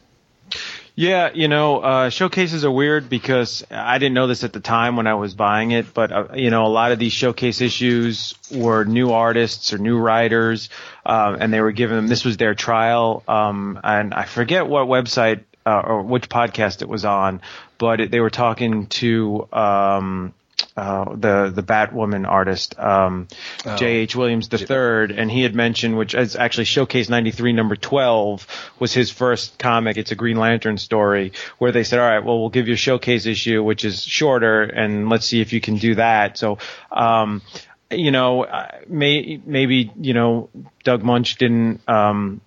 Yeah, 0.99 1.31
you 1.35 1.49
know, 1.49 1.81
uh, 1.81 2.09
showcases 2.09 2.65
are 2.65 2.71
weird 2.71 3.11
because 3.11 3.63
I 3.71 3.99
didn't 3.99 4.15
know 4.15 4.27
this 4.27 4.45
at 4.45 4.55
the 4.55 4.61
time 4.61 4.97
when 4.97 5.07
I 5.07 5.15
was 5.15 5.35
buying 5.35 5.71
it, 5.71 5.93
but 5.93 6.11
uh, 6.11 6.29
you 6.35 6.49
know, 6.49 6.65
a 6.65 6.69
lot 6.69 6.93
of 6.93 6.99
these 6.99 7.13
showcase 7.13 7.61
issues 7.61 8.35
were 8.51 8.85
new 8.85 9.13
artists 9.13 9.75
or 9.75 9.79
new 9.79 9.99
writers, 9.99 10.71
um, 11.05 11.37
and 11.39 11.53
they 11.53 11.61
were 11.61 11.73
them. 11.73 12.07
This 12.07 12.25
was 12.25 12.39
their 12.39 12.55
trial, 12.55 13.23
um, 13.29 13.79
and 13.85 14.15
I 14.15 14.25
forget 14.25 14.67
what 14.67 14.87
website 14.87 15.41
uh, 15.67 15.83
or 15.85 16.03
which 16.03 16.31
podcast 16.31 16.81
it 16.81 16.89
was 16.89 17.05
on, 17.05 17.43
but 17.77 18.01
it, 18.01 18.11
they 18.11 18.21
were 18.21 18.31
talking 18.31 18.87
to. 18.87 19.49
Um, 19.53 20.33
uh, 20.77 21.15
the 21.15 21.51
the 21.55 21.63
Batwoman 21.63 22.27
artist 22.27 22.79
um, 22.79 23.29
J. 23.77 23.87
H. 23.87 24.17
Williams 24.17 24.49
III, 24.53 25.17
and 25.17 25.31
he 25.31 25.43
had 25.43 25.55
mentioned, 25.55 25.97
which 25.97 26.15
is 26.15 26.37
actually 26.37 26.65
Showcase 26.65 27.09
'93 27.09 27.53
number 27.53 27.77
12 27.77 28.47
was 28.79 28.93
his 28.93 29.11
first 29.11 29.59
comic. 29.59 29.97
It's 29.97 30.13
a 30.13 30.15
Green 30.15 30.37
Lantern 30.37 30.79
story 30.79 31.33
where 31.59 31.73
they 31.73 31.85
said, 31.85 31.99
"All 31.99 32.07
right, 32.09 32.25
well, 32.25 32.41
we'll 32.41 32.51
give 32.51 32.69
you 32.69 32.75
a 32.75 32.79
Showcase 32.79 33.27
issue, 33.27 33.63
which 33.63 33.85
is 33.85 34.03
shorter, 34.03 34.63
and 34.63 35.09
let's 35.09 35.27
see 35.27 35.41
if 35.41 35.53
you 35.53 35.61
can 35.61 35.77
do 35.77 35.95
that." 35.97 36.39
So. 36.39 36.59
Um, 36.91 37.43
you 37.89 38.11
know, 38.11 38.43
uh, 38.43 38.67
may, 38.89 39.41
maybe 39.47 39.93
you 40.01 40.13
know 40.13 40.51
Doug 40.83 41.05
Moench 41.05 41.39
didn't 41.39 41.89
um, 41.89 42.41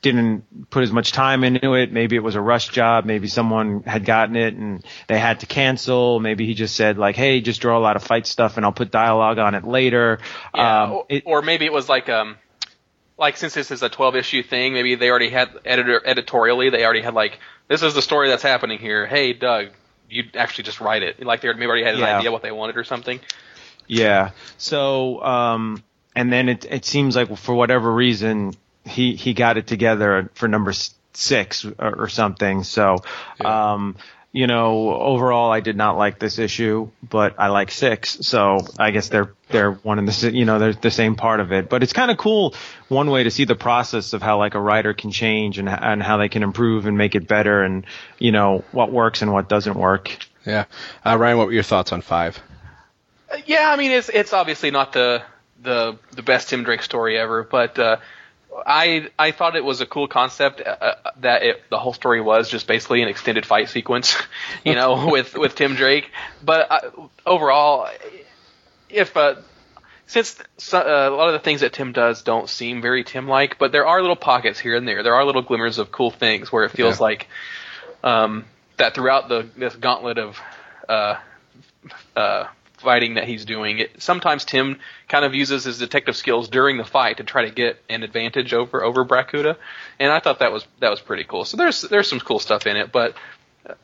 didn't 0.00 0.70
put 0.70 0.82
as 0.84 0.92
much 0.92 1.10
time 1.12 1.42
into 1.44 1.74
it. 1.74 1.92
Maybe 1.92 2.14
it 2.16 2.22
was 2.22 2.34
a 2.36 2.40
rush 2.40 2.68
job. 2.68 3.04
Maybe 3.04 3.26
someone 3.28 3.82
had 3.82 4.04
gotten 4.04 4.36
it 4.36 4.54
and 4.54 4.84
they 5.08 5.18
had 5.18 5.40
to 5.40 5.46
cancel. 5.46 6.20
Maybe 6.20 6.46
he 6.46 6.54
just 6.54 6.76
said 6.76 6.98
like, 6.98 7.16
"Hey, 7.16 7.40
just 7.40 7.60
draw 7.60 7.76
a 7.76 7.80
lot 7.80 7.96
of 7.96 8.02
fight 8.04 8.26
stuff 8.26 8.56
and 8.56 8.64
I'll 8.64 8.72
put 8.72 8.90
dialogue 8.92 9.38
on 9.38 9.54
it 9.54 9.64
later." 9.64 10.20
Yeah, 10.54 10.82
Um, 10.84 10.92
or, 10.92 11.06
it- 11.08 11.22
or 11.26 11.42
maybe 11.42 11.64
it 11.64 11.72
was 11.72 11.88
like 11.88 12.08
um, 12.08 12.36
like 13.18 13.36
since 13.36 13.54
this 13.54 13.70
is 13.72 13.82
a 13.82 13.88
12 13.88 14.14
issue 14.16 14.42
thing, 14.42 14.72
maybe 14.72 14.94
they 14.94 15.10
already 15.10 15.30
had 15.30 15.48
editor 15.64 16.00
editorially 16.04 16.70
they 16.70 16.84
already 16.84 17.02
had 17.02 17.14
like 17.14 17.38
this 17.66 17.82
is 17.82 17.94
the 17.94 18.02
story 18.02 18.28
that's 18.28 18.42
happening 18.44 18.78
here. 18.78 19.04
Hey, 19.06 19.32
Doug, 19.32 19.70
you 20.08 20.24
actually 20.34 20.64
just 20.64 20.80
write 20.80 21.02
it. 21.02 21.22
Like 21.24 21.40
they 21.40 21.52
maybe 21.52 21.66
already 21.66 21.84
had 21.84 21.94
an 21.94 22.00
Yeah. 22.00 22.18
idea 22.18 22.30
what 22.32 22.42
they 22.42 22.52
wanted 22.52 22.76
or 22.76 22.84
something. 22.84 23.18
Yeah. 23.88 24.30
So, 24.58 25.22
um, 25.24 25.82
and 26.14 26.32
then 26.32 26.48
it 26.48 26.64
it 26.66 26.84
seems 26.84 27.16
like 27.16 27.36
for 27.36 27.54
whatever 27.54 27.92
reason 27.92 28.54
he 28.88 29.14
he 29.14 29.34
got 29.34 29.56
it 29.56 29.66
together 29.66 30.30
for 30.34 30.48
number 30.48 30.72
six 31.12 31.64
or, 31.64 31.74
or 31.78 32.08
something. 32.08 32.62
So, 32.64 32.98
um, 33.44 33.96
you 34.32 34.46
know, 34.46 34.94
overall 34.94 35.50
I 35.50 35.60
did 35.60 35.76
not 35.76 35.96
like 35.96 36.18
this 36.18 36.38
issue, 36.38 36.90
but 37.02 37.34
I 37.38 37.48
like 37.48 37.70
six. 37.70 38.18
So 38.22 38.58
I 38.78 38.90
guess 38.90 39.08
they're 39.08 39.32
they're 39.48 39.72
one 39.72 39.98
and 39.98 40.06
the 40.06 40.30
you 40.32 40.44
know 40.44 40.58
they're 40.58 40.74
the 40.74 40.90
same 40.90 41.16
part 41.16 41.40
of 41.40 41.52
it. 41.52 41.68
But 41.68 41.82
it's 41.82 41.92
kind 41.92 42.10
of 42.10 42.18
cool 42.18 42.54
one 42.88 43.10
way 43.10 43.24
to 43.24 43.30
see 43.30 43.44
the 43.44 43.56
process 43.56 44.12
of 44.12 44.22
how 44.22 44.38
like 44.38 44.54
a 44.54 44.60
writer 44.60 44.92
can 44.94 45.10
change 45.10 45.58
and 45.58 45.68
and 45.68 46.02
how 46.02 46.18
they 46.18 46.28
can 46.28 46.42
improve 46.42 46.86
and 46.86 46.96
make 46.98 47.14
it 47.14 47.26
better 47.26 47.62
and 47.62 47.86
you 48.18 48.32
know 48.32 48.64
what 48.72 48.92
works 48.92 49.22
and 49.22 49.32
what 49.32 49.48
doesn't 49.48 49.76
work. 49.76 50.16
Yeah, 50.46 50.64
uh, 51.04 51.16
Ryan, 51.18 51.38
what 51.38 51.46
were 51.48 51.52
your 51.52 51.62
thoughts 51.62 51.92
on 51.92 52.00
five? 52.00 52.40
Uh, 53.30 53.38
Yeah, 53.46 53.70
I 53.70 53.76
mean 53.76 53.90
it's 53.90 54.08
it's 54.08 54.32
obviously 54.32 54.70
not 54.70 54.92
the 54.92 55.22
the 55.62 55.98
the 56.12 56.22
best 56.22 56.50
Tim 56.50 56.64
Drake 56.64 56.82
story 56.82 57.18
ever, 57.18 57.42
but 57.42 57.78
uh, 57.78 57.96
I 58.66 59.08
I 59.18 59.30
thought 59.32 59.56
it 59.56 59.64
was 59.64 59.80
a 59.80 59.86
cool 59.86 60.08
concept 60.08 60.60
uh, 60.60 60.64
uh, 60.80 61.10
that 61.20 61.42
it, 61.42 61.62
the 61.70 61.78
whole 61.78 61.92
story 61.92 62.20
was 62.20 62.48
just 62.50 62.66
basically 62.66 63.02
an 63.02 63.08
extended 63.08 63.44
fight 63.46 63.68
sequence, 63.68 64.16
you 64.64 64.74
know, 64.74 65.08
with 65.12 65.34
with 65.36 65.54
Tim 65.54 65.74
Drake. 65.74 66.10
But 66.44 66.70
uh, 66.70 66.80
overall, 67.26 67.88
if 68.88 69.16
uh, 69.16 69.36
since 70.06 70.40
so, 70.56 70.78
uh, 70.78 71.10
a 71.10 71.14
lot 71.14 71.28
of 71.28 71.34
the 71.34 71.38
things 71.40 71.60
that 71.60 71.72
Tim 71.74 71.92
does 71.92 72.22
don't 72.22 72.48
seem 72.48 72.80
very 72.80 73.04
Tim-like, 73.04 73.58
but 73.58 73.72
there 73.72 73.86
are 73.86 74.00
little 74.00 74.16
pockets 74.16 74.58
here 74.58 74.74
and 74.76 74.88
there. 74.88 75.02
There 75.02 75.14
are 75.14 75.24
little 75.24 75.42
glimmers 75.42 75.78
of 75.78 75.92
cool 75.92 76.10
things 76.10 76.50
where 76.50 76.64
it 76.64 76.70
feels 76.70 76.98
Yeah. 76.98 77.02
like 77.04 77.28
um, 78.02 78.44
that 78.78 78.94
throughout 78.94 79.28
the 79.28 79.46
this 79.56 79.76
gauntlet 79.76 80.16
of 80.18 80.40
uh, 80.88 81.16
uh, 82.16 82.46
fighting 82.80 83.14
that 83.14 83.24
he's 83.24 83.44
doing. 83.44 83.78
It, 83.78 84.02
sometimes 84.02 84.44
Tim 84.44 84.78
kind 85.08 85.24
of 85.24 85.34
uses 85.34 85.64
his 85.64 85.78
detective 85.78 86.16
skills 86.16 86.48
during 86.48 86.76
the 86.76 86.84
fight 86.84 87.18
to 87.18 87.24
try 87.24 87.44
to 87.44 87.50
get 87.50 87.82
an 87.88 88.02
advantage 88.02 88.54
over 88.54 88.82
over 88.82 89.04
Bracuda, 89.04 89.56
and 89.98 90.12
I 90.12 90.20
thought 90.20 90.38
that 90.40 90.52
was 90.52 90.66
that 90.80 90.90
was 90.90 91.00
pretty 91.00 91.24
cool. 91.24 91.44
So 91.44 91.56
there's 91.56 91.82
there's 91.82 92.08
some 92.08 92.20
cool 92.20 92.38
stuff 92.38 92.66
in 92.66 92.76
it, 92.76 92.92
but 92.92 93.14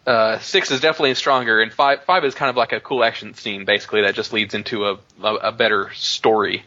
uh, 0.06 0.38
six 0.38 0.70
is 0.70 0.80
definitely 0.80 1.14
stronger, 1.14 1.60
and 1.60 1.72
five 1.72 2.04
five 2.04 2.24
is 2.24 2.34
kind 2.34 2.50
of 2.50 2.56
like 2.56 2.72
a 2.72 2.80
cool 2.80 3.04
action 3.04 3.34
scene, 3.34 3.64
basically 3.64 4.02
that 4.02 4.14
just 4.14 4.32
leads 4.32 4.54
into 4.54 4.86
a 4.86 4.98
a, 5.22 5.34
a 5.34 5.52
better 5.52 5.92
story. 5.94 6.64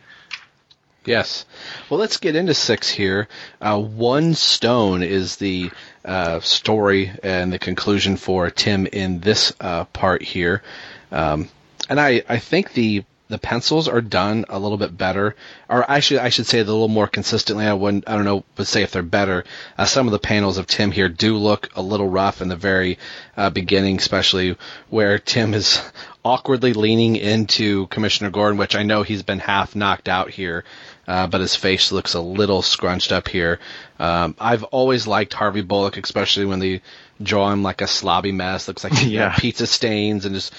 Yes. 1.05 1.45
Well, 1.89 2.01
let's 2.01 2.17
get 2.17 2.35
into 2.35 2.53
six 2.53 2.89
here. 2.89 3.29
Uh, 3.61 3.79
One 3.79 4.33
Stone 4.33 5.03
is 5.03 5.37
the 5.37 5.71
uh, 6.03 6.41
story 6.41 7.13
and 7.23 7.53
the 7.53 7.59
conclusion 7.59 8.17
for 8.17 8.49
Tim 8.49 8.87
in 8.87 9.21
this 9.21 9.53
uh, 9.61 9.85
part 9.85 10.21
here. 10.21 10.63
Um, 11.09 11.47
and 11.89 11.99
I, 11.99 12.23
I 12.27 12.37
think 12.39 12.73
the 12.73 13.03
the 13.29 13.37
pencils 13.37 13.89
are 13.89 13.99
done 13.99 14.45
a 14.47 14.57
little 14.57 14.77
bit 14.77 14.97
better, 14.97 15.35
or 15.67 15.89
actually 15.91 16.21
I 16.21 16.29
should 16.29 16.45
say 16.45 16.59
a 16.59 16.63
little 16.63 16.87
more 16.87 17.07
consistently. 17.07 17.65
I 17.65 17.73
wouldn't, 17.73 18.07
I 18.07 18.15
don't 18.15 18.23
know, 18.23 18.45
would 18.57 18.67
say 18.67 18.83
if 18.83 18.91
they're 18.91 19.03
better. 19.03 19.43
Uh, 19.77 19.83
some 19.83 20.07
of 20.07 20.13
the 20.13 20.19
panels 20.19 20.57
of 20.57 20.65
Tim 20.65 20.91
here 20.91 21.09
do 21.09 21.35
look 21.35 21.67
a 21.75 21.81
little 21.81 22.07
rough 22.07 22.41
in 22.41 22.47
the 22.47 22.55
very 22.55 22.97
uh, 23.35 23.49
beginning, 23.49 23.97
especially 23.97 24.55
where 24.89 25.19
Tim 25.19 25.53
is 25.53 25.81
awkwardly 26.23 26.71
leaning 26.71 27.17
into 27.17 27.87
Commissioner 27.87 28.29
Gordon, 28.29 28.57
which 28.57 28.77
I 28.77 28.83
know 28.83 29.03
he's 29.03 29.23
been 29.23 29.39
half 29.39 29.75
knocked 29.75 30.07
out 30.07 30.29
here, 30.29 30.63
uh, 31.05 31.27
but 31.27 31.41
his 31.41 31.53
face 31.53 31.91
looks 31.91 32.13
a 32.13 32.21
little 32.21 32.61
scrunched 32.61 33.11
up 33.11 33.27
here. 33.27 33.59
Um, 33.99 34.35
I've 34.39 34.63
always 34.63 35.05
liked 35.05 35.33
Harvey 35.33 35.63
Bullock, 35.63 35.97
especially 35.97 36.45
when 36.45 36.59
they 36.59 36.81
draw 37.21 37.51
him 37.51 37.61
like 37.61 37.81
a 37.81 37.85
slobby 37.85 38.33
mess. 38.33 38.69
Looks 38.69 38.85
like 38.85 38.93
you 39.03 39.17
know, 39.19 39.25
Yeah. 39.25 39.35
pizza 39.37 39.67
stains 39.67 40.23
and 40.25 40.33
his 40.33 40.49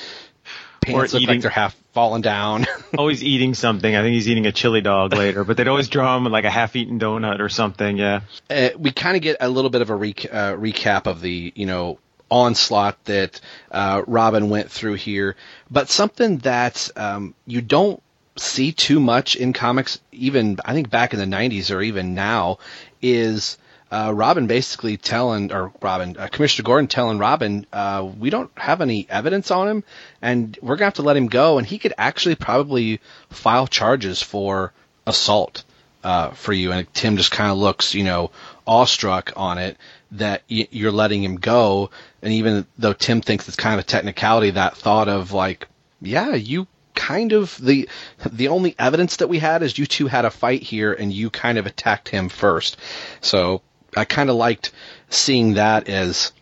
pants 0.80 1.12
look 1.12 1.22
eating- 1.22 1.36
like 1.36 1.42
they're 1.42 1.50
half 1.50 1.76
fallen 1.92 2.20
down. 2.20 2.66
always 2.98 3.24
eating 3.24 3.54
something. 3.54 3.94
I 3.94 4.02
think 4.02 4.14
he's 4.14 4.28
eating 4.28 4.46
a 4.46 4.52
chili 4.52 4.80
dog 4.80 5.14
later, 5.14 5.44
but 5.44 5.56
they'd 5.56 5.68
always 5.68 5.88
draw 5.88 6.16
him 6.16 6.24
with 6.24 6.32
like 6.32 6.44
a 6.44 6.50
half-eaten 6.50 6.98
donut 7.00 7.40
or 7.40 7.48
something. 7.48 7.96
Yeah. 7.98 8.20
uh, 8.50 8.68
we 8.78 8.92
kind 8.92 9.16
of 9.16 9.22
get 9.22 9.38
a 9.40 9.48
little 9.48 9.70
bit 9.70 9.82
of 9.82 9.90
a 9.90 9.94
rec- 9.96 10.32
uh, 10.32 10.54
recap 10.54 11.06
of 11.06 11.20
the 11.20 11.52
you 11.56 11.66
know 11.66 11.98
onslaught 12.30 13.02
that 13.06 13.40
uh, 13.70 14.02
Robin 14.06 14.50
went 14.50 14.70
through 14.70 14.94
here, 14.94 15.34
but 15.70 15.88
something 15.88 16.38
that 16.38 16.90
um, 16.96 17.34
you 17.46 17.60
don't 17.62 18.02
see 18.36 18.70
too 18.70 19.00
much 19.00 19.34
in 19.34 19.52
comics, 19.52 19.98
even 20.12 20.58
I 20.64 20.74
think 20.74 20.90
back 20.90 21.12
in 21.14 21.18
the 21.18 21.24
'90s 21.36 21.74
or 21.74 21.82
even 21.82 22.14
now, 22.14 22.58
is 23.02 23.58
uh, 23.90 24.12
Robin 24.14 24.46
basically 24.46 24.96
telling 24.96 25.52
or 25.52 25.72
Robin 25.80 26.16
uh, 26.18 26.28
Commissioner 26.28 26.66
Gordon 26.66 26.88
telling 26.88 27.18
Robin, 27.18 27.66
uh, 27.72 28.08
we 28.18 28.30
don't 28.30 28.50
have 28.56 28.80
any 28.80 29.06
evidence 29.08 29.50
on 29.50 29.68
him, 29.68 29.84
and 30.20 30.58
we're 30.60 30.76
gonna 30.76 30.86
have 30.86 30.94
to 30.94 31.02
let 31.02 31.16
him 31.16 31.28
go, 31.28 31.58
and 31.58 31.66
he 31.66 31.78
could 31.78 31.94
actually 31.96 32.34
probably 32.34 33.00
file 33.30 33.66
charges 33.66 34.22
for 34.22 34.72
assault 35.06 35.64
uh, 36.04 36.30
for 36.30 36.52
you. 36.52 36.72
And 36.72 36.92
Tim 36.92 37.16
just 37.16 37.30
kind 37.30 37.50
of 37.50 37.58
looks, 37.58 37.94
you 37.94 38.04
know, 38.04 38.30
awestruck 38.66 39.32
on 39.36 39.58
it 39.58 39.76
that 40.12 40.42
y- 40.50 40.68
you're 40.70 40.92
letting 40.92 41.22
him 41.22 41.36
go. 41.36 41.90
And 42.22 42.32
even 42.34 42.66
though 42.78 42.92
Tim 42.92 43.20
thinks 43.20 43.48
it's 43.48 43.56
kind 43.56 43.74
of 43.74 43.80
a 43.80 43.88
technicality, 43.88 44.50
that 44.50 44.76
thought 44.76 45.08
of 45.08 45.32
like, 45.32 45.66
yeah, 46.00 46.34
you 46.34 46.66
kind 46.94 47.32
of 47.32 47.56
the 47.58 47.88
the 48.30 48.48
only 48.48 48.74
evidence 48.76 49.16
that 49.16 49.28
we 49.28 49.38
had 49.38 49.62
is 49.62 49.78
you 49.78 49.86
two 49.86 50.08
had 50.08 50.24
a 50.24 50.30
fight 50.30 50.62
here 50.62 50.92
and 50.92 51.12
you 51.12 51.30
kind 51.30 51.56
of 51.56 51.66
attacked 51.66 52.08
him 52.08 52.28
first. 52.28 52.76
So 53.20 53.62
I 53.98 54.04
kind 54.04 54.30
of 54.30 54.36
liked 54.36 54.72
seeing 55.10 55.54
that 55.54 55.88
as 55.88 56.32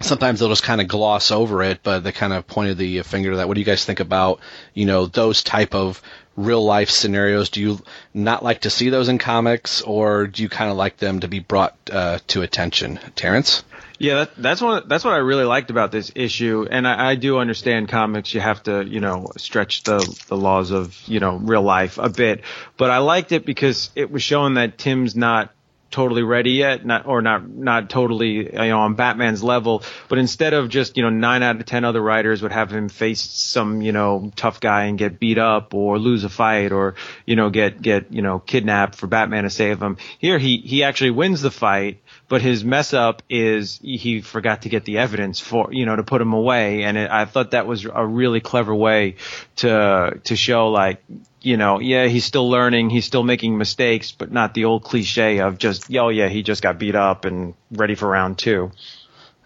sometimes 0.00 0.40
they'll 0.40 0.48
just 0.48 0.62
kind 0.62 0.80
of 0.80 0.88
gloss 0.88 1.30
over 1.30 1.62
it, 1.62 1.80
but 1.82 2.00
they 2.00 2.12
kind 2.12 2.32
of 2.32 2.46
pointed 2.46 2.78
the 2.78 3.02
finger 3.02 3.30
to 3.30 3.36
that. 3.38 3.48
What 3.48 3.54
do 3.54 3.60
you 3.60 3.66
guys 3.66 3.84
think 3.84 4.00
about, 4.00 4.40
you 4.74 4.86
know, 4.86 5.06
those 5.06 5.42
type 5.42 5.74
of 5.74 6.02
real 6.36 6.64
life 6.64 6.90
scenarios? 6.90 7.50
Do 7.50 7.60
you 7.60 7.80
not 8.12 8.44
like 8.44 8.62
to 8.62 8.70
see 8.70 8.90
those 8.90 9.08
in 9.08 9.18
comics, 9.18 9.82
or 9.82 10.26
do 10.26 10.42
you 10.42 10.48
kind 10.48 10.70
of 10.70 10.76
like 10.76 10.98
them 10.98 11.20
to 11.20 11.28
be 11.28 11.40
brought 11.40 11.76
uh, 11.90 12.18
to 12.28 12.42
attention? 12.42 13.00
Terrence? 13.14 13.64
Yeah, 13.98 14.16
that, 14.16 14.36
that's 14.36 14.60
what 14.60 14.88
that's 14.88 15.04
what 15.04 15.14
I 15.14 15.18
really 15.18 15.44
liked 15.44 15.70
about 15.70 15.90
this 15.90 16.12
issue, 16.14 16.66
and 16.70 16.86
I, 16.86 17.12
I 17.12 17.14
do 17.14 17.38
understand 17.38 17.88
comics. 17.88 18.34
You 18.34 18.40
have 18.40 18.62
to, 18.64 18.84
you 18.84 19.00
know, 19.00 19.28
stretch 19.38 19.84
the 19.84 19.98
the 20.28 20.36
laws 20.36 20.70
of 20.70 21.00
you 21.06 21.18
know 21.18 21.36
real 21.36 21.62
life 21.62 21.96
a 21.96 22.10
bit, 22.10 22.42
but 22.76 22.90
I 22.90 22.98
liked 22.98 23.32
it 23.32 23.46
because 23.46 23.90
it 23.94 24.10
was 24.10 24.22
showing 24.22 24.54
that 24.54 24.76
Tim's 24.76 25.16
not 25.16 25.50
totally 25.90 26.22
ready 26.22 26.52
yet, 26.52 26.84
not 26.84 27.06
or 27.06 27.22
not 27.22 27.48
not 27.48 27.90
totally 27.90 28.52
you 28.52 28.52
know 28.52 28.80
on 28.80 28.94
Batman's 28.94 29.42
level, 29.42 29.82
but 30.08 30.18
instead 30.18 30.52
of 30.52 30.68
just 30.68 30.96
you 30.96 31.02
know 31.02 31.10
nine 31.10 31.42
out 31.42 31.56
of 31.56 31.66
ten 31.66 31.84
other 31.84 32.00
writers 32.00 32.42
would 32.42 32.52
have 32.52 32.70
him 32.70 32.88
face 32.88 33.20
some 33.20 33.80
you 33.82 33.92
know 33.92 34.30
tough 34.36 34.60
guy 34.60 34.84
and 34.84 34.98
get 34.98 35.18
beat 35.18 35.38
up 35.38 35.74
or 35.74 35.98
lose 35.98 36.24
a 36.24 36.28
fight 36.28 36.72
or 36.72 36.94
you 37.24 37.36
know 37.36 37.50
get 37.50 37.80
get 37.80 38.12
you 38.12 38.22
know 38.22 38.38
kidnapped 38.38 38.94
for 38.96 39.06
Batman 39.06 39.44
to 39.44 39.50
save 39.50 39.80
him. 39.80 39.96
Here 40.18 40.38
he 40.38 40.58
he 40.58 40.82
actually 40.82 41.10
wins 41.10 41.42
the 41.42 41.50
fight 41.50 42.02
but 42.28 42.42
his 42.42 42.64
mess 42.64 42.92
up 42.92 43.22
is 43.30 43.78
he 43.82 44.20
forgot 44.20 44.62
to 44.62 44.68
get 44.68 44.84
the 44.84 44.98
evidence 44.98 45.40
for 45.40 45.68
you 45.72 45.86
know 45.86 45.96
to 45.96 46.02
put 46.02 46.20
him 46.20 46.32
away 46.32 46.82
and 46.82 46.96
it, 46.96 47.10
i 47.10 47.24
thought 47.24 47.52
that 47.52 47.66
was 47.66 47.84
a 47.84 48.06
really 48.06 48.40
clever 48.40 48.74
way 48.74 49.16
to 49.56 50.20
to 50.24 50.36
show 50.36 50.68
like 50.68 51.02
you 51.40 51.56
know 51.56 51.78
yeah 51.80 52.06
he's 52.06 52.24
still 52.24 52.48
learning 52.50 52.90
he's 52.90 53.04
still 53.04 53.22
making 53.22 53.56
mistakes 53.56 54.12
but 54.12 54.32
not 54.32 54.54
the 54.54 54.64
old 54.64 54.82
cliche 54.82 55.38
of 55.38 55.58
just 55.58 55.94
oh 55.94 56.08
yeah 56.08 56.28
he 56.28 56.42
just 56.42 56.62
got 56.62 56.78
beat 56.78 56.94
up 56.94 57.24
and 57.24 57.54
ready 57.70 57.94
for 57.94 58.08
round 58.08 58.38
two 58.38 58.70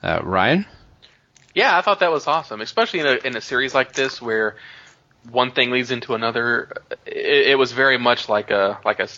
Uh, 0.02 0.20
Ryan? 0.22 0.64
Yeah, 1.54 1.76
I 1.76 1.82
thought 1.82 2.00
that 2.00 2.10
was 2.12 2.26
awesome, 2.26 2.60
especially 2.60 3.00
in 3.00 3.06
a 3.06 3.14
in 3.26 3.36
a 3.36 3.40
series 3.40 3.74
like 3.74 3.92
this 3.92 4.22
where 4.22 4.56
one 5.30 5.50
thing 5.50 5.70
leads 5.70 5.90
into 5.90 6.14
another. 6.14 6.72
It, 7.04 7.48
it 7.48 7.58
was 7.58 7.72
very 7.72 7.98
much 7.98 8.28
like 8.28 8.50
a 8.50 8.78
like 8.84 9.00
a 9.00 9.08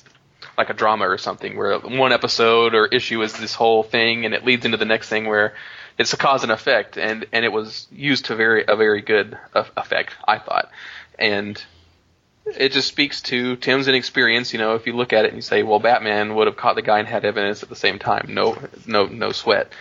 like 0.56 0.70
a 0.70 0.74
drama 0.74 1.08
or 1.08 1.18
something, 1.18 1.56
where 1.56 1.78
one 1.78 2.12
episode 2.12 2.74
or 2.74 2.86
issue 2.86 3.22
is 3.22 3.32
this 3.32 3.54
whole 3.54 3.82
thing, 3.82 4.24
and 4.24 4.34
it 4.34 4.44
leads 4.44 4.64
into 4.64 4.76
the 4.76 4.84
next 4.84 5.08
thing 5.08 5.26
where 5.26 5.54
it's 5.98 6.12
a 6.12 6.16
cause 6.16 6.42
and 6.42 6.52
effect, 6.52 6.96
and 6.96 7.26
and 7.32 7.44
it 7.44 7.52
was 7.52 7.86
used 7.90 8.26
to 8.26 8.36
very 8.36 8.64
a 8.66 8.76
very 8.76 9.02
good 9.02 9.38
effect, 9.54 10.14
I 10.26 10.38
thought, 10.38 10.70
and 11.18 11.62
it 12.46 12.72
just 12.72 12.88
speaks 12.88 13.22
to 13.22 13.56
Tim's 13.56 13.88
inexperience. 13.88 14.52
You 14.52 14.58
know, 14.58 14.74
if 14.74 14.86
you 14.86 14.94
look 14.94 15.12
at 15.12 15.24
it 15.24 15.28
and 15.28 15.36
you 15.36 15.42
say, 15.42 15.62
well, 15.62 15.78
Batman 15.78 16.34
would 16.34 16.46
have 16.46 16.56
caught 16.56 16.74
the 16.74 16.82
guy 16.82 16.98
and 16.98 17.08
had 17.08 17.24
evidence 17.24 17.62
at 17.62 17.68
the 17.68 17.76
same 17.76 17.98
time. 17.98 18.34
No, 18.34 18.58
no, 18.86 19.06
no 19.06 19.32
sweat. 19.32 19.72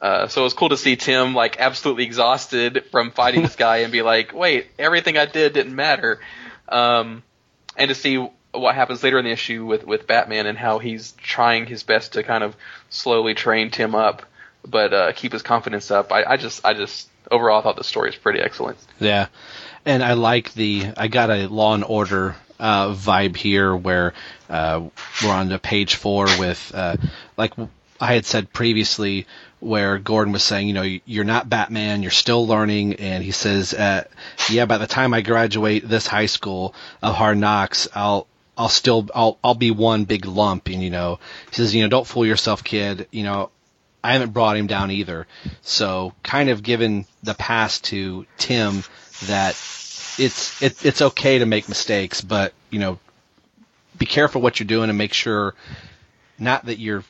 Uh, 0.00 0.28
so 0.28 0.40
it 0.40 0.44
was 0.44 0.54
cool 0.54 0.70
to 0.70 0.76
see 0.76 0.96
Tim 0.96 1.34
like 1.34 1.58
absolutely 1.60 2.04
exhausted 2.04 2.84
from 2.90 3.10
fighting 3.10 3.42
this 3.42 3.56
guy 3.56 3.78
and 3.78 3.92
be 3.92 4.02
like, 4.02 4.32
wait, 4.34 4.68
everything 4.78 5.18
I 5.18 5.26
did 5.26 5.52
didn't 5.52 5.74
matter. 5.74 6.20
Um, 6.68 7.22
and 7.76 7.88
to 7.88 7.94
see 7.94 8.26
what 8.52 8.74
happens 8.74 9.02
later 9.02 9.18
in 9.18 9.24
the 9.24 9.30
issue 9.30 9.64
with, 9.64 9.86
with 9.86 10.06
Batman 10.06 10.46
and 10.46 10.58
how 10.58 10.78
he's 10.78 11.12
trying 11.12 11.66
his 11.66 11.82
best 11.82 12.14
to 12.14 12.22
kind 12.22 12.44
of 12.44 12.56
slowly 12.88 13.34
train 13.34 13.70
Tim 13.70 13.94
up, 13.94 14.22
but, 14.66 14.92
uh, 14.92 15.12
keep 15.12 15.32
his 15.32 15.42
confidence 15.42 15.90
up. 15.90 16.12
I, 16.12 16.24
I 16.24 16.36
just, 16.36 16.64
I 16.64 16.74
just, 16.74 17.08
overall 17.30 17.60
I 17.60 17.62
thought 17.62 17.76
the 17.76 17.84
story 17.84 18.08
is 18.08 18.16
pretty 18.16 18.40
excellent. 18.40 18.78
Yeah, 18.98 19.26
and 19.84 20.02
I 20.02 20.14
like 20.14 20.52
the. 20.54 20.88
I 20.96 21.08
got 21.08 21.30
a 21.30 21.46
Law 21.46 21.74
and 21.74 21.84
Order 21.84 22.34
uh, 22.58 22.88
vibe 22.94 23.36
here, 23.36 23.76
where 23.76 24.14
uh, 24.48 24.88
we're 25.22 25.30
on 25.30 25.50
to 25.50 25.58
page 25.58 25.94
four 25.94 26.24
with, 26.38 26.72
uh, 26.74 26.96
like 27.36 27.52
I 28.00 28.14
had 28.14 28.26
said 28.26 28.52
previously, 28.52 29.26
where 29.60 29.98
Gordon 29.98 30.32
was 30.32 30.42
saying, 30.42 30.66
you 30.66 30.74
know, 30.74 30.98
you're 31.04 31.24
not 31.24 31.48
Batman, 31.48 32.02
you're 32.02 32.10
still 32.10 32.46
learning, 32.46 32.94
and 32.94 33.22
he 33.22 33.30
says, 33.30 33.74
uh, 33.74 34.04
yeah, 34.48 34.64
by 34.64 34.78
the 34.78 34.86
time 34.86 35.14
I 35.14 35.20
graduate 35.20 35.86
this 35.86 36.06
high 36.06 36.26
school 36.26 36.74
of 37.02 37.14
Hard 37.14 37.38
Knocks, 37.38 37.86
I'll. 37.94 38.26
I'll 38.60 38.68
still 38.68 39.08
I'll 39.14 39.38
I'll 39.42 39.54
be 39.54 39.70
one 39.70 40.04
big 40.04 40.26
lump 40.26 40.68
and 40.68 40.82
you 40.82 40.90
know 40.90 41.18
he 41.50 41.56
says 41.56 41.74
you 41.74 41.82
know 41.82 41.88
don't 41.88 42.06
fool 42.06 42.26
yourself 42.26 42.62
kid 42.62 43.08
you 43.10 43.24
know 43.24 43.50
I 44.02 44.12
haven't 44.14 44.32
brought 44.32 44.56
him 44.56 44.66
down 44.66 44.90
either. 44.90 45.26
So 45.62 46.14
kind 46.22 46.48
of 46.48 46.62
given 46.62 47.06
the 47.22 47.34
pass 47.34 47.80
to 47.80 48.26
Tim 48.38 48.82
that 49.26 49.50
it's 50.18 50.62
it, 50.62 50.84
it's 50.84 51.02
okay 51.02 51.38
to 51.38 51.46
make 51.46 51.68
mistakes, 51.68 52.20
but 52.20 52.54
you 52.70 52.78
know, 52.78 52.98
be 53.98 54.06
careful 54.06 54.40
what 54.40 54.58
you're 54.58 54.66
doing 54.66 54.88
and 54.88 54.96
make 54.96 55.12
sure 55.12 55.54
not 56.38 56.66
that 56.66 56.78
you're 56.78 57.04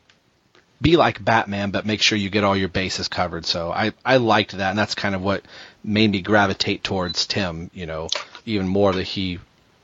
be 0.83 0.97
like 0.97 1.23
Batman, 1.23 1.71
but 1.71 1.85
make 1.87 2.01
sure 2.01 2.17
you 2.17 2.31
get 2.31 2.43
all 2.43 2.57
your 2.57 2.69
bases 2.69 3.09
covered. 3.09 3.47
So 3.47 3.71
I 3.71 3.93
I 4.05 4.17
liked 4.17 4.53
that, 4.53 4.71
and 4.71 4.79
that's 4.79 4.95
kind 4.95 5.15
of 5.15 5.23
what 5.23 5.45
made 5.85 6.11
me 6.11 6.23
gravitate 6.23 6.83
towards 6.83 7.27
Tim. 7.27 7.71
You 7.73 7.87
know, 7.87 8.09
even 8.47 8.67
more 8.67 8.93
that 8.93 9.05
he 9.05 9.39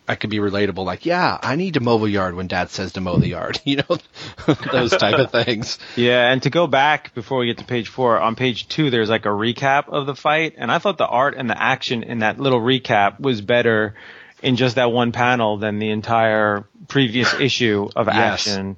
I 0.08 0.14
could 0.14 0.30
be 0.30 0.38
relatable. 0.38 0.84
Like, 0.84 1.04
yeah, 1.06 1.36
I 1.42 1.56
need 1.56 1.74
to 1.74 1.80
mow 1.80 1.98
the 1.98 2.08
yard 2.10 2.34
when 2.34 2.46
Dad 2.46 2.70
says 2.70 2.92
to 2.92 3.00
mow 3.00 3.18
the 3.18 3.28
yard. 3.28 3.60
You 3.64 3.78
know, 3.78 3.98
those 4.70 4.92
type 4.92 5.18
of 5.18 5.30
things. 5.32 5.78
Yeah, 5.96 6.30
and 6.30 6.42
to 6.44 6.50
go 6.50 6.66
back 6.68 7.14
before 7.14 7.38
we 7.40 7.46
get 7.46 7.58
to 7.58 7.64
page 7.64 7.88
four, 7.88 8.20
on 8.20 8.36
page 8.36 8.68
two, 8.68 8.90
there's 8.90 9.10
like 9.10 9.26
a 9.26 9.30
recap 9.30 9.88
of 9.88 10.06
the 10.06 10.14
fight, 10.14 10.54
and 10.56 10.70
I 10.70 10.78
thought 10.78 10.98
the 10.98 11.06
art 11.06 11.34
and 11.36 11.50
the 11.50 11.60
action 11.60 12.02
in 12.04 12.20
that 12.20 12.38
little 12.38 12.60
recap 12.60 13.18
was 13.18 13.40
better 13.40 13.94
in 14.42 14.54
just 14.56 14.76
that 14.76 14.92
one 14.92 15.10
panel 15.12 15.56
than 15.56 15.78
the 15.80 15.90
entire 15.90 16.64
previous 16.88 17.34
issue 17.40 17.88
of 17.96 18.06
Yes. 18.06 18.46
action. 18.46 18.76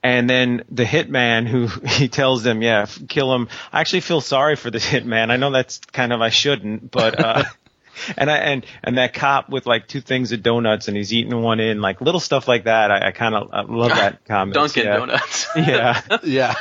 And 0.00 0.30
then 0.30 0.62
the 0.70 0.84
hitman 0.84 1.48
who 1.48 1.66
he 1.66 2.06
tells 2.08 2.44
them, 2.44 2.62
yeah, 2.62 2.86
kill 3.08 3.34
him. 3.34 3.48
I 3.72 3.80
actually 3.80 4.00
feel 4.02 4.20
sorry 4.20 4.54
for 4.54 4.70
the 4.70 4.78
hitman. 4.78 5.30
I 5.32 5.36
know 5.36 5.50
that's 5.50 5.78
kind 5.78 6.12
of 6.12 6.20
I 6.20 6.28
shouldn't, 6.30 6.90
but 6.92 7.18
uh 7.18 7.44
and 8.16 8.30
I 8.30 8.36
and 8.38 8.66
and 8.82 8.98
that 8.98 9.14
cop 9.14 9.48
with 9.48 9.66
like 9.66 9.86
two 9.86 10.00
things 10.00 10.32
of 10.32 10.42
donuts 10.42 10.88
and 10.88 10.96
he's 10.96 11.12
eating 11.12 11.40
one 11.40 11.60
in, 11.60 11.80
like 11.80 12.00
little 12.00 12.20
stuff 12.20 12.48
like 12.48 12.64
that. 12.64 12.90
I, 12.90 13.08
I 13.08 13.10
kind 13.12 13.34
of 13.34 13.70
love 13.70 13.90
that 13.90 14.24
comment. 14.26 14.54
Dunkin' 14.54 14.84
yeah. 14.84 14.96
Donuts. 14.96 15.46
Yeah. 15.56 16.00
yeah. 16.22 16.54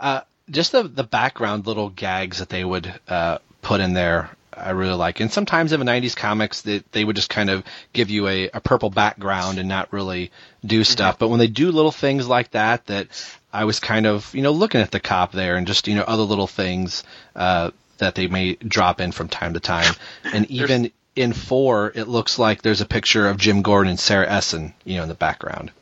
uh, 0.00 0.20
just 0.50 0.72
the 0.72 0.82
the 0.84 1.04
background 1.04 1.66
little 1.66 1.90
gags 1.90 2.38
that 2.38 2.48
they 2.48 2.64
would 2.64 2.92
uh, 3.08 3.38
put 3.62 3.80
in 3.80 3.92
there, 3.92 4.30
I 4.52 4.70
really 4.70 4.94
like. 4.94 5.20
And 5.20 5.32
sometimes 5.32 5.72
in 5.72 5.80
the 5.80 5.86
'90s 5.86 6.16
comics, 6.16 6.62
they, 6.62 6.82
they 6.92 7.04
would 7.04 7.16
just 7.16 7.30
kind 7.30 7.50
of 7.50 7.64
give 7.92 8.10
you 8.10 8.28
a, 8.28 8.50
a 8.50 8.60
purple 8.60 8.90
background 8.90 9.58
and 9.58 9.68
not 9.68 9.92
really 9.92 10.30
do 10.64 10.84
stuff. 10.84 11.18
But 11.18 11.28
when 11.28 11.38
they 11.38 11.46
do 11.48 11.70
little 11.70 11.92
things 11.92 12.26
like 12.26 12.52
that, 12.52 12.86
that 12.86 13.08
I 13.52 13.64
was 13.64 13.80
kind 13.80 14.06
of 14.06 14.34
you 14.34 14.42
know 14.42 14.52
looking 14.52 14.80
at 14.80 14.90
the 14.90 15.00
cop 15.00 15.32
there 15.32 15.56
and 15.56 15.66
just 15.66 15.88
you 15.88 15.94
know 15.94 16.02
other 16.02 16.22
little 16.22 16.46
things 16.46 17.04
uh, 17.34 17.70
that 17.98 18.14
they 18.14 18.26
may 18.26 18.54
drop 18.54 19.00
in 19.00 19.12
from 19.12 19.28
time 19.28 19.54
to 19.54 19.60
time, 19.60 19.94
and 20.24 20.50
even. 20.50 20.90
In 21.16 21.32
four, 21.32 21.90
it 21.96 22.06
looks 22.06 22.38
like 22.38 22.62
there's 22.62 22.80
a 22.80 22.86
picture 22.86 23.26
of 23.28 23.38
Jim 23.38 23.62
Gordon 23.62 23.90
and 23.90 23.98
Sarah 23.98 24.30
Essen, 24.30 24.72
you 24.84 24.98
know, 24.98 25.02
in 25.02 25.08
the 25.08 25.16
background. 25.16 25.72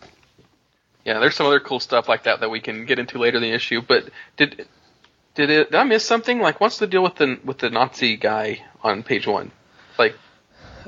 Yeah, 1.05 1.19
there's 1.19 1.35
some 1.35 1.47
other 1.47 1.61
cool 1.61 1.79
stuff 1.79 2.09
like 2.09 2.23
that 2.23 2.41
that 2.41 2.49
we 2.49 2.59
can 2.59 2.87
get 2.87 2.99
into 2.99 3.19
later 3.19 3.37
in 3.37 3.43
the 3.43 3.53
issue. 3.53 3.83
But 3.87 4.09
did 4.39 4.67
did 5.35 5.51
it? 5.51 5.71
Did 5.73 5.75
I 5.79 5.85
miss 5.85 6.07
something? 6.07 6.41
Like, 6.41 6.59
what's 6.59 6.79
the 6.79 6.87
deal 6.87 7.03
with 7.03 7.17
the 7.17 7.39
with 7.45 7.59
the 7.59 7.69
Nazi 7.69 8.17
guy 8.17 8.65
on 8.83 9.03
page 9.03 9.27
one? 9.27 9.51
Like, 9.99 10.17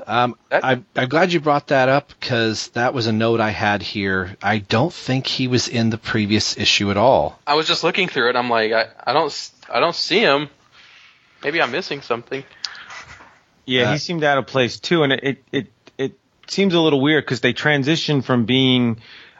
Um, 0.07 0.35
That- 0.49 0.65
I, 0.65 0.81
I'm 0.95 1.09
glad 1.09 1.31
you 1.31 1.39
brought 1.39 1.67
that 1.67 1.87
up 1.87 2.11
because 2.19 2.69
that 2.69 2.95
was 2.95 3.05
a 3.05 3.11
note 3.11 3.39
I 3.39 3.51
had 3.51 3.83
here. 3.83 4.35
I 4.41 4.57
don't 4.57 4.91
think 4.93 5.27
he 5.27 5.47
was 5.47 5.67
in 5.67 5.91
the 5.91 5.99
previous 5.99 6.57
issue 6.57 6.89
at 6.89 6.97
all. 6.97 7.39
I 7.45 7.53
was 7.53 7.67
just 7.67 7.83
looking 7.83 8.07
through 8.07 8.31
it. 8.31 8.35
I'm 8.35 8.49
like, 8.49 8.71
I, 8.71 8.87
I 9.05 9.13
don't 9.13 9.51
I 9.71 9.79
don't 9.79 9.95
see 9.95 10.21
him. 10.21 10.49
Maybe 11.43 11.61
I'm 11.61 11.71
missing 11.71 12.01
something. 12.01 12.43
Yeah, 13.65 13.89
Uh, 13.89 13.93
he 13.93 13.97
seemed 13.99 14.23
out 14.23 14.37
of 14.37 14.47
place 14.47 14.79
too, 14.79 15.03
and 15.03 15.13
it 15.13 15.23
it 15.23 15.43
it, 15.51 15.67
it 15.97 16.13
seems 16.47 16.73
a 16.73 16.79
little 16.79 17.01
weird 17.01 17.23
because 17.23 17.41
they 17.41 17.53
transitioned 17.53 18.23
from 18.25 18.45
being 18.45 18.97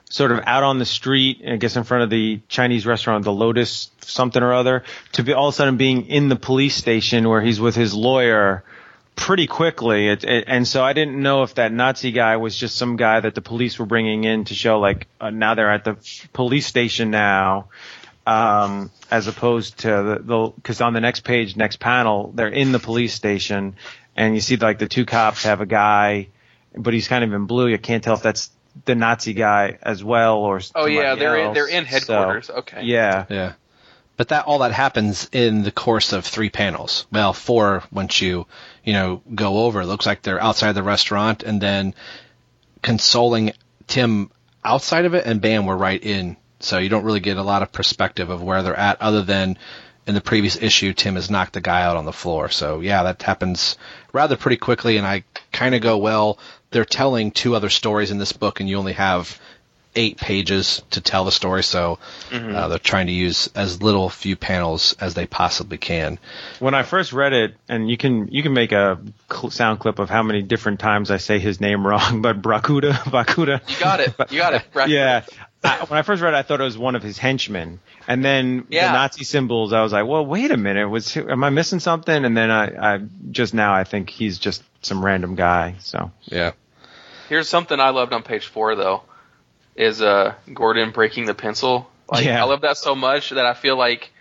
sort 0.09 0.31
of 0.31 0.39
out 0.45 0.63
on 0.63 0.79
the 0.79 0.85
street, 0.85 1.41
I 1.47 1.57
guess 1.57 1.75
in 1.75 1.83
front 1.83 2.03
of 2.03 2.09
the 2.09 2.41
Chinese 2.47 2.85
restaurant, 2.85 3.23
the 3.23 3.31
Lotus 3.31 3.91
something 4.01 4.41
or 4.41 4.53
other, 4.53 4.83
to 5.13 5.23
be 5.23 5.33
all 5.33 5.49
of 5.49 5.53
a 5.53 5.57
sudden 5.57 5.77
being 5.77 6.07
in 6.07 6.29
the 6.29 6.35
police 6.35 6.75
station 6.75 7.29
where 7.29 7.41
he's 7.41 7.59
with 7.59 7.75
his 7.75 7.93
lawyer 7.93 8.63
pretty 9.15 9.45
quickly. 9.45 10.07
It, 10.07 10.23
it, 10.23 10.45
and 10.47 10.67
so 10.67 10.83
I 10.83 10.93
didn't 10.93 11.21
know 11.21 11.43
if 11.43 11.55
that 11.55 11.71
Nazi 11.71 12.11
guy 12.11 12.37
was 12.37 12.55
just 12.57 12.75
some 12.75 12.95
guy 12.95 13.19
that 13.19 13.35
the 13.35 13.41
police 13.41 13.77
were 13.77 13.85
bringing 13.85 14.23
in 14.23 14.45
to 14.45 14.55
show 14.55 14.79
like 14.79 15.07
uh, 15.21 15.29
now 15.29 15.53
they're 15.55 15.71
at 15.71 15.83
the 15.83 15.97
police 16.33 16.65
station 16.65 17.11
now 17.11 17.67
um, 18.29 18.91
as 19.09 19.27
opposed 19.27 19.79
to 19.79 19.87
the, 19.87 20.19
the, 20.23 20.51
cause 20.63 20.81
on 20.81 20.93
the 20.93 21.01
next 21.01 21.21
page, 21.21 21.55
next 21.55 21.79
panel, 21.79 22.31
they're 22.35 22.47
in 22.47 22.71
the 22.71 22.79
police 22.79 23.13
station 23.13 23.75
and 24.15 24.35
you 24.35 24.41
see 24.41 24.55
like 24.57 24.77
the 24.77 24.87
two 24.87 25.05
cops 25.05 25.43
have 25.43 25.61
a 25.61 25.65
guy, 25.65 26.27
but 26.75 26.93
he's 26.93 27.07
kind 27.07 27.23
of 27.23 27.33
in 27.33 27.45
blue. 27.45 27.67
You 27.67 27.77
can't 27.79 28.03
tell 28.03 28.13
if 28.13 28.21
that's 28.21 28.51
the 28.85 28.93
Nazi 28.93 29.33
guy 29.33 29.79
as 29.81 30.03
well 30.03 30.37
or 30.37 30.61
Oh 30.75 30.85
yeah, 30.85 31.15
they're 31.15 31.37
in, 31.37 31.53
they're 31.53 31.67
in 31.67 31.85
So, 31.85 31.89
headquarters. 31.89 32.49
okay. 32.49 32.83
yeah. 32.83 33.25
Yeah. 33.29 33.53
But 34.15 34.27
that 34.27 34.45
all 34.45 34.59
that 34.59 34.73
happens 34.73 35.29
in 35.31 35.63
the 35.63 35.71
course 35.71 36.11
of 36.11 36.25
three 36.25 36.49
panels. 36.49 37.07
Well, 37.11 37.31
four 37.33 37.83
once 37.91 38.21
you 38.21 38.45
you 38.83 38.91
know 38.93 39.21
go 39.33 39.59
over. 39.65 39.81
It 39.81 39.85
looks 39.85 40.05
like 40.05 40.21
they're 40.21 40.43
outside 40.43 40.73
the 40.73 40.83
restaurant 40.83 41.41
and 41.43 41.61
then 41.61 41.95
consoling 42.81 43.53
Tim 43.87 44.29
outside 44.63 45.05
of 45.05 45.13
it, 45.13 45.25
and 45.25 45.39
bam, 45.39 45.65
we're 45.65 45.77
right 45.77 46.03
in. 46.03 46.35
So 46.59 46.77
you 46.77 46.89
don't 46.89 47.03
really 47.03 47.19
get 47.19 47.37
a 47.37 47.43
lot 47.43 47.61
of 47.63 47.71
perspective 47.71 48.29
of 48.29 48.41
where 48.43 48.63
they're 48.63 48.75
at, 48.75 49.01
other 49.01 49.21
than 49.23 49.57
in 50.07 50.15
the 50.15 50.21
previous 50.21 50.55
issue, 50.61 50.93
Tim 50.93 51.15
has 51.15 51.29
knocked 51.29 51.53
the 51.53 51.61
guy 51.61 51.83
out 51.83 51.95
on 51.95 52.05
the 52.05 52.13
floor. 52.13 52.49
So 52.49 52.79
yeah, 52.79 53.03
that 53.03 53.21
happens 53.21 53.77
rather 54.11 54.37
pretty 54.37 54.57
quickly, 54.57 54.97
and 54.97 55.05
I 55.05 55.23
kind 55.51 55.75
of 55.75 55.81
go, 55.81 55.97
well, 55.97 56.39
they're 56.71 56.85
telling 56.85 57.31
two 57.31 57.55
other 57.55 57.69
stories 57.69 58.11
in 58.11 58.17
this 58.17 58.31
book, 58.33 58.59
and 58.59 58.69
you 58.69 58.77
only 58.77 58.93
have 58.93 59.39
eight 59.95 60.17
pages 60.17 60.81
to 60.91 61.01
tell 61.01 61.25
the 61.25 61.31
story, 61.31 61.63
so 61.63 61.97
uh, 62.31 62.67
they're 62.67 62.77
trying 62.77 63.07
to 63.07 63.11
use 63.11 63.49
as 63.55 63.81
little 63.81 64.07
few 64.09 64.35
panels 64.35 64.95
as 64.99 65.15
they 65.15 65.25
possibly 65.25 65.77
can. 65.77 66.19
When 66.59 66.75
I 66.75 66.83
first 66.83 67.11
read 67.11 67.33
it, 67.33 67.55
and 67.67 67.89
you 67.89 67.97
can 67.97 68.27
you 68.29 68.43
can 68.43 68.53
make 68.53 68.71
a 68.71 68.99
cl- 69.31 69.49
sound 69.49 69.79
clip 69.79 69.99
of 69.99 70.09
how 70.09 70.21
many 70.23 70.41
different 70.43 70.79
times 70.79 71.09
I 71.09 71.17
say 71.17 71.39
his 71.39 71.59
name 71.59 71.85
wrong, 71.85 72.21
but 72.23 72.41
Brakuda, 72.41 72.93
Bakuda. 72.93 73.67
You 73.69 73.79
got 73.79 73.99
it. 73.99 74.13
You 74.31 74.39
got 74.39 74.53
it. 74.53 74.63
Right. 74.73 74.89
Yeah. 74.89 75.25
I, 75.63 75.83
when 75.85 75.97
I 75.97 76.03
first 76.03 76.21
read 76.21 76.33
it, 76.33 76.37
I 76.37 76.41
thought 76.41 76.61
it 76.61 76.63
was 76.63 76.77
one 76.77 76.95
of 76.95 77.03
his 77.03 77.17
henchmen, 77.17 77.79
and 78.07 78.23
then 78.23 78.65
Yeah. 78.69 78.87
the 78.87 78.93
Nazi 78.93 79.23
symbols. 79.25 79.73
I 79.73 79.81
was 79.81 79.91
like, 79.91 80.05
"Well, 80.07 80.25
wait 80.25 80.51
a 80.51 80.57
minute, 80.57 80.87
was 80.87 81.15
am 81.17 81.43
I 81.43 81.49
missing 81.49 81.79
something?" 81.79 82.23
And 82.25 82.35
then 82.37 82.49
I, 82.49 82.95
I 82.95 82.99
just 83.31 83.53
now 83.53 83.73
I 83.73 83.83
think 83.83 84.09
he's 84.09 84.39
just 84.39 84.63
some 84.81 85.03
random 85.03 85.35
guy. 85.35 85.75
So 85.79 86.11
Yeah. 86.25 86.51
Here's 87.27 87.49
something 87.49 87.79
I 87.79 87.89
loved 87.89 88.13
on 88.13 88.23
page 88.23 88.47
four 88.47 88.75
though, 88.75 89.03
is 89.75 90.01
uh 90.01 90.33
Gordon 90.53 90.91
breaking 90.91 91.25
the 91.25 91.33
pencil. 91.33 91.89
Like 92.09 92.25
Yeah. 92.25 92.41
I 92.41 92.45
love 92.47 92.61
that 92.61 92.77
so 92.77 92.95
much 92.95 93.31
that 93.31 93.45
I 93.45 93.53
feel 93.53 93.75
like, 93.77 94.11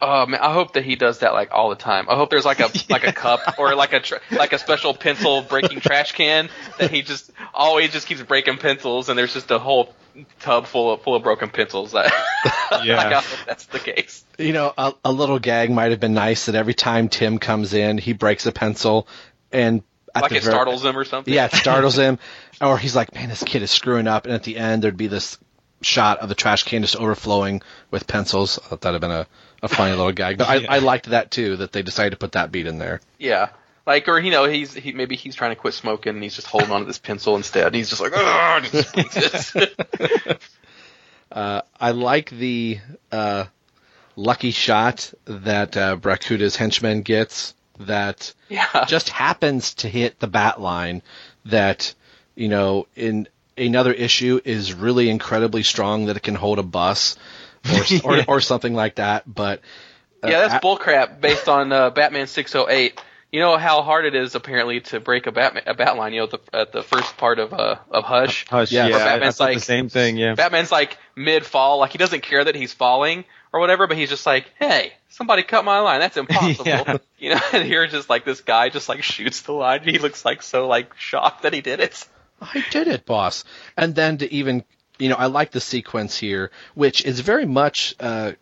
oh 0.00 0.26
man, 0.26 0.40
I 0.40 0.52
hope 0.52 0.74
that 0.74 0.84
he 0.84 0.94
does 0.94 1.18
that 1.18 1.32
like 1.32 1.48
all 1.50 1.70
the 1.70 1.76
time. 1.76 2.08
I 2.08 2.14
hope 2.14 2.30
there's 2.30 2.44
like 2.46 2.60
a 2.60 2.70
like 2.88 3.04
a 3.06 3.12
cup 3.12 3.58
or 3.58 3.74
like 3.74 3.92
a 3.94 4.00
tr- 4.00 4.22
like 4.30 4.52
a 4.52 4.58
special 4.58 4.94
pencil 4.94 5.42
breaking 5.42 5.80
trash 5.80 6.12
can 6.12 6.48
that 6.78 6.92
he 6.92 7.02
just 7.02 7.30
always 7.52 7.90
just 7.90 8.06
keeps 8.06 8.22
breaking 8.22 8.58
pencils 8.58 9.08
and 9.08 9.18
there's 9.18 9.34
just 9.34 9.50
a 9.50 9.58
whole 9.58 9.92
tub 10.40 10.66
full 10.66 10.92
of 10.92 11.02
full 11.02 11.14
of 11.14 11.22
broken 11.22 11.50
pencils. 11.50 11.92
That 11.92 12.12
Yeah. 12.84 12.98
I 12.98 13.12
hope 13.14 13.24
that's 13.46 13.66
the 13.66 13.78
case. 13.78 14.24
You 14.38 14.52
know, 14.52 14.72
a, 14.76 14.92
a 15.04 15.12
little 15.12 15.38
gag 15.38 15.70
might 15.70 15.90
have 15.90 16.00
been 16.00 16.14
nice 16.14 16.46
that 16.46 16.54
every 16.54 16.74
time 16.74 17.08
Tim 17.08 17.38
comes 17.38 17.74
in, 17.74 17.98
he 17.98 18.12
breaks 18.12 18.46
a 18.46 18.52
pencil, 18.52 19.08
and 19.52 19.82
at 20.14 20.22
Like 20.22 20.30
the 20.30 20.36
it 20.36 20.44
ver- 20.44 20.50
startles 20.50 20.84
him 20.84 20.96
or 20.96 21.04
something. 21.04 21.32
Yeah, 21.32 21.46
it 21.46 21.52
startles 21.54 21.96
him, 21.96 22.18
or 22.60 22.78
he's 22.78 22.94
like, 22.94 23.14
"Man, 23.14 23.28
this 23.28 23.42
kid 23.42 23.62
is 23.62 23.70
screwing 23.70 24.06
up." 24.06 24.26
And 24.26 24.34
at 24.34 24.42
the 24.44 24.56
end, 24.56 24.82
there'd 24.82 24.96
be 24.96 25.06
this 25.08 25.38
shot 25.80 26.18
of 26.18 26.28
the 26.28 26.34
trash 26.34 26.64
can 26.64 26.82
just 26.82 26.96
overflowing 26.96 27.62
with 27.90 28.06
pencils. 28.06 28.58
I 28.58 28.68
thought 28.68 28.80
that'd 28.82 29.00
have 29.00 29.08
been 29.08 29.16
a, 29.18 29.26
a 29.62 29.68
funny 29.68 29.94
little 29.94 30.12
gag. 30.12 30.38
But 30.38 30.48
I, 30.48 30.66
I 30.68 30.78
liked 30.80 31.06
that 31.10 31.30
too, 31.30 31.56
that 31.56 31.72
they 31.72 31.82
decided 31.82 32.10
to 32.10 32.16
put 32.16 32.32
that 32.32 32.50
beat 32.52 32.66
in 32.66 32.78
there. 32.78 33.00
Yeah. 33.18 33.50
Like, 33.88 34.06
or 34.06 34.20
you 34.20 34.30
know, 34.30 34.44
he's 34.44 34.74
he 34.74 34.92
maybe 34.92 35.16
he's 35.16 35.34
trying 35.34 35.52
to 35.52 35.56
quit 35.56 35.72
smoking 35.72 36.12
and 36.12 36.22
he's 36.22 36.36
just 36.36 36.46
holding 36.46 36.70
on 36.70 36.80
to 36.80 36.86
this 36.86 36.98
pencil 36.98 37.36
instead. 37.36 37.68
And 37.68 37.74
he's 37.74 37.88
just 37.88 38.02
like, 38.02 38.12
just 38.70 38.88
squeezes. 38.90 40.36
I 41.80 41.90
like 41.92 42.28
the 42.28 42.80
uh, 43.10 43.46
lucky 44.14 44.50
shot 44.50 45.10
that 45.24 45.74
uh, 45.74 45.96
Brakuda's 45.96 46.54
henchman 46.54 47.00
gets 47.00 47.54
that 47.80 48.34
yeah. 48.50 48.84
just 48.86 49.08
happens 49.08 49.72
to 49.76 49.88
hit 49.88 50.20
the 50.20 50.26
bat 50.26 50.60
line 50.60 51.00
that, 51.46 51.94
you 52.34 52.48
know, 52.48 52.86
in 52.94 53.26
another 53.56 53.94
issue 53.94 54.38
is 54.44 54.74
really 54.74 55.08
incredibly 55.08 55.62
strong 55.62 56.06
that 56.06 56.16
it 56.18 56.22
can 56.22 56.34
hold 56.34 56.58
a 56.58 56.62
bus 56.62 57.16
or, 57.72 57.84
or, 58.04 58.24
or 58.28 58.40
something 58.42 58.74
like 58.74 58.96
that. 58.96 59.22
But 59.26 59.62
uh, 60.22 60.28
yeah, 60.28 60.46
that's 60.46 60.62
bullcrap 60.62 61.22
based 61.22 61.48
on 61.48 61.72
uh, 61.72 61.88
Batman 61.88 62.26
608. 62.26 63.00
You 63.30 63.40
know 63.40 63.58
how 63.58 63.82
hard 63.82 64.06
it 64.06 64.14
is 64.14 64.34
apparently 64.34 64.80
to 64.80 65.00
break 65.00 65.26
a 65.26 65.32
bat 65.32 65.62
a 65.66 65.74
bat 65.74 65.96
line. 65.96 66.14
You 66.14 66.20
know, 66.22 66.26
the, 66.28 66.40
at 66.52 66.72
the 66.72 66.82
first 66.82 67.16
part 67.18 67.38
of 67.38 67.52
uh, 67.52 67.76
of 67.90 68.04
Hush, 68.04 68.46
Hush, 68.48 68.72
Yeah, 68.72 68.86
yeah, 68.86 68.92
but 68.92 69.02
I- 69.02 69.04
I 69.04 69.08
Batman's 69.16 69.36
thought 69.36 69.54
the 69.54 69.60
same 69.60 69.88
thing. 69.90 70.16
Yeah, 70.16 70.34
Batman's 70.34 70.72
like 70.72 70.96
mid 71.14 71.44
fall, 71.44 71.78
like 71.78 71.92
he 71.92 71.98
doesn't 71.98 72.22
care 72.22 72.42
that 72.44 72.54
he's 72.54 72.72
falling 72.72 73.24
or 73.52 73.60
whatever, 73.60 73.86
but 73.86 73.96
he's 73.98 74.08
just 74.08 74.24
like, 74.26 74.50
hey, 74.58 74.92
somebody 75.10 75.42
cut 75.42 75.64
my 75.64 75.80
line. 75.80 76.00
That's 76.00 76.16
impossible. 76.16 76.64
Yeah. 76.66 76.96
You 77.18 77.34
know, 77.34 77.40
and 77.52 77.64
here 77.64 77.84
just 77.88 78.08
like 78.08 78.24
this 78.24 78.42
guy 78.42 78.68
just 78.68 78.88
like 78.88 79.02
shoots 79.02 79.42
the 79.42 79.52
line. 79.52 79.80
and 79.80 79.90
He 79.90 79.98
looks 79.98 80.24
like 80.24 80.40
so 80.40 80.68
like 80.68 80.94
shocked 80.96 81.42
that 81.42 81.52
he 81.52 81.60
did 81.60 81.80
it. 81.80 82.06
I 82.40 82.64
did 82.70 82.86
it, 82.86 83.04
boss. 83.06 83.42
And 83.76 83.92
then 83.94 84.18
to 84.18 84.32
even, 84.32 84.62
you 85.00 85.08
know, 85.08 85.16
I 85.16 85.26
like 85.26 85.50
the 85.50 85.60
sequence 85.60 86.16
here, 86.16 86.52
which 86.74 87.04
is 87.04 87.18
very 87.18 87.44
much 87.44 87.96
uh, 87.98 88.32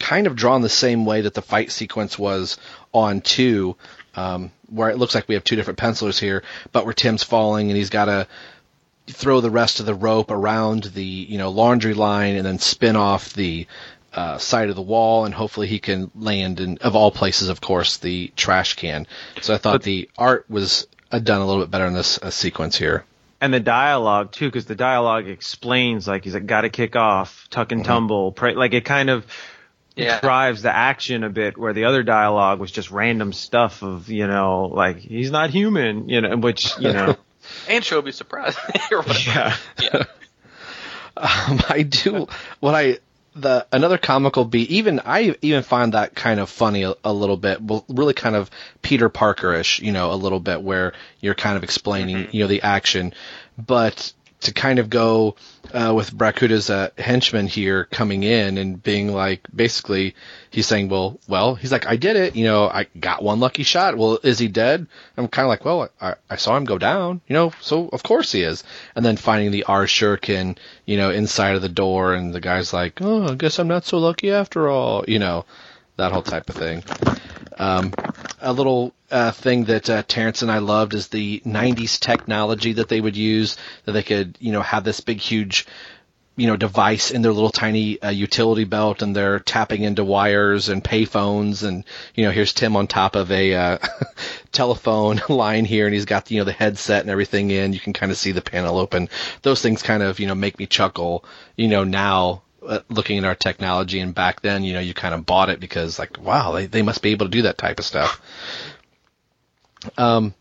kind 0.00 0.26
of 0.26 0.34
drawn 0.34 0.60
the 0.62 0.68
same 0.68 1.04
way 1.04 1.20
that 1.20 1.34
the 1.34 1.42
fight 1.42 1.70
sequence 1.70 2.18
was 2.18 2.56
on 2.92 3.20
two, 3.20 3.76
um, 4.14 4.50
where 4.68 4.90
it 4.90 4.98
looks 4.98 5.14
like 5.14 5.28
we 5.28 5.34
have 5.34 5.44
two 5.44 5.56
different 5.56 5.78
pencilers 5.78 6.18
here, 6.18 6.42
but 6.72 6.84
where 6.84 6.94
Tim's 6.94 7.22
falling 7.22 7.68
and 7.68 7.76
he's 7.76 7.90
got 7.90 8.06
to 8.06 8.26
throw 9.06 9.40
the 9.40 9.50
rest 9.50 9.80
of 9.80 9.86
the 9.86 9.94
rope 9.94 10.30
around 10.30 10.84
the, 10.84 11.04
you 11.04 11.38
know, 11.38 11.50
laundry 11.50 11.94
line 11.94 12.36
and 12.36 12.46
then 12.46 12.58
spin 12.58 12.96
off 12.96 13.32
the 13.32 13.66
uh, 14.12 14.38
side 14.38 14.68
of 14.68 14.76
the 14.76 14.82
wall, 14.82 15.24
and 15.24 15.34
hopefully 15.34 15.68
he 15.68 15.78
can 15.78 16.10
land 16.16 16.58
in, 16.60 16.78
of 16.78 16.96
all 16.96 17.10
places, 17.12 17.48
of 17.48 17.60
course, 17.60 17.98
the 17.98 18.32
trash 18.36 18.74
can. 18.74 19.06
So 19.40 19.54
I 19.54 19.58
thought 19.58 19.82
the 19.82 20.10
art 20.18 20.46
was 20.48 20.86
uh, 21.12 21.20
done 21.20 21.40
a 21.40 21.46
little 21.46 21.62
bit 21.62 21.70
better 21.70 21.86
in 21.86 21.94
this 21.94 22.18
uh, 22.18 22.30
sequence 22.30 22.76
here. 22.76 23.04
and 23.40 23.54
the 23.54 23.60
dialogue 23.60 24.32
too, 24.32 24.46
because 24.46 24.66
the 24.66 24.74
dialogue 24.74 25.26
explains 25.26 26.06
like 26.06 26.24
he's 26.24 26.34
like 26.34 26.46
got 26.46 26.62
to 26.62 26.68
kick 26.68 26.94
off, 26.96 27.46
tuck 27.50 27.72
and 27.72 27.84
tumble, 27.84 28.32
pray, 28.32 28.54
like 28.54 28.74
it 28.74 28.84
kind 28.84 29.10
of 29.10 29.26
Yeah. 29.96 30.20
drives 30.22 30.62
the 30.62 30.74
action 30.74 31.24
a 31.24 31.30
bit. 31.30 31.58
Where 31.58 31.72
the 31.72 31.84
other 31.84 32.02
dialogue 32.02 32.60
was 32.60 32.70
just 32.70 32.90
random 32.90 33.32
stuff 33.32 33.82
of 33.82 34.08
you 34.08 34.26
know 34.26 34.70
like 34.72 34.98
he's 34.98 35.30
not 35.30 35.50
human, 35.50 36.08
you 36.08 36.20
know, 36.20 36.36
which 36.36 36.76
you 36.78 36.92
know. 36.92 37.16
And 37.68 37.84
she'll 37.84 38.02
be 38.02 38.12
surprised. 38.12 38.58
yeah. 39.26 39.56
yeah. 39.80 40.04
Um, 41.16 41.60
I 41.68 41.82
do 41.88 42.28
what 42.60 42.74
I 42.74 42.98
the 43.34 43.66
another 43.72 43.98
comical 43.98 44.44
beat. 44.44 44.70
Even 44.70 45.00
I 45.04 45.34
even 45.42 45.62
find 45.62 45.94
that 45.94 46.14
kind 46.14 46.40
of 46.40 46.48
funny 46.48 46.82
a, 46.82 46.94
a 47.04 47.12
little 47.12 47.36
bit. 47.36 47.60
Well, 47.62 47.84
really 47.88 48.14
kind 48.14 48.36
of 48.36 48.50
Peter 48.82 49.08
Parker-ish, 49.08 49.80
you 49.80 49.92
know, 49.92 50.12
a 50.12 50.14
little 50.14 50.40
bit 50.40 50.62
where 50.62 50.92
you're 51.20 51.34
kind 51.34 51.56
of 51.56 51.64
explaining, 51.64 52.28
you 52.32 52.40
know, 52.40 52.46
the 52.46 52.62
action, 52.62 53.14
but 53.58 54.12
to 54.40 54.52
kind 54.52 54.78
of 54.78 54.88
go 54.88 55.36
uh, 55.72 55.92
with 55.94 56.16
Bracuda's 56.16 56.70
uh, 56.70 56.90
henchman 56.96 57.46
here 57.46 57.84
coming 57.84 58.22
in 58.22 58.58
and 58.58 58.82
being 58.82 59.12
like, 59.12 59.46
basically, 59.54 60.14
he's 60.50 60.66
saying, 60.66 60.88
well, 60.88 61.20
well, 61.28 61.54
he's 61.54 61.70
like, 61.70 61.86
I 61.86 61.96
did 61.96 62.16
it, 62.16 62.36
you 62.36 62.44
know, 62.44 62.66
I 62.66 62.86
got 62.98 63.22
one 63.22 63.38
lucky 63.40 63.62
shot. 63.62 63.96
Well, 63.96 64.18
is 64.22 64.38
he 64.38 64.48
dead? 64.48 64.86
I'm 65.16 65.28
kind 65.28 65.44
of 65.44 65.50
like, 65.50 65.64
well, 65.64 65.90
I, 66.00 66.14
I 66.28 66.36
saw 66.36 66.56
him 66.56 66.64
go 66.64 66.78
down, 66.78 67.20
you 67.26 67.34
know, 67.34 67.52
so 67.60 67.88
of 67.88 68.02
course 68.02 68.32
he 68.32 68.42
is. 68.42 68.64
And 68.94 69.04
then 69.04 69.16
finding 69.16 69.50
the 69.50 69.64
R 69.64 69.84
shuriken, 69.84 70.56
you 70.86 70.96
know, 70.96 71.10
inside 71.10 71.56
of 71.56 71.62
the 71.62 71.68
door, 71.68 72.14
and 72.14 72.32
the 72.32 72.40
guy's 72.40 72.72
like, 72.72 73.00
oh, 73.02 73.28
I 73.28 73.34
guess 73.34 73.58
I'm 73.58 73.68
not 73.68 73.84
so 73.84 73.98
lucky 73.98 74.30
after 74.30 74.68
all, 74.68 75.04
you 75.06 75.18
know, 75.18 75.44
that 75.96 76.12
whole 76.12 76.22
type 76.22 76.48
of 76.48 76.56
thing. 76.56 76.82
Um, 77.58 77.92
a 78.40 78.52
little 78.54 78.94
uh, 79.10 79.32
thing 79.32 79.64
that 79.64 79.90
uh, 79.90 80.02
Terrence 80.06 80.42
and 80.42 80.50
I 80.50 80.58
loved 80.58 80.94
is 80.94 81.08
the 81.08 81.40
'90s 81.44 81.98
technology 81.98 82.74
that 82.74 82.88
they 82.88 83.00
would 83.00 83.16
use, 83.16 83.56
that 83.84 83.92
they 83.92 84.02
could, 84.02 84.36
you 84.40 84.52
know, 84.52 84.62
have 84.62 84.84
this 84.84 85.00
big, 85.00 85.18
huge, 85.18 85.66
you 86.36 86.46
know, 86.46 86.56
device 86.56 87.10
in 87.10 87.22
their 87.22 87.32
little 87.32 87.50
tiny 87.50 88.00
uh, 88.00 88.10
utility 88.10 88.64
belt, 88.64 89.02
and 89.02 89.14
they're 89.14 89.40
tapping 89.40 89.82
into 89.82 90.04
wires 90.04 90.68
and 90.68 90.82
payphones, 90.84 91.62
and 91.62 91.84
you 92.14 92.24
know, 92.24 92.30
here's 92.30 92.52
Tim 92.52 92.76
on 92.76 92.86
top 92.86 93.16
of 93.16 93.30
a 93.30 93.54
uh, 93.54 93.78
telephone 94.52 95.20
line 95.28 95.64
here, 95.64 95.86
and 95.86 95.94
he's 95.94 96.04
got 96.04 96.30
you 96.30 96.38
know 96.38 96.44
the 96.44 96.52
headset 96.52 97.02
and 97.02 97.10
everything 97.10 97.50
in. 97.50 97.72
You 97.72 97.80
can 97.80 97.92
kind 97.92 98.12
of 98.12 98.18
see 98.18 98.32
the 98.32 98.42
panel 98.42 98.78
open. 98.78 99.08
Those 99.42 99.62
things 99.62 99.82
kind 99.82 100.02
of 100.02 100.20
you 100.20 100.26
know 100.26 100.34
make 100.34 100.58
me 100.58 100.66
chuckle. 100.66 101.24
You 101.56 101.68
know, 101.68 101.84
now 101.84 102.42
uh, 102.66 102.80
looking 102.88 103.18
at 103.18 103.24
our 103.24 103.34
technology, 103.34 104.00
and 104.00 104.14
back 104.14 104.42
then, 104.42 104.64
you 104.64 104.72
know, 104.72 104.80
you 104.80 104.94
kind 104.94 105.14
of 105.14 105.26
bought 105.26 105.50
it 105.50 105.60
because 105.60 105.98
like, 105.98 106.20
wow, 106.20 106.52
they 106.52 106.66
they 106.66 106.82
must 106.82 107.02
be 107.02 107.10
able 107.10 107.26
to 107.26 107.30
do 107.30 107.42
that 107.42 107.58
type 107.58 107.78
of 107.78 107.84
stuff. 107.84 108.20
Um, 109.96 110.34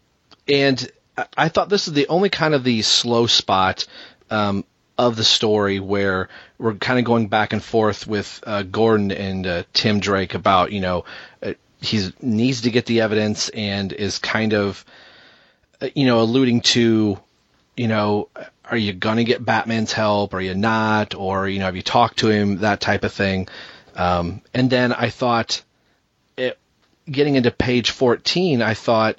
and 0.47 0.91
I- 1.37 1.49
thought 1.49 1.69
this 1.69 1.87
is 1.87 1.93
the 1.93 2.07
only 2.07 2.29
kind 2.29 2.53
of 2.53 2.63
the 2.63 2.81
slow 2.81 3.27
spot 3.27 3.85
um, 4.29 4.63
of 4.97 5.15
the 5.15 5.23
story 5.23 5.79
where 5.79 6.29
we're 6.57 6.75
kind 6.75 6.99
of 6.99 7.05
going 7.05 7.27
back 7.27 7.53
and 7.53 7.63
forth 7.63 8.05
with 8.07 8.43
uh, 8.45 8.63
Gordon 8.63 9.11
and 9.11 9.47
uh, 9.47 9.63
Tim 9.73 9.99
Drake 9.99 10.33
about 10.33 10.71
you 10.71 10.81
know 10.81 11.05
uh, 11.41 11.53
he 11.81 12.09
needs 12.21 12.61
to 12.61 12.71
get 12.71 12.85
the 12.85 13.01
evidence 13.01 13.49
and 13.49 13.93
is 13.93 14.19
kind 14.19 14.53
of 14.53 14.83
uh, 15.81 15.87
you 15.95 16.05
know 16.05 16.21
alluding 16.21 16.61
to 16.61 17.19
you 17.77 17.87
know 17.87 18.29
are 18.65 18.77
you 18.77 18.93
gonna 18.93 19.23
get 19.23 19.43
Batman's 19.43 19.93
help? 19.93 20.33
Are 20.33 20.41
you 20.41 20.53
not? 20.53 21.15
Or 21.15 21.47
you 21.47 21.59
know 21.59 21.65
have 21.65 21.75
you 21.75 21.81
talked 21.81 22.19
to 22.19 22.29
him? 22.29 22.57
That 22.57 22.81
type 22.81 23.03
of 23.03 23.13
thing. 23.13 23.47
Um, 23.95 24.41
and 24.53 24.69
then 24.69 24.93
I 24.93 25.09
thought 25.09 25.63
getting 27.11 27.35
into 27.35 27.51
page 27.51 27.91
14, 27.91 28.61
I 28.61 28.73
thought 28.73 29.17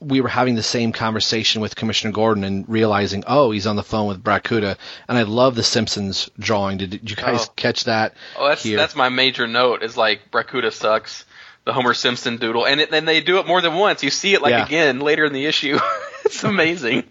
we 0.00 0.20
were 0.22 0.28
having 0.28 0.54
the 0.54 0.62
same 0.62 0.92
conversation 0.92 1.60
with 1.60 1.76
Commissioner 1.76 2.12
Gordon 2.12 2.42
and 2.44 2.66
realizing, 2.68 3.22
oh, 3.26 3.50
he's 3.50 3.66
on 3.66 3.76
the 3.76 3.82
phone 3.82 4.08
with 4.08 4.22
Bracuda. 4.24 4.76
And 5.08 5.18
I 5.18 5.22
love 5.24 5.54
the 5.54 5.62
Simpsons 5.62 6.30
drawing. 6.38 6.78
Did, 6.78 6.90
did 6.90 7.10
you 7.10 7.16
guys 7.16 7.46
Oh. 7.48 7.52
catch 7.56 7.84
that? 7.84 8.14
Oh, 8.38 8.48
that's 8.48 8.62
here? 8.62 8.78
that's 8.78 8.96
my 8.96 9.10
major 9.10 9.46
note. 9.46 9.82
Is 9.82 9.96
like 9.96 10.30
Bracuda 10.30 10.72
sucks. 10.72 11.24
The 11.66 11.74
Homer 11.74 11.92
Simpson 11.92 12.38
doodle, 12.38 12.66
and 12.66 12.80
it, 12.80 12.90
and 12.94 13.06
they 13.06 13.20
do 13.20 13.38
it 13.38 13.46
more 13.46 13.60
than 13.60 13.74
once. 13.74 14.02
You 14.02 14.08
see 14.08 14.32
it 14.32 14.40
like 14.40 14.52
Yeah. 14.52 14.64
again 14.64 15.00
later 15.00 15.26
in 15.26 15.34
the 15.34 15.44
issue. 15.44 15.78
it's 16.24 16.42
amazing. 16.42 17.04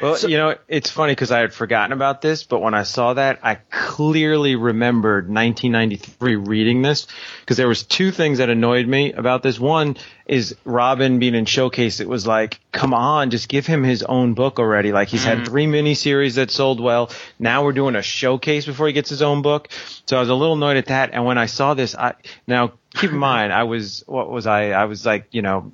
Well, 0.00 0.18
you 0.20 0.36
know, 0.36 0.56
it's 0.66 0.90
funny 0.90 1.12
because 1.12 1.30
I 1.30 1.40
had 1.40 1.52
forgotten 1.52 1.92
about 1.92 2.22
this, 2.22 2.44
but 2.44 2.60
when 2.60 2.74
I 2.74 2.84
saw 2.84 3.14
that, 3.14 3.40
I 3.42 3.56
clearly 3.70 4.56
remembered 4.56 5.28
1993 5.28 6.36
reading 6.36 6.82
this 6.82 7.06
because 7.40 7.56
there 7.56 7.68
was 7.68 7.82
two 7.82 8.10
things 8.10 8.38
that 8.38 8.48
annoyed 8.48 8.86
me 8.86 9.12
about 9.12 9.42
this. 9.42 9.60
One 9.60 9.96
is 10.26 10.56
Robin 10.64 11.18
being 11.18 11.34
in 11.34 11.44
Showcase. 11.44 12.00
It 12.00 12.08
was 12.08 12.26
like, 12.26 12.60
come 12.72 12.94
on, 12.94 13.30
just 13.30 13.48
give 13.48 13.66
him 13.66 13.82
his 13.82 14.02
own 14.02 14.34
book 14.34 14.58
already. 14.58 14.92
Like 14.92 15.08
he's 15.08 15.24
had 15.24 15.38
mm-hmm. 15.38 15.46
three 15.46 15.66
miniseries 15.66 16.36
that 16.36 16.50
sold 16.50 16.80
well. 16.80 17.10
Now 17.38 17.64
we're 17.64 17.72
doing 17.72 17.96
a 17.96 18.02
showcase 18.02 18.64
before 18.64 18.86
he 18.86 18.92
gets 18.92 19.10
his 19.10 19.22
own 19.22 19.42
book. 19.42 19.68
So 20.06 20.16
I 20.16 20.20
was 20.20 20.28
a 20.28 20.34
little 20.34 20.54
annoyed 20.54 20.76
at 20.76 20.86
that. 20.86 21.10
And 21.12 21.24
when 21.24 21.36
I 21.36 21.46
saw 21.46 21.74
this, 21.74 21.94
I 21.94 22.14
now 22.46 22.72
keep 22.94 23.10
in 23.10 23.16
mind, 23.18 23.52
I 23.52 23.64
was 23.64 24.02
what 24.06 24.30
was 24.30 24.46
I? 24.46 24.70
I 24.70 24.84
was 24.86 25.06
like, 25.06 25.26
you 25.30 25.42
know, 25.42 25.72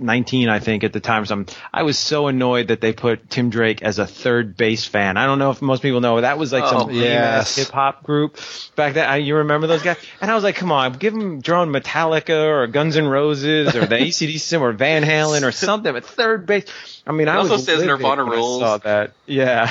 19, 0.00 0.48
I 0.48 0.58
think, 0.60 0.84
at 0.84 0.92
the 0.92 1.00
time. 1.00 1.22
or 1.22 1.26
something. 1.26 1.54
I 1.72 1.82
was 1.82 1.98
so 1.98 2.26
annoyed 2.28 2.68
that 2.68 2.80
they 2.80 2.92
put 2.92 3.28
Tim 3.30 3.50
Drake 3.50 3.82
as 3.82 3.98
a 3.98 4.06
Third 4.06 4.56
Bass 4.56 4.84
fan. 4.86 5.16
I 5.16 5.26
don't 5.26 5.38
know 5.38 5.50
if 5.50 5.60
most 5.62 5.82
people 5.82 6.00
know 6.00 6.20
that 6.20 6.38
was 6.38 6.52
like 6.52 6.64
Oh, 6.64 6.80
some 6.86 6.90
yes. 6.90 7.56
hip 7.56 7.68
hop 7.68 8.02
group 8.02 8.38
back 8.76 8.94
then. 8.94 9.08
I, 9.08 9.16
you 9.16 9.36
remember 9.36 9.66
those 9.66 9.82
guys? 9.82 9.96
And 10.20 10.30
I 10.30 10.34
was 10.34 10.44
like, 10.44 10.56
come 10.56 10.72
on, 10.72 10.94
give 10.94 11.12
him 11.14 11.40
drawing 11.40 11.70
Metallica 11.70 12.46
or 12.48 12.66
Guns 12.66 12.96
N' 12.96 13.06
Roses 13.06 13.74
or 13.76 13.86
the 13.86 13.96
ACDC 13.96 14.60
or 14.60 14.72
Van 14.72 15.02
Halen 15.02 15.42
or 15.46 15.52
something 15.52 15.94
at 15.94 16.04
Third 16.04 16.46
Bass. 16.46 17.02
I 17.06 17.12
mean, 17.12 17.28
I 17.28 17.34
It 17.34 17.38
also 17.38 17.52
was 17.54 17.64
says 17.64 17.82
Nirvana 17.82 18.24
when 18.24 18.32
I 18.32 18.36
rules. 18.36 18.60
saw 18.60 18.78
that. 18.78 19.12
Yeah. 19.26 19.70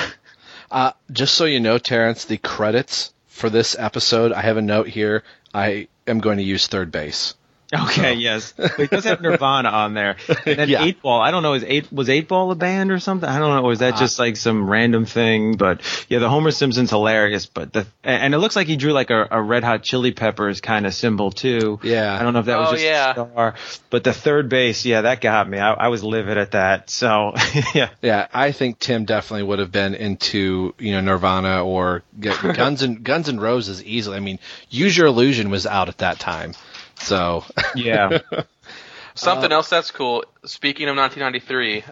Uh, 0.70 0.92
just 1.12 1.34
so 1.34 1.44
you 1.44 1.60
know, 1.60 1.78
Terrence, 1.78 2.24
the 2.24 2.36
credits 2.38 3.12
for 3.28 3.48
this 3.50 3.76
episode, 3.78 4.32
I 4.32 4.40
have 4.42 4.56
a 4.56 4.62
note 4.62 4.88
here. 4.88 5.22
I 5.54 5.86
am 6.08 6.18
going 6.18 6.38
to 6.38 6.44
use 6.44 6.66
Third 6.66 6.90
Bass. 6.90 7.34
Okay, 7.74 8.14
yes. 8.14 8.52
But 8.56 8.78
it 8.78 8.90
does 8.90 9.04
have 9.04 9.20
Nirvana 9.20 9.68
on 9.68 9.94
there. 9.94 10.16
And 10.46 10.58
then 10.58 10.68
Yeah. 10.68 10.84
Eight 10.84 11.02
Ball. 11.02 11.20
I 11.20 11.30
don't 11.30 11.42
know, 11.42 11.54
is 11.54 11.64
Eight 11.66 11.92
was 11.92 12.08
Eight 12.08 12.28
Ball 12.28 12.50
a 12.50 12.54
band 12.54 12.90
or 12.90 12.98
something? 12.98 13.28
I 13.28 13.38
don't 13.38 13.54
know. 13.54 13.64
Or 13.68 13.72
is 13.72 13.78
that 13.80 13.94
uh, 13.94 13.98
just 13.98 14.18
like 14.18 14.36
some 14.36 14.68
random 14.68 15.04
thing? 15.06 15.56
But 15.56 15.80
yeah, 16.08 16.18
the 16.18 16.28
Homer 16.28 16.50
Simpson's 16.50 16.90
hilarious. 16.90 17.46
But 17.46 17.72
the 17.72 17.86
and 18.02 18.22
and 18.22 18.34
it 18.34 18.38
looks 18.38 18.56
like 18.56 18.66
he 18.66 18.76
drew 18.76 18.92
like 18.92 19.10
a, 19.10 19.26
a 19.30 19.40
Red 19.42 19.64
Hot 19.64 19.82
Chili 19.82 20.12
Peppers 20.12 20.60
kind 20.60 20.86
of 20.86 20.94
symbol 20.94 21.30
too. 21.30 21.80
Yeah. 21.82 22.14
I 22.14 22.22
don't 22.22 22.32
know 22.32 22.40
if 22.40 22.46
that 22.46 22.58
was 22.58 22.68
Oh, 22.68 22.72
just 22.72 22.84
yeah. 22.84 23.10
a 23.10 23.12
star. 23.14 23.54
But 23.90 24.04
the 24.04 24.12
Third 24.12 24.48
Bass, 24.48 24.84
yeah, 24.84 25.02
that 25.02 25.20
got 25.20 25.48
me. 25.48 25.58
I, 25.58 25.72
I 25.72 25.88
was 25.88 26.02
livid 26.04 26.38
at 26.38 26.52
that. 26.52 26.90
So 26.90 27.32
yeah. 27.74 27.90
Yeah, 28.02 28.26
I 28.32 28.52
think 28.52 28.78
Tim 28.78 29.04
definitely 29.04 29.44
would 29.44 29.58
have 29.58 29.72
been 29.72 29.94
into 29.94 30.74
you 30.78 30.92
know 30.92 31.00
Nirvana 31.00 31.64
or 31.64 32.02
Guns 32.20 32.82
and 32.82 33.02
Guns 33.04 33.28
and 33.28 33.40
Roses 33.40 33.82
easily. 33.84 34.16
I 34.16 34.20
mean, 34.20 34.38
Use 34.70 34.96
Your 34.96 35.06
Illusion 35.06 35.50
was 35.50 35.66
out 35.66 35.88
at 35.88 35.98
that 35.98 36.18
time, 36.18 36.54
so 36.96 37.44
Yeah. 37.74 38.18
Something 39.14 39.52
else 39.52 39.68
that's 39.68 39.92
cool. 39.92 40.24
Speaking 40.44 40.88
of 40.88 40.96
1993, 40.96 41.84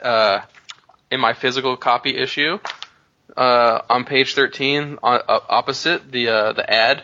uh, 0.00 0.40
in 1.10 1.20
my 1.20 1.34
physical 1.34 1.76
copy 1.76 2.16
issue, 2.16 2.58
uh, 3.36 3.82
on 3.90 4.04
page 4.04 4.34
13, 4.34 4.98
on, 5.02 5.20
uh, 5.28 5.40
opposite 5.48 6.10
the 6.10 6.28
uh, 6.28 6.52
the 6.52 6.68
ad 6.68 7.02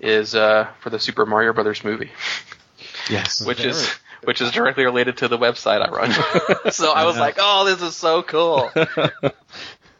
is 0.00 0.34
uh, 0.34 0.68
for 0.80 0.90
the 0.90 0.98
Super 0.98 1.24
Mario 1.26 1.52
Brothers 1.52 1.84
movie, 1.84 2.10
yes. 3.08 3.40
which 3.46 3.60
is 3.60 3.88
which 4.24 4.40
is 4.40 4.50
directly 4.50 4.84
related 4.84 5.18
to 5.18 5.28
the 5.28 5.38
website 5.38 5.80
I 5.80 5.90
run. 5.90 6.72
so 6.72 6.92
I 6.92 7.04
was 7.04 7.16
like, 7.16 7.36
oh, 7.38 7.64
this 7.64 7.82
is 7.82 7.96
so 7.96 8.22
cool. 8.22 8.70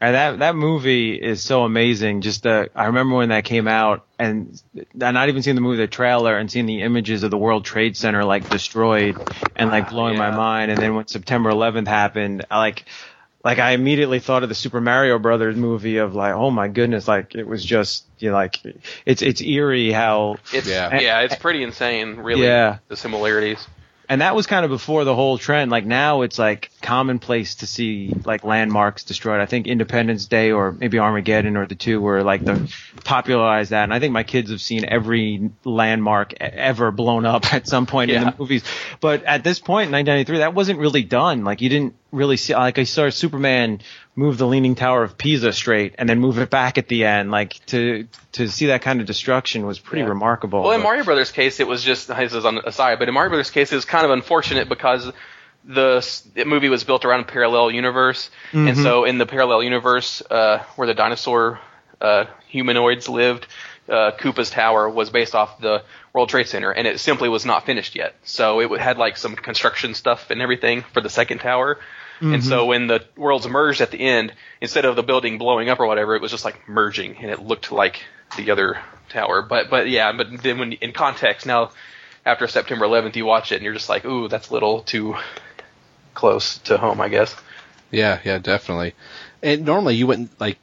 And 0.03 0.17
that 0.17 0.39
that 0.41 0.57
movie 0.57 1.15
is 1.15 1.45
so 1.45 1.63
amazing. 1.63 2.23
Just 2.23 2.45
uh, 2.45 2.67
I 2.75 2.87
remember 2.87 3.15
when 3.15 3.29
that 3.29 3.45
came 3.45 3.69
out, 3.69 4.05
and 4.19 4.61
and 4.75 5.15
not 5.15 5.29
even 5.29 5.45
seeing 5.45 5.55
the 5.55 5.61
movie, 5.61 5.77
the 5.77 5.87
trailer, 5.87 6.37
and 6.37 6.51
seeing 6.51 6.67
the 6.67 6.83
images 6.83 7.23
of 7.23 7.31
the 7.31 7.39
World 7.39 7.65
Trade 7.65 7.97
Center 7.97 8.25
like 8.25 8.51
destroyed, 8.51 9.17
and 9.55 9.71
like 9.71 9.91
blowing 9.91 10.19
my 10.19 10.33
mind. 10.33 10.73
And 10.73 10.81
then 10.81 10.97
when 10.97 11.07
September 11.07 11.53
11th 11.53 11.87
happened, 11.87 12.45
I 12.51 12.59
like. 12.59 12.85
Like 13.45 13.59
I 13.59 13.73
immediately 13.73 14.21
thought 14.21 14.45
of 14.45 14.49
the 14.49 14.55
Super 14.55 14.81
Mario 14.81 15.19
Brothers 15.19 15.57
movie 15.57 15.97
of 15.97 16.15
like, 16.15 16.33
oh 16.33 16.53
my 16.53 16.69
goodness, 16.69 17.09
like 17.09 17.35
it 17.35 17.45
was 17.45 17.65
just, 17.65 18.05
you 18.21 18.31
know, 18.31 18.37
like 18.37 18.61
it's 19.05 19.21
it's 19.21 19.41
eerie 19.43 19.91
how 19.91 20.37
It's 20.53 20.69
Yeah. 20.69 21.01
yeah, 21.01 21.21
it's 21.23 21.35
pretty 21.35 21.65
insane, 21.65 22.19
really. 22.19 22.45
Yeah. 22.45 22.79
the 22.87 22.97
similarities. 22.97 23.67
And 24.13 24.21
that 24.21 24.35
was 24.35 24.47
kind 24.47 24.63
of 24.63 24.71
before 24.71 25.05
the 25.05 25.15
whole 25.15 25.39
trend. 25.39 25.71
Like 25.71 25.87
now, 25.87 26.21
it's 26.21 26.39
like 26.39 26.71
commonplace 26.83 27.55
to 27.57 27.67
see 27.67 28.13
like 28.27 28.45
landmarks 28.45 29.05
destroyed. 29.05 29.41
I 29.41 29.47
think 29.47 29.67
Independence 29.67 30.27
Day 30.27 30.53
or 30.53 30.71
maybe 30.71 30.99
Armageddon 30.99 31.57
or 31.57 31.65
the 31.65 31.77
two 31.77 31.99
were 31.99 32.23
like 32.23 32.45
the 32.45 32.71
popularized 33.05 33.71
that. 33.71 33.85
And 33.85 33.95
I 33.95 34.01
think 34.01 34.13
my 34.13 34.23
kids 34.23 34.51
have 34.51 34.61
seen 34.61 34.85
every 34.87 35.51
landmark 35.65 36.35
ever 36.39 36.91
blown 36.91 37.25
up 37.25 37.55
at 37.55 37.67
some 37.67 37.87
point 37.87 38.11
in 38.11 38.23
the 38.23 38.35
movies. 38.39 38.65
But 39.01 39.25
at 39.25 39.45
this 39.45 39.59
point, 39.61 39.87
in 39.87 39.93
1993, 39.93 40.39
that 40.41 40.53
wasn't 40.53 40.79
really 40.79 41.05
done. 41.05 41.45
Like 41.45 41.63
you 41.63 41.71
didn't 41.71 41.95
really 42.11 42.37
see. 42.37 42.55
Like 42.55 42.79
I 42.79 42.85
saw 42.85 43.09
Superman 43.09 43.81
move 44.15 44.37
the 44.39 44.47
Leaning 44.47 44.75
Tower 44.75 45.03
of 45.03 45.17
Pisa 45.17 45.53
straight 45.53 45.95
and 45.99 46.09
then 46.09 46.19
move 46.21 46.39
it 46.39 46.51
back 46.51 46.77
at 46.79 46.89
the 46.89 47.05
end. 47.05 47.31
Like 47.31 47.65
to 47.67 48.07
to 48.33 48.49
see 48.49 48.67
that 48.67 48.83
kind 48.83 49.01
of 49.01 49.07
destruction 49.07 49.67
was 49.67 49.79
pretty 49.79 50.03
Yeah. 50.03 50.09
remarkable. 50.09 50.63
Well, 50.63 50.73
in 50.73 50.83
Mario 50.83 51.05
Brothers' 51.05 51.33
case, 51.33 51.61
it 51.61 51.67
was 51.67 51.83
just 51.83 52.09
this 52.09 52.35
is 52.35 52.45
on 52.45 52.59
aside, 52.65 52.99
but 52.99 53.09
in 53.09 53.15
Mario 53.15 53.31
Brothers' 53.31 53.51
case, 53.51 53.73
it 53.73 53.75
was 53.77 53.85
kind 53.85 54.05
of 54.05 54.11
unfortunate 54.11 54.69
because 54.69 55.11
the, 55.65 56.23
the 56.35 56.45
movie 56.45 56.69
was 56.69 56.83
built 56.85 57.05
around 57.05 57.21
a 57.21 57.25
parallel 57.25 57.71
universe, 57.71 58.31
and 58.53 58.77
so 58.77 59.05
in 59.05 59.19
the 59.19 59.27
parallel 59.27 59.63
universe 59.63 60.21
uh, 60.29 60.59
where 60.77 60.89
the 60.89 60.95
dinosaur 60.95 61.61
uh, 62.01 62.25
humanoids 62.49 63.09
lived, 63.09 63.47
uh, 63.89 64.11
Koopa's 64.19 64.51
tower 64.51 64.91
was 64.91 65.11
based 65.11 65.37
off 65.37 65.61
the 65.61 65.85
World 66.13 66.29
Trade 66.31 66.49
Center, 66.49 66.73
and 66.73 66.87
it 66.89 66.99
simply 66.99 67.29
was 67.29 67.47
not 67.47 67.65
finished 67.65 67.95
yet. 67.95 68.15
So 68.25 68.61
it 68.61 68.81
had 68.81 68.99
like 68.99 69.17
some 69.17 69.37
construction 69.37 69.95
stuff 69.95 70.31
and 70.31 70.43
everything 70.43 70.83
for 70.93 71.01
the 71.01 71.09
second 71.11 71.39
tower. 71.39 71.79
And 72.23 72.45
so 72.45 72.61
mm-hmm. 72.61 72.69
when 72.69 72.87
the 72.87 73.05
worlds 73.17 73.49
merged 73.49 73.81
at 73.81 73.91
the 73.91 74.01
end, 74.01 74.33
instead 74.61 74.85
of 74.85 74.97
the 74.97 75.03
building 75.03 75.39
blowing 75.39 75.69
up 75.69 75.81
or 75.81 75.87
whatever, 75.87 76.15
it 76.15 76.23
was 76.23 76.31
just 76.31 76.45
like 76.45 76.69
merging, 76.69 77.17
and 77.17 77.31
it 77.31 77.41
looked 77.41 77.73
like 77.73 78.03
the 78.37 78.51
other 78.51 78.81
tower. 79.09 79.43
But 79.43 79.71
but 79.71 79.89
yeah, 79.89 80.13
but 80.13 80.43
then 80.43 80.59
when 80.59 80.73
in 80.73 80.93
context 80.93 81.47
now, 81.47 81.73
after 82.25 82.47
September 82.47 82.87
11th, 82.87 83.17
you 83.17 83.27
watch 83.27 83.53
it 83.53 83.57
and 83.57 83.65
you're 83.65 83.75
just 83.75 83.89
like, 83.89 84.05
ooh, 84.05 84.29
that's 84.29 84.51
a 84.51 84.53
little 84.53 84.83
too 84.83 85.17
close 86.15 86.59
to 86.59 86.79
home, 86.79 87.01
I 87.01 87.09
guess. 87.09 87.35
Yeah, 87.91 88.21
yeah, 88.25 88.39
definitely. 88.39 88.95
And 89.43 89.65
normally 89.65 89.97
you 89.97 90.07
wouldn't 90.07 90.41
like 90.41 90.59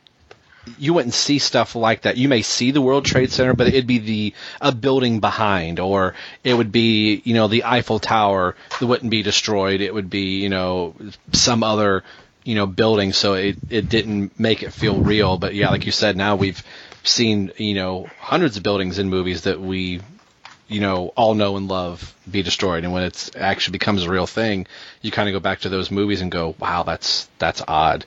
you 0.78 0.94
wouldn't 0.94 1.14
see 1.14 1.40
stuff 1.40 1.76
like 1.76 2.02
that. 2.02 2.18
You 2.18 2.28
may 2.30 2.42
see 2.42 2.72
the 2.72 2.82
World 2.82 3.06
Trade 3.06 3.32
Center, 3.32 3.54
but 3.54 3.68
it'd 3.68 3.88
be 3.88 4.00
the 4.00 4.34
a 4.62 4.72
building 4.72 5.20
behind, 5.20 5.80
or 5.80 6.16
it 6.44 6.54
would 6.54 6.72
be 6.72 7.22
you 7.26 7.34
know 7.34 7.48
the 7.48 7.64
Eiffel 7.64 8.00
Tower 8.00 8.56
that 8.80 8.88
wouldn't 8.88 9.12
be 9.12 9.24
destroyed. 9.24 9.82
It 9.82 9.94
would 9.94 10.10
be 10.10 10.42
you 10.42 10.50
know 10.50 10.96
some 11.34 11.64
other 11.64 12.04
you 12.44 12.56
know 12.56 12.66
building, 12.66 13.14
so 13.14 13.34
it 13.34 13.58
it 13.70 13.90
didn't 13.90 14.40
make 14.40 14.64
it 14.64 14.74
feel 14.74 15.00
real. 15.00 15.38
But 15.38 15.56
yeah, 15.56 15.70
like 15.70 15.86
you 15.86 15.92
said, 15.92 16.18
now 16.18 16.36
we've 16.36 16.64
seen 17.04 17.52
you 17.58 17.74
know 17.74 18.08
hundreds 18.20 18.58
of 18.58 18.64
buildings 18.64 19.00
in 19.00 19.10
movies 19.10 19.44
that 19.44 19.60
we 19.60 20.02
you 20.68 20.80
know 20.80 21.12
all 21.16 21.34
know 21.34 21.58
and 21.58 21.68
love 21.68 22.14
be 22.30 22.44
destroyed 22.44 22.84
and 22.84 22.94
when 22.94 23.04
it 23.04 23.32
actually 23.36 23.72
becomes 23.72 24.04
a 24.04 24.10
real 24.10 24.28
thing 24.28 24.68
you 25.02 25.12
kind 25.12 25.28
of 25.28 25.34
go 25.34 25.40
back 25.40 25.62
to 25.62 25.70
those 25.70 25.90
movies 25.90 26.22
and 26.22 26.32
go 26.32 26.56
wow 26.60 26.84
that's 26.84 27.28
that's 27.40 27.62
odd 27.68 28.06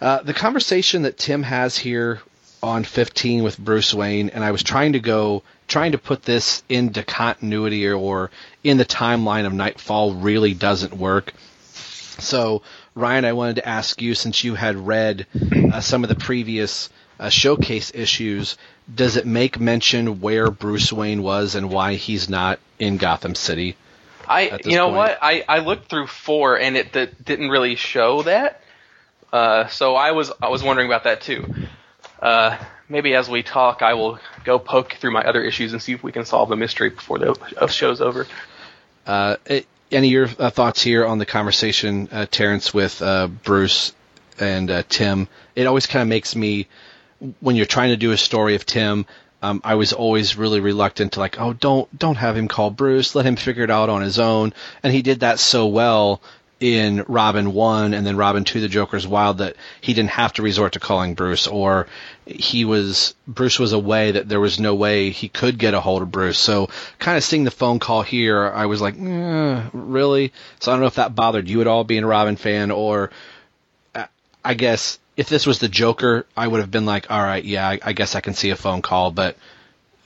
uh, 0.00 0.22
the 0.22 0.34
conversation 0.34 1.02
that 1.02 1.18
tim 1.18 1.42
has 1.42 1.76
here 1.76 2.20
on 2.62 2.84
15 2.84 3.42
with 3.42 3.58
bruce 3.58 3.92
wayne 3.92 4.30
and 4.30 4.44
i 4.44 4.50
was 4.50 4.62
trying 4.62 4.92
to 4.92 5.00
go 5.00 5.42
trying 5.68 5.92
to 5.92 5.98
put 5.98 6.22
this 6.22 6.62
into 6.68 7.02
continuity 7.02 7.86
or, 7.86 7.96
or 7.96 8.30
in 8.62 8.76
the 8.76 8.84
timeline 8.84 9.46
of 9.46 9.52
knightfall 9.52 10.14
really 10.14 10.54
doesn't 10.54 10.94
work 10.94 11.32
so, 12.18 12.62
Ryan, 12.94 13.24
I 13.24 13.32
wanted 13.32 13.56
to 13.56 13.68
ask 13.68 14.00
you 14.00 14.14
since 14.14 14.42
you 14.42 14.54
had 14.54 14.76
read 14.76 15.26
uh, 15.72 15.80
some 15.80 16.02
of 16.02 16.08
the 16.08 16.14
previous 16.14 16.88
uh, 17.18 17.28
showcase 17.28 17.92
issues, 17.94 18.56
does 18.92 19.16
it 19.16 19.26
make 19.26 19.60
mention 19.60 20.20
where 20.20 20.50
Bruce 20.50 20.92
Wayne 20.92 21.22
was 21.22 21.54
and 21.54 21.70
why 21.70 21.94
he's 21.94 22.28
not 22.28 22.58
in 22.78 22.96
Gotham 22.96 23.34
City? 23.34 23.76
I 24.28 24.58
you 24.64 24.76
know 24.76 24.86
point. 24.86 24.96
what 24.96 25.18
I, 25.22 25.44
I 25.48 25.58
looked 25.60 25.88
through 25.88 26.08
four 26.08 26.58
and 26.58 26.76
it 26.76 26.92
d- 26.92 27.08
didn't 27.24 27.48
really 27.48 27.76
show 27.76 28.22
that. 28.22 28.60
Uh, 29.36 29.68
so 29.68 29.94
I 29.94 30.12
was 30.12 30.32
I 30.40 30.48
was 30.48 30.62
wondering 30.62 30.86
about 30.86 31.04
that 31.04 31.20
too. 31.20 31.44
Uh, 32.22 32.56
maybe 32.88 33.14
as 33.14 33.28
we 33.28 33.42
talk, 33.42 33.82
I 33.82 33.92
will 33.92 34.18
go 34.44 34.58
poke 34.58 34.94
through 34.94 35.10
my 35.10 35.22
other 35.22 35.42
issues 35.42 35.74
and 35.74 35.82
see 35.82 35.92
if 35.92 36.02
we 36.02 36.10
can 36.10 36.24
solve 36.24 36.48
the 36.48 36.56
mystery 36.56 36.88
before 36.88 37.18
the 37.18 37.66
show's 37.68 38.00
over. 38.00 38.26
Uh, 39.06 39.36
any 39.92 40.08
of 40.08 40.12
your 40.12 40.28
uh, 40.38 40.48
thoughts 40.48 40.80
here 40.80 41.04
on 41.04 41.18
the 41.18 41.26
conversation, 41.26 42.08
uh, 42.10 42.24
Terrence, 42.30 42.72
with 42.72 43.02
Bruce 43.44 43.92
and 44.40 44.84
Tim? 44.88 45.28
It 45.54 45.66
always 45.66 45.86
kind 45.86 46.00
of 46.00 46.08
makes 46.08 46.34
me, 46.34 46.66
when 47.40 47.56
you're 47.56 47.66
trying 47.66 47.90
to 47.90 47.98
do 47.98 48.12
a 48.12 48.16
story 48.16 48.54
of 48.54 48.64
Tim, 48.64 49.04
um, 49.42 49.60
I 49.62 49.74
was 49.74 49.92
always 49.92 50.38
really 50.38 50.60
reluctant 50.60 51.12
to 51.12 51.20
like, 51.20 51.38
oh, 51.38 51.52
don't 51.52 51.86
don't 51.96 52.16
have 52.16 52.38
him 52.38 52.48
call 52.48 52.70
Bruce. 52.70 53.14
Let 53.14 53.26
him 53.26 53.36
figure 53.36 53.64
it 53.64 53.70
out 53.70 53.90
on 53.90 54.00
his 54.00 54.18
own. 54.18 54.54
And 54.82 54.94
he 54.94 55.02
did 55.02 55.20
that 55.20 55.38
so 55.38 55.66
well 55.66 56.22
in 56.58 57.04
Robin 57.06 57.52
one 57.52 57.92
and 57.92 58.06
then 58.06 58.16
Robin 58.16 58.44
two, 58.44 58.60
The 58.60 58.68
Joker's 58.68 59.06
Wild, 59.06 59.38
that 59.38 59.56
he 59.80 59.92
didn't 59.92 60.10
have 60.10 60.32
to 60.34 60.42
resort 60.42 60.72
to 60.72 60.80
calling 60.80 61.14
Bruce, 61.14 61.46
or 61.46 61.86
he 62.24 62.64
was 62.64 63.14
Bruce 63.28 63.58
was 63.58 63.72
away 63.72 64.12
that 64.12 64.28
there 64.28 64.40
was 64.40 64.58
no 64.58 64.74
way 64.74 65.10
he 65.10 65.28
could 65.28 65.58
get 65.58 65.74
a 65.74 65.80
hold 65.80 66.02
of 66.02 66.10
Bruce. 66.10 66.38
So 66.38 66.70
kind 66.98 67.18
of 67.18 67.24
seeing 67.24 67.44
the 67.44 67.50
phone 67.50 67.78
call 67.78 68.02
here, 68.02 68.48
I 68.48 68.66
was 68.66 68.80
like, 68.80 68.94
eh, 68.98 69.62
really? 69.72 70.32
So 70.60 70.72
I 70.72 70.74
don't 70.74 70.80
know 70.80 70.86
if 70.86 70.94
that 70.94 71.14
bothered 71.14 71.48
you 71.48 71.60
at 71.60 71.66
all, 71.66 71.84
being 71.84 72.04
a 72.04 72.08
Robin 72.08 72.36
fan, 72.36 72.70
or 72.70 73.10
uh, 73.94 74.06
I 74.42 74.54
guess 74.54 74.98
if 75.16 75.28
this 75.28 75.46
was 75.46 75.58
the 75.58 75.68
Joker, 75.68 76.26
I 76.36 76.48
would 76.48 76.60
have 76.60 76.70
been 76.70 76.86
like, 76.86 77.10
all 77.10 77.22
right, 77.22 77.44
yeah, 77.44 77.68
I, 77.68 77.80
I 77.82 77.92
guess 77.92 78.14
I 78.14 78.20
can 78.20 78.34
see 78.34 78.50
a 78.50 78.56
phone 78.56 78.80
call, 78.80 79.10
but 79.10 79.36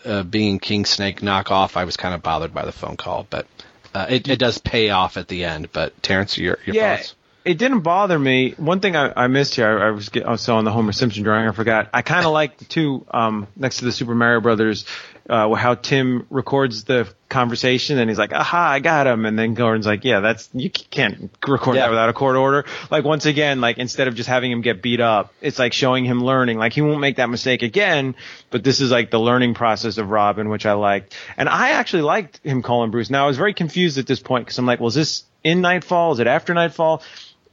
uh, 0.05 0.25
being 0.25 0.59
King 0.59 0.85
Snake 0.85 1.21
knockoff, 1.21 1.77
I 1.77 1.85
was 1.85 1.97
kind 1.97 2.15
of 2.15 2.23
bothered 2.23 2.55
by 2.55 2.65
the 2.65 2.73
phone 2.73 2.97
call, 2.97 3.27
but 3.31 3.47
uh, 3.95 4.07
it, 4.09 4.29
it 4.29 4.39
does 4.39 4.59
pay 4.59 4.91
off 4.91 5.17
at 5.17 5.29
the 5.29 5.45
end. 5.45 5.73
But 5.73 6.01
Terrence, 6.03 6.39
your 6.39 6.59
your 6.65 6.77
yeah, 6.77 6.97
thoughts? 6.97 7.15
It 7.45 7.57
didn't 7.59 7.81
bother 7.81 8.19
me. 8.19 8.53
One 8.59 8.81
thing 8.81 8.97
I, 8.97 9.13
I 9.25 9.27
missed 9.29 9.55
here, 9.55 9.67
I, 9.67 9.89
I 9.89 9.91
was 9.93 10.11
get, 10.11 10.29
I 10.29 10.37
saw 10.37 10.57
on 10.59 10.65
the 10.65 10.71
Homer 10.73 10.93
Simpson 10.93 11.23
drawing. 11.23 11.49
I 11.49 11.53
forgot. 11.53 11.89
I 11.95 12.03
kind 12.03 12.27
of 12.27 12.33
like 12.41 12.59
the 12.59 12.65
two 12.67 13.07
um, 13.11 13.47
next 13.57 13.79
to 13.79 13.87
the 13.87 13.93
Super 13.93 14.15
Mario 14.15 14.41
Brothers, 14.41 14.85
uh, 15.29 15.55
how 15.55 15.75
Tim 15.75 16.27
records 16.29 16.85
the 16.85 17.09
conversation 17.29 17.99
and 17.99 18.11
he's 18.11 18.19
like, 18.19 18.33
"Aha, 18.33 18.71
I 18.73 18.81
got 18.81 19.07
him," 19.07 19.25
and 19.25 19.39
then 19.39 19.55
Gordon's 19.55 19.87
like, 19.87 20.05
"Yeah, 20.05 20.21
that's 20.21 20.51
you 20.53 20.69
can't 20.69 21.31
record 21.47 21.77
Yeah. 21.77 21.83
that 21.83 21.91
without 21.91 22.09
a 22.09 22.13
court 22.13 22.37
order." 22.37 22.65
Like 22.91 23.05
once 23.05 23.25
again, 23.27 23.61
like 23.61 23.79
instead 23.79 24.09
of 24.09 24.17
just 24.17 24.29
having 24.29 24.51
him 24.51 24.61
get 24.61 24.83
beat 24.83 25.01
up, 25.01 25.33
it's 25.41 25.59
like 25.59 25.73
showing 25.73 26.05
him 26.05 26.23
learning. 26.23 26.59
Like 26.59 26.73
he 26.73 26.83
won't 26.83 27.01
make 27.01 27.17
that 27.17 27.31
mistake 27.31 27.63
again. 27.63 28.17
But 28.51 28.65
this 28.65 28.81
is 28.81 28.91
like 28.91 29.11
the 29.11 29.21
learning 29.21 29.55
process 29.55 29.97
of 29.99 30.11
Robin, 30.11 30.49
which 30.49 30.67
I 30.67 30.73
liked. 30.73 31.17
And 31.37 31.49
I 31.49 31.71
actually 31.71 32.03
liked 32.03 32.41
him 32.45 32.61
calling 32.63 32.91
Bruce. 32.91 33.09
Now 33.09 33.25
I 33.25 33.29
was 33.29 33.37
very 33.39 33.55
confused 33.55 33.97
at 33.99 34.07
this 34.07 34.21
point 34.21 34.45
because 34.47 34.59
I'm 34.59 34.67
like, 34.67 34.81
well, 34.81 34.89
is 34.89 34.95
this 34.95 35.25
in 35.45 35.61
Knightfall? 35.61 36.13
Is 36.13 36.19
it 36.19 36.27
after 36.27 36.53
Knightfall? 36.53 37.03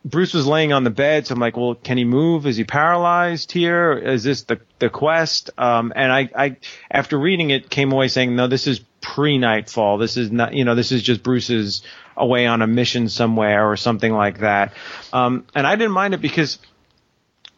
Bruce 0.05 0.33
was 0.33 0.45
laying 0.45 0.71
on 0.71 0.83
the 0.83 0.89
bed, 0.89 1.27
so 1.27 1.33
I'm 1.33 1.39
like, 1.39 1.57
well, 1.57 1.75
can 1.75 1.97
he 1.97 2.05
move? 2.05 2.47
Is 2.47 2.55
he 2.55 2.63
paralyzed 2.63 3.51
here? 3.51 3.93
Is 3.93 4.23
this 4.23 4.43
the 4.43 4.59
the 4.79 4.89
quest? 4.89 5.49
Um, 5.57 5.91
and 5.95 6.11
I, 6.11 6.29
I, 6.35 6.57
after 6.89 7.17
reading 7.19 7.49
it, 7.49 7.69
came 7.69 7.91
away 7.91 8.07
saying, 8.07 8.35
no, 8.35 8.47
this 8.47 8.67
is 8.67 8.79
pre 9.01 9.37
Knightfall. 9.37 9.97
This 9.97 10.15
is 10.15 10.31
not, 10.31 10.53
you 10.53 10.63
know, 10.63 10.75
this 10.75 10.91
is 10.91 11.03
just 11.03 11.23
Bruce's 11.23 11.81
away 12.15 12.45
on 12.45 12.61
a 12.61 12.67
mission 12.67 13.09
somewhere 13.09 13.69
or 13.69 13.75
something 13.75 14.13
like 14.13 14.39
that. 14.39 14.73
Um, 15.11 15.45
and 15.53 15.67
I 15.67 15.75
didn't 15.75 15.93
mind 15.93 16.13
it 16.13 16.21
because 16.21 16.59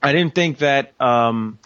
I 0.01 0.11
didn't 0.11 0.35
think 0.35 0.59
that 0.59 0.99
um, 0.99 1.59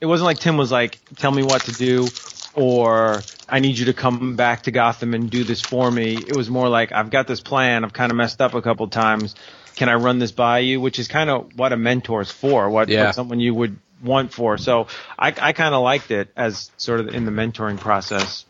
it 0.00 0.06
wasn't 0.06 0.26
like 0.26 0.38
Tim 0.38 0.56
was 0.56 0.72
like, 0.72 0.98
tell 1.16 1.30
me 1.30 1.42
what 1.42 1.62
to 1.62 1.72
do 1.72 2.08
or 2.54 3.20
I 3.48 3.60
need 3.60 3.78
you 3.78 3.86
to 3.86 3.94
come 3.94 4.36
back 4.36 4.62
to 4.62 4.70
Gotham 4.70 5.14
and 5.14 5.30
do 5.30 5.44
this 5.44 5.60
for 5.60 5.90
me. 5.90 6.14
It 6.16 6.36
was 6.36 6.48
more 6.48 6.68
like, 6.68 6.92
I've 6.92 7.10
got 7.10 7.26
this 7.26 7.40
plan. 7.40 7.84
I've 7.84 7.92
kind 7.92 8.10
of 8.10 8.16
messed 8.16 8.40
up 8.40 8.54
a 8.54 8.62
couple 8.62 8.88
times. 8.88 9.34
Can 9.76 9.88
I 9.88 9.94
run 9.94 10.18
this 10.18 10.32
by 10.32 10.60
you? 10.60 10.80
Which 10.80 10.98
is 10.98 11.08
kind 11.08 11.30
of 11.30 11.56
what 11.56 11.72
a 11.72 11.76
mentor 11.76 12.20
is 12.20 12.30
for, 12.30 12.68
what, 12.70 12.88
Yeah. 12.88 13.06
what 13.06 13.14
someone 13.14 13.40
you 13.40 13.54
would 13.54 13.76
want 14.02 14.32
for. 14.32 14.58
So 14.58 14.86
I, 15.18 15.28
I 15.28 15.52
kind 15.52 15.74
of 15.74 15.82
liked 15.82 16.10
it 16.10 16.28
as 16.36 16.70
sort 16.76 17.00
of 17.00 17.08
in 17.08 17.24
the 17.24 17.30
mentoring 17.32 17.78
process. 17.78 18.44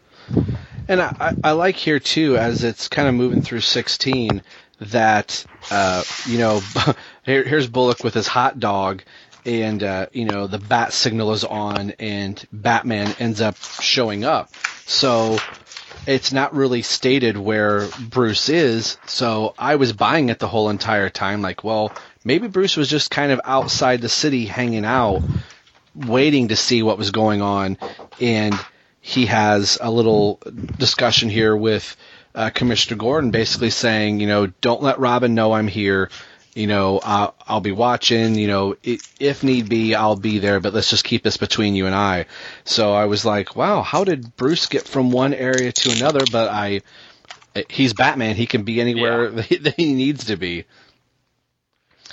And 0.88 1.00
I, 1.00 1.16
I 1.20 1.34
I 1.44 1.52
like 1.52 1.76
here 1.76 1.98
too, 1.98 2.36
as 2.36 2.64
it's 2.64 2.88
kind 2.88 3.08
of 3.08 3.14
moving 3.14 3.42
through 3.42 3.60
16, 3.60 4.42
that 4.80 5.44
uh, 5.70 6.02
you 6.26 6.38
know, 6.38 6.60
here, 7.24 7.44
here's 7.44 7.66
Bullock 7.68 8.02
with 8.04 8.14
his 8.14 8.26
hot 8.26 8.58
dog, 8.58 9.02
and 9.46 9.82
uh, 9.82 10.06
you 10.12 10.24
know 10.24 10.46
the 10.46 10.58
bat 10.58 10.92
signal 10.92 11.32
is 11.32 11.44
on, 11.44 11.92
and 11.98 12.42
Batman 12.52 13.14
ends 13.18 13.40
up 13.40 13.56
showing 13.80 14.24
up. 14.24 14.50
So 14.86 15.38
it's 16.06 16.32
not 16.32 16.54
really 16.54 16.82
stated 16.82 17.36
where 17.36 17.88
Bruce 17.98 18.48
is. 18.48 18.98
So 19.06 19.54
I 19.58 19.76
was 19.76 19.92
buying 19.92 20.28
it 20.28 20.38
the 20.38 20.48
whole 20.48 20.70
entire 20.70 21.10
time, 21.10 21.42
like, 21.42 21.64
well, 21.64 21.92
maybe 22.24 22.48
Bruce 22.48 22.76
was 22.76 22.88
just 22.88 23.10
kind 23.10 23.32
of 23.32 23.40
outside 23.44 24.00
the 24.00 24.08
city 24.08 24.46
hanging 24.46 24.84
out, 24.84 25.22
waiting 25.94 26.48
to 26.48 26.56
see 26.56 26.82
what 26.82 26.98
was 26.98 27.10
going 27.10 27.42
on, 27.42 27.78
and 28.20 28.54
he 29.00 29.26
has 29.26 29.78
a 29.80 29.90
little 29.90 30.40
discussion 30.78 31.28
here 31.28 31.56
with 31.56 31.96
uh, 32.34 32.50
Commissioner 32.50 32.96
Gordon, 32.96 33.30
basically 33.30 33.70
saying, 33.70 34.18
you 34.20 34.26
know, 34.26 34.46
don't 34.46 34.82
let 34.82 34.98
Robin 34.98 35.34
know 35.34 35.52
I'm 35.52 35.68
here. 35.68 36.10
You 36.54 36.68
know, 36.68 37.00
I'll, 37.02 37.34
I'll 37.46 37.60
be 37.60 37.72
watching. 37.72 38.36
You 38.36 38.46
know, 38.46 38.76
i 38.86 38.98
if 39.18 39.42
need 39.42 39.68
be, 39.68 39.94
I'll 39.94 40.16
be 40.16 40.38
there. 40.38 40.60
But 40.60 40.72
let's 40.72 40.90
just 40.90 41.04
keep 41.04 41.22
this 41.22 41.36
between 41.36 41.74
you 41.74 41.86
and 41.86 41.94
I. 41.94 42.26
So 42.64 42.92
I 42.92 43.06
was 43.06 43.24
like, 43.24 43.56
wow, 43.56 43.82
how 43.82 44.04
did 44.04 44.36
Bruce 44.36 44.66
get 44.66 44.86
from 44.86 45.10
one 45.10 45.34
area 45.34 45.72
to 45.72 45.90
another? 45.90 46.20
But 46.30 46.48
I, 46.48 46.82
he's 47.68 47.92
Batman. 47.92 48.36
He 48.36 48.46
can 48.46 48.62
be 48.62 48.80
anywhere 48.80 49.30
that 49.30 49.74
he 49.76 49.94
needs 49.94 50.26
to 50.26 50.36
be. 50.36 50.64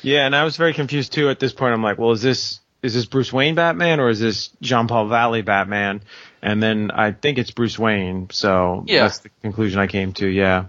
Yeah, 0.01 0.26
and 0.26 0.35
I 0.35 0.43
was 0.43 0.57
very 0.57 0.73
confused 0.73 1.13
too 1.13 1.30
at 1.30 1.39
this 1.39 1.53
point. 1.53 1.73
I'm 1.73 1.84
like, 1.84 1.99
well, 1.99 2.11
is 2.11 2.23
this 2.23 2.59
is 2.81 2.95
this 2.95 3.05
Bruce 3.05 3.31
Wayne 3.31 3.55
Batman 3.55 3.99
or 3.99 4.09
is 4.09 4.19
this 4.19 4.49
Jean 4.61 4.88
Paul 4.88 5.07
Valley 5.07 5.43
Batman? 5.43 6.01
And 6.41 6.61
then 6.61 6.89
I 6.91 7.11
think 7.11 7.38
it's 7.38 7.51
Bruce 7.51 7.77
Wayne. 7.77 8.30
So 8.31 8.84
Yeah. 8.88 9.01
that's 9.03 9.19
the 9.19 9.30
conclusion 9.43 9.80
I 9.80 9.85
came 9.88 10.13
to. 10.13 10.27
Yeah. 10.27 10.65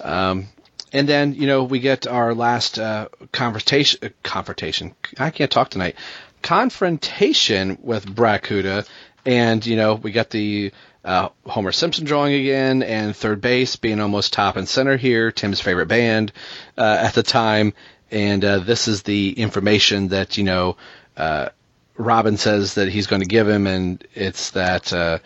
Um, 0.00 0.46
and 0.94 1.08
then 1.08 1.34
you 1.34 1.46
know 1.46 1.64
we 1.64 1.80
get 1.80 2.06
our 2.06 2.34
last 2.34 2.78
uh, 2.78 3.08
confrontation. 3.32 4.00
Uh, 4.02 4.08
confrontation. 4.22 4.94
I 5.18 5.30
can't 5.30 5.50
talk 5.50 5.68
tonight. 5.68 5.96
Confrontation 6.40 7.78
with 7.82 8.06
Bracuda, 8.06 8.88
and 9.26 9.66
you 9.66 9.76
know 9.76 9.96
we 9.96 10.12
got 10.12 10.30
the 10.30 10.72
uh, 11.04 11.28
Homer 11.44 11.72
Simpson 11.72 12.04
drawing 12.06 12.34
again, 12.34 12.82
and 12.82 13.14
Third 13.14 13.40
Bass 13.40 13.76
being 13.76 14.00
almost 14.00 14.32
top 14.32 14.56
and 14.56 14.68
center 14.68 14.96
here. 14.96 15.32
Tim's 15.32 15.60
favorite 15.60 15.88
band 15.88 16.32
uh, 16.78 16.98
at 17.00 17.14
the 17.14 17.24
time, 17.24 17.74
and 18.10 18.44
uh, 18.44 18.60
this 18.60 18.86
is 18.86 19.02
the 19.02 19.32
information 19.32 20.08
that 20.08 20.38
you 20.38 20.44
know. 20.44 20.76
Uh, 21.16 21.48
Robin 21.96 22.36
says 22.36 22.74
that 22.74 22.88
he's 22.88 23.06
going 23.06 23.22
to 23.22 23.28
give 23.28 23.48
him, 23.48 23.66
and 23.66 24.04
it's 24.14 24.50
that 24.52 24.92
uh, 24.92 25.18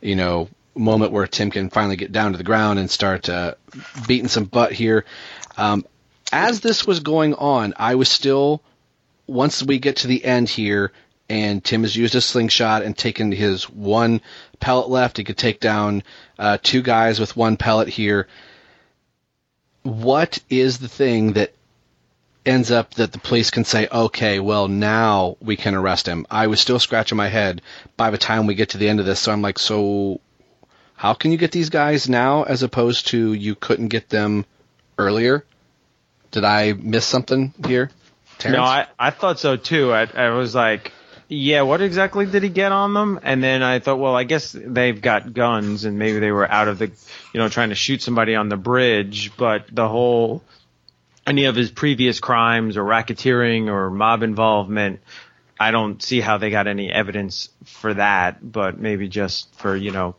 you 0.00 0.14
know 0.14 0.48
moment 0.76 1.12
where 1.12 1.26
Tim 1.26 1.50
can 1.50 1.70
finally 1.70 1.96
get 1.96 2.12
down 2.12 2.32
to 2.32 2.38
the 2.38 2.44
ground 2.44 2.78
and 2.78 2.90
start 2.90 3.28
uh, 3.28 3.54
beating 4.06 4.28
some 4.28 4.44
butt 4.44 4.72
here. 4.72 5.04
Um, 5.56 5.86
as 6.32 6.60
this 6.60 6.86
was 6.86 7.00
going 7.00 7.34
on, 7.34 7.74
I 7.76 7.94
was 7.94 8.08
still 8.08 8.62
once 9.26 9.62
we 9.62 9.78
get 9.78 9.96
to 9.96 10.06
the 10.06 10.24
end 10.24 10.48
here, 10.48 10.92
and 11.28 11.64
Tim 11.64 11.82
has 11.82 11.96
used 11.96 12.14
a 12.14 12.20
slingshot 12.20 12.82
and 12.82 12.96
taken 12.96 13.32
his 13.32 13.68
one 13.68 14.20
pellet 14.60 14.88
left. 14.88 15.16
He 15.16 15.24
could 15.24 15.38
take 15.38 15.60
down 15.60 16.02
uh, 16.38 16.58
two 16.62 16.82
guys 16.82 17.18
with 17.18 17.36
one 17.36 17.56
pellet 17.56 17.88
here. 17.88 18.28
What 19.82 20.38
is 20.50 20.78
the 20.78 20.88
thing 20.88 21.34
that 21.34 21.52
ends 22.44 22.70
up 22.70 22.94
that 22.94 23.12
the 23.12 23.18
police 23.18 23.50
can 23.50 23.64
say, 23.64 23.88
okay, 23.90 24.38
well, 24.38 24.68
now 24.68 25.36
we 25.40 25.56
can 25.56 25.74
arrest 25.74 26.06
him? 26.06 26.26
I 26.30 26.46
was 26.46 26.60
still 26.60 26.78
scratching 26.78 27.16
my 27.16 27.28
head 27.28 27.62
by 27.96 28.10
the 28.10 28.18
time 28.18 28.46
we 28.46 28.54
get 28.54 28.70
to 28.70 28.78
the 28.78 28.88
end 28.88 29.00
of 29.00 29.06
this, 29.06 29.20
so 29.20 29.32
I'm 29.32 29.42
like, 29.42 29.58
so 29.58 30.20
how 31.06 31.14
can 31.14 31.30
you 31.30 31.38
get 31.38 31.52
these 31.52 31.70
guys 31.70 32.08
now 32.08 32.42
as 32.42 32.64
opposed 32.64 33.06
to 33.06 33.32
you 33.32 33.54
couldn't 33.54 33.88
get 33.88 34.08
them 34.08 34.44
earlier? 34.98 35.44
Did 36.32 36.42
I 36.42 36.72
miss 36.72 37.06
something 37.06 37.54
here? 37.64 37.92
Terrence? 38.38 38.56
No, 38.56 38.64
I, 38.64 38.88
I 38.98 39.10
thought 39.10 39.38
so 39.38 39.56
too. 39.56 39.92
I, 39.92 40.08
I 40.12 40.30
was 40.30 40.52
like, 40.52 40.90
yeah, 41.28 41.62
what 41.62 41.80
exactly 41.80 42.26
did 42.26 42.42
he 42.42 42.48
get 42.48 42.72
on 42.72 42.92
them? 42.92 43.20
And 43.22 43.40
then 43.40 43.62
I 43.62 43.78
thought, 43.78 44.00
well, 44.00 44.16
I 44.16 44.24
guess 44.24 44.50
they've 44.50 45.00
got 45.00 45.32
guns 45.32 45.84
and 45.84 45.96
maybe 45.96 46.18
they 46.18 46.32
were 46.32 46.50
out 46.50 46.66
of 46.66 46.78
the, 46.80 46.90
you 47.32 47.38
know, 47.38 47.48
trying 47.48 47.68
to 47.68 47.76
shoot 47.76 48.02
somebody 48.02 48.34
on 48.34 48.48
the 48.48 48.56
bridge. 48.56 49.30
But 49.36 49.66
the 49.70 49.88
whole, 49.88 50.42
any 51.24 51.44
of 51.44 51.54
his 51.54 51.70
previous 51.70 52.18
crimes 52.18 52.76
or 52.76 52.82
racketeering 52.82 53.68
or 53.68 53.90
mob 53.90 54.24
involvement, 54.24 54.98
I 55.60 55.70
don't 55.70 56.02
see 56.02 56.20
how 56.20 56.38
they 56.38 56.50
got 56.50 56.66
any 56.66 56.90
evidence 56.90 57.48
for 57.64 57.94
that. 57.94 58.38
But 58.42 58.80
maybe 58.80 59.06
just 59.06 59.54
for, 59.54 59.76
you 59.76 59.92
know, 59.92 60.16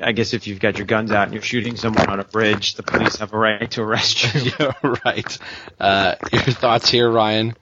I 0.00 0.12
guess 0.12 0.34
if 0.34 0.46
you've 0.46 0.60
got 0.60 0.78
your 0.78 0.86
guns 0.86 1.10
out 1.10 1.24
and 1.24 1.34
you're 1.34 1.42
shooting 1.42 1.76
someone 1.76 2.08
on 2.08 2.20
a 2.20 2.24
bridge, 2.24 2.74
the 2.74 2.82
police 2.82 3.16
have 3.16 3.32
a 3.32 3.38
right 3.38 3.70
to 3.72 3.82
arrest 3.82 4.34
you. 4.34 4.52
Yeah, 4.58 4.72
right. 5.04 5.38
Uh, 5.78 6.14
your 6.32 6.42
thoughts 6.42 6.90
here, 6.90 7.10
Ryan? 7.10 7.54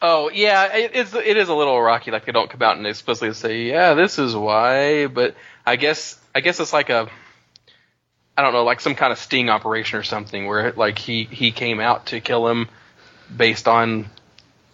Oh 0.00 0.30
yeah, 0.30 0.76
it, 0.76 0.90
it's 0.94 1.14
it 1.14 1.36
is 1.36 1.48
a 1.48 1.54
little 1.54 1.80
rocky. 1.80 2.10
Like 2.10 2.26
they 2.26 2.32
don't 2.32 2.50
come 2.50 2.62
out 2.62 2.76
and 2.76 2.86
explicitly 2.86 3.32
say, 3.34 3.62
"Yeah, 3.62 3.94
this 3.94 4.18
is 4.18 4.36
why." 4.36 5.06
But 5.06 5.34
I 5.64 5.76
guess 5.76 6.20
I 6.34 6.40
guess 6.40 6.60
it's 6.60 6.72
like 6.72 6.90
a 6.90 7.08
I 8.36 8.42
don't 8.42 8.52
know, 8.52 8.64
like 8.64 8.80
some 8.80 8.94
kind 8.94 9.12
of 9.12 9.18
sting 9.18 9.48
operation 9.48 9.98
or 9.98 10.02
something 10.02 10.46
where 10.46 10.72
like 10.72 10.98
he 10.98 11.24
he 11.24 11.52
came 11.52 11.80
out 11.80 12.06
to 12.06 12.20
kill 12.20 12.48
him 12.48 12.68
based 13.34 13.68
on 13.68 14.10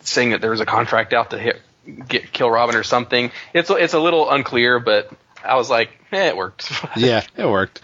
saying 0.01 0.31
that 0.31 0.41
there 0.41 0.51
was 0.51 0.61
a 0.61 0.67
contract 0.67 1.13
out 1.13 1.31
to 1.31 1.39
hit 1.39 1.61
get 2.09 2.33
kill 2.33 2.51
Robin 2.51 2.75
or 2.75 2.83
something. 2.83 3.31
It's 3.53 3.71
it's 3.71 3.95
a 3.95 4.01
little 4.01 4.31
unclear, 4.31 4.81
but 4.81 5.13
I 5.45 5.57
was 5.57 5.71
like, 5.71 5.91
eh, 6.13 6.29
it 6.29 6.37
worked. 6.37 6.71
yeah, 6.97 7.25
it 7.37 7.47
worked. 7.47 7.81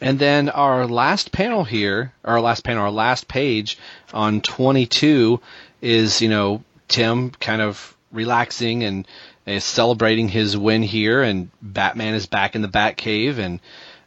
And 0.00 0.18
then 0.18 0.48
our 0.48 0.86
last 0.86 1.32
panel 1.32 1.64
here, 1.64 2.12
our 2.24 2.40
last 2.40 2.62
panel, 2.62 2.84
our 2.84 2.90
last 2.90 3.26
page 3.26 3.78
on 4.12 4.40
22 4.40 5.40
is, 5.82 6.22
you 6.22 6.28
know, 6.28 6.62
Tim 6.86 7.30
kind 7.30 7.60
of 7.60 7.96
relaxing 8.12 8.84
and 8.84 9.06
is 9.46 9.64
celebrating 9.64 10.28
his 10.28 10.56
win 10.56 10.82
here, 10.82 11.22
and 11.22 11.50
Batman 11.62 12.14
is 12.14 12.26
back 12.26 12.54
in 12.54 12.62
the 12.62 12.68
Batcave, 12.68 13.38
and 13.38 13.60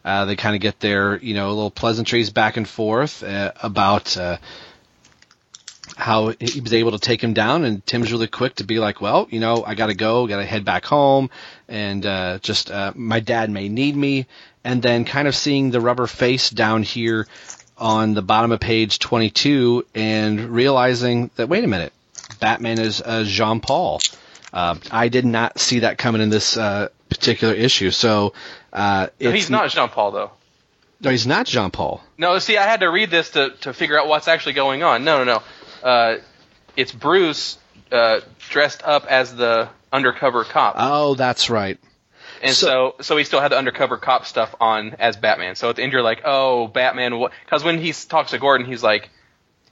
uh, 0.04 0.24
they 0.24 0.36
kind 0.36 0.54
of 0.54 0.62
get 0.62 0.80
their, 0.80 1.16
you 1.18 1.34
know, 1.34 1.48
little 1.48 1.70
pleasantries 1.70 2.30
back 2.30 2.56
and 2.56 2.68
forth 2.68 3.22
uh, 3.22 3.52
about 3.62 4.16
uh, 4.16 4.38
how 5.96 6.34
he 6.38 6.60
was 6.60 6.72
able 6.72 6.92
to 6.92 6.98
take 6.98 7.22
him 7.22 7.34
down, 7.34 7.64
and 7.64 7.84
Tim's 7.86 8.12
really 8.12 8.26
quick 8.26 8.56
to 8.56 8.64
be 8.64 8.78
like, 8.78 9.00
well, 9.00 9.26
you 9.30 9.40
know, 9.40 9.64
I 9.64 9.74
got 9.74 9.86
to 9.86 9.94
go, 9.94 10.26
got 10.26 10.38
to 10.38 10.44
head 10.44 10.64
back 10.64 10.84
home, 10.84 11.30
and 11.68 12.04
uh, 12.04 12.38
just 12.40 12.70
uh, 12.70 12.92
my 12.94 13.20
dad 13.20 13.50
may 13.50 13.68
need 13.68 13.96
me, 13.96 14.26
and 14.64 14.82
then 14.82 15.04
kind 15.04 15.28
of 15.28 15.34
seeing 15.34 15.70
the 15.70 15.80
rubber 15.80 16.06
face 16.06 16.50
down 16.50 16.82
here 16.82 17.26
on 17.76 18.14
the 18.14 18.22
bottom 18.22 18.52
of 18.52 18.60
page 18.60 18.98
22, 18.98 19.86
and 19.94 20.40
realizing 20.50 21.30
that 21.36 21.48
wait 21.48 21.64
a 21.64 21.68
minute, 21.68 21.92
Batman 22.40 22.78
is 22.78 23.02
uh, 23.02 23.24
Jean 23.26 23.60
Paul. 23.60 24.00
Uh, 24.52 24.76
I 24.90 25.08
did 25.08 25.24
not 25.24 25.58
see 25.58 25.80
that 25.80 25.98
coming 25.98 26.20
in 26.20 26.28
this 26.28 26.56
uh, 26.56 26.88
particular 27.08 27.54
issue, 27.54 27.90
so 27.90 28.34
uh, 28.72 29.08
No, 29.20 29.30
he's 29.30 29.50
not 29.50 29.70
Jean 29.70 29.88
Paul 29.88 30.10
though. 30.12 30.30
No, 31.00 31.10
he's 31.10 31.26
not 31.26 31.46
Jean 31.46 31.70
Paul. 31.70 32.00
No, 32.16 32.38
see, 32.38 32.56
I 32.56 32.62
had 32.62 32.80
to 32.80 32.86
read 32.86 33.10
this 33.10 33.30
to, 33.30 33.50
to 33.62 33.72
figure 33.72 33.98
out 33.98 34.06
what's 34.06 34.28
actually 34.28 34.52
going 34.52 34.84
on. 34.84 35.02
No, 35.04 35.18
no, 35.18 35.24
no. 35.24 35.42
Uh, 35.82 36.16
it's 36.76 36.92
Bruce 36.92 37.58
uh, 37.90 38.20
dressed 38.48 38.82
up 38.84 39.06
as 39.06 39.34
the 39.34 39.68
undercover 39.92 40.44
cop, 40.44 40.76
Oh, 40.78 41.14
that's 41.14 41.50
right. 41.50 41.78
and 42.42 42.54
so, 42.54 42.94
so 43.00 43.16
he 43.16 43.24
still 43.24 43.40
had 43.40 43.52
the 43.52 43.58
undercover 43.58 43.96
cop 43.98 44.24
stuff 44.26 44.54
on 44.60 44.94
as 44.98 45.16
Batman. 45.16 45.54
So 45.56 45.68
at 45.68 45.76
the 45.76 45.82
end, 45.82 45.92
you're 45.92 46.02
like, 46.02 46.22
oh, 46.24 46.66
Batman. 46.68 47.18
What? 47.18 47.32
Because 47.44 47.62
when 47.64 47.78
he 47.78 47.92
talks 47.92 48.30
to 48.30 48.38
Gordon, 48.38 48.66
he's 48.66 48.82
like, 48.82 49.10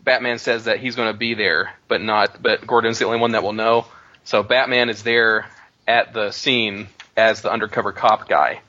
Batman 0.02 0.38
says 0.38 0.64
that 0.64 0.78
he's 0.80 0.96
going 0.96 1.12
to 1.12 1.18
be 1.18 1.34
there, 1.34 1.72
but 1.88 2.00
not. 2.02 2.42
But 2.42 2.66
Gordon's 2.66 2.98
the 2.98 3.06
only 3.06 3.18
one 3.18 3.32
that 3.32 3.42
will 3.42 3.52
know. 3.52 3.86
So 4.24 4.42
Batman 4.42 4.90
is 4.90 5.02
there 5.02 5.46
at 5.88 6.12
the 6.12 6.30
scene 6.30 6.88
as 7.16 7.40
the 7.42 7.50
undercover 7.50 7.92
cop 7.92 8.28
guy. 8.28 8.60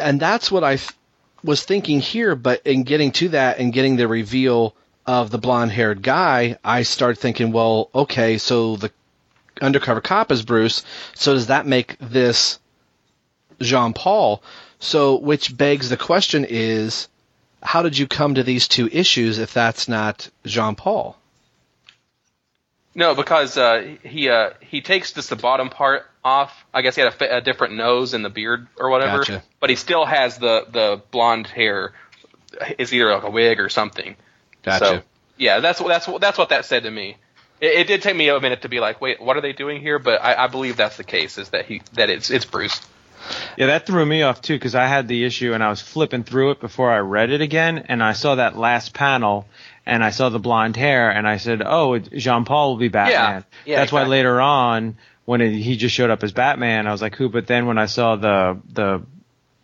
and 0.00 0.20
that's 0.20 0.50
what 0.50 0.62
I 0.64 0.76
th- 0.76 0.90
was 1.42 1.64
thinking 1.64 2.00
here. 2.00 2.34
But 2.36 2.66
in 2.66 2.82
getting 2.84 3.12
to 3.12 3.30
that 3.30 3.58
and 3.58 3.72
getting 3.72 3.96
the 3.96 4.06
reveal 4.08 4.74
of 5.06 5.30
the 5.30 5.38
blonde-haired 5.38 6.02
guy, 6.02 6.58
I 6.64 6.82
started 6.82 7.18
thinking, 7.20 7.52
well, 7.52 7.90
okay, 7.94 8.38
so 8.38 8.76
the 8.76 8.90
undercover 9.60 10.00
cop 10.00 10.32
is 10.32 10.42
Bruce. 10.42 10.84
So 11.14 11.34
does 11.34 11.46
that 11.46 11.66
make 11.66 11.96
this 11.98 12.58
Jean 13.60 13.92
Paul? 13.92 14.42
So, 14.78 15.16
which 15.16 15.56
begs 15.56 15.88
the 15.88 15.96
question: 15.96 16.44
Is 16.48 17.08
how 17.62 17.82
did 17.82 17.96
you 17.96 18.06
come 18.06 18.34
to 18.34 18.42
these 18.42 18.68
two 18.68 18.88
issues 18.92 19.38
if 19.38 19.54
that's 19.54 19.88
not 19.88 20.28
Jean 20.44 20.74
Paul? 20.74 21.16
No, 22.94 23.14
because 23.14 23.56
uh, 23.56 23.96
he 24.02 24.28
uh, 24.28 24.50
he 24.60 24.80
takes 24.80 25.12
just 25.12 25.30
the 25.30 25.36
bottom 25.36 25.70
part 25.70 26.06
off. 26.24 26.64
I 26.72 26.82
guess 26.82 26.96
he 26.96 27.02
had 27.02 27.14
a, 27.20 27.36
a 27.38 27.40
different 27.40 27.74
nose 27.74 28.14
and 28.14 28.24
the 28.24 28.30
beard 28.30 28.66
or 28.78 28.90
whatever, 28.90 29.18
Gotcha. 29.18 29.42
but 29.60 29.70
he 29.70 29.76
still 29.76 30.04
has 30.04 30.38
the 30.38 30.66
the 30.70 31.02
blonde 31.10 31.46
hair. 31.46 31.92
It's 32.78 32.92
either 32.92 33.12
like 33.12 33.24
a 33.24 33.30
wig 33.30 33.60
or 33.60 33.68
something. 33.68 34.16
Gotcha. 34.66 34.84
So, 34.84 35.02
yeah, 35.38 35.60
that's 35.60 35.80
what 35.80 35.88
that's 35.88 36.06
what 36.08 36.20
that's 36.20 36.36
what 36.36 36.50
that 36.50 36.66
said 36.66 36.82
to 36.82 36.90
me. 36.90 37.16
It, 37.60 37.72
it 37.72 37.86
did 37.86 38.02
take 38.02 38.16
me 38.16 38.28
a 38.28 38.38
minute 38.38 38.62
to 38.62 38.68
be 38.68 38.80
like, 38.80 39.00
wait, 39.00 39.22
what 39.22 39.36
are 39.36 39.40
they 39.40 39.52
doing 39.52 39.80
here? 39.80 39.98
But 39.98 40.22
I, 40.22 40.44
I 40.44 40.46
believe 40.48 40.76
that's 40.76 40.96
the 40.96 41.04
case. 41.04 41.38
Is 41.38 41.50
that 41.50 41.66
he 41.66 41.80
that 41.94 42.10
it's 42.10 42.30
it's 42.30 42.44
Bruce. 42.44 42.78
Yeah, 43.56 43.66
that 43.66 43.86
threw 43.86 44.04
me 44.04 44.22
off 44.22 44.42
too 44.42 44.54
because 44.54 44.74
I 44.74 44.86
had 44.86 45.08
the 45.08 45.24
issue 45.24 45.54
and 45.54 45.62
I 45.62 45.70
was 45.70 45.80
flipping 45.80 46.24
through 46.24 46.50
it 46.52 46.60
before 46.60 46.92
I 46.92 46.98
read 46.98 47.30
it 47.30 47.40
again, 47.40 47.86
and 47.88 48.02
I 48.02 48.12
saw 48.12 48.34
that 48.34 48.56
last 48.56 48.92
panel 48.92 49.46
and 49.84 50.04
I 50.04 50.10
saw 50.10 50.28
the 50.28 50.38
blonde 50.40 50.76
hair 50.76 51.10
and 51.10 51.28
I 51.28 51.36
said, 51.36 51.62
"Oh, 51.64 51.96
Jean 51.98 52.44
Paul 52.44 52.70
will 52.70 52.78
be 52.78 52.88
Batman." 52.88 53.44
Yeah, 53.64 53.78
That's 53.78 53.92
why 53.92 54.04
later 54.04 54.40
on 54.40 54.96
when 55.24 55.40
it, 55.40 55.52
he 55.52 55.76
just 55.76 55.94
showed 55.94 56.10
up 56.10 56.24
as 56.24 56.32
Batman, 56.32 56.88
I 56.88 56.92
was 56.92 57.02
like, 57.02 57.14
"Who?" 57.14 57.28
But 57.28 57.46
then 57.46 57.66
when 57.66 57.78
I 57.78 57.86
saw 57.86 58.16
the 58.16 58.60
the 58.72 59.02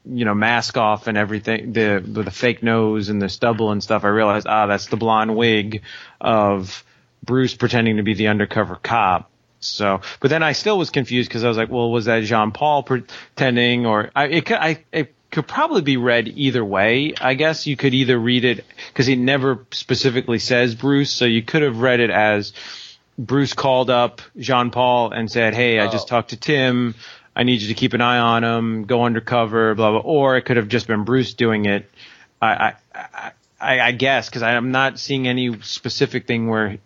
you 0.05 0.24
know 0.24 0.35
mask 0.35 0.77
off 0.77 1.07
and 1.07 1.16
everything, 1.16 1.73
the 1.73 2.03
with 2.05 2.24
the 2.24 2.31
fake 2.31 2.62
nose 2.62 3.09
and 3.09 3.20
the 3.20 3.29
stubble 3.29 3.70
and 3.70 3.83
stuff, 3.83 4.05
I 4.05 4.09
realized, 4.09 4.47
ah, 4.47 4.66
that's 4.66 4.87
the 4.87 4.97
blonde 4.97 5.37
wig 5.37 5.83
of 6.20 6.85
Bruce 7.24 7.55
pretending 7.55 7.99
to 7.99 8.03
be 8.03 8.15
the 8.15 8.29
undercover 8.29 8.77
cop. 8.77 9.31
So, 9.61 10.01
but 10.20 10.31
then 10.31 10.43
I 10.43 10.53
still 10.53 10.77
was 10.77 10.91
confused 10.91 11.29
because 11.29 11.45
I 11.45 11.49
was 11.49 11.57
like, 11.57 11.70
well, 11.70 11.91
was 11.91 12.07
that 12.07 12.24
Jean 12.24 12.51
Paul 12.51 12.83
pretending, 12.83 13.87
or 13.87 14.11
I, 14.15 14.27
it 14.27 14.47
could, 14.47 14.57
I, 14.57 14.85
it 14.93 15.15
could 15.31 15.47
probably 15.47 15.83
be 15.83 15.97
read 15.97 16.29
either 16.29 16.65
way. 16.65 17.15
I 17.20 17.35
guess 17.35 17.66
you 17.66 17.77
could 17.77 17.95
either 17.95 18.19
read 18.19 18.45
it 18.45 18.65
because 18.89 19.07
he 19.07 19.15
never 19.15 19.65
specifically 19.70 20.41
says 20.41 20.74
Bruce, 20.74 21.12
so 21.12 21.27
you 21.27 21.43
could 21.43 21.62
have 21.62 21.79
read 21.79 22.01
it 22.01 22.11
as 22.11 22.53
Bruce 23.16 23.53
called 23.53 23.89
up 23.89 24.20
Jean 24.37 24.70
Paul 24.70 25.12
and 25.12 25.31
said, 25.31 25.55
hey, 25.55 25.79
I 25.79 25.89
just 25.89 26.09
talked 26.09 26.31
to 26.31 26.37
Tim. 26.37 26.95
I 27.35 27.45
need 27.45 27.63
you 27.63 27.69
to 27.69 27.75
keep 27.75 27.95
an 27.95 28.01
eye 28.01 28.19
on 28.19 28.45
him, 28.45 28.85
go 28.85 29.05
undercover, 29.05 29.75
blah 29.75 29.91
blah. 29.91 30.01
Or 30.01 30.37
it 30.37 30.43
could 30.43 30.57
have 30.57 30.69
just 30.69 30.87
been 30.87 31.05
Bruce 31.05 31.35
doing 31.35 31.65
it. 31.67 31.91
I 32.41 32.47
I 32.49 32.75
I, 32.95 33.33
I 33.61 33.81
I 33.81 33.93
guess 33.93 34.29
because 34.29 34.43
I'm 34.43 34.71
not 34.71 34.99
seeing 34.99 35.29
any 35.29 35.61
specific 35.63 36.27
thing 36.27 36.49
where 36.49 36.79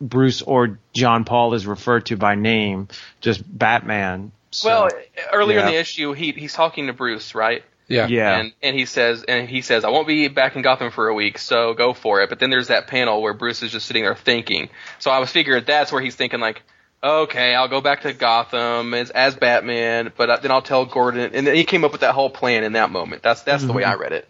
Bruce 0.00 0.42
or 0.42 0.78
Jean 0.94 1.24
Paul 1.24 1.54
is 1.54 1.66
referred 1.66 2.06
to 2.06 2.16
by 2.16 2.34
name, 2.34 2.88
just 3.20 3.42
Batman. 3.46 4.32
So, 4.52 4.68
well, 4.68 4.90
earlier 5.32 5.60
in 5.60 5.66
the 5.66 5.78
issue, 5.78 6.12
he 6.12 6.32
he's 6.32 6.54
talking 6.54 6.86
to 6.86 6.92
Bruce, 6.92 7.34
right? 7.34 7.62
Yeah. 7.86 8.06
yeah, 8.06 8.38
And 8.38 8.52
and 8.62 8.76
he 8.76 8.86
says 8.86 9.24
and 9.24 9.48
he 9.48 9.62
says 9.62 9.84
I 9.84 9.90
won't 9.90 10.06
be 10.06 10.28
back 10.28 10.54
in 10.54 10.62
Gotham 10.62 10.92
for 10.92 11.08
a 11.08 11.14
week, 11.14 11.38
so 11.38 11.74
go 11.74 11.92
for 11.92 12.22
it. 12.22 12.30
But 12.30 12.38
then 12.38 12.48
there's 12.48 12.68
that 12.68 12.86
panel 12.86 13.20
where 13.20 13.34
Bruce 13.34 13.64
is 13.64 13.72
just 13.72 13.86
sitting 13.86 14.04
there 14.04 14.14
thinking. 14.14 14.70
So 15.00 15.10
I 15.10 15.18
was 15.18 15.30
figuring 15.30 15.64
that's 15.66 15.90
where 15.90 16.00
he's 16.00 16.14
thinking 16.14 16.38
like, 16.38 16.62
okay, 17.02 17.54
I'll 17.54 17.68
go 17.68 17.80
back 17.80 18.02
to 18.02 18.12
Gotham 18.12 18.94
as 18.94 19.10
as 19.10 19.36
Batman, 19.36 20.12
but 20.16 20.30
uh, 20.30 20.36
then 20.38 20.50
I'll 20.50 20.62
tell 20.62 20.86
Gordon, 20.86 21.30
and 21.34 21.46
then 21.46 21.54
he 21.54 21.64
came 21.64 21.84
up 21.84 21.92
with 21.92 22.02
that 22.02 22.14
whole 22.14 22.30
plan 22.30 22.64
in 22.64 22.72
that 22.72 22.90
moment. 22.90 23.22
That's 23.22 23.42
that's 23.42 23.64
the 23.64 23.72
way 23.72 23.84
I 23.84 23.94
read 23.94 24.12
it. 24.12 24.28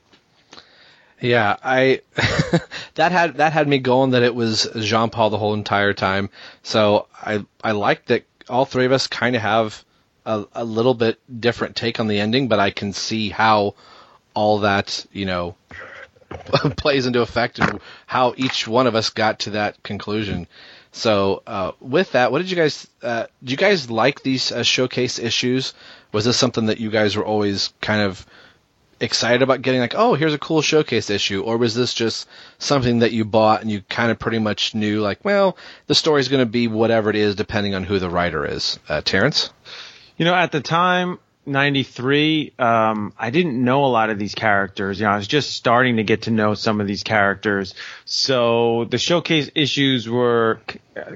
Yeah, 1.20 1.56
I 1.62 2.00
that 2.94 3.12
had 3.12 3.36
that 3.36 3.52
had 3.52 3.68
me 3.68 3.78
going 3.78 4.10
that 4.12 4.22
it 4.22 4.34
was 4.34 4.68
Jean 4.76 5.10
Paul 5.10 5.30
the 5.30 5.38
whole 5.38 5.54
entire 5.54 5.92
time. 5.92 6.30
So 6.62 7.06
I 7.14 7.44
I 7.62 7.72
like 7.72 8.06
that 8.06 8.24
all 8.48 8.64
three 8.64 8.86
of 8.86 8.92
us 8.92 9.06
kind 9.06 9.36
of 9.36 9.42
have 9.42 9.84
a, 10.24 10.44
a 10.54 10.64
little 10.64 10.94
bit 10.94 11.18
different 11.40 11.76
take 11.76 12.00
on 12.00 12.08
the 12.08 12.20
ending, 12.20 12.48
but 12.48 12.58
I 12.58 12.70
can 12.70 12.92
see 12.92 13.28
how 13.28 13.74
all 14.32 14.60
that 14.60 15.04
you 15.12 15.26
know 15.26 15.56
plays 16.76 17.06
into 17.06 17.20
effect 17.20 17.58
and 17.58 17.80
how 18.06 18.34
each 18.36 18.66
one 18.66 18.86
of 18.86 18.94
us 18.94 19.10
got 19.10 19.40
to 19.40 19.50
that 19.50 19.82
conclusion. 19.82 20.46
So 20.92 21.42
uh, 21.46 21.72
with 21.80 22.12
that, 22.12 22.32
what 22.32 22.38
did 22.38 22.50
you 22.50 22.56
guys? 22.56 22.86
Uh, 23.02 23.26
did 23.42 23.50
you 23.52 23.56
guys 23.56 23.90
like 23.90 24.22
these 24.22 24.50
uh, 24.50 24.62
showcase 24.62 25.18
issues? 25.18 25.74
Was 26.12 26.24
this 26.24 26.36
something 26.36 26.66
that 26.66 26.80
you 26.80 26.90
guys 26.90 27.16
were 27.16 27.24
always 27.24 27.72
kind 27.80 28.02
of 28.02 28.26
excited 28.98 29.42
about 29.42 29.62
getting? 29.62 29.80
Like, 29.80 29.94
oh, 29.94 30.14
here's 30.14 30.34
a 30.34 30.38
cool 30.38 30.62
showcase 30.62 31.08
issue, 31.08 31.42
or 31.42 31.56
was 31.56 31.74
this 31.74 31.94
just 31.94 32.28
something 32.58 33.00
that 33.00 33.12
you 33.12 33.24
bought 33.24 33.60
and 33.60 33.70
you 33.70 33.82
kind 33.88 34.10
of 34.10 34.18
pretty 34.18 34.40
much 34.40 34.74
knew, 34.74 35.00
like, 35.00 35.24
well, 35.24 35.56
the 35.86 35.94
story's 35.94 36.28
going 36.28 36.44
to 36.44 36.50
be 36.50 36.66
whatever 36.66 37.08
it 37.08 37.16
is, 37.16 37.36
depending 37.36 37.74
on 37.74 37.84
who 37.84 38.00
the 38.00 38.10
writer 38.10 38.44
is? 38.44 38.80
Uh, 38.88 39.00
Terrence. 39.00 39.50
You 40.16 40.24
know, 40.24 40.34
at 40.34 40.50
the 40.50 40.60
time, 40.60 41.18
93, 41.50 42.54
um, 42.58 43.12
I 43.18 43.30
didn't 43.30 43.62
know 43.62 43.84
a 43.84 43.88
lot 43.88 44.10
of 44.10 44.18
these 44.18 44.34
characters. 44.34 45.00
You 45.00 45.06
know, 45.06 45.12
I 45.12 45.16
was 45.16 45.26
just 45.26 45.50
starting 45.52 45.96
to 45.96 46.04
get 46.04 46.22
to 46.22 46.30
know 46.30 46.54
some 46.54 46.80
of 46.80 46.86
these 46.86 47.02
characters. 47.02 47.74
So 48.04 48.86
the 48.88 48.98
showcase 48.98 49.50
issues 49.54 50.08
were 50.08 50.60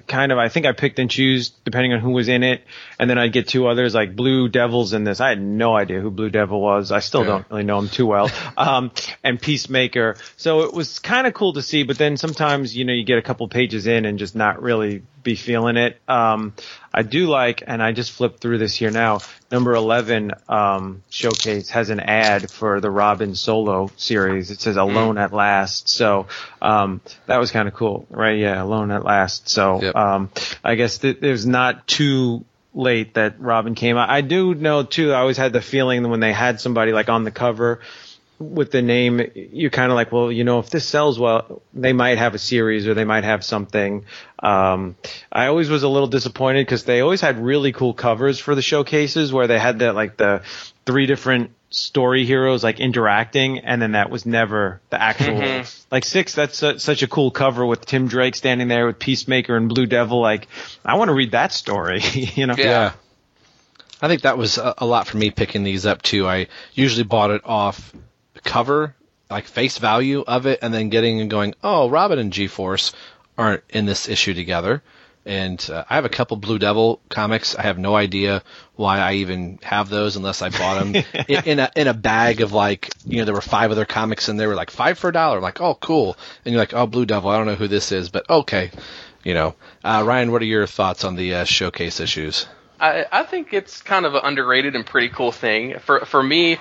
kind 0.06 0.32
of, 0.32 0.38
I 0.38 0.48
think 0.48 0.66
I 0.66 0.72
picked 0.72 0.98
and 0.98 1.10
choose 1.10 1.50
depending 1.50 1.92
on 1.92 2.00
who 2.00 2.10
was 2.10 2.28
in 2.28 2.42
it. 2.42 2.62
And 2.98 3.08
then 3.08 3.18
I'd 3.18 3.32
get 3.32 3.48
two 3.48 3.66
others 3.66 3.94
like 3.94 4.14
Blue 4.16 4.48
Devil's 4.48 4.92
in 4.92 5.04
this. 5.04 5.20
I 5.20 5.28
had 5.30 5.40
no 5.40 5.74
idea 5.76 6.00
who 6.00 6.10
Blue 6.10 6.30
Devil 6.30 6.60
was. 6.60 6.92
I 6.92 7.00
still 7.00 7.20
Yeah. 7.22 7.26
don't 7.28 7.46
really 7.50 7.64
know 7.64 7.78
him 7.78 7.88
too 7.88 8.06
well. 8.06 8.30
Um, 8.56 8.92
and 9.24 9.40
Peacemaker. 9.40 10.16
So 10.36 10.60
it 10.62 10.72
was 10.72 10.98
kind 11.00 11.26
of 11.26 11.34
cool 11.34 11.54
to 11.54 11.62
see, 11.62 11.82
but 11.82 11.98
then 11.98 12.16
sometimes, 12.16 12.76
you 12.76 12.84
know, 12.84 12.92
you 12.92 13.04
get 13.04 13.18
a 13.18 13.22
couple 13.22 13.46
pages 13.48 13.86
in 13.86 14.04
and 14.04 14.18
just 14.18 14.34
not 14.36 14.62
really 14.62 15.02
be 15.24 15.34
feeling 15.34 15.76
it. 15.78 15.98
Um, 16.06 16.52
I 16.92 17.02
do 17.02 17.26
like, 17.26 17.62
and 17.66 17.82
I 17.82 17.92
just 17.92 18.12
flipped 18.12 18.40
through 18.40 18.58
this 18.58 18.76
here 18.76 18.90
now. 18.90 19.20
Number 19.50 19.74
eleven 19.74 20.32
um, 20.48 21.02
showcase 21.10 21.70
has 21.70 21.88
an 21.90 21.98
ad 22.00 22.50
for 22.50 22.80
the 22.80 22.90
Robin 22.90 23.34
solo 23.34 23.90
series. 23.96 24.50
It 24.50 24.60
says 24.60 24.76
"Alone 24.76 25.16
at 25.16 25.32
Last," 25.32 25.88
so 25.88 26.26
um, 26.60 27.00
that 27.26 27.38
was 27.38 27.50
kind 27.50 27.66
of 27.68 27.74
cool, 27.74 28.06
right? 28.10 28.38
Yeah, 28.38 28.62
"Alone 28.62 28.90
at 28.90 29.02
Last." 29.04 29.48
So 29.48 29.73
Yep. 29.82 29.96
um, 29.96 30.30
I 30.62 30.74
guess 30.74 30.98
th- 30.98 31.18
it 31.20 31.30
was 31.30 31.46
not 31.46 31.86
too 31.86 32.44
late 32.74 33.14
that 33.14 33.40
Robin 33.40 33.74
came 33.74 33.96
out. 33.96 34.10
I 34.10 34.20
do 34.20 34.54
know 34.54 34.82
too. 34.82 35.12
I 35.12 35.20
always 35.20 35.36
had 35.36 35.52
the 35.52 35.60
feeling 35.60 36.02
that 36.02 36.08
when 36.08 36.20
they 36.20 36.32
had 36.32 36.60
somebody 36.60 36.92
like 36.92 37.08
on 37.08 37.24
the 37.24 37.30
cover 37.30 37.80
with 38.38 38.72
the 38.72 38.82
name, 38.82 39.20
you're 39.34 39.70
kind 39.70 39.92
of 39.92 39.96
like, 39.96 40.10
well, 40.10 40.30
you 40.30 40.44
know, 40.44 40.58
if 40.58 40.70
this 40.70 40.86
sells 40.86 41.18
well, 41.18 41.62
they 41.72 41.92
might 41.92 42.18
have 42.18 42.34
a 42.34 42.38
series 42.38 42.86
or 42.86 42.94
they 42.94 43.04
might 43.04 43.24
have 43.24 43.44
something. 43.44 44.04
Um, 44.40 44.96
I 45.30 45.46
always 45.46 45.70
was 45.70 45.84
a 45.84 45.88
little 45.88 46.08
disappointed 46.08 46.66
because 46.66 46.84
they 46.84 47.00
always 47.00 47.20
had 47.20 47.38
really 47.38 47.72
cool 47.72 47.94
covers 47.94 48.38
for 48.38 48.54
the 48.54 48.62
showcases 48.62 49.32
where 49.32 49.46
they 49.46 49.58
had 49.58 49.78
that 49.78 49.94
like 49.94 50.16
the 50.16 50.42
three 50.84 51.06
different 51.06 51.52
story 51.74 52.24
heroes 52.24 52.62
like 52.62 52.80
interacting, 52.80 53.58
and 53.58 53.82
then 53.82 53.92
that 53.92 54.10
was 54.10 54.24
never 54.24 54.80
the 54.90 55.00
actual. 55.00 55.34
Mm-hmm. 55.34 55.68
Like 55.90 56.04
six, 56.04 56.34
that's 56.34 56.56
su- 56.56 56.78
such 56.78 57.02
a 57.02 57.08
cool 57.08 57.30
cover 57.30 57.66
with 57.66 57.84
Tim 57.84 58.08
Drake 58.08 58.34
standing 58.34 58.68
there 58.68 58.86
with 58.86 58.98
Peacemaker 58.98 59.56
and 59.56 59.68
Blue 59.68 59.86
Devil. 59.86 60.20
Like, 60.20 60.48
I 60.84 60.96
want 60.96 61.08
to 61.08 61.14
read 61.14 61.32
that 61.32 61.52
story. 61.52 62.00
you 62.12 62.46
know? 62.46 62.54
Yeah. 62.56 62.92
I 64.00 64.08
think 64.08 64.22
that 64.22 64.38
was 64.38 64.58
a, 64.58 64.74
a 64.78 64.86
lot 64.86 65.06
for 65.06 65.16
me 65.16 65.30
picking 65.30 65.64
these 65.64 65.86
up 65.86 66.02
too. 66.02 66.26
I 66.26 66.48
usually 66.74 67.04
bought 67.04 67.30
it 67.30 67.42
off 67.44 67.92
the 68.34 68.40
cover, 68.40 68.94
like 69.30 69.44
face 69.44 69.78
value 69.78 70.24
of 70.26 70.46
it, 70.46 70.60
and 70.62 70.72
then 70.72 70.90
getting 70.90 71.20
and 71.20 71.30
going, 71.30 71.54
oh, 71.62 71.88
Robin 71.88 72.18
and 72.18 72.32
G 72.32 72.46
Force 72.46 72.92
aren't 73.36 73.64
in 73.70 73.86
this 73.86 74.08
issue 74.08 74.34
together. 74.34 74.82
And 75.26 75.64
uh, 75.70 75.84
I 75.88 75.94
have 75.94 76.04
a 76.04 76.10
couple 76.10 76.36
Blue 76.36 76.58
Devil 76.58 77.00
comics. 77.08 77.56
I 77.56 77.62
have 77.62 77.78
no 77.78 77.96
idea 77.96 78.42
why 78.76 78.98
I 78.98 79.14
even 79.14 79.58
have 79.62 79.88
those 79.88 80.16
unless 80.16 80.42
I 80.42 80.50
bought 80.50 80.84
them 80.84 81.04
in, 81.28 81.44
in 81.44 81.58
a 81.60 81.70
in 81.74 81.88
a 81.88 81.94
bag 81.94 82.42
of 82.42 82.52
like 82.52 82.90
you 83.06 83.18
know 83.18 83.24
there 83.24 83.34
were 83.34 83.40
five 83.40 83.70
other 83.70 83.86
comics 83.86 84.28
and 84.28 84.38
they 84.38 84.46
were 84.46 84.54
like 84.54 84.70
five 84.70 84.98
for 84.98 85.08
a 85.08 85.12
dollar. 85.12 85.40
Like 85.40 85.60
oh 85.60 85.74
cool, 85.76 86.16
and 86.44 86.52
you're 86.52 86.60
like 86.60 86.74
oh 86.74 86.86
Blue 86.86 87.06
Devil. 87.06 87.30
I 87.30 87.38
don't 87.38 87.46
know 87.46 87.54
who 87.54 87.68
this 87.68 87.90
is, 87.90 88.10
but 88.10 88.28
okay, 88.28 88.70
you 89.22 89.32
know. 89.32 89.54
Uh, 89.82 90.02
Ryan, 90.06 90.30
what 90.30 90.42
are 90.42 90.46
your 90.46 90.66
thoughts 90.66 91.04
on 91.04 91.16
the 91.16 91.34
uh, 91.34 91.44
showcase 91.44 92.00
issues? 92.00 92.46
I, 92.78 93.06
I 93.10 93.22
think 93.22 93.54
it's 93.54 93.80
kind 93.80 94.04
of 94.04 94.14
an 94.14 94.20
underrated 94.24 94.74
and 94.74 94.84
pretty 94.84 95.08
cool 95.08 95.32
thing. 95.32 95.78
For 95.78 96.04
for 96.04 96.22
me, 96.22 96.58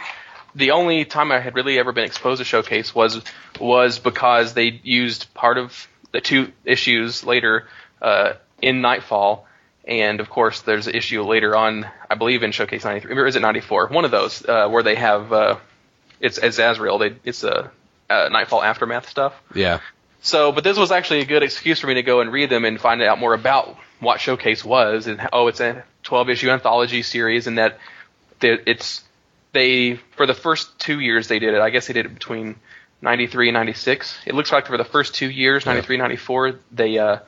the 0.56 0.72
only 0.72 1.04
time 1.04 1.32
I 1.32 1.40
had 1.40 1.56
really 1.56 1.80
ever 1.80 1.92
been 1.92 2.06
exposed 2.06 2.40
to 2.40 2.46
Showcase 2.46 2.96
was 2.96 3.22
was 3.60 4.00
because 4.00 4.54
they 4.54 4.80
used 4.84 5.34
part 5.34 5.58
of 5.58 5.88
the 6.12 6.22
two 6.22 6.52
issues 6.64 7.26
later 7.26 7.68
uh, 8.02 8.34
in 8.64 8.82
Knightfall, 8.82 9.46
and 9.86 10.20
of 10.22 10.30
course 10.30 10.62
there's 10.62 10.88
an 10.88 10.96
issue 10.96 11.22
later 11.24 11.56
on, 11.56 11.86
I 12.10 12.16
believe 12.16 12.44
in 12.44 12.52
Showcase 12.52 12.86
'93 12.86 13.16
or 13.16 13.28
is 13.28 13.36
it 13.36 13.42
'94? 13.42 13.88
One 13.88 14.06
of 14.06 14.12
those 14.12 14.44
uh, 14.46 14.70
where 14.70 14.84
they 14.84 14.96
have 14.96 15.34
uh, 15.34 15.58
it's 16.20 16.38
it's 16.38 16.58
Azrael. 16.58 16.98
They 16.98 17.16
it's 17.24 17.44
a 17.44 17.72
uh, 18.10 18.30
Knightfall 18.32 18.64
aftermath 18.64 19.10
stuff. 19.10 19.34
Yeah. 19.54 19.80
So, 20.22 20.54
but 20.54 20.64
this 20.64 20.78
was 20.78 20.92
actually 20.92 21.20
a 21.20 21.26
good 21.26 21.44
excuse 21.44 21.82
for 21.82 21.88
me 21.88 21.96
to 21.96 22.04
go 22.04 22.22
and 22.22 22.32
read 22.32 22.50
them 22.50 22.64
and 22.64 22.80
find 22.80 23.02
out 23.02 23.20
more 23.20 23.34
about 23.34 23.76
what 24.00 24.22
Showcase 24.22 24.64
was 24.64 25.08
and 25.08 25.28
oh, 25.34 25.48
it's 25.48 25.60
a 25.60 25.84
12 26.04 26.30
issue 26.30 26.50
anthology 26.50 27.04
series 27.04 27.48
and 27.48 27.58
that 27.58 27.78
that 28.40 28.70
it's 28.70 29.04
they 29.52 29.96
for 30.16 30.26
the 30.26 30.34
first 30.34 30.80
two 30.80 31.00
years 31.00 31.28
they 31.28 31.40
did 31.40 31.54
it. 31.54 31.60
I 31.60 31.70
guess 31.70 31.88
they 31.88 31.94
did 31.94 32.06
it 32.06 32.14
between 32.14 32.56
93 33.02 33.50
and 33.50 33.56
96. 33.56 34.20
It 34.26 34.34
looks 34.34 34.52
like 34.52 34.68
for 34.68 34.78
the 34.78 34.86
first 34.86 35.14
two 35.14 35.30
years, 35.30 35.66
93, 35.66 35.98
94, 35.98 36.60
they 36.72 36.98
uh 36.98 37.20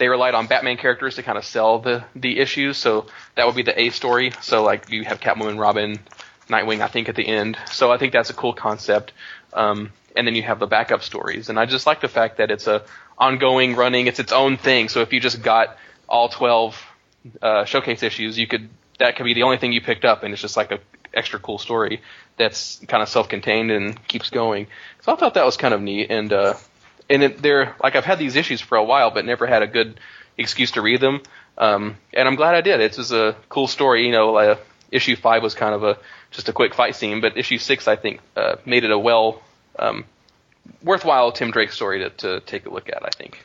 they 0.00 0.08
relied 0.08 0.34
on 0.34 0.46
Batman 0.46 0.78
characters 0.78 1.16
to 1.16 1.22
kind 1.22 1.36
of 1.36 1.44
sell 1.44 1.78
the 1.78 2.02
the 2.16 2.40
issues. 2.40 2.78
So 2.78 3.06
that 3.36 3.46
would 3.46 3.54
be 3.54 3.62
the 3.62 3.78
A 3.78 3.90
story. 3.90 4.32
So 4.40 4.64
like 4.64 4.90
you 4.90 5.04
have 5.04 5.20
Catwoman, 5.20 5.60
Robin, 5.60 5.98
Nightwing, 6.48 6.80
I 6.80 6.88
think 6.88 7.10
at 7.10 7.16
the 7.16 7.28
end. 7.28 7.58
So 7.70 7.92
I 7.92 7.98
think 7.98 8.14
that's 8.14 8.30
a 8.30 8.34
cool 8.34 8.54
concept. 8.54 9.12
Um, 9.52 9.92
and 10.16 10.26
then 10.26 10.34
you 10.34 10.42
have 10.42 10.58
the 10.58 10.66
backup 10.66 11.02
stories, 11.02 11.50
and 11.50 11.58
I 11.60 11.66
just 11.66 11.86
like 11.86 12.00
the 12.00 12.08
fact 12.08 12.38
that 12.38 12.50
it's 12.50 12.66
a 12.66 12.82
ongoing, 13.18 13.76
running, 13.76 14.06
it's 14.06 14.18
its 14.18 14.32
own 14.32 14.56
thing. 14.56 14.88
So 14.88 15.02
if 15.02 15.12
you 15.12 15.20
just 15.20 15.42
got 15.42 15.76
all 16.08 16.28
twelve 16.28 16.82
uh, 17.42 17.64
showcase 17.66 18.02
issues, 18.02 18.38
you 18.38 18.46
could 18.46 18.70
that 18.98 19.16
could 19.16 19.24
be 19.24 19.34
the 19.34 19.42
only 19.42 19.58
thing 19.58 19.72
you 19.72 19.82
picked 19.82 20.06
up, 20.06 20.22
and 20.22 20.32
it's 20.32 20.42
just 20.42 20.56
like 20.56 20.72
a 20.72 20.80
extra 21.12 21.38
cool 21.38 21.58
story 21.58 22.00
that's 22.38 22.80
kind 22.88 23.02
of 23.02 23.08
self-contained 23.08 23.70
and 23.70 24.08
keeps 24.08 24.30
going. 24.30 24.66
So 25.02 25.12
I 25.12 25.16
thought 25.16 25.34
that 25.34 25.44
was 25.44 25.58
kind 25.58 25.74
of 25.74 25.82
neat, 25.82 26.10
and 26.10 26.32
uh, 26.32 26.54
and 27.10 27.22
it, 27.24 27.42
they're 27.42 27.74
like 27.82 27.96
I've 27.96 28.04
had 28.04 28.18
these 28.18 28.36
issues 28.36 28.60
for 28.60 28.78
a 28.78 28.84
while, 28.84 29.10
but 29.10 29.26
never 29.26 29.46
had 29.46 29.62
a 29.62 29.66
good 29.66 30.00
excuse 30.38 30.70
to 30.72 30.80
read 30.80 31.00
them. 31.00 31.22
Um, 31.58 31.96
and 32.14 32.26
I'm 32.26 32.36
glad 32.36 32.54
I 32.54 32.62
did. 32.62 32.80
It 32.80 32.96
was 32.96 33.12
a 33.12 33.36
cool 33.48 33.66
story. 33.66 34.06
You 34.06 34.12
know, 34.12 34.36
uh, 34.36 34.56
issue 34.90 35.16
five 35.16 35.42
was 35.42 35.54
kind 35.54 35.74
of 35.74 35.84
a 35.84 35.98
just 36.30 36.48
a 36.48 36.52
quick 36.52 36.74
fight 36.74 36.94
scene, 36.94 37.20
but 37.20 37.36
issue 37.36 37.58
six 37.58 37.88
I 37.88 37.96
think 37.96 38.20
uh, 38.36 38.56
made 38.64 38.84
it 38.84 38.90
a 38.90 38.98
well 38.98 39.42
um, 39.78 40.04
worthwhile 40.82 41.32
Tim 41.32 41.50
Drake 41.50 41.72
story 41.72 41.98
to, 41.98 42.10
to 42.10 42.40
take 42.40 42.66
a 42.66 42.70
look 42.70 42.88
at. 42.88 43.04
I 43.04 43.10
think. 43.10 43.44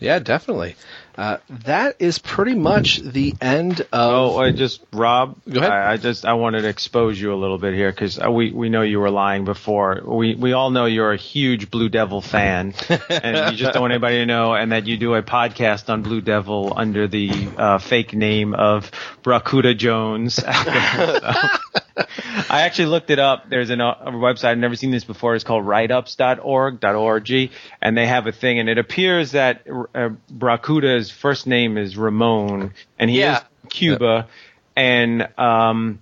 Yeah, 0.00 0.20
definitely. 0.20 0.76
Uh, 1.16 1.38
that 1.64 1.96
is 1.98 2.20
pretty 2.20 2.54
much 2.54 2.98
the 2.98 3.34
end 3.40 3.80
of. 3.80 3.88
Oh, 3.92 4.38
I 4.38 4.52
just 4.52 4.80
Rob. 4.92 5.36
Go 5.50 5.58
ahead. 5.58 5.72
I, 5.72 5.92
I 5.92 5.96
just 5.96 6.24
I 6.24 6.34
wanted 6.34 6.62
to 6.62 6.68
expose 6.68 7.20
you 7.20 7.34
a 7.34 7.34
little 7.34 7.58
bit 7.58 7.74
here 7.74 7.90
because 7.90 8.20
we 8.20 8.52
we 8.52 8.68
know 8.68 8.82
you 8.82 9.00
were 9.00 9.10
lying 9.10 9.44
before. 9.44 10.00
We 10.04 10.36
we 10.36 10.52
all 10.52 10.70
know 10.70 10.84
you're 10.84 11.12
a 11.12 11.16
huge 11.16 11.72
Blue 11.72 11.88
Devil 11.88 12.20
fan, 12.20 12.72
and 13.08 13.50
you 13.50 13.56
just 13.56 13.72
don't 13.72 13.82
want 13.82 13.92
anybody 13.92 14.18
to 14.18 14.26
know, 14.26 14.54
and 14.54 14.70
that 14.70 14.86
you 14.86 14.96
do 14.96 15.14
a 15.14 15.22
podcast 15.24 15.88
on 15.88 16.02
Blue 16.02 16.20
Devil 16.20 16.72
under 16.76 17.08
the 17.08 17.48
uh, 17.56 17.78
fake 17.78 18.14
name 18.14 18.54
of 18.54 18.92
Barracuda 19.24 19.74
Jones. 19.74 20.38
I 22.50 22.62
actually 22.62 22.86
looked 22.86 23.10
it 23.10 23.18
up. 23.18 23.48
There's 23.48 23.70
an, 23.70 23.80
a 23.80 23.96
website 24.12 24.46
I've 24.46 24.58
never 24.58 24.76
seen 24.76 24.90
this 24.90 25.04
before. 25.04 25.34
It's 25.34 25.44
called 25.44 25.64
writeups.org 25.64 26.84
.org, 26.84 27.50
and 27.82 27.96
they 27.96 28.06
have 28.06 28.26
a 28.26 28.32
thing, 28.32 28.58
and 28.58 28.68
it 28.68 28.78
appears 28.78 29.32
that 29.32 29.66
uh, 29.94 30.10
Barracuda's 30.30 31.10
first 31.10 31.46
name 31.46 31.76
is 31.78 31.96
Ramon, 31.96 32.72
and 32.98 33.10
he 33.10 33.20
Yeah. 33.20 33.38
is 33.38 33.44
Cuba, 33.70 34.28
and 34.76 35.28
um, 35.38 36.00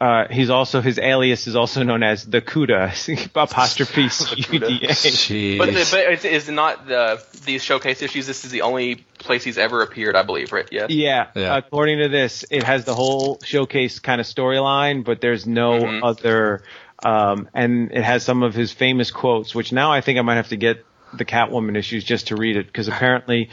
uh, 0.00 0.28
he's 0.30 0.48
also 0.50 0.80
his 0.80 0.98
alias 0.98 1.46
is 1.46 1.56
also 1.56 1.82
known 1.82 2.02
as 2.02 2.24
the 2.24 2.40
Cuda 2.40 2.92
apostrophe 3.34 4.08
C 4.08 4.44
U 4.52 4.58
D 4.60 4.76
A. 4.82 5.58
But, 5.58 5.66
the, 5.72 5.88
but 5.90 6.12
it's, 6.12 6.24
is 6.24 6.48
not 6.48 6.86
the 6.86 7.22
these 7.44 7.64
showcase 7.64 8.00
issues. 8.02 8.26
This 8.26 8.44
is 8.44 8.50
the 8.50 8.62
only 8.62 8.96
place 9.18 9.42
he's 9.42 9.58
ever 9.58 9.82
appeared, 9.82 10.14
I 10.14 10.22
believe, 10.22 10.52
right? 10.52 10.68
Yes. 10.70 10.90
Yeah, 10.90 11.28
Yeah. 11.34 11.56
according 11.56 11.98
to 11.98 12.08
this, 12.08 12.44
it 12.50 12.62
has 12.62 12.84
the 12.84 12.94
whole 12.94 13.40
showcase 13.42 13.98
kind 13.98 14.20
of 14.20 14.26
storyline, 14.26 15.04
but 15.04 15.20
there's 15.20 15.46
no 15.46 15.80
Mhm. 15.80 16.00
other. 16.02 16.62
Um, 17.04 17.48
and 17.54 17.92
it 17.92 18.02
has 18.02 18.24
some 18.24 18.42
of 18.42 18.54
his 18.54 18.72
famous 18.72 19.10
quotes, 19.10 19.54
which 19.54 19.72
now 19.72 19.92
I 19.92 20.00
think 20.00 20.18
I 20.18 20.22
might 20.22 20.34
have 20.36 20.48
to 20.48 20.56
get 20.56 20.84
the 21.12 21.24
Catwoman 21.24 21.76
issues 21.76 22.04
just 22.04 22.28
to 22.28 22.36
read 22.36 22.56
it 22.56 22.66
because 22.66 22.88
apparently 22.88 23.50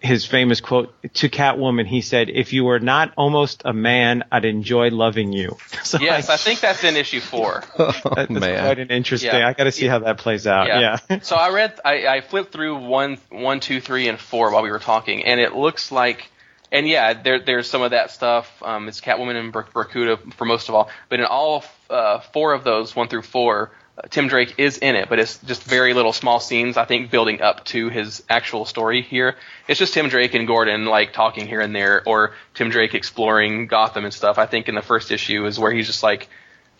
his 0.00 0.26
famous 0.26 0.60
quote 0.60 0.94
to 1.14 1.28
Catwoman 1.28 1.86
he 1.86 2.02
said, 2.02 2.28
"If 2.28 2.52
you 2.52 2.64
were 2.64 2.78
not 2.78 3.12
almost 3.16 3.62
a 3.64 3.72
man, 3.72 4.24
I'd 4.30 4.44
enjoy 4.44 4.90
loving 4.90 5.32
you." 5.32 5.56
So 5.88 5.98
Yes, 6.00 6.28
I 6.28 6.36
think 6.36 6.60
that's 6.60 6.84
in 6.84 6.96
issue 6.96 7.20
four. 7.20 7.62
that- 7.78 8.02
that's 8.14 8.30
man. 8.30 8.64
quite 8.64 8.78
an 8.78 8.88
interesting. 8.88 9.30
Yeah. 9.32 9.48
I 9.48 9.54
got 9.54 9.64
to 9.64 9.72
see 9.72 9.86
how 9.86 10.00
that 10.00 10.18
plays 10.18 10.46
out. 10.46 10.66
Yeah. 10.66 11.20
so 11.22 11.34
I 11.36 11.50
read, 11.50 11.80
I, 11.82 12.06
I 12.06 12.20
flipped 12.20 12.52
through 12.52 12.76
one, 12.86 13.16
one, 13.30 13.60
two, 13.60 13.80
three, 13.80 14.08
and 14.08 14.18
four 14.18 14.52
while 14.52 14.62
we 14.62 14.70
were 14.70 14.78
talking, 14.80 15.24
and 15.24 15.40
it 15.40 15.54
looks 15.54 15.90
like, 15.90 16.30
and 16.70 16.86
yeah, 16.86 17.14
there, 17.14 17.40
there's 17.40 17.70
some 17.70 17.80
of 17.80 17.92
that 17.92 18.10
stuff. 18.10 18.62
Um, 18.62 18.88
it's 18.88 19.00
Catwoman 19.00 19.36
and 19.36 19.50
Bar- 19.52 19.68
Barracuda 19.72 20.18
for 20.36 20.44
most 20.44 20.68
of 20.68 20.74
all, 20.74 20.90
but 21.08 21.20
in 21.20 21.24
all 21.26 21.64
uh, 21.88 22.20
four 22.20 22.52
of 22.52 22.64
those, 22.64 22.94
one 22.94 23.08
through 23.08 23.22
four, 23.22 23.70
Tim 24.10 24.28
Drake 24.28 24.54
is 24.58 24.78
in 24.78 24.94
it, 24.96 25.08
but 25.08 25.18
it's 25.18 25.38
just 25.38 25.62
very 25.62 25.94
little 25.94 26.12
small 26.12 26.40
scenes. 26.40 26.76
I 26.76 26.84
think 26.84 27.10
building 27.10 27.40
up 27.40 27.64
to 27.66 27.88
his 27.88 28.22
actual 28.28 28.64
story 28.64 29.02
here. 29.02 29.36
It's 29.66 29.78
just 29.78 29.94
Tim 29.94 30.08
Drake 30.08 30.34
and 30.34 30.46
Gordon 30.46 30.84
like 30.84 31.12
talking 31.12 31.46
here 31.46 31.60
and 31.60 31.74
there, 31.74 32.02
or 32.06 32.34
Tim 32.54 32.70
Drake 32.70 32.94
exploring 32.94 33.66
Gotham 33.66 34.04
and 34.04 34.14
stuff. 34.14 34.38
I 34.38 34.46
think 34.46 34.68
in 34.68 34.74
the 34.74 34.82
first 34.82 35.10
issue 35.10 35.46
is 35.46 35.58
where 35.58 35.72
he's 35.72 35.86
just 35.86 36.02
like. 36.02 36.28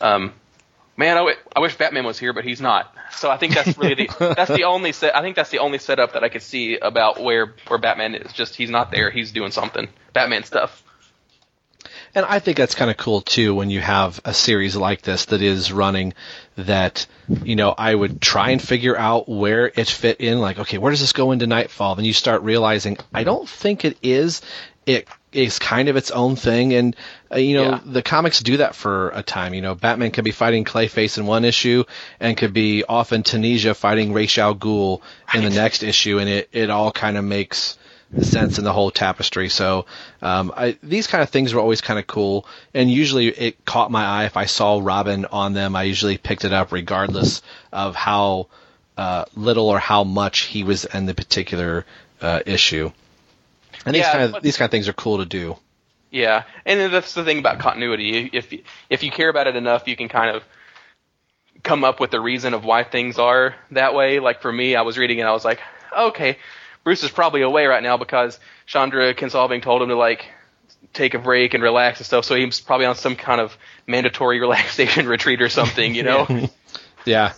Um, 0.00 0.32
man, 0.96 1.16
I, 1.16 1.20
w- 1.20 1.36
I 1.56 1.60
wish 1.60 1.76
Batman 1.76 2.04
was 2.04 2.18
here, 2.18 2.32
but 2.32 2.44
he's 2.44 2.60
not. 2.60 2.94
So 3.12 3.30
I 3.30 3.36
think 3.36 3.54
that's 3.54 3.76
really 3.78 3.94
the 3.94 4.10
that's 4.36 4.50
the 4.50 4.64
only 4.64 4.92
set. 4.92 5.16
I 5.16 5.22
think 5.22 5.36
that's 5.36 5.50
the 5.50 5.60
only 5.60 5.78
setup 5.78 6.12
that 6.12 6.22
I 6.24 6.28
could 6.28 6.42
see 6.42 6.78
about 6.78 7.22
where 7.22 7.54
where 7.66 7.78
Batman 7.78 8.14
is. 8.14 8.32
Just 8.32 8.54
he's 8.54 8.70
not 8.70 8.90
there. 8.90 9.10
He's 9.10 9.32
doing 9.32 9.50
something 9.50 9.88
Batman 10.12 10.44
stuff. 10.44 10.82
And 12.14 12.24
I 12.26 12.38
think 12.38 12.56
that's 12.56 12.74
kind 12.74 12.90
of 12.90 12.96
cool 12.96 13.20
too 13.20 13.54
when 13.54 13.70
you 13.70 13.80
have 13.80 14.20
a 14.24 14.34
series 14.34 14.76
like 14.76 15.02
this 15.02 15.26
that 15.26 15.42
is 15.42 15.72
running 15.72 16.14
that, 16.56 17.06
you 17.44 17.54
know, 17.56 17.74
I 17.76 17.94
would 17.94 18.20
try 18.20 18.50
and 18.50 18.60
figure 18.60 18.96
out 18.96 19.28
where 19.28 19.66
it 19.66 19.88
fit 19.88 20.20
in. 20.20 20.40
Like, 20.40 20.58
okay, 20.58 20.78
where 20.78 20.90
does 20.90 21.00
this 21.00 21.12
go 21.12 21.32
into 21.32 21.46
Knightfall? 21.46 21.94
Then 21.96 22.04
you 22.04 22.12
start 22.12 22.42
realizing, 22.42 22.98
I 23.14 23.24
don't 23.24 23.48
think 23.48 23.84
it 23.84 23.96
is. 24.02 24.40
It 24.86 25.06
is 25.32 25.58
kind 25.58 25.88
of 25.90 25.96
its 25.96 26.10
own 26.10 26.34
thing. 26.36 26.72
And, 26.72 26.96
uh, 27.30 27.36
you 27.36 27.54
know, 27.54 27.64
Yeah. 27.72 27.80
the 27.84 28.02
comics 28.02 28.40
do 28.40 28.56
that 28.56 28.74
for 28.74 29.10
a 29.10 29.22
time. 29.22 29.52
You 29.52 29.60
know, 29.60 29.74
Batman 29.74 30.10
could 30.10 30.24
be 30.24 30.30
fighting 30.30 30.64
Clayface 30.64 31.18
in 31.18 31.26
one 31.26 31.44
issue 31.44 31.84
and 32.18 32.36
could 32.36 32.54
be 32.54 32.82
off 32.84 33.12
in 33.12 33.22
Tunisia 33.22 33.74
fighting 33.74 34.12
Ra's 34.14 34.36
al 34.38 34.54
Ghul 34.54 35.02
in 35.34 35.44
the 35.44 35.50
next 35.50 35.82
issue. 35.82 36.18
And 36.18 36.28
it, 36.28 36.48
it 36.52 36.70
all 36.70 36.90
kind 36.90 37.16
of 37.18 37.24
makes 37.24 37.77
sense 38.20 38.58
in 38.58 38.64
the 38.64 38.72
whole 38.72 38.90
tapestry. 38.90 39.48
So 39.48 39.86
um, 40.22 40.52
I, 40.56 40.78
these 40.82 41.06
kind 41.06 41.22
of 41.22 41.30
things 41.30 41.54
were 41.54 41.60
always 41.60 41.80
kind 41.80 41.98
of 41.98 42.06
cool, 42.06 42.46
and 42.74 42.90
usually 42.90 43.28
it 43.28 43.64
caught 43.64 43.90
my 43.90 44.04
eye 44.04 44.24
if 44.24 44.36
I 44.36 44.46
saw 44.46 44.80
Robin 44.82 45.24
on 45.26 45.52
them. 45.54 45.76
I 45.76 45.84
usually 45.84 46.18
picked 46.18 46.44
it 46.44 46.52
up 46.52 46.72
regardless 46.72 47.42
of 47.72 47.94
how 47.94 48.48
uh, 48.96 49.24
little 49.34 49.68
or 49.68 49.78
how 49.78 50.04
much 50.04 50.40
he 50.40 50.64
was 50.64 50.84
in 50.84 51.06
the 51.06 51.14
particular 51.14 51.86
uh, 52.20 52.40
issue. 52.46 52.90
And 53.86 53.96
these 53.96 54.08
Yeah, 54.08 54.10
kind 54.10 54.24
of 54.24 54.40
these 54.42 54.56
kind 54.56 54.66
of 54.66 54.70
things 54.72 54.88
are 54.88 54.92
cool 54.94 55.18
to 55.18 55.26
do. 55.26 55.56
Yeah, 56.10 56.44
and 56.64 56.92
that's 56.92 57.12
the 57.14 57.24
thing 57.24 57.38
about 57.38 57.58
continuity. 57.58 58.30
If 58.32 58.52
if 58.88 59.02
you 59.02 59.10
care 59.10 59.28
about 59.28 59.46
it 59.46 59.56
enough, 59.56 59.86
you 59.86 59.96
can 59.96 60.08
kind 60.08 60.34
of 60.34 60.42
come 61.62 61.84
up 61.84 62.00
with 62.00 62.10
the 62.10 62.20
reason 62.20 62.54
of 62.54 62.64
why 62.64 62.84
things 62.84 63.18
are 63.18 63.54
that 63.72 63.94
way. 63.94 64.20
Like 64.20 64.40
for 64.42 64.52
me, 64.52 64.76
I 64.76 64.82
was 64.82 64.96
reading 64.98 65.20
and 65.20 65.28
I 65.28 65.32
was 65.32 65.44
like, 65.44 65.60
okay, 65.96 66.38
Bruce 66.88 67.04
is 67.04 67.10
probably 67.10 67.42
away 67.42 67.66
right 67.66 67.82
now 67.82 67.98
because 67.98 68.40
Shondra 68.66 69.14
Kinsolving 69.14 69.60
told 69.60 69.82
him 69.82 69.90
to 69.90 69.94
like 69.94 70.24
take 70.94 71.12
a 71.12 71.18
break 71.18 71.52
and 71.52 71.62
relax 71.62 71.98
and 71.98 72.06
stuff. 72.06 72.24
So 72.24 72.34
he's 72.34 72.60
probably 72.60 72.86
on 72.86 72.96
some 72.96 73.14
kind 73.14 73.42
of 73.42 73.58
mandatory 73.86 74.40
relaxation 74.40 75.06
retreat 75.06 75.42
or 75.42 75.50
something, 75.50 75.94
you 75.94 76.02
know? 76.02 76.26
Yeah. 77.04 77.34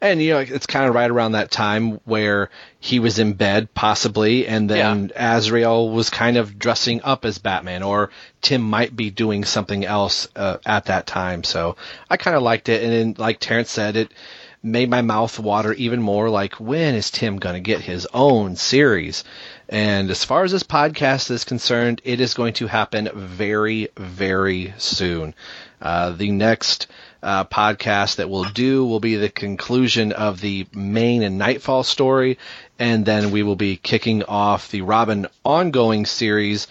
And 0.00 0.22
you 0.22 0.30
know, 0.32 0.38
it's 0.38 0.64
kind 0.64 0.88
of 0.88 0.94
right 0.94 1.10
around 1.10 1.32
that 1.32 1.50
time 1.50 2.00
where 2.06 2.48
he 2.80 2.98
was 2.98 3.18
in 3.18 3.34
bed, 3.34 3.74
possibly, 3.74 4.46
and 4.46 4.70
then 4.70 5.12
Azrael 5.14 5.90
was 5.90 6.08
kind 6.08 6.38
of 6.38 6.58
dressing 6.58 7.02
up 7.02 7.26
as 7.26 7.36
Batman, 7.38 7.82
or 7.82 8.10
Tim 8.40 8.62
might 8.62 8.96
be 8.96 9.10
doing 9.10 9.44
something 9.44 9.84
else 9.84 10.28
uh, 10.36 10.58
at 10.64 10.86
that 10.86 11.06
time. 11.06 11.42
So 11.44 11.76
I 12.08 12.16
kind 12.16 12.36
of 12.36 12.42
liked 12.42 12.68
it, 12.68 12.82
and 12.82 12.92
then, 12.92 13.14
like 13.18 13.40
Terrence 13.40 13.70
said, 13.70 13.96
it 13.96 14.14
made 14.62 14.90
my 14.90 15.02
mouth 15.02 15.38
water 15.38 15.72
even 15.74 16.02
more. 16.02 16.30
Like, 16.30 16.54
when 16.54 16.94
is 16.94 17.10
Tim 17.10 17.38
going 17.38 17.54
to 17.54 17.60
get 17.60 17.80
his 17.80 18.06
own 18.12 18.56
series? 18.56 19.24
And 19.68 20.10
as 20.10 20.24
far 20.24 20.44
as 20.44 20.52
this 20.52 20.62
podcast 20.62 21.30
is 21.30 21.44
concerned, 21.44 22.00
it 22.04 22.20
is 22.20 22.34
going 22.34 22.54
to 22.54 22.66
happen 22.66 23.08
very, 23.14 23.88
very 23.96 24.72
soon. 24.78 25.34
Uh, 25.80 26.10
the 26.10 26.30
next 26.30 26.86
uh, 27.22 27.44
podcast 27.44 28.16
that 28.16 28.30
we'll 28.30 28.44
do 28.44 28.84
will 28.84 29.00
be 29.00 29.16
the 29.16 29.28
conclusion 29.28 30.12
of 30.12 30.40
the 30.40 30.66
main 30.72 31.22
and 31.22 31.38
Knightfall 31.38 31.82
story, 31.82 32.38
and 32.78 33.04
then 33.04 33.30
we 33.30 33.42
will 33.42 33.56
be 33.56 33.76
kicking 33.76 34.22
off 34.24 34.70
the 34.70 34.82
Robin 34.82 35.26
ongoing 35.44 36.06
series. 36.06 36.66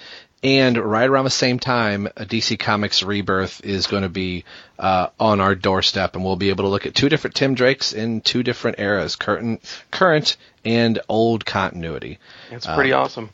And 0.47 0.77
right 0.77 1.09
around 1.09 1.25
the 1.25 1.29
same 1.29 1.59
time, 1.59 2.07
DC 2.15 2.57
Comics 2.57 3.03
Rebirth 3.03 3.65
is 3.65 3.85
going 3.85 4.03
to 4.03 4.09
be 4.09 4.45
uh, 4.79 5.07
on 5.19 5.41
our 5.41 5.55
doorstep, 5.55 6.15
and 6.15 6.23
we'll 6.23 6.37
be 6.37 6.47
able 6.47 6.63
to 6.63 6.69
look 6.69 6.85
at 6.85 6.95
two 6.95 7.09
different 7.09 7.35
Tim 7.35 7.53
Drakes 7.53 7.91
in 7.91 8.21
two 8.21 8.43
different 8.43 8.79
eras, 8.79 9.17
current, 9.17 9.61
current 9.91 10.37
and 10.63 11.01
old 11.09 11.45
continuity. 11.45 12.19
It's 12.49 12.65
pretty 12.65 12.93
awesome. 12.93 13.29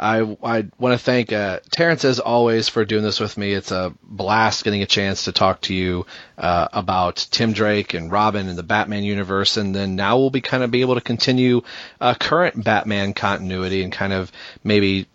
I, 0.00 0.36
I 0.42 0.66
want 0.80 0.98
to 0.98 1.04
thank 1.04 1.32
uh, 1.32 1.60
Terrence 1.70 2.04
as 2.04 2.18
always 2.18 2.68
for 2.68 2.84
doing 2.84 3.04
this 3.04 3.20
with 3.20 3.38
me. 3.38 3.52
It's 3.52 3.70
a 3.70 3.94
blast 4.02 4.64
getting 4.64 4.82
a 4.82 4.86
chance 4.86 5.26
to 5.26 5.32
talk 5.32 5.60
to 5.62 5.74
you 5.74 6.06
uh, 6.36 6.66
about 6.72 7.24
Tim 7.30 7.52
Drake 7.52 7.94
and 7.94 8.10
Robin 8.10 8.48
and 8.48 8.58
the 8.58 8.64
Batman 8.64 9.04
universe, 9.04 9.58
and 9.58 9.72
then 9.72 9.94
now 9.94 10.18
we'll 10.18 10.30
be 10.30 10.40
kind 10.40 10.64
of 10.64 10.72
be 10.72 10.80
able 10.80 10.96
to 10.96 11.00
continue 11.02 11.62
uh, 12.00 12.14
current 12.14 12.64
Batman 12.64 13.14
continuity 13.14 13.84
and 13.84 13.92
kind 13.92 14.12
of 14.12 14.32
maybe 14.64 15.06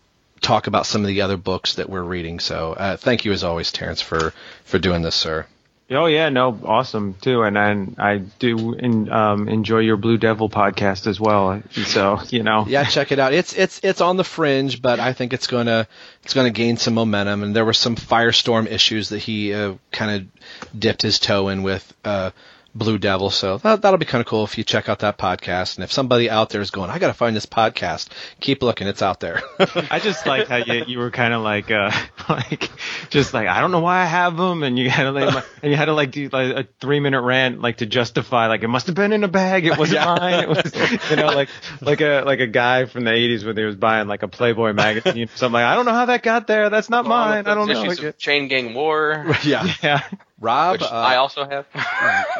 talk 0.43 0.67
about 0.67 0.85
some 0.85 1.01
of 1.01 1.07
the 1.07 1.21
other 1.21 1.37
books 1.37 1.75
that 1.75 1.89
we're 1.89 2.03
reading. 2.03 2.39
So 2.39 2.73
uh, 2.73 2.97
thank 2.97 3.25
you 3.25 3.31
as 3.31 3.43
always, 3.43 3.71
Terrence, 3.71 4.01
for 4.01 4.33
for 4.65 4.77
doing 4.77 5.01
this, 5.01 5.15
sir. 5.15 5.47
Oh 5.89 6.05
yeah, 6.05 6.29
no, 6.29 6.57
awesome 6.63 7.15
too, 7.15 7.43
and 7.43 7.57
and 7.57 7.95
I 7.99 8.17
do 8.17 8.73
in, 8.73 9.11
um, 9.11 9.49
enjoy 9.49 9.79
your 9.79 9.97
Blue 9.97 10.17
Devil 10.17 10.49
podcast 10.49 11.07
as 11.07 11.19
well. 11.19 11.61
So 11.71 12.19
you 12.29 12.43
know, 12.43 12.65
yeah, 12.67 12.85
check 12.85 13.11
it 13.11 13.19
out. 13.19 13.33
It's 13.33 13.53
it's 13.53 13.79
it's 13.83 14.01
on 14.01 14.17
the 14.17 14.23
fringe, 14.23 14.81
but 14.81 14.99
I 14.99 15.13
think 15.13 15.33
it's 15.33 15.47
gonna 15.47 15.87
it's 16.23 16.33
gonna 16.33 16.51
gain 16.51 16.77
some 16.77 16.93
momentum. 16.93 17.43
And 17.43 17.55
there 17.55 17.65
were 17.65 17.73
some 17.73 17.95
Firestorm 17.95 18.67
issues 18.67 19.09
that 19.09 19.19
he 19.19 19.53
uh, 19.53 19.73
kind 19.91 20.11
of 20.11 20.79
dipped 20.79 21.01
his 21.01 21.19
toe 21.19 21.49
in 21.49 21.63
with 21.63 21.93
uh, 22.05 22.31
Blue 22.75 22.97
Devil, 22.97 23.29
so 23.29 23.57
that, 23.59 23.83
that'll 23.83 23.99
be 23.99 24.05
kind 24.05 24.19
of 24.19 24.25
cool 24.25 24.43
if 24.43 24.57
you 24.57 24.63
check 24.63 24.89
out 24.89 24.99
that 24.99 25.17
podcast. 25.17 25.75
And 25.75 25.83
if 25.83 25.91
somebody 25.91 26.29
out 26.29 26.49
there 26.49 26.61
is 26.61 26.71
going, 26.71 26.89
I 26.89 26.97
got 26.97 27.07
to 27.07 27.13
find 27.13 27.35
this 27.35 27.45
podcast, 27.45 28.09
keep 28.39 28.63
looking, 28.63 28.87
it's 28.87 29.03
out 29.03 29.19
there. 29.19 29.43
I 29.91 29.99
just 29.99 30.25
like 30.25 30.47
how 30.47 30.57
you 30.57 30.83
you 30.87 30.97
were 30.97 31.11
kind 31.11 31.35
of 31.35 31.43
like 31.43 31.69
uh 31.69 31.91
like 32.29 32.69
just 33.11 33.33
like 33.33 33.47
I 33.47 33.61
don't 33.61 33.71
know 33.71 33.81
why 33.81 34.01
I 34.01 34.05
have 34.05 34.37
them, 34.37 34.63
and 34.63 34.79
you 34.79 34.89
had 34.89 35.03
to 35.03 35.11
like 35.11 35.45
and 35.61 35.71
you 35.71 35.77
had 35.77 35.85
to 35.85 35.93
like 35.93 36.11
do 36.11 36.29
like 36.29 36.55
a 36.55 36.67
three 36.81 36.99
minute 36.99 37.21
rant 37.21 37.61
like 37.61 37.77
to 37.77 37.85
justify 37.85 38.47
like 38.47 38.63
it 38.63 38.69
must 38.69 38.87
have 38.87 38.95
been 38.95 39.13
in 39.13 39.23
a 39.23 39.27
bag, 39.27 39.65
it 39.65 39.77
wasn't 39.77 40.03
mine, 40.03 40.43
it 40.43 40.49
was 40.49 41.09
you 41.11 41.15
know 41.15 41.27
like 41.27 41.49
like 41.79 42.01
a 42.01 42.23
like 42.25 42.39
a 42.39 42.47
guy 42.47 42.85
from 42.85 43.03
the 43.03 43.11
'80s 43.11 43.45
when 43.45 43.55
he 43.55 43.63
was 43.63 43.75
buying 43.75 44.07
like 44.07 44.23
a 44.23 44.27
Playboy 44.27 44.73
magazine, 44.73 45.29
something 45.35 45.53
like 45.53 45.65
I 45.65 45.75
don't 45.75 45.85
know 45.85 45.93
how 45.93 46.05
that 46.05 46.23
got 46.23 46.47
there, 46.47 46.71
that's 46.71 46.89
not 46.89 47.05
mine, 47.05 47.45
I 47.45 47.53
don't 47.53 47.67
know. 47.67 47.83
Issues 47.83 48.03
of 48.03 48.17
Chain 48.17 48.47
Gang 48.47 48.73
War, 48.73 49.35
yeah, 49.43 49.71
Yeah, 49.83 50.01
Rob, 50.43 50.81
uh, 50.81 50.89
I 50.89 51.15
also 51.15 51.45
have. 51.45 51.65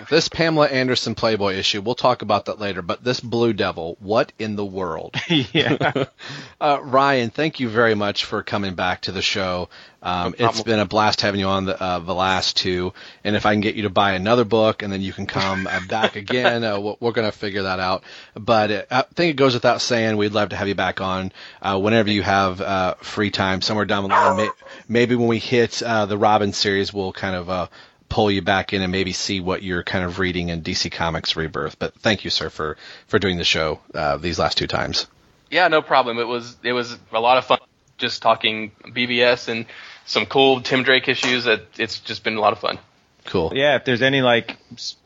this 0.09 0.27
Pamela 0.27 0.67
Anderson 0.67 1.15
Playboy 1.15 1.53
issue, 1.53 1.81
we'll 1.81 1.95
talk 1.95 2.21
about 2.21 2.45
that 2.45 2.59
later. 2.59 2.81
But 2.81 3.01
this 3.01 3.21
Blue 3.21 3.53
Devil, 3.53 3.95
what 4.01 4.33
in 4.37 4.57
the 4.57 4.65
world? 4.65 5.15
yeah. 5.29 6.05
Uh, 6.61 6.79
Ryan, 6.81 7.29
thank 7.29 7.59
you 7.59 7.67
very 7.67 7.93
much 7.93 8.23
for 8.23 8.41
coming 8.41 8.73
back 8.73 9.01
to 9.01 9.11
the 9.11 9.21
show. 9.21 9.67
Um, 10.01 10.33
it's 10.37 10.61
been 10.61 10.79
a 10.79 10.85
blast 10.85 11.19
having 11.19 11.41
you 11.41 11.47
on 11.47 11.65
the, 11.65 11.81
uh, 11.81 11.99
the 11.99 12.13
last 12.13 12.55
two. 12.55 12.93
And 13.25 13.35
if 13.35 13.45
I 13.45 13.53
can 13.53 13.59
get 13.59 13.75
you 13.75 13.83
to 13.83 13.89
buy 13.89 14.13
another 14.13 14.45
book 14.45 14.81
and 14.81 14.91
then 14.91 15.01
you 15.01 15.11
can 15.11 15.25
come 15.25 15.67
uh, 15.67 15.79
back 15.89 16.15
again, 16.15 16.63
uh, 16.63 16.79
we're, 16.79 16.95
we're 17.01 17.11
going 17.11 17.29
to 17.29 17.37
figure 17.37 17.63
that 17.63 17.79
out. 17.79 18.03
But 18.33 18.71
uh, 18.71 18.83
I 18.91 19.01
think 19.13 19.31
it 19.31 19.35
goes 19.35 19.53
without 19.53 19.81
saying, 19.81 20.15
we'd 20.15 20.31
love 20.31 20.49
to 20.49 20.55
have 20.55 20.69
you 20.69 20.75
back 20.75 21.01
on 21.01 21.33
uh, 21.61 21.77
whenever 21.79 22.09
you 22.09 22.21
have 22.21 22.61
uh, 22.61 22.95
free 23.01 23.31
time, 23.31 23.61
somewhere 23.61 23.85
down 23.85 24.03
the 24.03 24.09
line. 24.09 24.37
May- 24.37 24.49
maybe 24.87 25.15
when 25.15 25.27
we 25.27 25.39
hit 25.39 25.81
uh, 25.81 26.05
the 26.05 26.17
Robin 26.17 26.53
series, 26.53 26.93
we'll 26.93 27.13
kind 27.13 27.35
of 27.35 27.49
uh, 27.49 27.67
pull 28.13 28.29
you 28.29 28.43
back 28.43 28.73
in 28.73 28.83
and 28.83 28.91
maybe 28.91 29.11
see 29.11 29.39
what 29.39 29.63
you're 29.63 29.81
kind 29.81 30.05
of 30.05 30.19
reading 30.19 30.49
in 30.49 30.61
DC 30.61 30.91
Comics 30.91 31.35
Rebirth. 31.35 31.79
But 31.79 31.95
thank 31.95 32.23
you, 32.23 32.29
sir, 32.29 32.51
for, 32.51 32.77
for 33.07 33.17
doing 33.17 33.37
the 33.37 33.43
show 33.43 33.79
uh, 33.95 34.17
these 34.17 34.37
last 34.37 34.55
two 34.55 34.67
times. 34.67 35.07
Yeah, 35.49 35.67
no 35.67 35.81
problem. 35.81 36.19
It 36.19 36.27
was 36.27 36.55
it 36.63 36.73
was 36.73 36.95
a 37.11 37.19
lot 37.19 37.39
of 37.39 37.45
fun 37.45 37.57
just 37.97 38.21
talking 38.21 38.71
BVS 38.85 39.47
and 39.49 39.65
some 40.05 40.27
cool 40.27 40.61
Tim 40.61 40.83
Drake 40.83 41.07
issues. 41.07 41.45
That 41.45 41.61
it's 41.79 41.99
just 42.01 42.23
been 42.23 42.37
a 42.37 42.39
lot 42.39 42.53
of 42.53 42.59
fun. 42.59 42.77
Cool. 43.25 43.51
yeah, 43.55 43.77
if 43.77 43.85
there's 43.85 44.01
any 44.03 44.21
like 44.21 44.57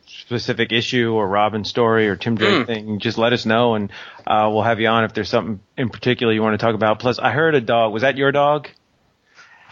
specific 0.06 0.74
issue 0.74 1.14
or 1.14 1.26
Robin 1.28 1.64
story 1.64 2.10
or 2.10 2.18
Tim 2.18 2.36
Drake 2.36 2.68
thing, 2.68 3.00
just 3.00 3.18
let 3.18 3.32
us 3.32 3.46
know 3.46 3.76
and 3.76 3.90
uh, 4.26 4.50
we'll 4.52 4.64
have 4.64 4.82
you 4.82 4.88
on 4.88 5.06
if 5.06 5.14
there's 5.14 5.30
something 5.30 5.62
in 5.78 5.90
particular 5.90 6.34
you 6.34 6.42
want 6.42 6.60
to 6.60 6.66
talk 6.66 6.76
about. 6.76 7.00
Plus, 7.00 7.20
I 7.20 7.32
heard 7.32 7.56
a 7.56 7.62
dog. 7.62 7.94
Was 7.94 8.02
that 8.02 8.18
your 8.18 8.34
dog? 8.34 8.68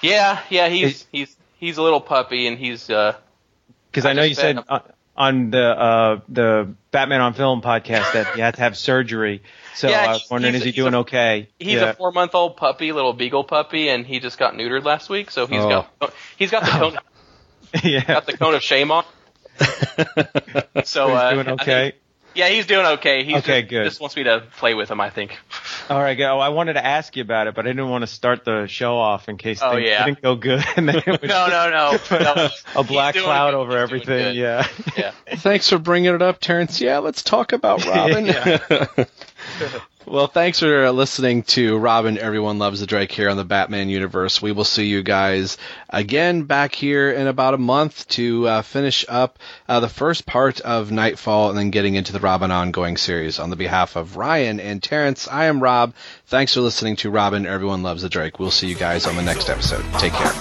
Yeah, 0.02 0.40
yeah, 0.50 0.70
he's 0.70 0.88
Is- 0.88 1.08
he's 1.12 1.36
he's 1.58 1.78
a 1.78 1.82
little 1.82 2.02
puppy 2.02 2.48
and 2.48 2.58
he's 2.58 2.90
uh 2.90 3.16
Because 3.96 4.06
I, 4.06 4.10
I 4.10 4.14
know 4.14 4.24
you 4.24 4.36
said 4.36 4.60
uh, 4.68 4.80
on 5.16 5.52
the 5.52 5.64
uh, 5.64 6.20
the 6.28 6.76
Batman 6.92 7.22
on 7.22 7.34
Film 7.34 7.62
podcast 7.62 8.12
that 8.12 8.36
he 8.36 8.42
had 8.42 8.56
to 8.56 8.62
have 8.62 8.76
surgery. 8.76 9.42
So 9.76 9.88
Yeah, 9.90 10.02
I 10.02 10.08
was 10.14 10.28
wondering, 10.30 10.54
is 10.56 10.62
he 10.64 10.72
he's 10.72 10.74
a- 10.80 10.82
doing 10.84 10.96
okay? 10.96 11.48
He's 11.58 11.76
yeah. 11.76 11.92
a 11.92 11.94
four 11.94 12.12
month 12.12 12.36
old 12.36 12.58
puppy, 12.58 12.92
little 12.92 13.14
beagle 13.14 13.46
puppy, 13.46 13.88
and 13.88 14.06
he 14.06 14.20
just 14.20 14.38
got 14.38 14.54
neutered 14.54 14.84
last 14.84 15.10
week. 15.10 15.32
So 15.32 15.48
he's 15.48 15.62
Oh. 15.62 15.86
got 16.00 16.14
he's 16.38 16.52
got 16.52 16.64
the 16.66 16.72
cone, 16.72 16.98
yeah. 17.84 18.04
got 18.04 18.26
the 18.26 18.36
cone 18.38 18.54
of 18.56 18.62
shame 18.62 18.92
on. 18.92 19.06
so 20.84 21.08
He's 21.08 21.16
uh, 21.16 21.32
doing 21.34 21.48
I 21.48 21.64
think- 21.64 21.96
yeah, 22.34 22.50
he's 22.50 22.66
doing 22.66 22.86
okay. 22.86 23.24
He's 23.24 23.38
Okay, 23.38 23.62
just, 23.62 23.70
good. 23.70 23.84
Just 23.86 24.02
wants 24.02 24.18
me 24.18 24.24
to 24.24 24.44
play 24.58 24.74
with 24.74 24.92
him. 24.92 25.00
I 25.00 25.10
think. 25.10 25.38
All 25.90 26.00
right, 26.00 26.16
go. 26.16 26.40
I 26.40 26.50
wanted 26.50 26.74
to 26.74 26.86
ask 26.86 27.16
you 27.16 27.22
about 27.22 27.48
it, 27.48 27.54
but 27.56 27.66
I 27.66 27.70
didn't 27.70 27.90
want 27.90 28.02
to 28.02 28.08
start 28.08 28.44
the 28.44 28.66
show 28.68 28.98
off 28.98 29.30
in 29.30 29.38
case 29.38 29.60
Oh, 29.62 29.74
things 29.76 29.88
yeah. 29.88 30.06
didn't 30.06 30.22
go 30.22 30.36
good. 30.36 30.64
And 30.78 30.88
then 30.90 30.96
it 30.98 31.06
would 31.06 31.24
No, 31.24 31.48
no, 31.48 31.70
no. 31.70 31.98
no. 32.20 32.50
a 32.76 32.84
black 32.84 33.16
cloud 33.16 33.52
good. 33.52 33.58
over 33.58 33.72
He's 33.74 33.82
everything. 33.84 34.36
Yeah. 34.36 34.68
Yeah. 34.98 35.12
Thanks 35.36 35.70
for 35.70 35.78
bringing 35.78 36.14
it 36.16 36.22
up, 36.22 36.40
Terrence. 36.40 36.82
Yeah, 36.82 36.98
let's 37.00 37.22
talk 37.22 37.54
about 37.54 37.86
Robin. 37.88 38.26
Well, 40.08 40.28
thanks 40.28 40.60
for 40.60 40.92
listening 40.92 41.42
to 41.44 41.80
Robin. 41.80 42.20
Everyone 42.20 42.60
loves 42.60 42.80
the 42.80 42.86
Drake 42.86 43.12
here 43.12 43.28
on 43.28 43.38
the 43.38 43.44
Batman 43.44 43.90
universe. 43.90 44.40
We 44.40 44.52
will 44.52 44.64
see 44.64 44.86
you 44.86 45.02
guys 45.02 45.58
again 45.90 46.44
back 46.44 46.76
here 46.76 47.10
in 47.12 47.26
about 47.26 47.56
a 47.56 47.58
month 47.58 48.08
to 48.10 48.48
uh, 48.48 48.62
finish 48.62 49.04
up 49.10 49.40
uh, 49.68 49.80
the 49.80 49.90
first 49.90 50.28
part 50.28 50.62
of 50.62 50.92
Knightfall 50.92 51.50
and 51.50 51.58
then 51.58 51.72
getting 51.72 51.96
into 51.96 52.14
the 52.14 52.20
Robin 52.20 52.52
ongoing 52.52 52.98
series. 52.98 53.40
On 53.40 53.50
the 53.50 53.56
behalf 53.56 53.96
of 53.96 54.16
Ryan 54.16 54.60
and 54.60 54.84
Terrence, 54.84 55.28
I 55.28 55.46
am 55.46 55.60
Rob. 55.62 55.96
Thanks 56.28 56.54
for 56.54 56.62
listening 56.62 56.98
to 56.98 57.10
Robin. 57.10 57.48
Everyone 57.48 57.82
loves 57.82 58.04
the 58.04 58.10
Drake. 58.10 58.38
We'll 58.40 58.52
see 58.52 58.68
you 58.68 58.76
guys 58.76 59.08
on 59.08 59.16
the 59.16 59.24
next 59.24 59.50
episode. 59.50 59.84
Take 59.98 60.14
care. 60.14 60.32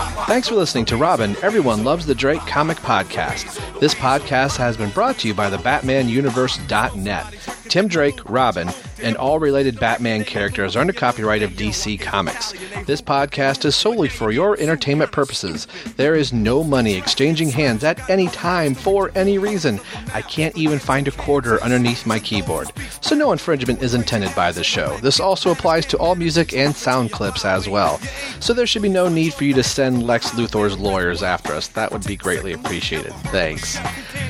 Thanks 0.00 0.48
for 0.48 0.54
listening 0.54 0.86
to 0.86 0.96
Robin, 0.96 1.36
Everyone 1.42 1.84
Loves 1.84 2.06
the 2.06 2.14
Drake 2.14 2.40
Comic 2.40 2.78
Podcast. 2.78 3.80
This 3.80 3.94
podcast 3.94 4.56
has 4.56 4.76
been 4.76 4.90
brought 4.90 5.18
to 5.18 5.28
you 5.28 5.34
by 5.34 5.50
the 5.50 5.58
BatmanUniverse.net. 5.58 7.50
Tim 7.68 7.86
Drake, 7.86 8.18
Robin, 8.28 8.68
and 9.00 9.16
all 9.16 9.38
related 9.38 9.78
Batman 9.78 10.24
characters 10.24 10.74
are 10.74 10.80
under 10.80 10.92
copyright 10.92 11.42
of 11.42 11.52
DC 11.52 12.00
Comics. 12.00 12.52
This 12.84 13.00
podcast 13.00 13.64
is 13.64 13.76
solely 13.76 14.08
for 14.08 14.32
your 14.32 14.58
entertainment 14.58 15.12
purposes. 15.12 15.68
There 15.96 16.16
is 16.16 16.32
no 16.32 16.64
money 16.64 16.94
exchanging 16.94 17.50
hands 17.50 17.84
at 17.84 18.10
any 18.10 18.26
time 18.28 18.74
for 18.74 19.12
any 19.14 19.38
reason. 19.38 19.80
I 20.12 20.22
can't 20.22 20.56
even 20.56 20.78
find 20.80 21.06
a 21.06 21.12
quarter 21.12 21.62
underneath 21.62 22.06
my 22.06 22.18
keyboard. 22.18 22.72
So 23.00 23.14
no 23.14 23.30
infringement 23.32 23.82
is 23.82 23.94
intended 23.94 24.34
by 24.34 24.50
the 24.52 24.64
show. 24.64 24.96
This 24.98 25.20
also 25.20 25.52
applies 25.52 25.86
to 25.86 25.98
all 25.98 26.16
music 26.16 26.52
and 26.52 26.74
sound 26.74 27.12
clips 27.12 27.44
as 27.44 27.68
well. 27.68 27.98
So 28.40 28.52
there 28.52 28.66
should 28.66 28.82
be 28.82 28.88
no 28.88 29.08
need 29.08 29.32
for 29.32 29.44
you 29.44 29.54
to 29.54 29.62
send 29.62 29.89
Lex 29.98 30.30
Luthor's 30.30 30.78
lawyers 30.78 31.22
after 31.22 31.52
us. 31.52 31.68
That 31.68 31.90
would 31.90 32.06
be 32.06 32.16
greatly 32.16 32.52
appreciated. 32.52 33.12
Thanks. 33.32 33.78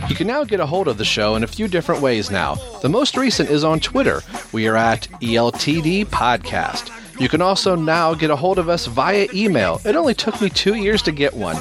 You 0.08 0.14
can 0.14 0.26
now 0.26 0.44
get 0.44 0.60
a 0.60 0.66
hold 0.66 0.88
of 0.88 0.96
the 0.98 1.04
show 1.04 1.34
in 1.36 1.44
a 1.44 1.46
few 1.46 1.68
different 1.68 2.00
ways 2.00 2.30
now. 2.30 2.54
The 2.82 2.88
most 2.88 3.16
recent 3.16 3.50
is 3.50 3.64
on 3.64 3.80
Twitter. 3.80 4.22
We 4.52 4.66
are 4.68 4.76
at 4.76 5.08
ELTD 5.20 6.06
Podcast. 6.06 6.90
You 7.20 7.28
can 7.28 7.42
also 7.42 7.76
now 7.76 8.14
get 8.14 8.30
a 8.30 8.36
hold 8.36 8.58
of 8.58 8.70
us 8.70 8.86
via 8.86 9.28
email. 9.34 9.78
It 9.84 9.94
only 9.94 10.14
took 10.14 10.40
me 10.40 10.48
two 10.48 10.74
years 10.74 11.02
to 11.02 11.12
get 11.12 11.34
one. 11.34 11.58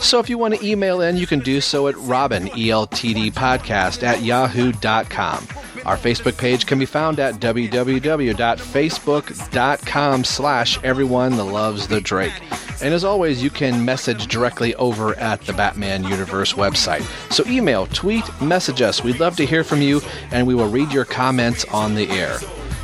So 0.00 0.20
if 0.20 0.28
you 0.28 0.36
want 0.36 0.54
to 0.54 0.62
email 0.64 1.00
in, 1.00 1.16
you 1.16 1.26
can 1.26 1.40
do 1.40 1.62
so 1.62 1.88
at 1.88 1.96
Robin, 1.96 2.48
E 2.48 2.68
ELTDpodcast 2.68 4.02
at 4.02 4.22
yahoo.com. 4.22 5.48
Our 5.86 5.96
Facebook 5.96 6.36
page 6.36 6.66
can 6.66 6.78
be 6.78 6.84
found 6.84 7.18
at 7.18 7.36
www.facebook.com 7.36 10.24
slash 10.24 10.84
everyone 10.84 11.36
that 11.36 11.44
loves 11.44 11.88
the 11.88 12.02
Drake. 12.02 12.38
And 12.82 12.92
as 12.92 13.02
always, 13.02 13.42
you 13.42 13.48
can 13.48 13.82
message 13.82 14.26
directly 14.26 14.74
over 14.74 15.18
at 15.18 15.40
the 15.42 15.54
Batman 15.54 16.04
Universe 16.04 16.52
website. 16.52 17.00
So 17.32 17.46
email, 17.46 17.86
tweet, 17.86 18.24
message 18.42 18.82
us. 18.82 19.02
We'd 19.02 19.20
love 19.20 19.36
to 19.36 19.46
hear 19.46 19.64
from 19.64 19.80
you, 19.80 20.02
and 20.30 20.46
we 20.46 20.54
will 20.54 20.68
read 20.68 20.92
your 20.92 21.06
comments 21.06 21.64
on 21.66 21.94
the 21.94 22.10
air. 22.10 22.38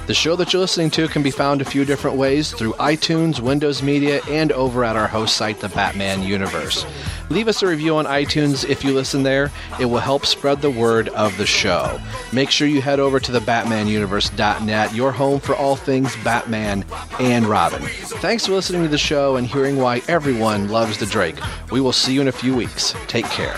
The 0.07 0.15
show 0.15 0.37
that 0.37 0.53
you're 0.53 0.61
listening 0.61 0.91
to 0.91 1.09
can 1.09 1.25
be 1.25 1.33
found 1.33 1.61
a 1.61 1.65
few 1.65 1.85
different 1.85 2.17
ways 2.17 2.53
through 2.53 2.75
iTunes, 2.75 3.41
Windows 3.41 3.83
Media, 3.83 4.21
and 4.29 4.53
over 4.53 4.85
at 4.85 4.95
our 4.95 5.09
host 5.09 5.37
site, 5.37 5.59
The 5.59 5.69
Batman 5.69 6.23
Universe. 6.23 6.87
Leave 7.29 7.49
us 7.49 7.61
a 7.61 7.67
review 7.67 7.97
on 7.97 8.05
iTunes 8.05 8.69
if 8.69 8.85
you 8.85 8.93
listen 8.93 9.25
there. 9.25 9.51
It 9.81 9.87
will 9.87 9.99
help 9.99 10.25
spread 10.25 10.63
the 10.63 10.71
word 10.71 11.09
of 11.09 11.37
the 11.39 11.47
show. 11.47 12.01
Make 12.33 12.53
sure 12.53 12.69
you 12.69 12.81
head 12.81 13.01
over 13.01 13.19
to 13.19 13.33
the 13.33 13.41
BatmanUniverse.net, 13.41 14.95
your 14.95 15.11
home 15.11 15.41
for 15.41 15.57
all 15.57 15.75
things 15.75 16.15
Batman 16.23 16.85
and 17.19 17.47
Robin. 17.47 17.83
Thanks 17.83 18.47
for 18.47 18.53
listening 18.53 18.83
to 18.83 18.89
the 18.89 18.99
show 18.99 19.35
and 19.35 19.45
hearing 19.45 19.77
why 19.77 20.03
everyone 20.07 20.69
loves 20.69 20.99
the 20.99 21.07
Drake. 21.07 21.39
We 21.73 21.81
will 21.81 21.93
see 21.93 22.15
you 22.15 22.21
in 22.21 22.29
a 22.29 22.33
few 22.33 22.55
weeks. 22.55 22.95
Take 23.09 23.27
care. 23.27 23.57